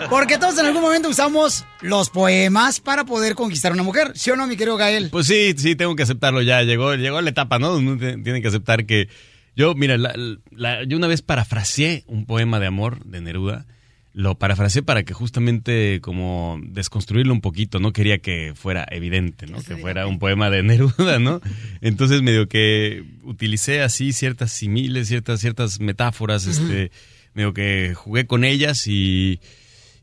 Porque 0.08 0.38
todos 0.38 0.56
en 0.58 0.66
algún 0.66 0.82
momento 0.82 1.08
usamos 1.08 1.64
los 1.80 2.10
poemas 2.10 2.78
para 2.78 3.04
poder 3.04 3.34
conquistar 3.34 3.72
a 3.72 3.74
una 3.74 3.82
mujer. 3.82 4.12
¿Sí 4.14 4.30
o 4.30 4.36
no, 4.36 4.46
mi 4.46 4.56
querido 4.56 4.76
Gael? 4.76 5.10
Pues 5.10 5.26
sí, 5.26 5.54
sí, 5.56 5.74
tengo 5.74 5.96
que 5.96 6.04
aceptarlo 6.04 6.42
ya. 6.42 6.62
Llegó, 6.62 6.94
llegó 6.94 7.20
la 7.20 7.30
etapa, 7.30 7.58
¿no? 7.58 7.74
Uno 7.76 7.96
tiene 7.98 8.40
que 8.40 8.48
aceptar 8.48 8.86
que. 8.86 9.08
Yo, 9.56 9.74
mira, 9.74 9.98
la- 9.98 10.14
la- 10.52 10.84
yo 10.84 10.96
una 10.96 11.08
vez 11.08 11.22
parafraseé 11.22 12.04
un 12.06 12.24
poema 12.24 12.60
de 12.60 12.66
amor 12.66 13.04
de 13.04 13.20
Neruda. 13.20 13.66
Lo 14.12 14.36
parafraseé 14.36 14.82
para 14.82 15.04
que 15.04 15.14
justamente 15.14 16.00
como 16.02 16.58
desconstruirlo 16.64 17.32
un 17.32 17.40
poquito. 17.40 17.78
No 17.78 17.92
quería 17.92 18.18
que 18.18 18.52
fuera 18.56 18.84
evidente, 18.90 19.46
¿no? 19.46 19.62
Que 19.62 19.76
fuera 19.76 20.06
un 20.06 20.18
poema 20.18 20.50
de 20.50 20.62
Neruda, 20.64 21.18
¿no? 21.20 21.40
Entonces 21.80 22.20
medio 22.20 22.48
que 22.48 23.04
utilicé 23.22 23.82
así 23.82 24.12
ciertas 24.12 24.52
similes, 24.52 25.06
ciertas, 25.06 25.40
ciertas 25.40 25.78
metáforas, 25.78 26.46
este, 26.46 26.90
medio 27.34 27.54
que 27.54 27.94
jugué 27.94 28.26
con 28.26 28.42
ellas 28.42 28.86
y 28.88 29.40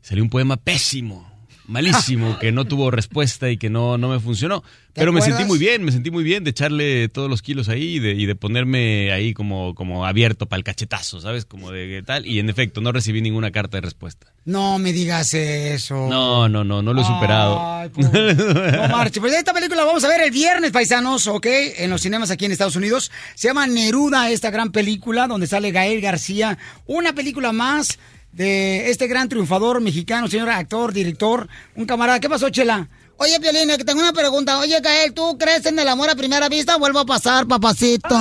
salió 0.00 0.24
un 0.24 0.30
poema 0.30 0.56
pésimo, 0.56 1.27
malísimo, 1.68 2.38
que 2.40 2.50
no 2.50 2.64
tuvo 2.64 2.90
respuesta 2.90 3.48
y 3.50 3.58
que 3.58 3.70
no, 3.70 3.96
no 3.98 4.08
me 4.08 4.18
funcionó. 4.18 4.62
¿Te 4.92 5.00
Pero 5.02 5.12
me 5.12 5.20
sentí 5.20 5.44
muy 5.44 5.58
bien, 5.58 5.84
me 5.84 5.92
sentí 5.92 6.10
muy 6.10 6.24
bien 6.24 6.42
de 6.42 6.50
echarle 6.50 7.08
todos 7.08 7.30
los 7.30 7.42
kilos 7.42 7.68
ahí 7.68 7.96
y 7.96 7.98
de, 8.00 8.12
y 8.12 8.26
de 8.26 8.34
ponerme 8.34 9.12
ahí 9.12 9.34
como, 9.34 9.74
como 9.74 10.04
abierto 10.04 10.46
para 10.46 10.58
el 10.58 10.64
cachetazo, 10.64 11.20
¿sabes? 11.20 11.44
Como 11.44 11.70
de 11.70 12.02
tal. 12.02 12.26
Y 12.26 12.40
en 12.40 12.48
efecto, 12.48 12.80
no 12.80 12.90
recibí 12.90 13.20
ninguna 13.20 13.52
carta 13.52 13.76
de 13.76 13.82
respuesta. 13.82 14.32
No 14.44 14.78
me 14.78 14.92
digas 14.92 15.34
eso. 15.34 16.08
No, 16.08 16.48
no, 16.48 16.64
no, 16.64 16.82
no 16.82 16.94
lo 16.94 17.02
he 17.02 17.04
superado. 17.04 17.60
Ay. 17.60 17.90
No 17.96 18.88
marche. 18.88 19.20
Pues 19.20 19.34
esta 19.34 19.52
película 19.52 19.82
la 19.82 19.86
vamos 19.86 20.02
a 20.02 20.08
ver 20.08 20.22
el 20.22 20.30
viernes, 20.30 20.72
paisanos, 20.72 21.26
¿ok? 21.26 21.46
En 21.76 21.90
los 21.90 22.00
cinemas 22.00 22.30
aquí 22.30 22.46
en 22.46 22.52
Estados 22.52 22.76
Unidos. 22.76 23.12
Se 23.34 23.48
llama 23.48 23.66
Neruda, 23.66 24.30
esta 24.30 24.50
gran 24.50 24.72
película, 24.72 25.28
donde 25.28 25.46
sale 25.46 25.70
Gael 25.70 26.00
García. 26.00 26.58
Una 26.86 27.12
película 27.12 27.52
más 27.52 27.98
de 28.38 28.88
este 28.90 29.06
gran 29.08 29.28
triunfador 29.28 29.80
mexicano, 29.82 30.28
señor 30.28 30.48
actor, 30.48 30.92
director, 30.92 31.48
un 31.74 31.84
camarada. 31.84 32.20
¿Qué 32.20 32.28
pasó, 32.30 32.48
Chela? 32.50 32.88
Oye, 33.18 33.38
Piolín, 33.40 33.68
que 33.76 33.84
tengo 33.84 34.00
una 34.00 34.12
pregunta. 34.12 34.58
Oye, 34.60 34.80
Gael, 34.80 35.12
¿tú 35.12 35.36
crees 35.36 35.66
en 35.66 35.78
el 35.78 35.88
amor 35.88 36.08
a 36.08 36.14
primera 36.14 36.48
vista? 36.48 36.76
Vuelvo 36.76 37.00
a 37.00 37.04
pasar, 37.04 37.46
papacito. 37.46 38.08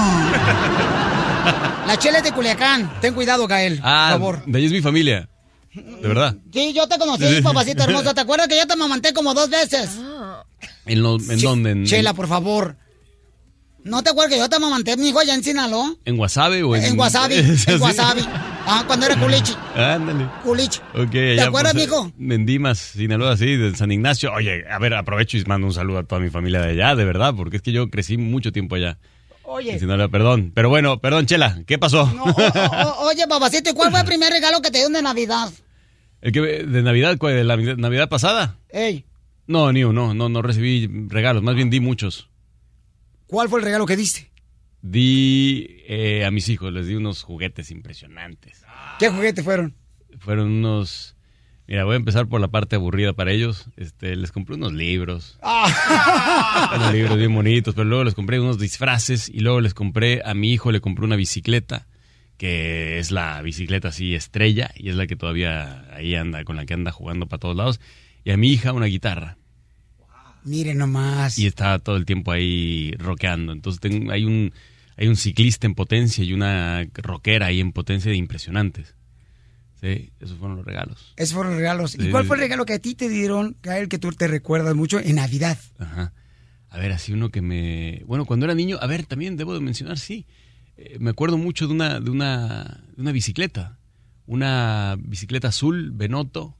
La 1.88 1.98
Chela 2.00 2.18
es 2.18 2.24
de 2.24 2.32
Culiacán. 2.32 3.00
Ten 3.00 3.14
cuidado, 3.14 3.48
Gael, 3.48 3.80
Ah, 3.84 4.18
por 4.20 4.36
favor. 4.36 4.46
de 4.52 4.58
ahí 4.58 4.66
es 4.66 4.72
mi 4.72 4.82
familia. 4.82 5.30
De 5.74 6.08
verdad. 6.08 6.36
Sí, 6.52 6.74
yo 6.74 6.88
te 6.88 6.98
conocí, 6.98 7.42
papacito 7.44 7.84
hermoso. 7.84 8.14
¿Te 8.14 8.22
acuerdas 8.22 8.48
que 8.48 8.58
yo 8.58 8.66
te 8.68 8.76
mamanté 8.76 9.14
como 9.14 9.34
dos 9.36 9.50
veces? 9.50 9.92
¿En, 10.88 11.04
lo- 11.04 11.18
en 11.20 11.42
dónde? 11.42 11.72
¿En, 11.72 11.86
Chela, 11.86 12.14
por 12.14 12.28
favor. 12.28 12.76
¿No 13.84 14.02
te 14.04 14.10
acuerdas 14.10 14.34
que 14.34 14.40
yo 14.40 14.50
te 14.50 14.60
mamanté, 14.60 14.98
mi 14.98 15.10
hijo, 15.10 15.20
allá 15.20 15.36
en 15.36 15.44
Sinaloa? 15.44 15.94
¿En 16.04 16.20
Wasabi 16.20 16.62
o 16.64 16.76
en...? 16.76 16.84
En 16.84 17.00
Wasabi, 17.00 17.36
¿Es 17.36 17.68
en? 17.68 17.82
Wasabi. 17.82 18.22
Ah, 18.70 18.84
cuando 18.86 19.06
era 19.06 19.16
culichi. 19.18 19.54
Ándale. 19.76 20.28
Culichi. 20.44 20.80
Ok, 20.94 21.10
¿Te 21.12 21.42
acuerdas, 21.42 21.74
pues, 21.74 21.86
mijo? 21.86 22.12
En 22.20 22.46
Dimas, 22.46 22.78
Sinaloa, 22.78 23.38
sí, 23.38 23.56
de 23.56 23.74
San 23.76 23.92
Ignacio. 23.94 24.34
Oye, 24.34 24.66
a 24.70 24.78
ver, 24.78 24.94
aprovecho 24.94 25.38
y 25.38 25.44
mando 25.46 25.68
un 25.68 25.74
saludo 25.74 26.00
a 26.00 26.04
toda 26.04 26.20
mi 26.20 26.30
familia 26.30 26.62
de 26.62 26.72
allá, 26.72 26.94
de 26.96 27.06
verdad, 27.06 27.34
porque 27.36 27.56
es 27.58 27.62
que 27.62 27.72
yo 27.72 27.90
crecí 27.90 28.18
mucho 28.18 28.52
tiempo 28.52 28.76
allá. 28.76 28.98
Oye. 29.44 29.72
En 29.72 29.80
Sinaloa, 29.80 30.10
perdón. 30.10 30.52
Pero 30.54 30.68
bueno, 30.68 31.00
perdón, 31.00 31.26
Chela, 31.26 31.62
¿qué 31.66 31.78
pasó? 31.80 32.02
O- 32.04 33.06
oye, 33.08 33.26
papacito, 33.28 33.70
¿y 33.70 33.74
cuál 33.74 33.90
fue 33.92 34.02
el 34.02 34.06
primer 34.06 34.30
regalo 34.32 34.62
que 34.62 34.70
te 34.70 34.80
dieron 34.80 34.92
de 34.94 35.02
Navidad? 35.02 35.50
¿El 36.22 36.32
que, 36.34 36.42
¿De 36.42 36.82
Navidad? 36.84 37.18
¿Cuál? 37.18 37.36
¿De 37.36 37.44
la 37.46 37.56
Navidad 37.56 38.10
pasada? 38.10 38.58
Ey, 38.70 39.06
No, 39.46 39.72
ni 39.72 39.86
uno, 39.86 40.14
no, 40.14 40.28
no 40.28 40.42
recibí 40.42 40.90
regalos, 41.08 41.42
más 41.42 41.56
bien 41.56 41.70
di 41.70 41.80
muchos. 41.80 42.28
¿cuál 43.28 43.48
fue 43.50 43.60
el 43.60 43.66
regalo 43.66 43.86
que 43.86 43.96
diste? 43.96 44.30
Di 44.90 45.82
eh, 45.88 46.24
a 46.26 46.32
mis 46.32 46.48
hijos, 46.50 46.72
les 46.72 46.88
di 46.88 46.96
unos 46.96 47.22
juguetes 47.24 47.72
impresionantes. 47.72 48.64
¿Qué 49.00 49.10
juguetes 49.10 49.44
fueron? 49.44 49.76
Fueron 50.20 50.50
unos... 50.50 51.16
Mira, 51.68 51.84
voy 51.84 51.96
a 51.96 51.98
empezar 51.98 52.28
por 52.28 52.40
la 52.40 52.48
parte 52.48 52.78
aburrida 52.78 53.12
para 53.12 53.32
ellos. 53.34 53.66
Este, 53.76 54.16
les 54.16 54.32
compré 54.32 54.56
unos 54.56 54.72
libros. 54.72 55.38
unos 56.76 56.94
libros 56.94 57.18
bien 57.18 57.34
bonitos, 57.36 57.76
pero 57.76 57.84
luego 57.84 58.06
les 58.06 58.14
compré 58.14 58.40
unos 58.40 58.58
disfraces 58.58 59.28
y 59.28 59.40
luego 59.42 59.60
les 59.60 59.74
compré, 59.74 60.22
a 60.24 60.34
mi 60.34 60.54
hijo 60.54 60.72
le 60.72 60.80
compré 60.80 61.04
una 61.04 61.18
bicicleta, 61.18 61.86
que 62.38 63.00
es 63.00 63.12
la 63.12 63.42
bicicleta 63.42 63.90
así 63.90 64.16
estrella 64.16 64.72
y 64.76 64.88
es 64.90 64.96
la 64.96 65.08
que 65.08 65.18
todavía 65.18 65.86
ahí 65.94 66.16
anda, 66.16 66.46
con 66.46 66.56
la 66.56 66.66
que 66.66 66.74
anda 66.74 66.92
jugando 66.94 67.26
para 67.28 67.40
todos 67.42 67.58
lados. 67.58 67.82
Y 68.24 68.32
a 68.32 68.38
mi 68.38 68.48
hija 68.50 68.72
una 68.72 68.86
guitarra. 68.86 69.38
Miren 70.46 70.78
nomás. 70.78 71.38
Y 71.38 71.48
está 71.48 71.78
todo 71.80 71.98
el 71.98 72.06
tiempo 72.06 72.32
ahí 72.32 72.94
rockeando. 72.98 73.52
Entonces 73.52 73.82
tengo- 73.82 74.14
hay 74.14 74.24
un 74.24 74.54
hay 74.98 75.08
un 75.08 75.16
ciclista 75.16 75.68
en 75.68 75.76
potencia 75.76 76.24
y 76.24 76.34
una 76.34 76.86
rockera 76.94 77.46
ahí 77.48 77.60
en 77.62 77.72
potencia 77.72 78.12
de 78.12 78.18
impresionantes. 78.18 78.96
Sí, 79.80 80.10
esos 80.20 80.38
fueron 80.40 80.58
los 80.58 80.66
regalos. 80.66 81.14
Esos 81.18 81.36
fueron 81.36 81.52
los 81.54 81.60
regalos. 81.60 81.96
¿Y 81.96 82.02
Sí, 82.06 82.10
cuál 82.10 82.26
fue 82.26 82.36
el 82.38 82.42
regalo 82.42 82.66
que 82.66 82.74
a 82.74 82.80
ti 82.80 82.96
te 82.96 83.08
dieron, 83.10 83.56
Gael, 83.62 83.90
que 83.90 84.00
tú 84.00 84.12
te 84.12 84.28
recuerdas 84.28 84.76
mucho 84.76 85.00
en 85.00 85.16
Navidad? 85.18 85.58
Ajá. 85.78 86.14
A 86.70 86.78
ver, 86.80 86.92
así 86.92 87.14
uno 87.14 87.30
que 87.30 87.42
me... 87.42 88.02
Bueno, 88.08 88.26
cuando 88.26 88.46
era 88.48 88.56
niño, 88.56 88.78
a 88.82 88.88
ver, 88.88 89.06
también 89.06 89.38
debo 89.38 89.54
de 89.54 89.60
mencionar, 89.62 90.00
sí. 90.00 90.26
Eh, 90.78 90.98
me 91.00 91.12
acuerdo 91.12 91.38
mucho 91.38 91.68
de 91.68 91.74
una, 91.74 92.00
de 92.00 92.10
una, 92.10 92.84
de 92.96 93.02
una 93.02 93.12
bicicleta. 93.12 93.78
Una 94.26 94.98
bicicleta 95.00 95.50
azul, 95.50 95.92
Benotto. 95.92 96.58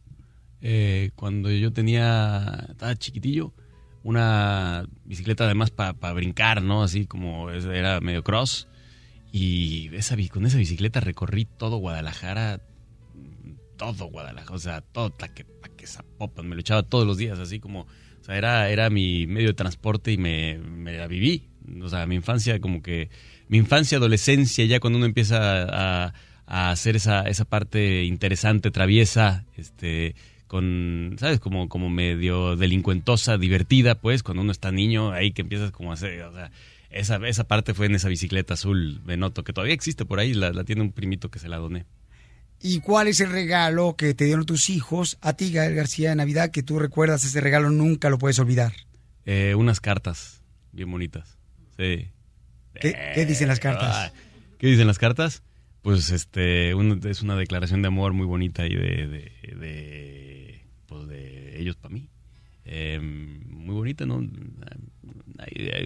eh, 0.62 1.10
cuando 1.16 1.52
yo 1.52 1.74
tenía... 1.74 2.68
Estaba 2.70 2.96
chiquitillo. 2.96 3.52
Una 4.08 4.88
bicicleta 5.04 5.44
además 5.44 5.70
para 5.70 6.14
brincar, 6.14 6.62
¿no? 6.62 6.82
Así 6.82 7.08
como 7.08 7.52
era 7.52 8.00
medio 8.00 8.24
cross. 8.24 8.70
Y 9.34 9.94
esa, 9.94 10.16
con 10.32 10.46
esa 10.46 10.58
bicicleta 10.58 11.02
recorrí 11.02 11.44
todo 11.44 11.76
Guadalajara. 11.76 12.62
Todo 13.76 14.06
Guadalajara. 14.06 14.56
O 14.56 14.60
sea, 14.60 14.80
todo 14.80 15.10
Tlaquepaque, 15.10 15.88
Zapopan. 15.88 16.48
Me 16.48 16.56
lo 16.56 16.62
echaba 16.62 16.84
todos 16.84 17.06
los 17.06 17.18
días, 17.18 17.38
así 17.40 17.60
como... 17.60 17.82
O 17.82 18.24
sea, 18.24 18.38
era, 18.38 18.70
era 18.70 18.90
mi 18.90 19.28
medio 19.28 19.50
de 19.50 19.56
transporte 19.56 20.14
y 20.14 20.18
me, 20.18 20.58
me 20.58 20.98
la 20.98 21.08
viví. 21.08 21.50
O 21.82 21.90
sea, 21.90 22.06
mi 22.06 22.16
infancia 22.16 22.62
como 22.62 22.82
que... 22.82 23.10
Mi 23.50 23.58
infancia, 23.58 23.98
adolescencia, 23.98 24.64
ya 24.64 24.80
cuando 24.80 24.96
uno 25.00 25.06
empieza 25.06 25.64
a, 25.64 26.14
a 26.46 26.72
hacer 26.72 26.96
esa, 26.96 27.24
esa 27.24 27.44
parte 27.44 28.06
interesante, 28.06 28.72
traviesa, 28.72 29.44
este 29.58 30.16
con, 30.48 31.16
¿sabes? 31.20 31.40
Como, 31.40 31.70
como 31.70 31.90
medio 31.90 32.56
delincuentosa, 32.56 33.38
divertida, 33.38 33.96
pues, 33.96 34.24
cuando 34.24 34.42
uno 34.42 34.52
está 34.52 34.72
niño, 34.72 35.12
ahí 35.12 35.32
que 35.32 35.42
empiezas 35.42 35.72
como 35.72 35.92
a 35.92 35.96
hacer, 35.96 36.22
o 36.24 36.34
sea, 36.34 36.52
esa, 36.90 37.18
esa 37.28 37.48
parte 37.48 37.74
fue 37.74 37.86
en 37.86 37.96
esa 37.96 38.08
bicicleta 38.08 38.56
azul 38.56 39.02
Benotto, 39.06 39.44
que 39.44 39.54
todavía 39.54 39.74
existe 39.74 40.06
por 40.06 40.20
ahí, 40.20 40.34
la, 40.34 40.52
la 40.52 40.64
tiene 40.64 40.82
un 40.82 40.92
primito 40.92 41.30
que 41.30 41.40
se 41.40 41.50
la 41.50 41.58
doné. 41.58 41.86
¿Y 42.60 42.80
cuál 42.80 43.08
es 43.08 43.20
el 43.20 43.30
regalo 43.30 43.96
que 43.96 44.14
te 44.14 44.26
dieron 44.26 44.46
tus 44.46 44.70
hijos 44.70 45.18
a 45.22 45.34
ti, 45.34 45.52
Gael 45.52 45.76
García, 45.76 46.10
de 46.10 46.16
Navidad, 46.16 46.50
que 46.50 46.64
tú 46.64 46.80
recuerdas 46.80 47.24
ese 47.24 47.40
regalo, 47.40 47.70
nunca 47.70 48.10
lo 48.10 48.18
puedes 48.18 48.40
olvidar? 48.40 48.74
Eh, 49.26 49.54
unas 49.56 49.80
cartas 49.80 50.42
bien 50.72 50.90
bonitas, 50.90 51.38
sí. 51.78 52.10
¿Qué, 52.80 52.96
qué 53.14 53.26
dicen 53.26 53.48
las 53.48 53.60
cartas? 53.60 53.90
Ah, 53.92 54.12
¿Qué 54.58 54.68
dicen 54.68 54.88
las 54.88 54.98
cartas? 54.98 55.44
Pues 55.88 56.10
este 56.10 56.72
es 57.10 57.22
una 57.22 57.38
declaración 57.38 57.82
de 57.82 57.88
amor 57.88 58.12
muy 58.12 58.26
bonita 58.26 58.68
y 58.68 58.76
de, 58.76 59.08
de, 59.08 60.66
pues, 60.86 61.08
de 61.08 61.62
ellos 61.62 61.78
para 61.78 61.94
mí. 61.94 62.10
Eh, 62.66 63.00
muy 63.02 63.74
bonita, 63.74 64.06
¿no? 64.06 64.22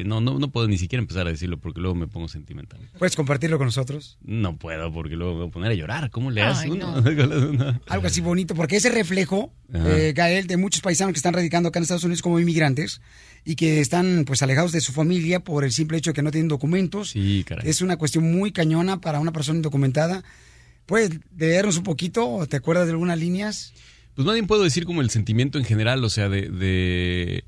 No, 0.06 0.22
no, 0.22 0.40
no 0.40 0.52
puedo 0.52 0.68
ni 0.68 0.78
siquiera 0.78 1.02
empezar 1.02 1.28
a 1.28 1.30
decirlo 1.30 1.58
porque 1.60 1.82
luego 1.82 1.96
me 1.96 2.08
pongo 2.08 2.28
sentimental. 2.28 2.80
¿Puedes 2.98 3.16
compartirlo 3.16 3.58
con 3.58 3.68
nosotros? 3.68 4.18
No 4.24 4.58
puedo 4.58 4.92
porque 4.94 5.16
luego 5.16 5.34
me 5.34 5.40
voy 5.42 5.50
a 5.50 5.52
poner 5.52 5.72
a 5.72 5.74
llorar. 5.74 6.10
¿Cómo 6.10 6.32
le 6.32 6.42
Ay, 6.42 6.52
hace 6.52 6.70
uno? 6.70 7.04
Algo 7.88 8.08
así 8.08 8.22
bonito, 8.22 8.56
porque 8.56 8.78
ese 8.78 8.90
reflejo, 8.90 9.54
eh, 9.74 10.14
Gael, 10.16 10.48
de 10.48 10.58
muchos 10.58 10.82
paisanos 10.82 11.14
que 11.14 11.18
están 11.18 11.34
radicando 11.34 11.70
acá 11.70 11.80
en 11.80 11.84
Estados 11.84 12.04
Unidos 12.04 12.22
como 12.22 12.40
inmigrantes 12.40 13.02
y 13.44 13.56
que 13.56 13.82
están 13.82 14.24
pues 14.26 14.42
alejados 14.42 14.72
de 14.72 14.82
su 14.82 14.94
familia 14.94 15.42
por 15.42 15.64
el 15.64 15.72
simple 15.72 15.98
hecho 15.98 16.12
de 16.12 16.16
que 16.16 16.22
no 16.22 16.32
tienen 16.32 16.48
documentos. 16.48 17.10
Sí, 17.12 17.44
caray. 17.46 17.68
Es 17.68 17.82
una 17.82 17.98
cuestión 17.98 18.32
muy 18.32 18.52
cañona 18.52 19.02
para 19.02 19.20
una 19.20 19.32
persona 19.32 19.58
indocumentada. 19.58 20.24
¿Puedes 20.86 21.20
leernos 21.38 21.78
un 21.78 21.84
poquito? 21.84 22.46
¿Te 22.50 22.58
acuerdas 22.58 22.86
de 22.86 22.92
algunas 22.92 23.20
líneas? 23.20 23.74
Pues 24.16 24.26
más 24.26 24.34
bien 24.36 24.48
puedo 24.48 24.64
decir 24.64 24.86
como 24.86 25.02
el 25.02 25.10
sentimiento 25.10 25.58
en 25.58 25.66
general, 25.66 26.04
o 26.04 26.10
sea, 26.10 26.30
de... 26.30 26.50
de 26.50 27.44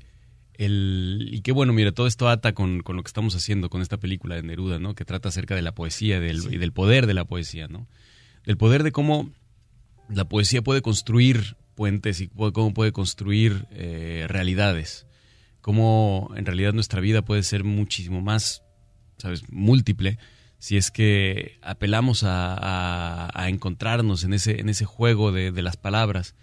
el, 0.58 1.28
y 1.32 1.40
qué 1.42 1.52
bueno, 1.52 1.72
mira, 1.72 1.92
todo 1.92 2.06
esto 2.06 2.28
ata 2.28 2.52
con, 2.54 2.80
con 2.80 2.96
lo 2.96 3.02
que 3.02 3.08
estamos 3.08 3.34
haciendo 3.34 3.70
con 3.70 3.82
esta 3.82 3.96
película 3.98 4.34
de 4.36 4.42
Neruda, 4.42 4.78
¿no? 4.78 4.94
Que 4.94 5.04
trata 5.04 5.28
acerca 5.28 5.54
de 5.54 5.62
la 5.62 5.74
poesía 5.74 6.20
del, 6.20 6.52
y 6.52 6.58
del 6.58 6.72
poder 6.72 7.06
de 7.06 7.14
la 7.14 7.24
poesía, 7.24 7.68
¿no? 7.68 7.88
Del 8.44 8.56
poder 8.56 8.82
de 8.82 8.92
cómo 8.92 9.30
la 10.08 10.28
poesía 10.28 10.62
puede 10.62 10.82
construir 10.82 11.56
puentes 11.74 12.20
y 12.20 12.28
cómo 12.28 12.72
puede 12.74 12.92
construir 12.92 13.66
eh, 13.70 14.26
realidades. 14.28 15.06
Cómo 15.60 16.30
en 16.36 16.44
realidad 16.46 16.72
nuestra 16.74 17.00
vida 17.00 17.22
puede 17.22 17.42
ser 17.42 17.64
muchísimo 17.64 18.20
más, 18.20 18.62
¿sabes? 19.18 19.42
Múltiple 19.50 20.18
si 20.58 20.76
es 20.78 20.90
que 20.90 21.58
apelamos 21.62 22.22
a, 22.22 22.54
a- 22.54 23.30
a 23.34 23.48
encontrarnos 23.50 24.24
en 24.24 24.32
ese, 24.32 24.60
en 24.60 24.68
ese 24.70 24.86
juego 24.86 25.30
de, 25.30 25.52
de 25.52 25.62
las 25.62 25.76
palabras 25.76 26.34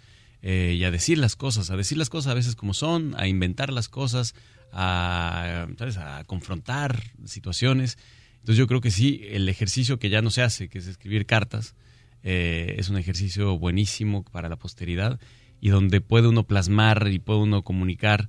eh, 0.42 0.74
y 0.76 0.84
a 0.84 0.90
decir 0.90 1.18
las 1.18 1.36
cosas, 1.36 1.70
a 1.70 1.76
decir 1.76 1.96
las 1.96 2.10
cosas 2.10 2.32
a 2.32 2.34
veces 2.34 2.56
como 2.56 2.74
son, 2.74 3.14
a 3.16 3.28
inventar 3.28 3.72
las 3.72 3.88
cosas, 3.88 4.34
a, 4.72 5.68
¿sabes? 5.78 5.96
a 5.98 6.24
confrontar 6.24 7.02
situaciones. 7.24 7.96
Entonces 8.40 8.56
yo 8.56 8.66
creo 8.66 8.80
que 8.80 8.90
sí, 8.90 9.22
el 9.30 9.48
ejercicio 9.48 10.00
que 10.00 10.10
ya 10.10 10.20
no 10.20 10.30
se 10.30 10.42
hace, 10.42 10.68
que 10.68 10.78
es 10.78 10.88
escribir 10.88 11.26
cartas, 11.26 11.76
eh, 12.24 12.74
es 12.78 12.88
un 12.88 12.96
ejercicio 12.96 13.56
buenísimo 13.56 14.24
para 14.24 14.48
la 14.48 14.56
posteridad 14.56 15.20
y 15.60 15.68
donde 15.68 16.00
puede 16.00 16.26
uno 16.26 16.44
plasmar 16.44 17.08
y 17.08 17.20
puede 17.20 17.40
uno 17.40 17.62
comunicar 17.62 18.28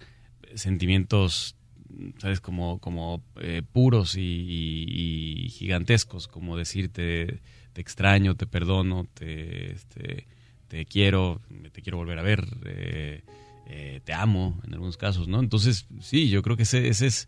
sentimientos, 0.54 1.56
¿sabes? 2.20 2.42
Como, 2.42 2.78
como 2.80 3.24
eh, 3.42 3.64
puros 3.72 4.16
y, 4.18 5.48
gigantescos, 5.52 6.28
como 6.28 6.58
decirte 6.58 7.42
te 7.74 7.82
extraño, 7.82 8.36
te 8.36 8.46
perdono, 8.46 9.08
te, 9.16 9.72
este, 9.72 10.28
te 10.74 10.86
quiero, 10.86 11.40
te 11.72 11.84
quiero 11.84 12.00
volver 12.00 12.18
a 12.18 12.24
ver, 12.24 12.48
eh, 12.66 13.22
eh, 13.68 14.02
te 14.04 14.12
amo 14.12 14.60
en 14.66 14.74
algunos 14.74 14.98
casos, 14.98 15.28
¿no? 15.28 15.40
Entonces, 15.40 15.86
sí, 16.02 16.30
yo 16.30 16.42
creo 16.42 16.58
que 16.58 16.64
ese, 16.64 16.88
ese 16.88 17.06
es, 17.06 17.28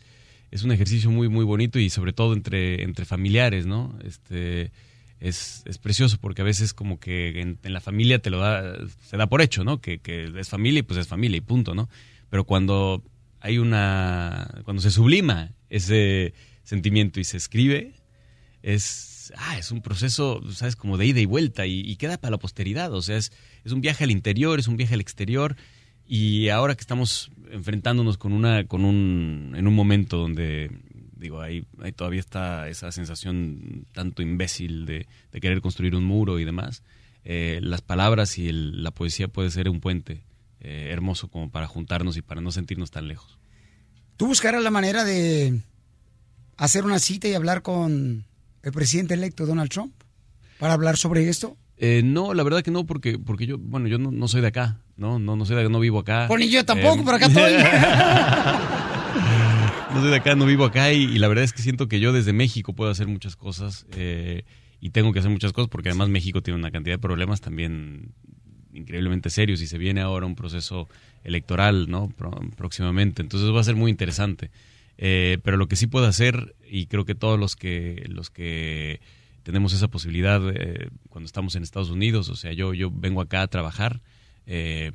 es 0.50 0.64
un 0.64 0.72
ejercicio 0.72 1.12
muy, 1.12 1.30
muy 1.30 1.46
bonito 1.46 1.78
y 1.78 1.92
sobre 1.92 2.12
todo 2.12 2.34
entre, 2.34 2.82
entre 2.82 3.06
familiares, 3.06 3.68
¿no? 3.68 4.00
Este, 4.04 4.72
es, 5.20 5.62
es 5.68 5.78
precioso 5.78 6.18
porque 6.20 6.42
a 6.42 6.46
veces 6.46 6.74
como 6.74 7.00
que 7.00 7.40
en, 7.40 7.60
en 7.62 7.72
la 7.72 7.82
familia 7.82 8.18
te 8.18 8.32
lo 8.32 8.40
da, 8.40 8.80
se 9.04 9.16
da 9.16 9.28
por 9.28 9.44
hecho, 9.44 9.64
¿no? 9.64 9.80
Que, 9.80 10.00
que 10.00 10.24
es 10.36 10.50
familia 10.50 10.80
y 10.80 10.84
pues 10.84 11.00
es 11.00 11.08
familia 11.08 11.38
y 11.38 11.42
punto, 11.42 11.76
¿no? 11.76 11.88
Pero 12.32 12.46
cuando 12.46 13.04
hay 13.42 13.60
una, 13.60 14.60
cuando 14.64 14.82
se 14.82 14.90
sublima 14.90 15.52
ese 15.70 16.34
sentimiento 16.64 17.20
y 17.20 17.26
se 17.26 17.38
escribe, 17.38 17.94
es, 18.64 19.15
ah, 19.38 19.58
es 19.58 19.72
un 19.72 19.82
proceso, 19.82 20.42
¿sabes? 20.52 20.76
Como 20.76 20.98
de 20.98 21.06
ida 21.06 21.20
y 21.20 21.26
vuelta 21.26 21.66
y, 21.66 21.96
queda 21.98 22.18
para 22.18 22.32
la 22.32 22.38
posteridad, 22.38 22.94
o 22.94 23.02
sea, 23.02 23.18
es, 23.18 23.32
es 23.64 23.72
un 23.72 23.82
viaje 23.82 24.04
al 24.04 24.12
interior, 24.12 24.60
es 24.60 24.68
un 24.68 24.78
viaje 24.78 24.94
al 24.94 25.02
exterior 25.02 25.56
y 26.08 26.50
ahora 26.50 26.76
que 26.76 26.82
estamos 26.82 27.32
enfrentándonos 27.52 28.18
con 28.18 28.34
una, 28.34 28.66
con 28.66 28.86
un, 28.86 29.54
en 29.56 29.68
un 29.68 29.74
momento 29.74 30.18
donde, 30.18 30.72
digo, 31.16 31.42
ahí, 31.42 31.66
ahí 31.82 31.92
todavía 31.92 32.20
está 32.20 32.70
esa 32.70 32.92
sensación 32.92 33.86
tanto 33.94 34.22
imbécil 34.22 34.86
de, 34.86 35.08
de 35.32 35.42
querer 35.42 35.62
construir 35.62 35.96
un 35.96 36.04
muro 36.04 36.40
y 36.40 36.46
demás, 36.46 36.84
eh, 37.24 37.60
las 37.64 37.82
palabras 37.82 38.38
y 38.38 38.52
la 38.52 38.92
poesía 38.92 39.28
puede 39.28 39.50
ser 39.50 39.68
un 39.68 39.80
puente 39.80 40.22
eh, 40.60 40.90
hermoso 40.92 41.28
como 41.28 41.50
para 41.50 41.68
juntarnos 41.68 42.18
y 42.18 42.22
para 42.22 42.40
no 42.40 42.52
sentirnos 42.52 42.92
tan 42.92 43.08
lejos. 43.08 43.40
¿Tú 44.16 44.28
buscarás 44.28 44.64
la 44.64 44.72
manera 44.72 45.04
de 45.04 45.60
hacer 46.58 46.86
una 46.86 47.00
cita 47.00 47.28
y 47.28 47.34
hablar 47.34 47.64
con 47.64 48.26
el 48.66 48.72
presidente 48.74 49.14
electo 49.14 49.46
Donald 49.46 49.70
Trump 49.70 49.94
para 50.60 50.74
hablar 50.74 50.98
sobre 50.98 51.30
esto? 51.30 51.56
Eh, 51.78 52.02
no, 52.04 52.34
la 52.34 52.44
verdad 52.44 52.62
que 52.62 52.72
no, 52.72 52.86
porque, 52.86 53.18
porque 53.20 53.46
yo, 53.46 53.58
bueno, 53.58 53.88
yo 53.88 53.98
no, 53.98 54.12
no 54.12 54.28
soy 54.28 54.42
de 54.42 54.48
acá, 54.48 54.80
¿no? 54.98 55.20
No, 55.20 55.36
no 55.36 55.46
soy 55.46 55.56
de 55.56 55.62
acá, 55.62 55.70
no 55.70 55.80
vivo 55.80 56.00
acá. 56.00 56.26
Pues 56.28 56.40
ni 56.40 56.50
yo 56.50 56.66
tampoco, 56.66 57.00
Eh, 57.00 57.02
pero 57.06 57.18
acá 57.18 57.26
estoy. 57.28 57.54
no 59.94 60.02
soy 60.02 60.10
de 60.10 60.16
acá, 60.16 60.36
no 60.36 60.46
vivo 60.46 60.66
acá 60.66 60.92
y, 60.92 61.04
y 61.04 61.18
la 61.20 61.28
verdad 61.28 61.44
es 61.44 61.54
que 61.54 61.62
siento 61.62 61.88
que 61.88 62.00
yo 62.00 62.12
desde 62.12 62.34
México 62.34 62.74
puedo 62.74 62.92
hacer 62.92 63.08
muchas 63.08 63.36
cosas 63.36 63.86
eh, 63.96 64.44
y 64.80 64.90
tengo 64.90 65.14
que 65.14 65.20
hacer 65.20 65.32
muchas 65.32 65.54
cosas 65.54 65.70
porque 65.70 65.90
además 65.90 66.10
México 66.10 66.42
tiene 66.42 66.60
una 66.60 66.72
cantidad 66.72 66.96
de 66.96 67.00
problemas 67.00 67.42
también 67.42 68.14
increíblemente 68.74 69.30
serios 69.30 69.62
y 69.62 69.68
se 69.68 69.78
viene 69.78 70.02
ahora 70.02 70.26
un 70.26 70.36
proceso 70.36 70.90
electoral, 71.24 71.90
¿no? 71.90 72.12
Próximamente, 72.58 73.22
entonces 73.22 73.50
va 73.54 73.62
a 73.62 73.64
ser 73.64 73.76
muy 73.76 73.90
interesante. 73.92 74.52
Eh, 74.98 75.40
pero 75.44 75.58
lo 75.58 75.68
que 75.68 75.76
sí 75.76 75.88
puedo 75.88 76.06
hacer 76.06 76.56
y 76.70 76.86
creo 76.88 77.06
que 77.06 77.16
todos 77.16 77.40
los 77.40 77.56
que 77.56 78.06
los 78.08 78.30
que 78.30 79.02
tenemos 79.44 79.74
esa 79.74 79.90
posibilidad 79.90 80.42
eh, 80.50 80.90
cuando 81.10 81.26
estamos 81.26 81.56
en 81.56 81.64
Estados 81.64 81.90
Unidos, 81.90 82.30
o 82.30 82.36
sea, 82.36 82.54
yo 82.54 82.74
yo 82.74 82.90
vengo 82.92 83.22
acá 83.22 83.42
a 83.42 83.48
trabajar. 83.48 84.02
eh, 84.48 84.92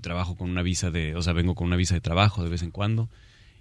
trabajo 0.00 0.36
con 0.36 0.50
una 0.50 0.62
visa 0.62 0.90
de, 0.90 1.14
o 1.16 1.22
sea, 1.22 1.32
vengo 1.32 1.54
con 1.54 1.66
una 1.66 1.76
visa 1.76 1.94
de 1.94 2.00
trabajo 2.00 2.42
de 2.44 2.50
vez 2.50 2.62
en 2.62 2.70
cuando 2.70 3.08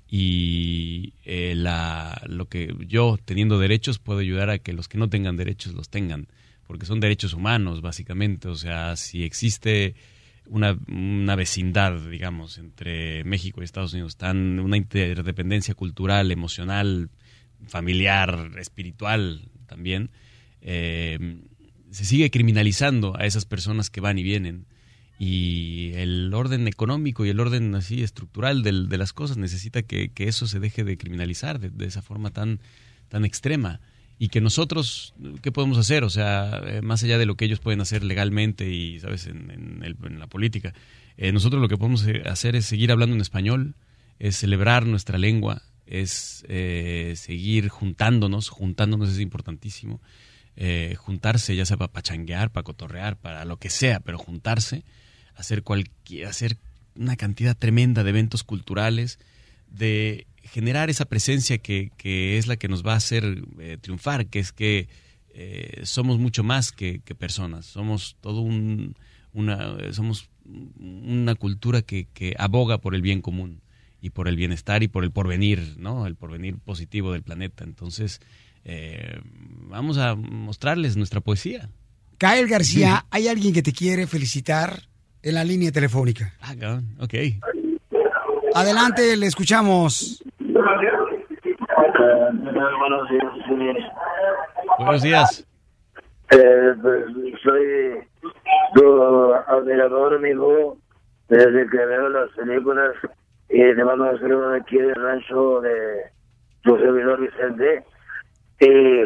y 0.07 1.13
eh, 1.23 1.53
la, 1.55 2.21
lo 2.27 2.47
que 2.47 2.75
yo 2.87 3.17
teniendo 3.23 3.59
derechos 3.59 3.97
puedo 3.99 4.19
ayudar 4.19 4.49
a 4.49 4.59
que 4.59 4.73
los 4.73 4.87
que 4.87 4.97
no 4.97 5.09
tengan 5.09 5.37
derechos 5.37 5.73
los 5.73 5.89
tengan, 5.89 6.27
porque 6.67 6.85
son 6.85 6.99
derechos 6.99 7.33
humanos 7.33 7.81
básicamente, 7.81 8.49
o 8.49 8.55
sea, 8.55 8.97
si 8.97 9.23
existe 9.23 9.95
una, 10.51 11.35
vecindad, 11.35 11.97
digamos, 12.09 12.57
entre 12.57 13.23
México 13.23 13.61
y 13.61 13.63
Estados 13.63 13.93
Unidos, 13.93 14.17
tan 14.17 14.59
una 14.59 14.75
interdependencia 14.77 15.73
cultural, 15.73 16.31
emocional, 16.31 17.09
familiar, 17.67 18.51
espiritual 18.59 19.49
también, 19.65 20.11
eh, 20.61 21.39
se 21.89 22.05
sigue 22.05 22.29
criminalizando 22.29 23.17
a 23.17 23.25
esas 23.25 23.45
personas 23.45 23.89
que 23.89 24.01
van 24.01 24.19
y 24.19 24.23
vienen. 24.23 24.65
Y 25.17 25.91
el 25.95 26.33
orden 26.33 26.67
económico 26.67 27.25
y 27.25 27.29
el 27.29 27.39
orden 27.39 27.73
así 27.75 28.03
estructural 28.03 28.63
del- 28.63 28.89
de 28.89 28.97
las 28.97 29.13
cosas 29.13 29.37
necesita 29.37 29.83
que, 29.83 30.09
que 30.09 30.27
eso 30.27 30.47
se 30.47 30.59
deje 30.59 30.83
de 30.83 30.97
criminalizar 30.97 31.59
de, 31.59 31.69
de 31.69 31.85
esa 31.85 32.01
forma 32.01 32.31
tan, 32.31 32.59
tan 33.07 33.23
extrema 33.23 33.79
y 34.21 34.29
que 34.29 34.39
nosotros, 34.39 35.15
¿qué 35.41 35.51
podemos 35.51 35.79
hacer? 35.79 36.03
O 36.03 36.11
sea, 36.11 36.61
eh, 36.67 36.83
más 36.83 37.01
allá 37.01 37.17
de 37.17 37.25
lo 37.25 37.33
que 37.33 37.45
ellos 37.45 37.59
pueden 37.59 37.81
hacer 37.81 38.03
legalmente 38.03 38.69
y, 38.69 38.99
¿sabes?, 38.99 39.25
en, 39.25 39.81
en 39.83 40.19
la 40.19 40.27
política, 40.27 40.75
eh, 41.17 41.31
nosotros 41.31 41.59
lo 41.59 41.67
que 41.67 41.75
podemos 41.75 42.05
eh, 42.05 42.21
hacer 42.27 42.55
es 42.55 42.67
seguir 42.67 42.91
hablando 42.91 43.15
en 43.15 43.21
español, 43.21 43.73
es 44.19 44.37
celebrar 44.37 44.85
nuestra 44.85 45.17
lengua, 45.17 45.63
es 45.87 46.45
eh, 46.49 47.15
seguir 47.17 47.69
juntándonos, 47.69 48.49
juntándonos 48.49 49.09
es 49.09 49.19
importantísimo, 49.19 49.99
eh, 50.55 50.93
juntarse 50.99 51.55
ya 51.55 51.65
sea 51.65 51.77
para 51.77 51.91
pachanguear, 51.91 52.51
para 52.51 52.63
cotorrear, 52.63 53.17
para 53.17 53.43
lo 53.43 53.57
que 53.57 53.71
sea, 53.71 54.01
pero 54.01 54.19
juntarse, 54.19 54.83
hacer 55.35 55.63
cualquier, 55.63 56.27
hacer 56.27 56.57
una 56.95 57.15
cantidad 57.15 57.57
tremenda 57.57 58.03
de 58.03 58.11
eventos 58.11 58.43
culturales, 58.43 59.17
de 59.67 60.27
generar 60.43 60.89
esa 60.89 61.05
presencia 61.05 61.57
que, 61.57 61.91
que 61.97 62.37
es 62.37 62.47
la 62.47 62.57
que 62.57 62.67
nos 62.67 62.85
va 62.85 62.93
a 62.93 62.97
hacer 62.97 63.43
eh, 63.59 63.77
triunfar, 63.79 64.27
que 64.27 64.39
es 64.39 64.51
que 64.51 64.87
eh, 65.33 65.81
somos 65.83 66.19
mucho 66.19 66.43
más 66.43 66.71
que, 66.71 66.99
que 66.99 67.15
personas, 67.15 67.65
somos 67.65 68.17
todo 68.21 68.41
un, 68.41 68.95
una, 69.33 69.93
somos 69.93 70.29
una 70.79 71.35
cultura 71.35 71.81
que, 71.81 72.07
que 72.13 72.35
aboga 72.37 72.79
por 72.79 72.95
el 72.95 73.01
bien 73.01 73.21
común 73.21 73.61
y 74.01 74.09
por 74.09 74.27
el 74.27 74.35
bienestar 74.35 74.83
y 74.83 74.87
por 74.87 75.03
el 75.03 75.11
porvenir, 75.11 75.75
¿no? 75.77 76.07
El 76.07 76.15
porvenir 76.15 76.57
positivo 76.57 77.13
del 77.13 77.21
planeta. 77.21 77.63
Entonces, 77.63 78.19
eh, 78.65 79.19
vamos 79.69 79.97
a 79.97 80.15
mostrarles 80.15 80.97
nuestra 80.97 81.21
poesía. 81.21 81.69
Gael 82.19 82.47
García, 82.47 83.05
hay 83.09 83.27
alguien 83.27 83.53
que 83.53 83.61
te 83.61 83.73
quiere 83.73 84.07
felicitar 84.07 84.87
en 85.23 85.35
la 85.35 85.43
línea 85.43 85.71
telefónica. 85.71 86.33
Ah, 86.41 86.81
ok. 86.99 87.13
Adelante, 88.53 89.15
le 89.15 89.27
escuchamos. 89.27 90.23
buenos 92.79 93.09
días. 93.09 93.85
Buenos 94.77 95.01
días. 95.01 95.47
Eh, 96.31 96.73
pues, 96.81 97.05
soy 97.43 97.99
tu 98.73 99.33
admirador, 99.33 100.15
amigo, 100.15 100.77
desde 101.29 101.69
que 101.69 101.77
veo 101.77 102.09
las 102.09 102.29
películas 102.31 102.95
y 103.49 103.75
te 103.75 103.83
mando 103.83 104.09
un 104.09 104.19
saludo 104.19 104.51
de 104.51 104.59
aquí 104.59 104.77
del 104.77 104.95
rancho 104.95 105.61
de 105.61 106.03
tu 106.63 106.77
servidor 106.77 107.19
Vicente. 107.19 107.83
Y 108.59 109.03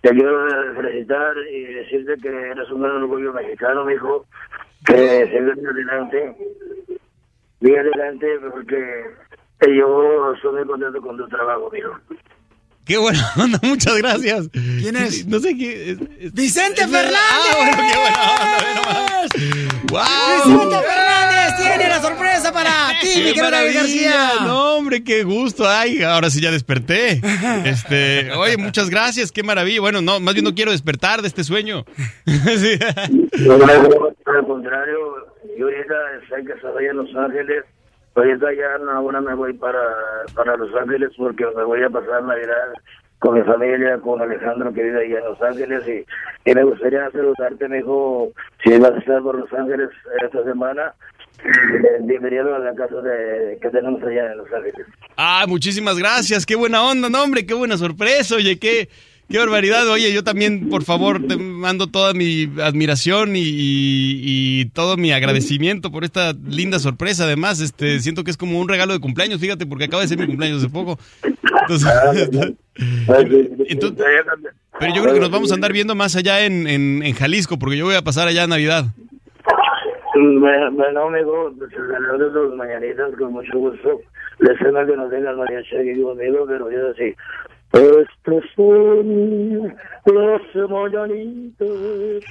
te 0.00 0.10
quiero 0.10 0.46
felicitar 0.74 1.34
y 1.50 1.64
decirte 1.74 2.16
que 2.22 2.28
eres 2.28 2.70
un 2.70 2.82
gran 2.82 3.02
orgullo 3.02 3.32
mexicano, 3.32 3.84
mijo, 3.84 4.24
que 4.86 5.26
sigas 5.26 5.58
adelante, 5.58 6.36
sigue 7.62 7.78
adelante 7.78 8.26
porque 8.50 8.76
yo 9.76 10.32
estoy 10.34 10.52
muy 10.54 10.64
contento 10.66 11.00
con 11.00 11.16
tu 11.16 11.28
trabajo, 11.28 11.70
mijo. 11.72 11.90
Qué 12.84 12.98
buena 12.98 13.24
onda, 13.36 13.60
muchas 13.62 13.96
gracias. 13.98 14.48
¿Quién 14.52 14.96
es? 14.96 15.24
No 15.26 15.38
sé 15.38 15.56
quién 15.56 16.00
es. 16.20 16.32
¡Vicente 16.34 16.82
es- 16.82 16.90
Fernández! 16.90 17.20
Ah, 17.30 17.56
bueno, 17.56 17.76
qué 17.76 17.98
buena 17.98 18.22
onda, 18.32 18.74
nomás. 18.74 19.28
¡Vicente 19.34 19.86
¡Wow! 19.92 20.82
Fernández 20.82 21.56
tiene 21.58 21.88
la 21.88 22.00
sorpresa 22.02 22.52
para 22.52 22.70
ti, 23.00 23.08
mi 23.08 23.14
¡Qué 23.14 23.22
querido 23.34 23.50
David 23.50 23.74
maravilla! 23.74 23.80
García! 23.80 24.30
No, 24.46 24.74
hombre, 24.74 25.04
qué 25.04 25.22
gusto. 25.22 25.68
Ay, 25.68 26.02
ahora 26.02 26.28
sí 26.30 26.40
ya 26.40 26.50
desperté. 26.50 27.20
Este, 27.64 28.32
oye, 28.32 28.56
muchas 28.56 28.90
gracias, 28.90 29.30
qué 29.30 29.42
maravilla. 29.44 29.80
Bueno, 29.80 30.00
no, 30.02 30.18
más 30.18 30.34
bien 30.34 30.44
no 30.44 30.54
quiero 30.54 30.72
despertar 30.72 31.22
de 31.22 31.28
este 31.28 31.44
sueño. 31.44 31.84
Sí. 32.26 32.78
No, 33.38 33.58
no, 33.58 33.66
no, 33.66 34.08
al 34.26 34.46
contrario, 34.46 34.96
yo 35.62 35.68
ahorita 35.68 35.94
sé 36.28 36.44
que 36.44 36.52
estoy 36.52 36.86
en 36.86 36.96
Los 36.96 37.14
Ángeles. 37.14 37.64
Ahorita 38.14 38.52
ya 38.52 38.74
ahora 38.92 39.20
me 39.20 39.34
voy 39.34 39.52
para, 39.54 39.80
para 40.34 40.56
Los 40.56 40.74
Ángeles 40.74 41.10
porque 41.16 41.46
me 41.56 41.64
voy 41.64 41.82
a 41.82 41.90
pasar 41.90 42.22
Navidad 42.24 42.72
con 43.20 43.34
mi 43.36 43.42
familia, 43.42 43.98
con 43.98 44.20
Alejandro 44.20 44.72
que 44.74 44.82
vive 44.82 45.04
allá 45.04 45.18
en 45.18 45.24
Los 45.24 45.40
Ángeles 45.40 45.84
y, 45.86 46.50
y 46.50 46.54
me 46.54 46.64
gustaría 46.64 47.08
saludarte, 47.10 47.68
me 47.68 47.76
dijo, 47.76 48.32
si 48.64 48.76
vas 48.78 48.92
a 48.92 48.98
estar 48.98 49.22
por 49.22 49.38
Los 49.38 49.52
Ángeles 49.52 49.90
esta 50.20 50.42
semana, 50.42 50.92
bienvenido 52.00 52.54
a 52.54 52.58
la 52.58 52.74
casa 52.74 52.96
de, 52.96 53.58
que 53.62 53.70
tenemos 53.70 54.02
allá 54.02 54.32
en 54.32 54.38
Los 54.38 54.52
Ángeles. 54.52 54.86
Ah, 55.16 55.44
muchísimas 55.46 55.96
gracias, 55.96 56.44
qué 56.44 56.56
buena 56.56 56.82
onda, 56.82 57.08
no, 57.08 57.22
hombre, 57.22 57.46
qué 57.46 57.54
buena 57.54 57.76
sorpresa, 57.76 58.34
oye, 58.34 58.58
qué, 58.58 58.88
qué 59.32 59.38
barbaridad. 59.38 59.88
Oye, 59.88 60.12
yo 60.12 60.22
también, 60.22 60.68
por 60.68 60.84
favor, 60.84 61.26
te 61.26 61.36
mando 61.36 61.86
toda 61.88 62.12
mi 62.12 62.48
admiración 62.62 63.32
y, 63.34 64.66
todo 64.74 64.96
mi 64.96 65.10
agradecimiento 65.10 65.90
por 65.90 66.04
esta 66.04 66.32
linda 66.32 66.78
sorpresa. 66.78 67.24
Además, 67.24 67.60
este, 67.60 67.98
siento 68.00 68.22
que 68.22 68.30
es 68.30 68.36
como 68.36 68.60
un 68.60 68.68
regalo 68.68 68.92
de 68.92 69.00
cumpleaños, 69.00 69.40
fíjate, 69.40 69.66
porque 69.66 69.86
acaba 69.86 70.02
de 70.02 70.08
ser 70.08 70.18
mi 70.18 70.26
cumpleaños 70.26 70.58
hace 70.58 70.72
poco. 70.72 70.98
Entonces, 71.62 71.90
entonces- 73.68 74.06
pero 74.78 74.94
yo 74.94 75.02
creo 75.02 75.14
que 75.14 75.20
nos 75.20 75.30
vamos 75.30 75.50
a 75.50 75.54
andar 75.54 75.72
viendo 75.72 75.94
más 75.94 76.14
allá 76.16 76.44
en, 76.44 76.66
en, 76.66 77.02
en 77.02 77.14
Jalisco, 77.14 77.58
porque 77.58 77.76
yo 77.76 77.84
voy 77.86 77.94
a 77.94 78.02
pasar 78.02 78.28
allá 78.28 78.44
a 78.44 78.46
Navidad. 78.46 78.86
Bueno, 80.14 81.06
amigo, 81.06 81.54
celebro 81.70 82.28
los 82.30 82.54
mañanitas 82.56 83.12
con 83.18 83.32
mucho 83.32 83.58
gusto. 83.58 84.00
Les 84.40 84.58
cedo 84.58 84.86
que 84.86 84.96
no 84.96 85.08
tengan 85.08 85.36
mariachi 85.36 85.76
aquí 85.76 86.02
conmigo, 86.02 86.44
pero 86.46 86.70
yo 86.70 86.90
así. 86.90 87.14
Estos 87.72 88.44
son 88.54 89.74
los 90.04 90.70
mañanitos 90.70 92.24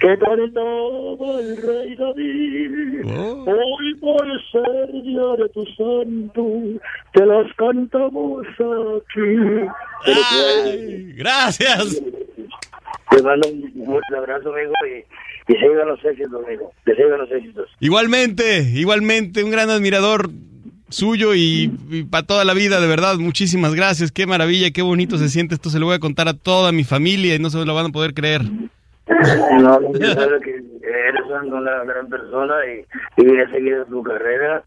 que 0.00 0.18
cantaba 0.18 1.40
el 1.40 1.56
rey 1.56 1.94
David. 1.94 3.06
Hoy 3.46 3.94
por 4.00 4.26
ser 4.50 4.92
día 5.02 5.22
de 5.38 5.48
tu 5.50 5.64
santo, 5.76 6.80
te 7.12 7.24
las 7.24 7.46
cantamos 7.54 8.44
aquí. 8.48 9.36
Pues, 10.04 11.16
Gracias. 11.16 12.02
Te 13.10 13.22
mando 13.22 13.48
un 13.48 13.86
fuerte 13.86 14.16
abrazo, 14.16 14.52
amigo, 14.52 14.72
y, 14.84 15.52
y 15.52 15.56
sigan 15.56 15.86
los 15.86 16.04
éxitos, 16.04 16.44
amigo. 16.44 16.72
Que 16.84 16.94
sigan 16.96 17.18
los 17.18 17.30
éxitos. 17.30 17.70
Igualmente, 17.78 18.62
igualmente, 18.74 19.44
un 19.44 19.50
gran 19.52 19.70
admirador 19.70 20.28
suyo 20.88 21.34
y, 21.34 21.68
para 22.10 22.26
toda 22.26 22.44
la 22.44 22.54
vida, 22.54 22.80
de 22.80 22.86
verdad, 22.86 23.16
muchísimas 23.16 23.74
gracias, 23.74 24.12
qué 24.12 24.26
maravilla, 24.26 24.70
qué 24.70 24.82
bonito 24.82 25.18
se 25.18 25.28
siente, 25.28 25.54
esto 25.54 25.70
se 25.70 25.78
lo 25.78 25.86
voy 25.86 25.96
a 25.96 26.00
contar 26.00 26.28
a 26.28 26.34
toda 26.34 26.72
mi 26.72 26.84
familia 26.84 27.34
y 27.34 27.38
no 27.38 27.50
se 27.50 27.64
lo 27.64 27.74
van 27.74 27.86
a 27.86 27.90
poder 27.90 28.14
creer. 28.14 28.42
No, 29.60 29.80
sé 29.94 30.16
que 30.44 30.50
eres 30.50 31.22
una 31.50 31.82
gran 31.84 32.08
persona 32.08 32.54
y, 32.66 33.22
y 33.22 33.26
he 33.26 33.50
seguido 33.50 33.84
tu 33.86 34.02
carrera 34.02 34.62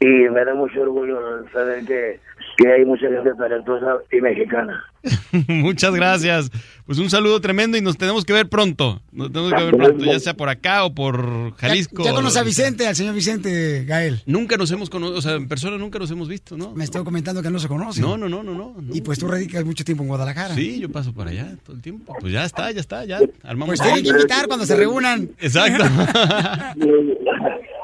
y 0.00 0.06
me 0.06 0.44
da 0.44 0.54
mucho 0.54 0.82
orgullo 0.82 1.18
saber 1.52 1.84
que, 1.86 2.20
que 2.58 2.72
hay 2.72 2.84
mucha 2.84 3.08
gente 3.08 3.32
talentosa 3.34 3.96
y 4.12 4.20
mexicana. 4.20 4.84
Muchas 5.48 5.94
gracias. 5.94 6.50
Pues 6.86 7.00
un 7.00 7.10
saludo 7.10 7.40
tremendo 7.40 7.76
y 7.76 7.80
nos 7.80 7.98
tenemos 7.98 8.24
que 8.24 8.32
ver 8.32 8.48
pronto. 8.48 9.00
Nos 9.10 9.32
tenemos 9.32 9.52
que 9.54 9.64
ver 9.64 9.76
pronto, 9.76 10.04
ya 10.04 10.20
sea 10.20 10.34
por 10.34 10.48
acá 10.48 10.84
o 10.84 10.94
por 10.94 11.52
Jalisco. 11.56 12.04
Ya 12.04 12.12
conoce 12.12 12.38
a 12.38 12.44
Vicente, 12.44 12.86
al 12.86 12.94
señor 12.94 13.12
Vicente 13.12 13.84
Gael. 13.84 14.22
Nunca 14.24 14.56
nos 14.56 14.70
hemos 14.70 14.88
conocido, 14.88 15.18
o 15.18 15.20
sea, 15.20 15.34
en 15.34 15.48
persona 15.48 15.78
nunca 15.78 15.98
nos 15.98 16.12
hemos 16.12 16.28
visto, 16.28 16.56
¿no? 16.56 16.72
Me 16.74 16.84
estoy 16.84 17.02
comentando 17.02 17.42
que 17.42 17.50
no 17.50 17.58
se 17.58 17.66
conoce. 17.66 18.00
No, 18.00 18.16
no, 18.16 18.28
no, 18.28 18.44
no, 18.44 18.54
no. 18.54 18.76
Y 18.92 19.00
pues 19.00 19.18
tú 19.18 19.26
radicas 19.26 19.64
mucho 19.64 19.82
tiempo 19.84 20.04
en 20.04 20.08
Guadalajara. 20.10 20.54
Sí, 20.54 20.78
yo 20.78 20.88
paso 20.88 21.12
por 21.12 21.26
allá 21.26 21.56
todo 21.64 21.74
el 21.74 21.82
tiempo. 21.82 22.14
Pues 22.20 22.32
ya 22.32 22.44
está, 22.44 22.70
ya 22.70 22.80
está, 22.80 23.04
ya 23.04 23.18
armamos. 23.42 23.78
Pues 23.78 23.82
tienen 23.82 24.04
que 24.04 24.10
invitar 24.10 24.46
cuando 24.46 24.64
se 24.64 24.76
reúnan. 24.76 25.28
Exacto. 25.40 25.84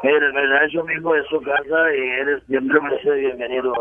Mira, 0.05 0.27
el 0.27 0.51
rancho 0.51 0.81
amigo 0.81 1.17
es 1.17 1.25
su 1.29 1.41
casa 1.41 1.95
y 1.97 2.21
eres 2.21 2.43
siempre 2.47 2.79
me 2.81 3.17
bienvenido 3.21 3.73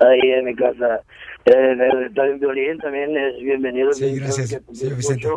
ahí 0.00 0.30
en 0.38 0.44
mi 0.44 0.56
casa. 0.56 1.02
Eh, 1.46 2.10
también 2.14 2.40
Violín 2.40 2.78
también 2.78 3.16
es 3.16 3.36
bienvenido. 3.38 3.92
Sí, 3.92 4.18
gracias, 4.18 4.60
señor 4.72 4.96
Vicente. 4.96 5.28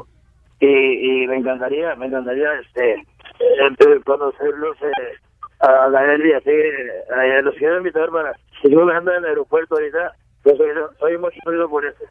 Y, 0.59 1.23
y 1.23 1.27
me 1.27 1.37
encantaría, 1.37 1.95
me 1.95 2.07
encantaría 2.07 2.47
este 2.59 2.93
eh, 2.95 4.01
conocerlos 4.03 4.75
eh, 4.81 5.17
a 5.59 5.87
y 6.17 6.31
así. 6.33 6.49
Eh, 6.49 7.41
los 7.43 7.55
quiero 7.55 7.77
invitar 7.77 8.09
para. 8.09 8.33
Si 8.61 8.71
yo 8.71 8.89
ando 8.89 9.11
en 9.11 9.19
el 9.19 9.25
aeropuerto 9.25 9.75
ahorita, 9.75 10.15
yo 10.45 10.55
soy, 10.55 10.69
soy 10.99 11.17
muy 11.17 11.31
sorprendido 11.33 11.69
por 11.69 11.85
eso. 11.85 12.03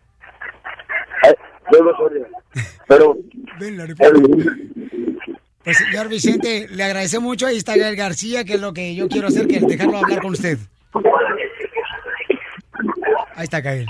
Eh. 1.29 1.35
Pero. 2.87 3.17
Pues 5.65 5.77
señor 5.77 6.09
Vicente, 6.09 6.67
le 6.71 6.83
agradece 6.83 7.19
mucho. 7.19 7.47
Ahí 7.47 7.59
está 7.59 7.77
Gael 7.77 7.95
García, 7.95 8.43
que 8.43 8.55
es 8.55 8.61
lo 8.61 8.73
que 8.73 8.95
yo 8.95 9.07
quiero 9.07 9.29
hacer, 9.29 9.47
que 9.47 9.57
es 9.57 9.67
dejarlo 9.67 9.99
hablar 9.99 10.23
con 10.23 10.31
usted. 10.31 10.57
Ahí 13.39 13.45
está 13.45 13.61
Gael. 13.61 13.87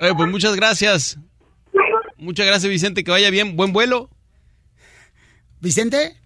Oye, 0.00 0.14
pues 0.14 0.30
muchas 0.30 0.54
gracias. 0.54 1.18
Muchas 2.16 2.46
gracias, 2.46 2.70
Vicente. 2.70 3.02
Que 3.02 3.10
vaya 3.10 3.28
bien. 3.28 3.56
Buen 3.56 3.72
vuelo. 3.72 4.08
¿Vicente? 5.58 6.16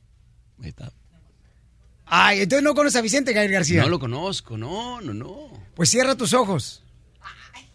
Ahí 0.62 0.68
está. 0.68 0.92
Ay, 2.04 2.42
entonces 2.42 2.62
no 2.62 2.74
conoces 2.74 2.96
a 2.96 3.00
Vicente 3.00 3.32
Gael 3.32 3.50
García. 3.50 3.80
No 3.80 3.88
lo 3.88 3.98
conozco, 3.98 4.58
no, 4.58 5.00
no, 5.00 5.14
no. 5.14 5.48
Pues 5.74 5.88
cierra 5.88 6.14
tus 6.14 6.34
ojos. 6.34 6.84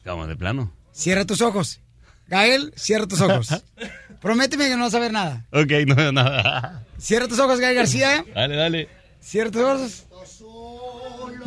Vamos, 0.06 0.28
de 0.28 0.36
plano. 0.36 0.72
Cierra 0.92 1.26
tus 1.26 1.42
ojos. 1.42 1.82
Gael, 2.28 2.72
cierra 2.76 3.08
tus 3.08 3.20
ojos. 3.22 3.50
Prométeme 4.22 4.68
que 4.68 4.76
no 4.76 4.84
vas 4.84 4.94
a 4.94 5.00
ver 5.00 5.12
nada. 5.12 5.48
Ok, 5.52 5.72
no 5.88 5.96
veo 5.96 6.12
nada. 6.12 6.86
Cierra 7.00 7.28
tus 7.28 7.40
ojos, 7.40 7.60
Gael 7.60 7.74
García. 7.74 8.24
Dale, 8.36 8.56
dale. 8.56 8.90
Cierra 9.22 9.50
tus 9.50 9.62
ojos. 9.64 10.08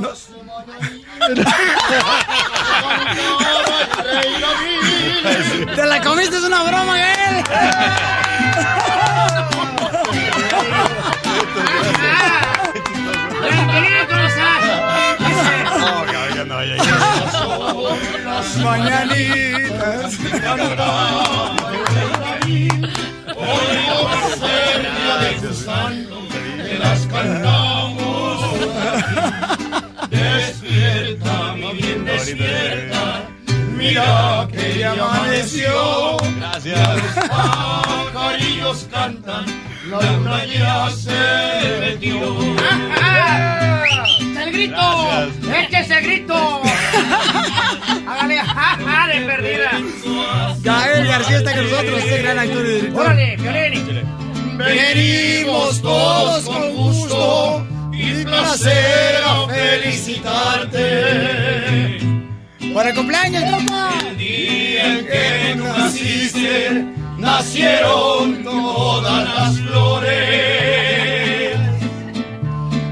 No. 0.00 0.08
Te 5.74 5.84
la 5.86 6.00
comiste, 6.00 6.36
es 6.36 6.42
una 6.42 6.62
broma, 6.62 6.96
Gael. 6.96 7.44
Las 18.24 18.56
mañanitas. 18.56 20.18
Hoy 23.36 23.80
de 26.62 26.78
las 26.78 27.06
cantamos. 27.06 28.00
Despierta, 30.10 31.54
mi 31.54 31.72
bien, 31.74 32.04
despierta. 32.04 33.28
Mira 33.76 34.48
que 34.52 34.78
ya 34.78 34.92
amaneció. 34.92 36.16
Gracias. 36.38 36.88
Los 37.16 37.24
pajarillos 37.28 38.88
cantan, 38.90 39.46
la 39.88 40.02
luna 40.12 40.44
ya 40.44 40.90
se 40.90 41.80
metió. 41.80 42.38
¡El 44.42 44.52
grito! 44.52 45.08
¡Échese 45.54 45.98
el 45.98 46.04
grito! 46.04 46.62
¡Hágale 48.08 48.38
jaja 48.38 49.06
de 49.08 49.20
perdida! 49.20 49.70
Gael 50.62 51.06
García 51.06 51.38
está 51.38 51.54
con 51.54 51.70
nosotros, 51.70 51.98
este 52.00 52.22
gran 52.22 52.38
actor 52.38 52.66
y 52.66 52.68
director. 52.68 53.02
¡Órale, 53.02 53.36
Violín! 53.36 54.58
Venimos 54.58 55.80
todos 55.80 56.44
con 56.44 56.74
gusto 56.74 57.66
y 58.00 58.24
placer 58.24 59.22
a 59.24 59.46
felicitarte. 59.48 60.80
¡Para 62.74 62.88
el 62.90 62.94
cumpleaños, 62.94 63.44
compa! 63.50 63.92
El 64.08 64.16
día 64.16 64.86
en 64.86 65.06
que 65.06 65.54
tú 65.56 65.64
naciste, 65.64 66.84
nacieron 67.18 68.42
todas 68.42 69.24
las 69.34 69.60
flores. 69.60 71.58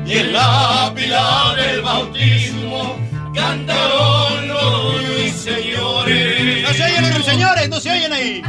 Y 0.07 0.13
en 0.13 0.33
la 0.33 0.93
pila 0.95 1.55
del 1.57 1.83
bautismo 1.83 2.99
cantaron 3.35 4.49
los 4.49 5.09
ruiseñores. 5.09 6.63
No 6.63 6.75
se 6.75 6.85
oyen 6.85 7.03
los 7.03 7.15
ruiseñores, 7.15 7.69
no 7.69 7.81
se 7.81 7.91
oyen 7.91 8.13
ahí. 8.13 8.43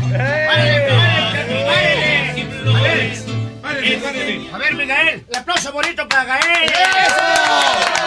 A 4.53 4.57
ver, 4.60 4.76
Miguel, 4.76 5.26
el 5.30 5.36
aplauso 5.36 5.72
bonito 5.72 6.07
para 6.07 6.24
Gael. 6.26 6.72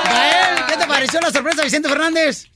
Gael, 0.05 0.65
¿Qué 0.69 0.77
te 0.77 0.87
pareció 0.87 1.21
la 1.21 1.31
sorpresa, 1.33 1.65
Vicente 1.65 1.89
Fernández? 1.89 2.47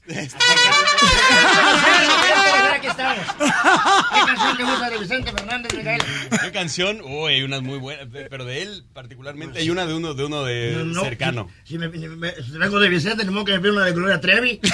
Aquí 2.73 2.87
estamos. 2.87 3.17
¿Qué 3.37 4.25
canción 4.25 4.57
te 4.57 4.63
gusta 4.63 4.89
de 4.89 4.97
Vicente 4.97 5.31
Fernández, 5.31 5.73
Miguel? 5.75 6.01
¿Qué 6.41 6.51
canción? 6.53 7.01
Uy, 7.03 7.33
hay 7.33 7.43
unas 7.43 7.61
muy 7.63 7.79
buenas, 7.79 8.07
pero 8.29 8.45
de 8.45 8.61
él 8.61 8.85
particularmente. 8.93 9.59
Hay 9.59 9.69
una 9.69 9.85
de 9.85 9.93
uno 9.93 10.13
de 10.13 10.23
uno 10.25 10.43
de 10.45 10.83
No, 10.85 11.01
cercano. 11.03 11.49
Si, 11.65 11.73
si 11.73 11.77
me, 11.77 11.89
me- 11.89 12.31
si 12.35 12.51
vengo 12.57 12.79
de 12.79 12.87
Vicente, 12.89 13.25
modo 13.25 13.43
que 13.45 13.51
me 13.53 13.59
pida 13.59 13.71
una 13.73 13.85
de 13.85 13.91
Gloria 13.91 14.21
Trevi. 14.21 14.61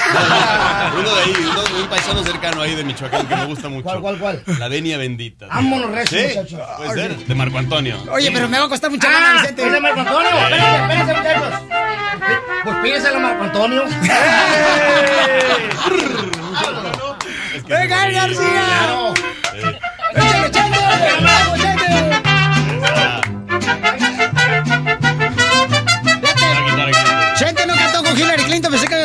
Uno 0.93 1.15
de 1.15 1.21
ahí, 1.23 1.33
uno 1.39 1.63
de 1.63 1.81
un 1.81 1.87
paisano 1.89 2.23
cercano 2.23 2.61
ahí 2.61 2.75
de 2.75 2.83
Michoacán 2.83 3.27
que 3.27 3.35
me 3.35 3.45
gusta 3.45 3.67
mucho. 3.69 3.83
¿Cuál, 3.83 4.01
cuál, 4.01 4.17
cuál? 4.19 4.43
La 4.59 4.69
Denia 4.69 4.97
Bendita. 4.97 5.47
Vámonos, 5.47 5.89
recio, 5.91 6.19
¿Sí? 6.19 6.25
muchacho. 6.37 6.59
Puede 6.77 6.93
ser, 6.93 7.15
de 7.17 7.35
Marco 7.35 7.57
Antonio. 7.57 7.97
Oye, 8.11 8.31
pero 8.31 8.42
me 8.49 8.59
va 8.59 8.65
a 8.65 8.69
costar 8.69 8.89
mucha 8.91 9.09
lana, 9.09 9.27
Ah, 9.29 9.41
Vicente. 9.41 9.65
¿es 9.65 9.71
de 9.71 9.79
Marco 9.79 9.99
Antonio? 9.99 10.29
Espérense, 10.29 10.75
espérense, 10.81 11.13
muchachos. 11.13 11.61
Pues 12.63 12.75
pídesela 12.77 13.17
a 13.17 13.21
Marco 13.21 13.43
Antonio. 13.43 13.83
¡Venga, 17.67 18.09
García! 18.11 19.13
¡Échale, 27.39 27.65
no 27.67 27.75
cantó 27.75 28.03
con 28.03 28.17
Hillary 28.17 28.43
Clinton, 28.43 28.71
pensé 28.71 28.87
que 28.87 29.02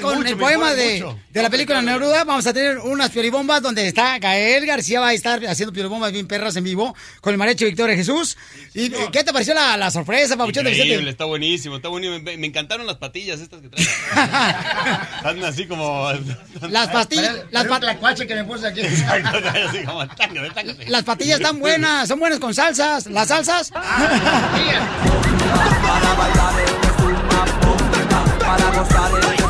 con 0.00 0.16
mucho, 0.18 0.28
el 0.30 0.36
poema 0.36 0.74
de, 0.74 1.04
de 1.30 1.42
la 1.42 1.50
película 1.50 1.82
Neruda. 1.82 2.24
Vamos 2.24 2.46
a 2.46 2.52
tener 2.52 2.78
unas 2.78 3.10
pioribombas 3.10 3.62
donde 3.62 3.86
está 3.86 4.18
Gael 4.18 4.66
García, 4.66 5.00
va 5.00 5.08
a 5.08 5.12
estar 5.12 5.44
haciendo 5.46 5.72
pioribombas 5.72 6.12
bien 6.12 6.26
perras 6.26 6.56
en 6.56 6.64
vivo 6.64 6.94
con 7.20 7.32
el 7.32 7.38
mariachi 7.38 7.64
Victoria 7.64 7.96
Jesús. 7.96 8.36
¿Y 8.74 8.90
qué 8.90 9.24
te 9.24 9.32
pareció 9.32 9.54
la, 9.54 9.76
la 9.76 9.90
sorpresa, 9.90 10.36
Pabuchón 10.36 10.64
de 10.64 10.70
Vicente? 10.70 11.08
está 11.10 11.24
buenísimo, 11.24 11.76
está 11.76 11.88
buenísimo. 11.88 12.18
Me, 12.20 12.36
me 12.36 12.46
encantaron 12.46 12.86
las 12.86 12.96
patillas 12.96 13.40
estas 13.40 13.60
que 13.60 13.68
traen. 13.68 13.86
Están 15.16 15.44
así 15.44 15.66
como... 15.66 16.08
Las 16.68 16.88
pastillas, 16.88 17.36
las, 17.50 17.66
pa- 17.66 17.80
que 17.80 18.34
me 18.34 18.44
puse 18.44 18.66
aquí. 18.66 18.82
las 20.88 21.02
patillas 21.04 21.40
están 21.40 21.58
buenas, 21.58 22.08
son 22.08 22.18
buenas 22.18 22.38
con 22.38 22.54
salsas. 22.54 23.06
¿Las 23.06 23.28
salsas? 23.28 23.70
Para 26.04 26.30
gozar 26.30 26.64
esto 26.64 26.88
es 26.88 27.02
una 27.02 27.20
bomba. 29.30 29.43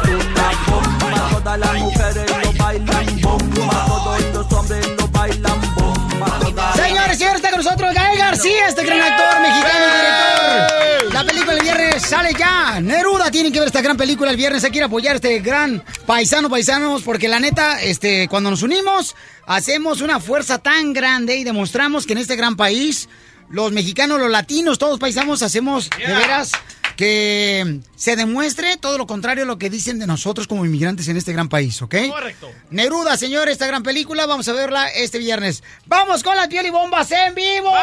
Todas 1.44 1.60
las 1.60 1.74
mujeres 1.74 2.30
lo 2.30 2.52
bailan 2.54 3.20
bomba. 3.20 3.84
Todos 3.86 4.24
los 4.32 4.52
hombres 4.52 4.88
lo 4.96 5.08
bailan 5.08 5.74
bomba. 5.74 6.38
Todas 6.40 6.76
Señores, 6.76 7.18
señores, 7.18 7.36
está 7.36 7.50
con 7.50 7.62
nosotros 7.62 7.94
Gael 7.94 8.16
García, 8.18 8.68
este 8.68 8.82
gran 8.82 9.02
actor 9.02 9.40
mexicano 9.42 9.84
y 9.84 9.96
director. 10.00 11.12
La 11.12 11.24
película 11.24 11.52
el 11.52 11.60
viernes 11.60 12.02
sale 12.02 12.30
ya. 12.32 12.80
Neruda 12.80 13.30
tiene 13.30 13.52
que 13.52 13.58
ver 13.58 13.66
esta 13.68 13.82
gran 13.82 13.98
película 13.98 14.30
el 14.30 14.38
viernes. 14.38 14.64
Hay 14.64 14.70
que 14.70 14.78
ir 14.78 14.84
a 14.84 14.86
apoyar 14.86 15.12
a 15.12 15.16
este 15.16 15.40
gran 15.40 15.84
paisano, 16.06 16.48
paisanos, 16.48 17.02
porque 17.02 17.28
la 17.28 17.38
neta, 17.40 17.78
este, 17.82 18.26
cuando 18.28 18.48
nos 18.48 18.62
unimos, 18.62 19.14
hacemos 19.44 20.00
una 20.00 20.20
fuerza 20.20 20.60
tan 20.60 20.94
grande 20.94 21.36
y 21.36 21.44
demostramos 21.44 22.06
que 22.06 22.14
en 22.14 22.20
este 22.20 22.36
gran 22.36 22.56
país, 22.56 23.10
los 23.50 23.70
mexicanos, 23.70 24.18
los 24.18 24.30
latinos, 24.30 24.78
todos 24.78 24.98
paisanos, 24.98 25.42
hacemos 25.42 25.90
de 25.90 26.14
veras 26.14 26.52
que 26.96 27.80
se 27.96 28.16
demuestre 28.16 28.76
todo 28.76 28.98
lo 28.98 29.06
contrario 29.06 29.44
a 29.44 29.46
lo 29.46 29.58
que 29.58 29.70
dicen 29.70 29.98
de 29.98 30.06
nosotros 30.06 30.46
como 30.46 30.64
inmigrantes 30.64 31.08
en 31.08 31.16
este 31.16 31.32
gran 31.32 31.48
país, 31.48 31.80
¿ok? 31.82 31.94
Correcto. 32.08 32.50
Neruda, 32.70 33.16
señor, 33.16 33.48
esta 33.48 33.66
gran 33.66 33.82
película, 33.82 34.26
vamos 34.26 34.48
a 34.48 34.52
verla 34.52 34.88
este 34.88 35.18
viernes. 35.18 35.62
¡Vamos 35.86 36.22
con 36.22 36.36
las 36.36 36.48
piel 36.48 36.66
y 36.66 36.70
bombas 36.70 37.10
en 37.10 37.34
vivo! 37.34 37.74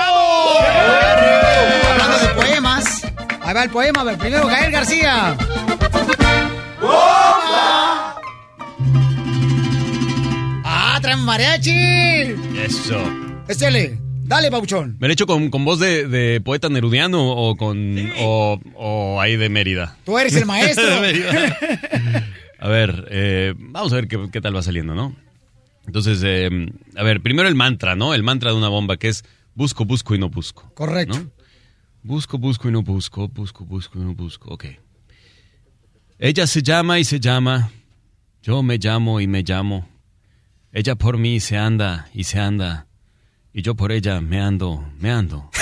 Hablando 1.92 2.18
de 2.20 2.28
poemas, 2.36 3.04
ahí 3.42 3.54
va 3.54 3.64
el 3.64 3.70
poema, 3.70 4.18
primero 4.18 4.48
Gael 4.48 4.72
García. 4.72 5.38
¡Ah, 10.64 11.00
traen 11.02 11.20
mariachi! 11.20 11.72
Eso. 12.64 13.02
Échale, 13.48 14.00
dale, 14.36 14.50
Pauchón. 14.50 14.98
¿Me 15.00 15.08
lo 15.08 15.12
he 15.12 15.14
hecho 15.14 15.28
con, 15.28 15.50
con 15.50 15.66
voz 15.66 15.80
de, 15.80 16.08
de 16.08 16.42
poeta 16.42 16.70
nerudiano 16.70 17.32
o 17.32 17.56
con 17.56 17.96
o, 18.20 18.60
o 18.76 19.22
ahí 19.22 19.38
de 19.38 19.50
Mérida? 19.50 19.98
Tú 20.06 20.18
eres 20.18 20.36
el 20.36 20.46
maestro. 20.46 20.86
De 20.90 21.00
Mérida. 21.02 21.58
A 22.60 22.68
ver, 22.70 23.08
eh, 23.10 23.54
vamos 23.58 23.92
a 23.92 23.96
ver 23.96 24.08
qué, 24.08 24.30
qué 24.32 24.40
tal 24.40 24.56
va 24.56 24.62
saliendo, 24.62 24.94
¿no? 24.94 25.16
Entonces, 25.88 26.22
eh, 26.24 26.50
a 26.96 27.04
ver, 27.04 27.22
primero 27.22 27.50
el 27.50 27.56
mantra, 27.56 27.96
¿no? 27.96 28.14
El 28.14 28.24
mantra 28.24 28.52
de 28.52 28.58
una 28.58 28.70
bomba 28.70 28.98
que 28.98 29.08
es 29.10 29.24
busco, 29.56 29.84
busco 29.84 30.16
y 30.16 30.20
no 30.20 30.30
busco. 30.30 30.72
Correcto. 30.74 31.18
¿no? 31.18 31.32
Busco, 32.04 32.38
busco 32.38 32.70
y 32.70 32.72
no 32.72 32.82
busco, 32.82 33.28
busco, 33.28 33.66
busco 33.66 34.00
y 34.00 34.04
no 34.04 34.14
busco. 34.14 34.54
Ok. 34.54 34.66
Ella 36.20 36.46
se 36.48 36.62
llama 36.62 37.00
y 37.00 37.04
se 37.04 37.20
llama. 37.20 37.72
Yo 38.44 38.64
me 38.64 38.78
llamo 38.78 39.20
y 39.20 39.28
me 39.28 39.44
llamo. 39.44 39.88
Ella 40.72 40.96
por 40.96 41.18
mí 41.18 41.40
se 41.40 41.58
anda 41.58 42.10
y 42.14 42.24
se 42.24 42.40
anda. 42.40 42.88
Y 43.54 43.62
yo 43.62 43.76
por 43.76 43.92
ella 43.92 44.22
me 44.22 44.40
ando, 44.42 44.86
me 45.00 45.12
ando. 45.12 45.50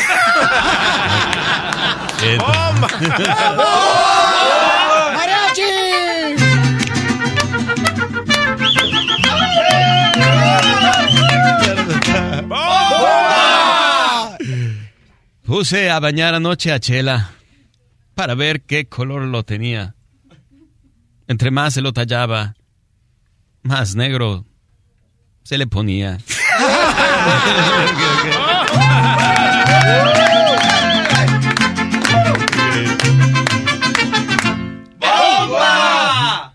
Puse 15.45 15.89
a 15.89 15.99
bañar 15.99 16.35
anoche 16.35 16.71
a 16.71 16.79
Chela 16.79 17.31
para 18.13 18.35
ver 18.35 18.61
qué 18.61 18.87
color 18.87 19.23
lo 19.23 19.43
tenía. 19.43 19.95
Entre 21.27 21.49
más 21.51 21.73
se 21.73 21.81
lo 21.81 21.91
tallaba, 21.91 22.55
más 23.63 23.95
negro 23.95 24.45
se 25.43 25.57
le 25.57 25.65
ponía. 25.65 26.19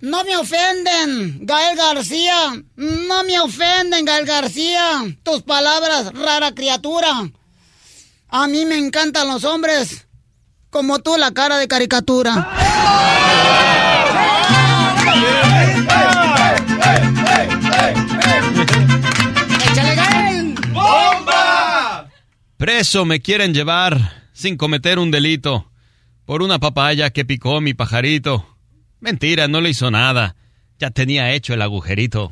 No 0.00 0.22
me 0.22 0.36
ofenden, 0.36 1.46
Gael 1.46 1.76
García. 1.76 2.62
No 2.76 3.24
me 3.24 3.40
ofenden, 3.40 4.04
Gael 4.04 4.26
García. 4.26 5.02
Tus 5.22 5.42
palabras, 5.42 6.12
rara 6.12 6.54
criatura. 6.54 7.30
A 8.28 8.46
mí 8.46 8.64
me 8.64 8.76
encantan 8.76 9.28
los 9.28 9.44
hombres. 9.44 10.06
Como 10.70 10.98
tú, 11.00 11.16
la 11.16 11.32
cara 11.32 11.56
de 11.56 11.68
caricatura. 11.68 12.48
Preso 22.64 23.04
me 23.04 23.20
quieren 23.20 23.52
llevar 23.52 24.22
sin 24.32 24.56
cometer 24.56 24.98
un 24.98 25.10
delito 25.10 25.70
por 26.24 26.40
una 26.40 26.58
papaya 26.58 27.10
que 27.10 27.26
picó 27.26 27.60
mi 27.60 27.74
pajarito. 27.74 28.56
Mentira, 29.00 29.48
no 29.48 29.60
le 29.60 29.68
hizo 29.68 29.90
nada. 29.90 30.34
Ya 30.78 30.90
tenía 30.90 31.30
hecho 31.32 31.52
el 31.52 31.60
agujerito. 31.60 32.30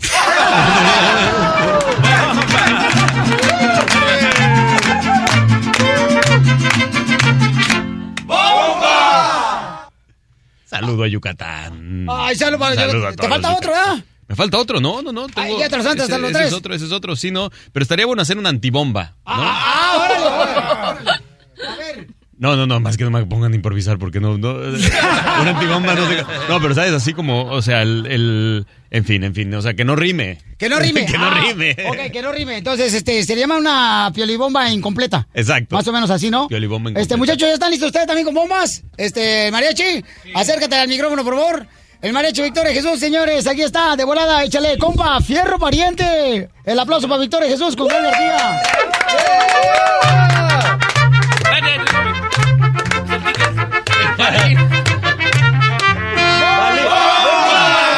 Saludo 10.64 11.04
a 11.04 11.08
Yucatán. 11.08 12.06
Ay, 12.08 12.36
saludo 12.36 12.74
Saludo 12.74 13.08
a 13.08 13.12
¿Te 13.12 13.28
falta 13.28 13.54
otro, 13.54 13.70
¿verdad? 13.70 14.02
¿Me 14.32 14.36
falta 14.36 14.56
otro? 14.56 14.80
No, 14.80 15.02
no, 15.02 15.12
no. 15.12 15.26
Tengo, 15.26 15.40
Ay, 15.42 15.52
ya 15.60 15.68
te 15.68 15.76
ese, 15.76 15.88
hasta 15.90 16.16
los 16.16 16.30
ese 16.30 16.38
tres. 16.38 16.48
es 16.48 16.52
otro, 16.54 16.74
ese 16.74 16.86
es 16.86 16.92
otro, 16.92 17.16
sí, 17.16 17.30
no. 17.30 17.50
Pero 17.70 17.82
estaría 17.82 18.06
bueno 18.06 18.22
hacer 18.22 18.38
una 18.38 18.48
antibomba. 18.48 19.14
Ah, 19.26 19.98
órale, 19.98 20.96
órale. 21.04 22.06
No, 22.38 22.56
no, 22.56 22.66
no, 22.66 22.80
más 22.80 22.96
que 22.96 23.04
no 23.04 23.10
me 23.10 23.24
pongan 23.26 23.52
a 23.52 23.56
improvisar 23.56 23.98
porque 23.98 24.20
no, 24.20 24.38
no 24.38 24.54
una 24.54 25.50
antibomba 25.50 25.94
no 25.94 26.08
sé. 26.08 26.24
No, 26.48 26.62
pero 26.62 26.74
sabes, 26.74 26.92
así 26.94 27.12
como, 27.12 27.44
o 27.44 27.60
sea, 27.60 27.82
el, 27.82 28.06
el- 28.06 28.66
en 28.90 29.04
fin, 29.04 29.22
en 29.22 29.34
fin, 29.34 29.52
o 29.54 29.60
sea, 29.60 29.74
que 29.74 29.84
no 29.84 29.96
rime. 29.96 30.38
Que 30.58 30.70
no 30.70 30.78
rime. 30.78 31.04
que 31.10 31.18
no 31.18 31.26
Ah, 31.26 31.40
rime. 31.46 31.76
Ok, 31.90 32.10
que 32.10 32.22
no 32.22 32.32
rime. 32.32 32.56
Entonces, 32.56 32.94
este, 32.94 33.22
se 33.24 33.34
le 33.34 33.42
llama 33.42 33.58
una 33.58 34.10
piolibomba 34.14 34.70
incompleta. 34.70 35.28
Exacto. 35.34 35.76
Más 35.76 35.86
o 35.86 35.92
menos 35.92 36.08
así, 36.10 36.30
¿no? 36.30 36.48
Piolibomba 36.48 36.88
Este, 36.88 37.00
incompleta. 37.02 37.16
muchachos, 37.18 37.48
¿ya 37.48 37.54
están 37.54 37.70
listos 37.70 37.88
ustedes 37.88 38.06
también 38.06 38.24
con 38.24 38.34
bombas? 38.34 38.82
Este, 38.96 39.50
mariachi, 39.52 40.02
acércate 40.34 40.74
al 40.76 40.88
micrófono, 40.88 41.22
por 41.22 41.34
favor. 41.36 41.66
El 42.02 42.12
mariachi 42.12 42.42
Victoria 42.42 42.72
Jesús, 42.72 42.98
señores, 42.98 43.46
aquí 43.46 43.62
está, 43.62 43.94
de 43.94 44.02
volada, 44.02 44.42
échale, 44.42 44.76
compa, 44.76 45.20
fierro 45.20 45.56
pariente. 45.56 46.50
El 46.64 46.78
aplauso 46.80 47.06
para 47.06 47.20
Victoria 47.20 47.48
Jesús 47.48 47.76
con 47.76 47.86
Gael 47.86 48.02
García. 48.02 48.62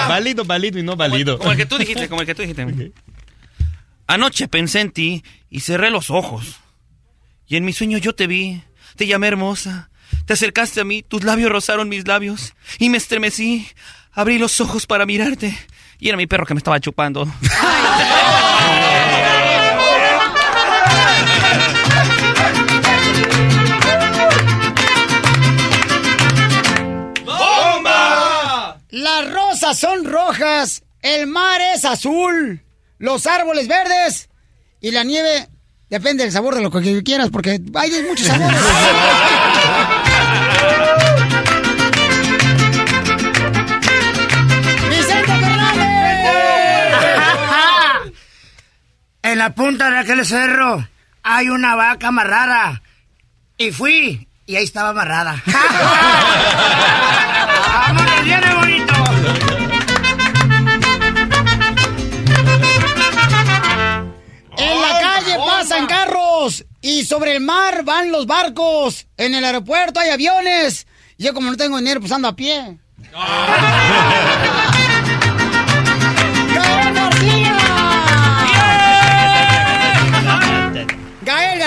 Válido, 0.06 0.44
válido 0.44 0.78
y 0.78 0.82
no 0.82 0.96
válido. 0.96 1.38
Como 1.38 1.52
el 1.52 1.56
que 1.56 1.64
tú 1.64 1.78
dijiste, 1.78 2.06
como 2.06 2.20
el 2.20 2.26
que 2.26 2.34
tú 2.34 2.42
dijiste. 2.42 2.92
Anoche 4.06 4.48
pensé 4.48 4.80
en 4.80 4.90
ti 4.90 5.24
y 5.48 5.60
cerré 5.60 5.90
los 5.90 6.10
ojos. 6.10 6.56
Y 7.46 7.56
en 7.56 7.64
mi 7.64 7.72
sueño 7.72 7.96
yo 7.96 8.14
te 8.14 8.26
vi, 8.26 8.62
te 8.96 9.06
llamé 9.06 9.28
hermosa. 9.28 9.88
Te 10.26 10.32
acercaste 10.32 10.80
a 10.80 10.84
mí, 10.84 11.02
tus 11.02 11.22
labios 11.22 11.50
rozaron 11.50 11.90
mis 11.90 12.08
labios 12.08 12.54
y 12.78 12.88
me 12.88 12.96
estremecí. 12.96 13.68
Abrí 14.12 14.38
los 14.38 14.58
ojos 14.60 14.86
para 14.86 15.04
mirarte 15.04 15.54
y 15.98 16.08
era 16.08 16.16
mi 16.16 16.26
perro 16.26 16.46
que 16.46 16.54
me 16.54 16.58
estaba 16.58 16.80
chupando. 16.80 17.26
¡Bomba! 27.26 28.80
Las 28.90 29.30
rosas 29.30 29.78
son 29.78 30.06
rojas, 30.06 30.84
el 31.02 31.26
mar 31.26 31.60
es 31.74 31.84
azul, 31.84 32.64
los 32.96 33.26
árboles 33.26 33.68
verdes 33.68 34.30
y 34.80 34.90
la 34.90 35.04
nieve 35.04 35.48
depende 35.90 36.24
del 36.24 36.32
sabor 36.32 36.54
de 36.54 36.62
lo 36.62 36.70
que 36.70 37.02
quieras 37.02 37.28
porque 37.30 37.60
hay 37.74 37.90
muchos 38.08 38.26
sabores. 38.26 38.58
En 49.34 49.38
la 49.40 49.50
punta 49.52 49.90
de 49.90 49.98
aquel 49.98 50.24
cerro 50.24 50.86
hay 51.24 51.48
una 51.48 51.74
vaca 51.74 52.06
amarrada. 52.06 52.80
Y 53.58 53.72
fui, 53.72 54.28
y 54.46 54.54
ahí 54.54 54.62
estaba 54.62 54.90
amarrada. 54.90 55.42
¡Vámonos, 57.66 58.22
viene 58.22 58.54
bonito! 58.54 58.94
En 64.56 64.80
la 64.80 65.00
calle 65.00 65.36
pasan 65.44 65.86
carros 65.88 66.64
y 66.80 67.04
sobre 67.04 67.34
el 67.34 67.40
mar 67.40 67.82
van 67.82 68.12
los 68.12 68.28
barcos. 68.28 69.08
En 69.16 69.34
el 69.34 69.44
aeropuerto 69.44 69.98
hay 69.98 70.10
aviones. 70.10 70.86
Yo 71.18 71.34
como 71.34 71.50
no 71.50 71.56
tengo 71.56 71.78
dinero, 71.78 71.98
pues 71.98 72.12
ando 72.12 72.28
a 72.28 72.36
pie. 72.36 72.78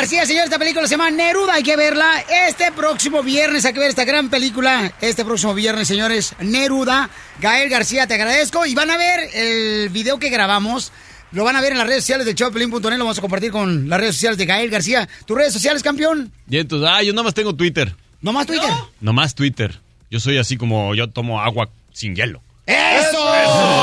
Gael 0.08 0.20
García, 0.20 0.26
señor, 0.26 0.46
esta 0.46 0.58
película 0.58 0.88
se 0.88 0.92
llama 0.92 1.12
Neruda, 1.12 1.56
hay 1.56 1.64
que 1.64 1.76
verla 1.76 2.24
este 2.48 2.72
próximo 2.72 3.24
viernes, 3.24 3.66
hay 3.66 3.74
que 3.74 3.80
ver 3.80 3.90
esta 3.90 4.06
gran 4.06 4.30
película, 4.30 4.94
este 5.02 5.26
próximo 5.26 5.54
viernes, 5.54 5.86
señores, 5.86 6.34
Neruda. 6.40 7.10
Gael 7.42 7.70
García, 7.70 8.08
te 8.08 8.14
agradezco 8.14 8.66
y 8.66 8.74
van 8.74 8.90
a 8.90 8.96
ver 8.96 9.20
el 9.34 9.90
video 9.90 10.18
que 10.18 10.30
grabamos, 10.30 10.94
lo 11.34 11.44
van 11.44 11.58
a 11.58 11.62
ver 11.62 11.74
en 11.74 11.78
las 11.78 11.88
redes 11.88 12.04
sociales 12.04 12.26
de 12.26 12.36
Choplin.net, 12.36 12.98
lo 12.98 13.00
vamos 13.00 13.18
a 13.18 13.22
compartir 13.22 13.52
con 13.52 13.90
las 13.90 14.00
redes 14.00 14.16
sociales 14.16 14.38
de 14.38 14.46
Gael 14.46 14.70
García. 14.70 15.10
¿Tus 15.26 15.38
redes 15.38 15.52
sociales, 15.52 15.84
campeón? 15.84 16.32
Y 16.50 16.58
entonces, 16.58 16.88
ah, 16.90 17.04
yo 17.04 17.12
nomás 17.12 17.34
tengo 17.34 17.54
Twitter. 17.54 17.94
¿Nomás 18.22 18.48
Twitter? 18.48 18.70
Nomás 19.02 19.36
Twitter. 19.36 19.78
Yo 20.10 20.22
soy 20.22 20.38
así 20.38 20.56
como 20.56 20.96
yo 20.96 21.10
tomo 21.10 21.42
agua 21.42 21.68
sin 21.92 22.16
hielo. 22.16 22.42
¡Eso! 22.66 22.78
Exacto, 22.78 23.77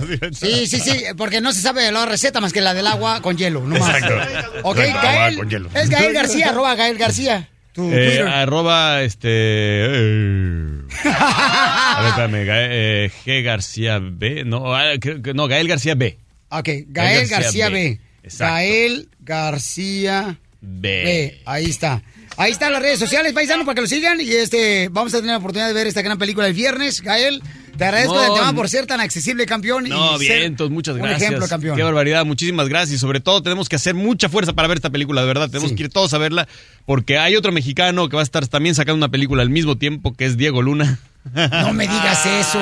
Sí, 0.32 0.66
sí, 0.66 0.80
sí, 0.80 1.04
porque 1.16 1.40
no 1.40 1.52
se 1.52 1.60
sabe 1.60 1.90
la 1.92 2.06
receta 2.06 2.40
más 2.40 2.52
que 2.52 2.60
la 2.60 2.74
del 2.74 2.86
agua 2.86 3.20
con 3.22 3.36
hielo, 3.36 3.60
no 3.62 3.78
más. 3.78 3.94
Exacto. 3.96 4.14
Ok, 4.64 4.78
Exacto, 4.78 4.98
agua 5.08 5.12
Gael, 5.20 5.36
con 5.38 5.50
hielo. 5.50 5.70
es 5.74 5.90
Gael 5.90 6.12
García, 6.12 6.48
arroba 6.50 6.74
Gael 6.74 6.98
García. 6.98 7.48
Tu 7.72 7.84
Eh, 7.92 8.06
Twitter. 8.06 8.26
arroba 8.28 9.02
este. 9.02 9.28
eh, 9.30 10.82
a 11.04 12.00
ver, 12.00 12.08
espérame. 12.10 12.44
Gael, 12.46 12.70
eh, 12.72 13.10
G 13.24 13.42
García 13.42 13.98
B. 14.02 14.44
No, 14.44 14.74
ah, 14.74 14.94
no, 15.34 15.46
Gael 15.48 15.68
García 15.68 15.94
B. 15.94 16.18
Ok, 16.50 16.68
Gael 16.88 17.28
García, 17.28 17.68
B. 17.68 18.00
Gael 18.38 19.08
García 19.20 20.38
B. 20.60 21.02
B. 21.04 21.42
Ahí 21.44 21.66
está. 21.66 22.02
Ahí 22.38 22.52
están 22.52 22.72
las 22.72 22.80
redes 22.80 23.00
sociales, 23.00 23.32
paisanos, 23.32 23.66
para 23.66 23.74
que 23.74 23.80
lo 23.82 23.86
sigan. 23.88 24.20
Y 24.20 24.30
este, 24.30 24.88
vamos 24.92 25.12
a 25.12 25.18
tener 25.18 25.32
la 25.32 25.38
oportunidad 25.38 25.66
de 25.68 25.74
ver 25.74 25.86
esta 25.88 26.02
gran 26.02 26.18
película 26.18 26.46
el 26.46 26.54
viernes. 26.54 27.00
Gael, 27.02 27.42
te 27.76 27.84
agradezco 27.84 28.14
No, 28.14 28.20
de 28.20 28.26
antemano 28.28 28.52
no. 28.52 28.56
por 28.58 28.68
ser 28.68 28.86
tan 28.86 29.00
accesible, 29.00 29.44
campeón. 29.44 29.88
No, 29.88 30.16
y 30.16 30.20
bien, 30.20 30.42
entonces 30.42 30.72
muchas 30.72 30.94
un 30.94 31.02
gracias. 31.02 31.22
ejemplo, 31.22 31.48
campeón. 31.48 31.76
Qué 31.76 31.82
barbaridad, 31.82 32.24
muchísimas 32.24 32.68
gracias. 32.68 32.94
Y 32.96 32.98
sobre 32.98 33.18
todo 33.18 33.42
tenemos 33.42 33.68
que 33.68 33.74
hacer 33.74 33.94
mucha 33.94 34.28
fuerza 34.28 34.52
para 34.52 34.68
ver 34.68 34.78
esta 34.78 34.90
película, 34.90 35.22
de 35.22 35.26
verdad. 35.26 35.50
Tenemos 35.50 35.72
que 35.72 35.82
ir 35.82 35.88
todos 35.88 36.14
a 36.14 36.18
verla 36.18 36.46
porque 36.86 37.18
hay 37.18 37.34
otro 37.34 37.50
mexicano 37.50 38.08
que 38.08 38.14
va 38.14 38.22
a 38.22 38.24
estar 38.24 38.46
también 38.46 38.76
sacando 38.76 38.96
una 38.98 39.08
película 39.10 39.42
al 39.42 39.50
mismo 39.50 39.76
tiempo, 39.76 40.14
que 40.14 40.24
es 40.24 40.36
Diego 40.36 40.62
Luna. 40.62 41.00
No 41.34 41.72
me 41.72 41.88
digas 41.88 42.24
eso. 42.40 42.60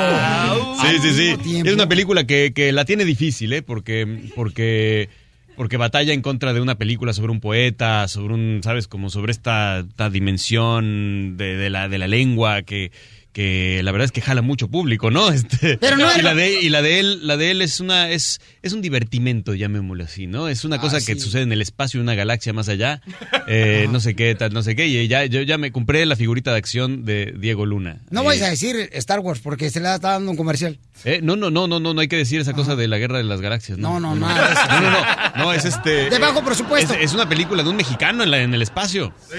Sí, 0.81 0.97
sí, 1.03 1.11
sí. 1.13 1.37
tiempo. 1.43 1.69
Es 1.69 1.75
una 1.75 1.87
película 1.89 2.27
que, 2.27 2.53
que 2.55 2.73
la 2.73 2.87
tiene 2.87 3.05
difícil, 3.05 3.53
¿eh? 3.53 3.61
Porque, 3.63 4.31
porque, 4.35 5.11
porque 5.57 5.77
batalla 5.77 6.13
en 6.13 6.23
contra 6.23 6.53
de 6.53 6.61
una 6.61 6.77
película 6.77 7.13
sobre 7.13 7.33
un 7.33 7.41
poeta, 7.41 8.07
sobre 8.09 8.35
un, 8.35 8.61
¿sabes? 8.63 8.89
Como 8.89 9.11
sobre 9.11 9.33
esta, 9.33 9.81
esta 9.81 10.11
dimensión 10.11 11.37
de, 11.37 11.57
de 11.57 11.71
la, 11.71 11.89
de 11.89 11.99
la 11.99 12.07
lengua 12.07 12.63
que, 12.63 12.93
que 13.37 13.83
la 13.83 13.93
verdad 13.93 14.07
es 14.07 14.13
que 14.13 14.23
jala 14.23 14.41
mucho 14.41 14.69
público, 14.69 15.11
¿no? 15.11 15.31
Este, 15.37 15.77
Pero 15.77 15.99
no 15.99 16.09
y, 16.17 16.23
la 16.23 16.35
de, 16.35 16.63
y 16.63 16.71
la 16.71 16.81
de 16.81 17.01
él, 17.01 17.27
la 17.27 17.37
de 17.37 17.51
él 17.51 17.61
es 17.61 17.81
una, 17.81 18.09
es, 18.09 18.41
es 18.63 18.73
un 18.73 18.81
divertimento, 18.81 19.53
llamémoslo 19.53 20.05
así, 20.05 20.27
¿no? 20.27 20.49
Es 20.49 20.65
una 20.65 20.81
cosa 20.81 21.05
que 21.05 21.21
sucede 21.21 21.43
en 21.43 21.53
el 21.53 21.61
espacio, 21.61 21.99
en 22.01 22.05
una 22.05 22.15
galaxia 22.15 22.55
más 22.55 22.71
allá, 22.71 23.03
eh, 23.47 23.89
no 23.91 24.01
sé 24.01 24.17
qué, 24.17 24.35
tal, 24.37 24.55
no 24.55 24.63
sé 24.63 24.75
qué, 24.75 24.87
y 24.87 25.07
ya, 25.07 25.27
yo 25.27 25.43
ya 25.43 25.59
me 25.59 25.71
compré 25.71 26.07
la 26.07 26.17
figurita 26.17 26.53
de 26.53 26.57
acción 26.57 27.05
de 27.05 27.35
Diego 27.39 27.67
Luna. 27.67 27.99
No 28.09 28.25
vais 28.25 28.41
a 28.41 28.49
decir 28.49 28.89
Star 28.95 29.21
Wars 29.21 29.41
porque 29.41 29.69
se 29.69 29.81
le 29.81 29.95
está 29.95 30.13
dando 30.13 30.31
un 30.31 30.39
comercial. 30.39 30.79
Eh, 31.05 31.21
no, 31.23 31.37
no, 31.37 31.51
no, 31.51 31.69
no, 31.69 31.79
no, 31.79 31.93
no 31.93 32.01
hay 32.01 32.09
que 32.09 32.17
decir 32.17 32.41
esa 32.41 32.55
cosa 32.55 32.75
de 32.75 32.89
la 32.89 32.97
guerra 32.97 33.19
de 33.19 33.25
las 33.25 33.43
galaxias. 33.43 33.77
No, 33.77 34.01
No, 34.01 34.15
no, 34.15 34.31
eso. 34.31 34.45
No, 34.71 34.81
no, 34.81 34.91
no, 34.91 35.05
no, 35.37 35.53
es 35.53 35.67
este. 35.67 36.09
De 36.09 36.19
bajo 36.19 36.39
eh, 36.39 36.43
presupuesto. 36.43 36.95
Es, 36.95 37.11
es 37.11 37.13
una 37.13 37.29
película 37.29 37.63
de 37.63 37.69
un 37.69 37.77
mexicano 37.77 38.23
en, 38.23 38.31
la, 38.31 38.41
en 38.41 38.55
el 38.55 38.63
espacio. 38.63 39.13
¿Sí? 39.31 39.37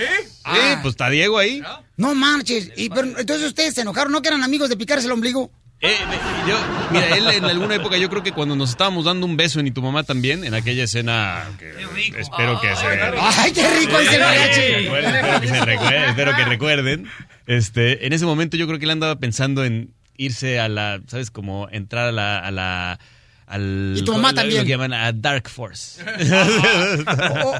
Ah. 0.47 0.55
Sí, 0.55 0.77
pues 0.81 0.93
está 0.93 1.09
Diego 1.09 1.37
ahí. 1.37 1.61
No 1.97 2.15
marches. 2.15 2.71
Y, 2.75 2.89
pero, 2.89 3.07
entonces 3.19 3.47
ustedes 3.47 3.73
se 3.73 3.81
enojaron, 3.81 4.11
¿no 4.11 4.21
que 4.21 4.29
eran 4.29 4.43
amigos 4.43 4.69
de 4.69 4.77
picarse 4.77 5.05
el 5.05 5.11
ombligo? 5.11 5.51
Eh, 5.79 5.95
yo, 6.47 6.57
mira, 6.89 7.15
él 7.15 7.27
en 7.27 7.45
alguna 7.45 7.75
época, 7.75 7.97
yo 7.97 8.09
creo 8.09 8.23
que 8.23 8.31
cuando 8.31 8.55
nos 8.55 8.71
estábamos 8.71 9.05
dando 9.05 9.27
un 9.27 9.37
beso 9.37 9.59
en 9.59 9.67
y 9.67 9.71
tu 9.71 9.83
mamá 9.83 10.03
también, 10.03 10.43
en 10.43 10.55
aquella 10.55 10.85
escena 10.85 11.43
que 11.59 11.69
espero 12.19 12.59
que 12.59 12.75
se. 12.75 12.85
Ay, 12.87 13.51
qué 13.51 13.69
rico 13.79 13.99
el 13.99 14.19
mariachi. 14.19 14.61
Espero 14.61 15.39
que 15.41 15.47
se 15.47 15.65
recuerden, 15.65 16.03
espero 16.09 16.35
que 16.35 16.45
recuerden. 16.45 17.07
Este, 17.45 18.07
en 18.07 18.13
ese 18.13 18.25
momento 18.25 18.57
yo 18.57 18.65
creo 18.65 18.79
que 18.79 18.85
él 18.85 18.91
andaba 18.91 19.19
pensando 19.19 19.63
en 19.63 19.93
irse 20.15 20.59
a 20.59 20.67
la, 20.67 20.99
¿sabes? 21.07 21.29
Como 21.29 21.67
entrar 21.71 22.07
a 22.07 22.11
la, 22.11 22.39
a 22.39 22.49
la 22.49 22.99
al, 23.47 23.93
Y 23.97 24.01
tu 24.03 24.11
mamá 24.13 24.29
lo- 24.29 24.35
también. 24.35 24.59
Lo 24.59 24.65
que 24.65 24.69
llaman 24.71 24.93
a 24.93 25.11
Dark 25.13 25.49
Force. 25.49 26.01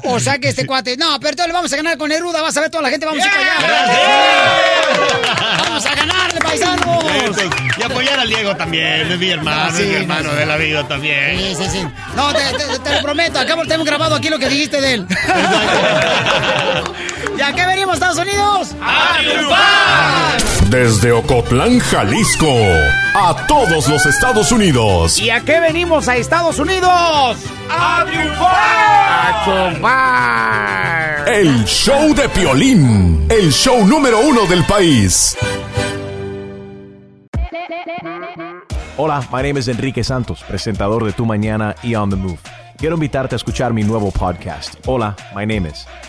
O, 0.04 0.14
o 0.14 0.20
sea 0.20 0.38
que 0.38 0.48
este 0.48 0.66
cuate. 0.66 0.96
No, 0.96 1.18
pero 1.20 1.46
le 1.46 1.52
vamos 1.52 1.72
a 1.72 1.76
ganar 1.76 1.96
con 1.96 2.08
Neruda. 2.10 2.42
Vas 2.42 2.56
a 2.56 2.60
ver 2.60 2.70
toda 2.70 2.82
la 2.82 2.90
gente. 2.90 3.06
Vamos 3.06 3.22
a 3.22 3.26
ir 3.26 3.32
para 3.32 3.58
allá. 3.58 4.58
Vamos 5.64 5.86
a 5.86 5.94
ganarle, 5.94 6.40
paisanos. 6.40 7.04
y 7.78 7.82
apoyar 7.82 8.18
al 8.20 8.28
Diego 8.28 8.56
también, 8.56 9.10
es 9.12 9.18
mi 9.18 9.30
hermano, 9.30 9.76
Sí, 9.76 9.82
es 9.82 9.88
mi 9.88 9.94
hermano 9.96 10.22
no, 10.24 10.30
sí. 10.32 10.36
de 10.38 10.46
la 10.46 10.56
vida 10.56 10.88
también. 10.88 11.38
Sí, 11.38 11.54
sí, 11.56 11.68
sí. 11.70 11.84
No, 12.16 12.32
te, 12.32 12.40
te- 12.56 12.78
te 12.80 12.94
lo 12.94 13.02
prometo. 13.02 13.38
Acá 13.38 13.54
tenemos 13.62 13.86
grabado 13.86 14.14
aquí 14.16 14.28
lo 14.28 14.38
que 14.38 14.48
dijiste 14.48 14.80
de 14.80 14.94
él. 14.94 15.06
¿Y 17.38 17.40
a 17.40 17.52
qué 17.52 17.64
venimos, 17.66 17.94
Estados 17.94 18.18
Unidos? 18.18 18.74
¡A 18.82 19.16
triunfar! 19.20 20.70
Desde 20.70 21.12
Ocotlán, 21.12 21.78
Jalisco, 21.78 22.52
a 23.14 23.46
todos 23.46 23.86
los 23.88 24.04
Estados 24.06 24.50
Unidos. 24.50 25.20
¿Y 25.20 25.30
a 25.30 25.38
qué 25.42 25.60
venimos 25.60 26.08
a 26.08 26.16
Estados 26.16 26.58
Unidos? 26.58 26.90
¡A 27.70 28.04
triunfar! 28.08 28.56
¡A 29.20 29.44
triunfar! 29.44 31.28
El 31.28 31.64
show 31.64 32.12
de 32.12 32.28
Piolín, 32.28 33.28
el 33.30 33.52
show 33.52 33.86
número 33.86 34.18
uno 34.18 34.44
del 34.46 34.64
país. 34.64 35.36
Hola, 38.96 39.20
my 39.30 39.42
name 39.42 39.60
is 39.60 39.68
Enrique 39.68 40.02
Santos, 40.02 40.42
presentador 40.42 41.04
de 41.04 41.12
Tu 41.12 41.24
Mañana 41.24 41.76
y 41.84 41.94
On 41.94 42.10
the 42.10 42.16
Move. 42.16 42.40
Quiero 42.78 42.94
invitarte 42.94 43.34
a 43.34 43.38
escuchar 43.38 43.72
mi 43.72 43.82
nuevo 43.82 44.10
podcast, 44.10 44.74
Hola, 44.86 45.16
my 45.34 45.46
name 45.46 45.68
is, 45.68 45.86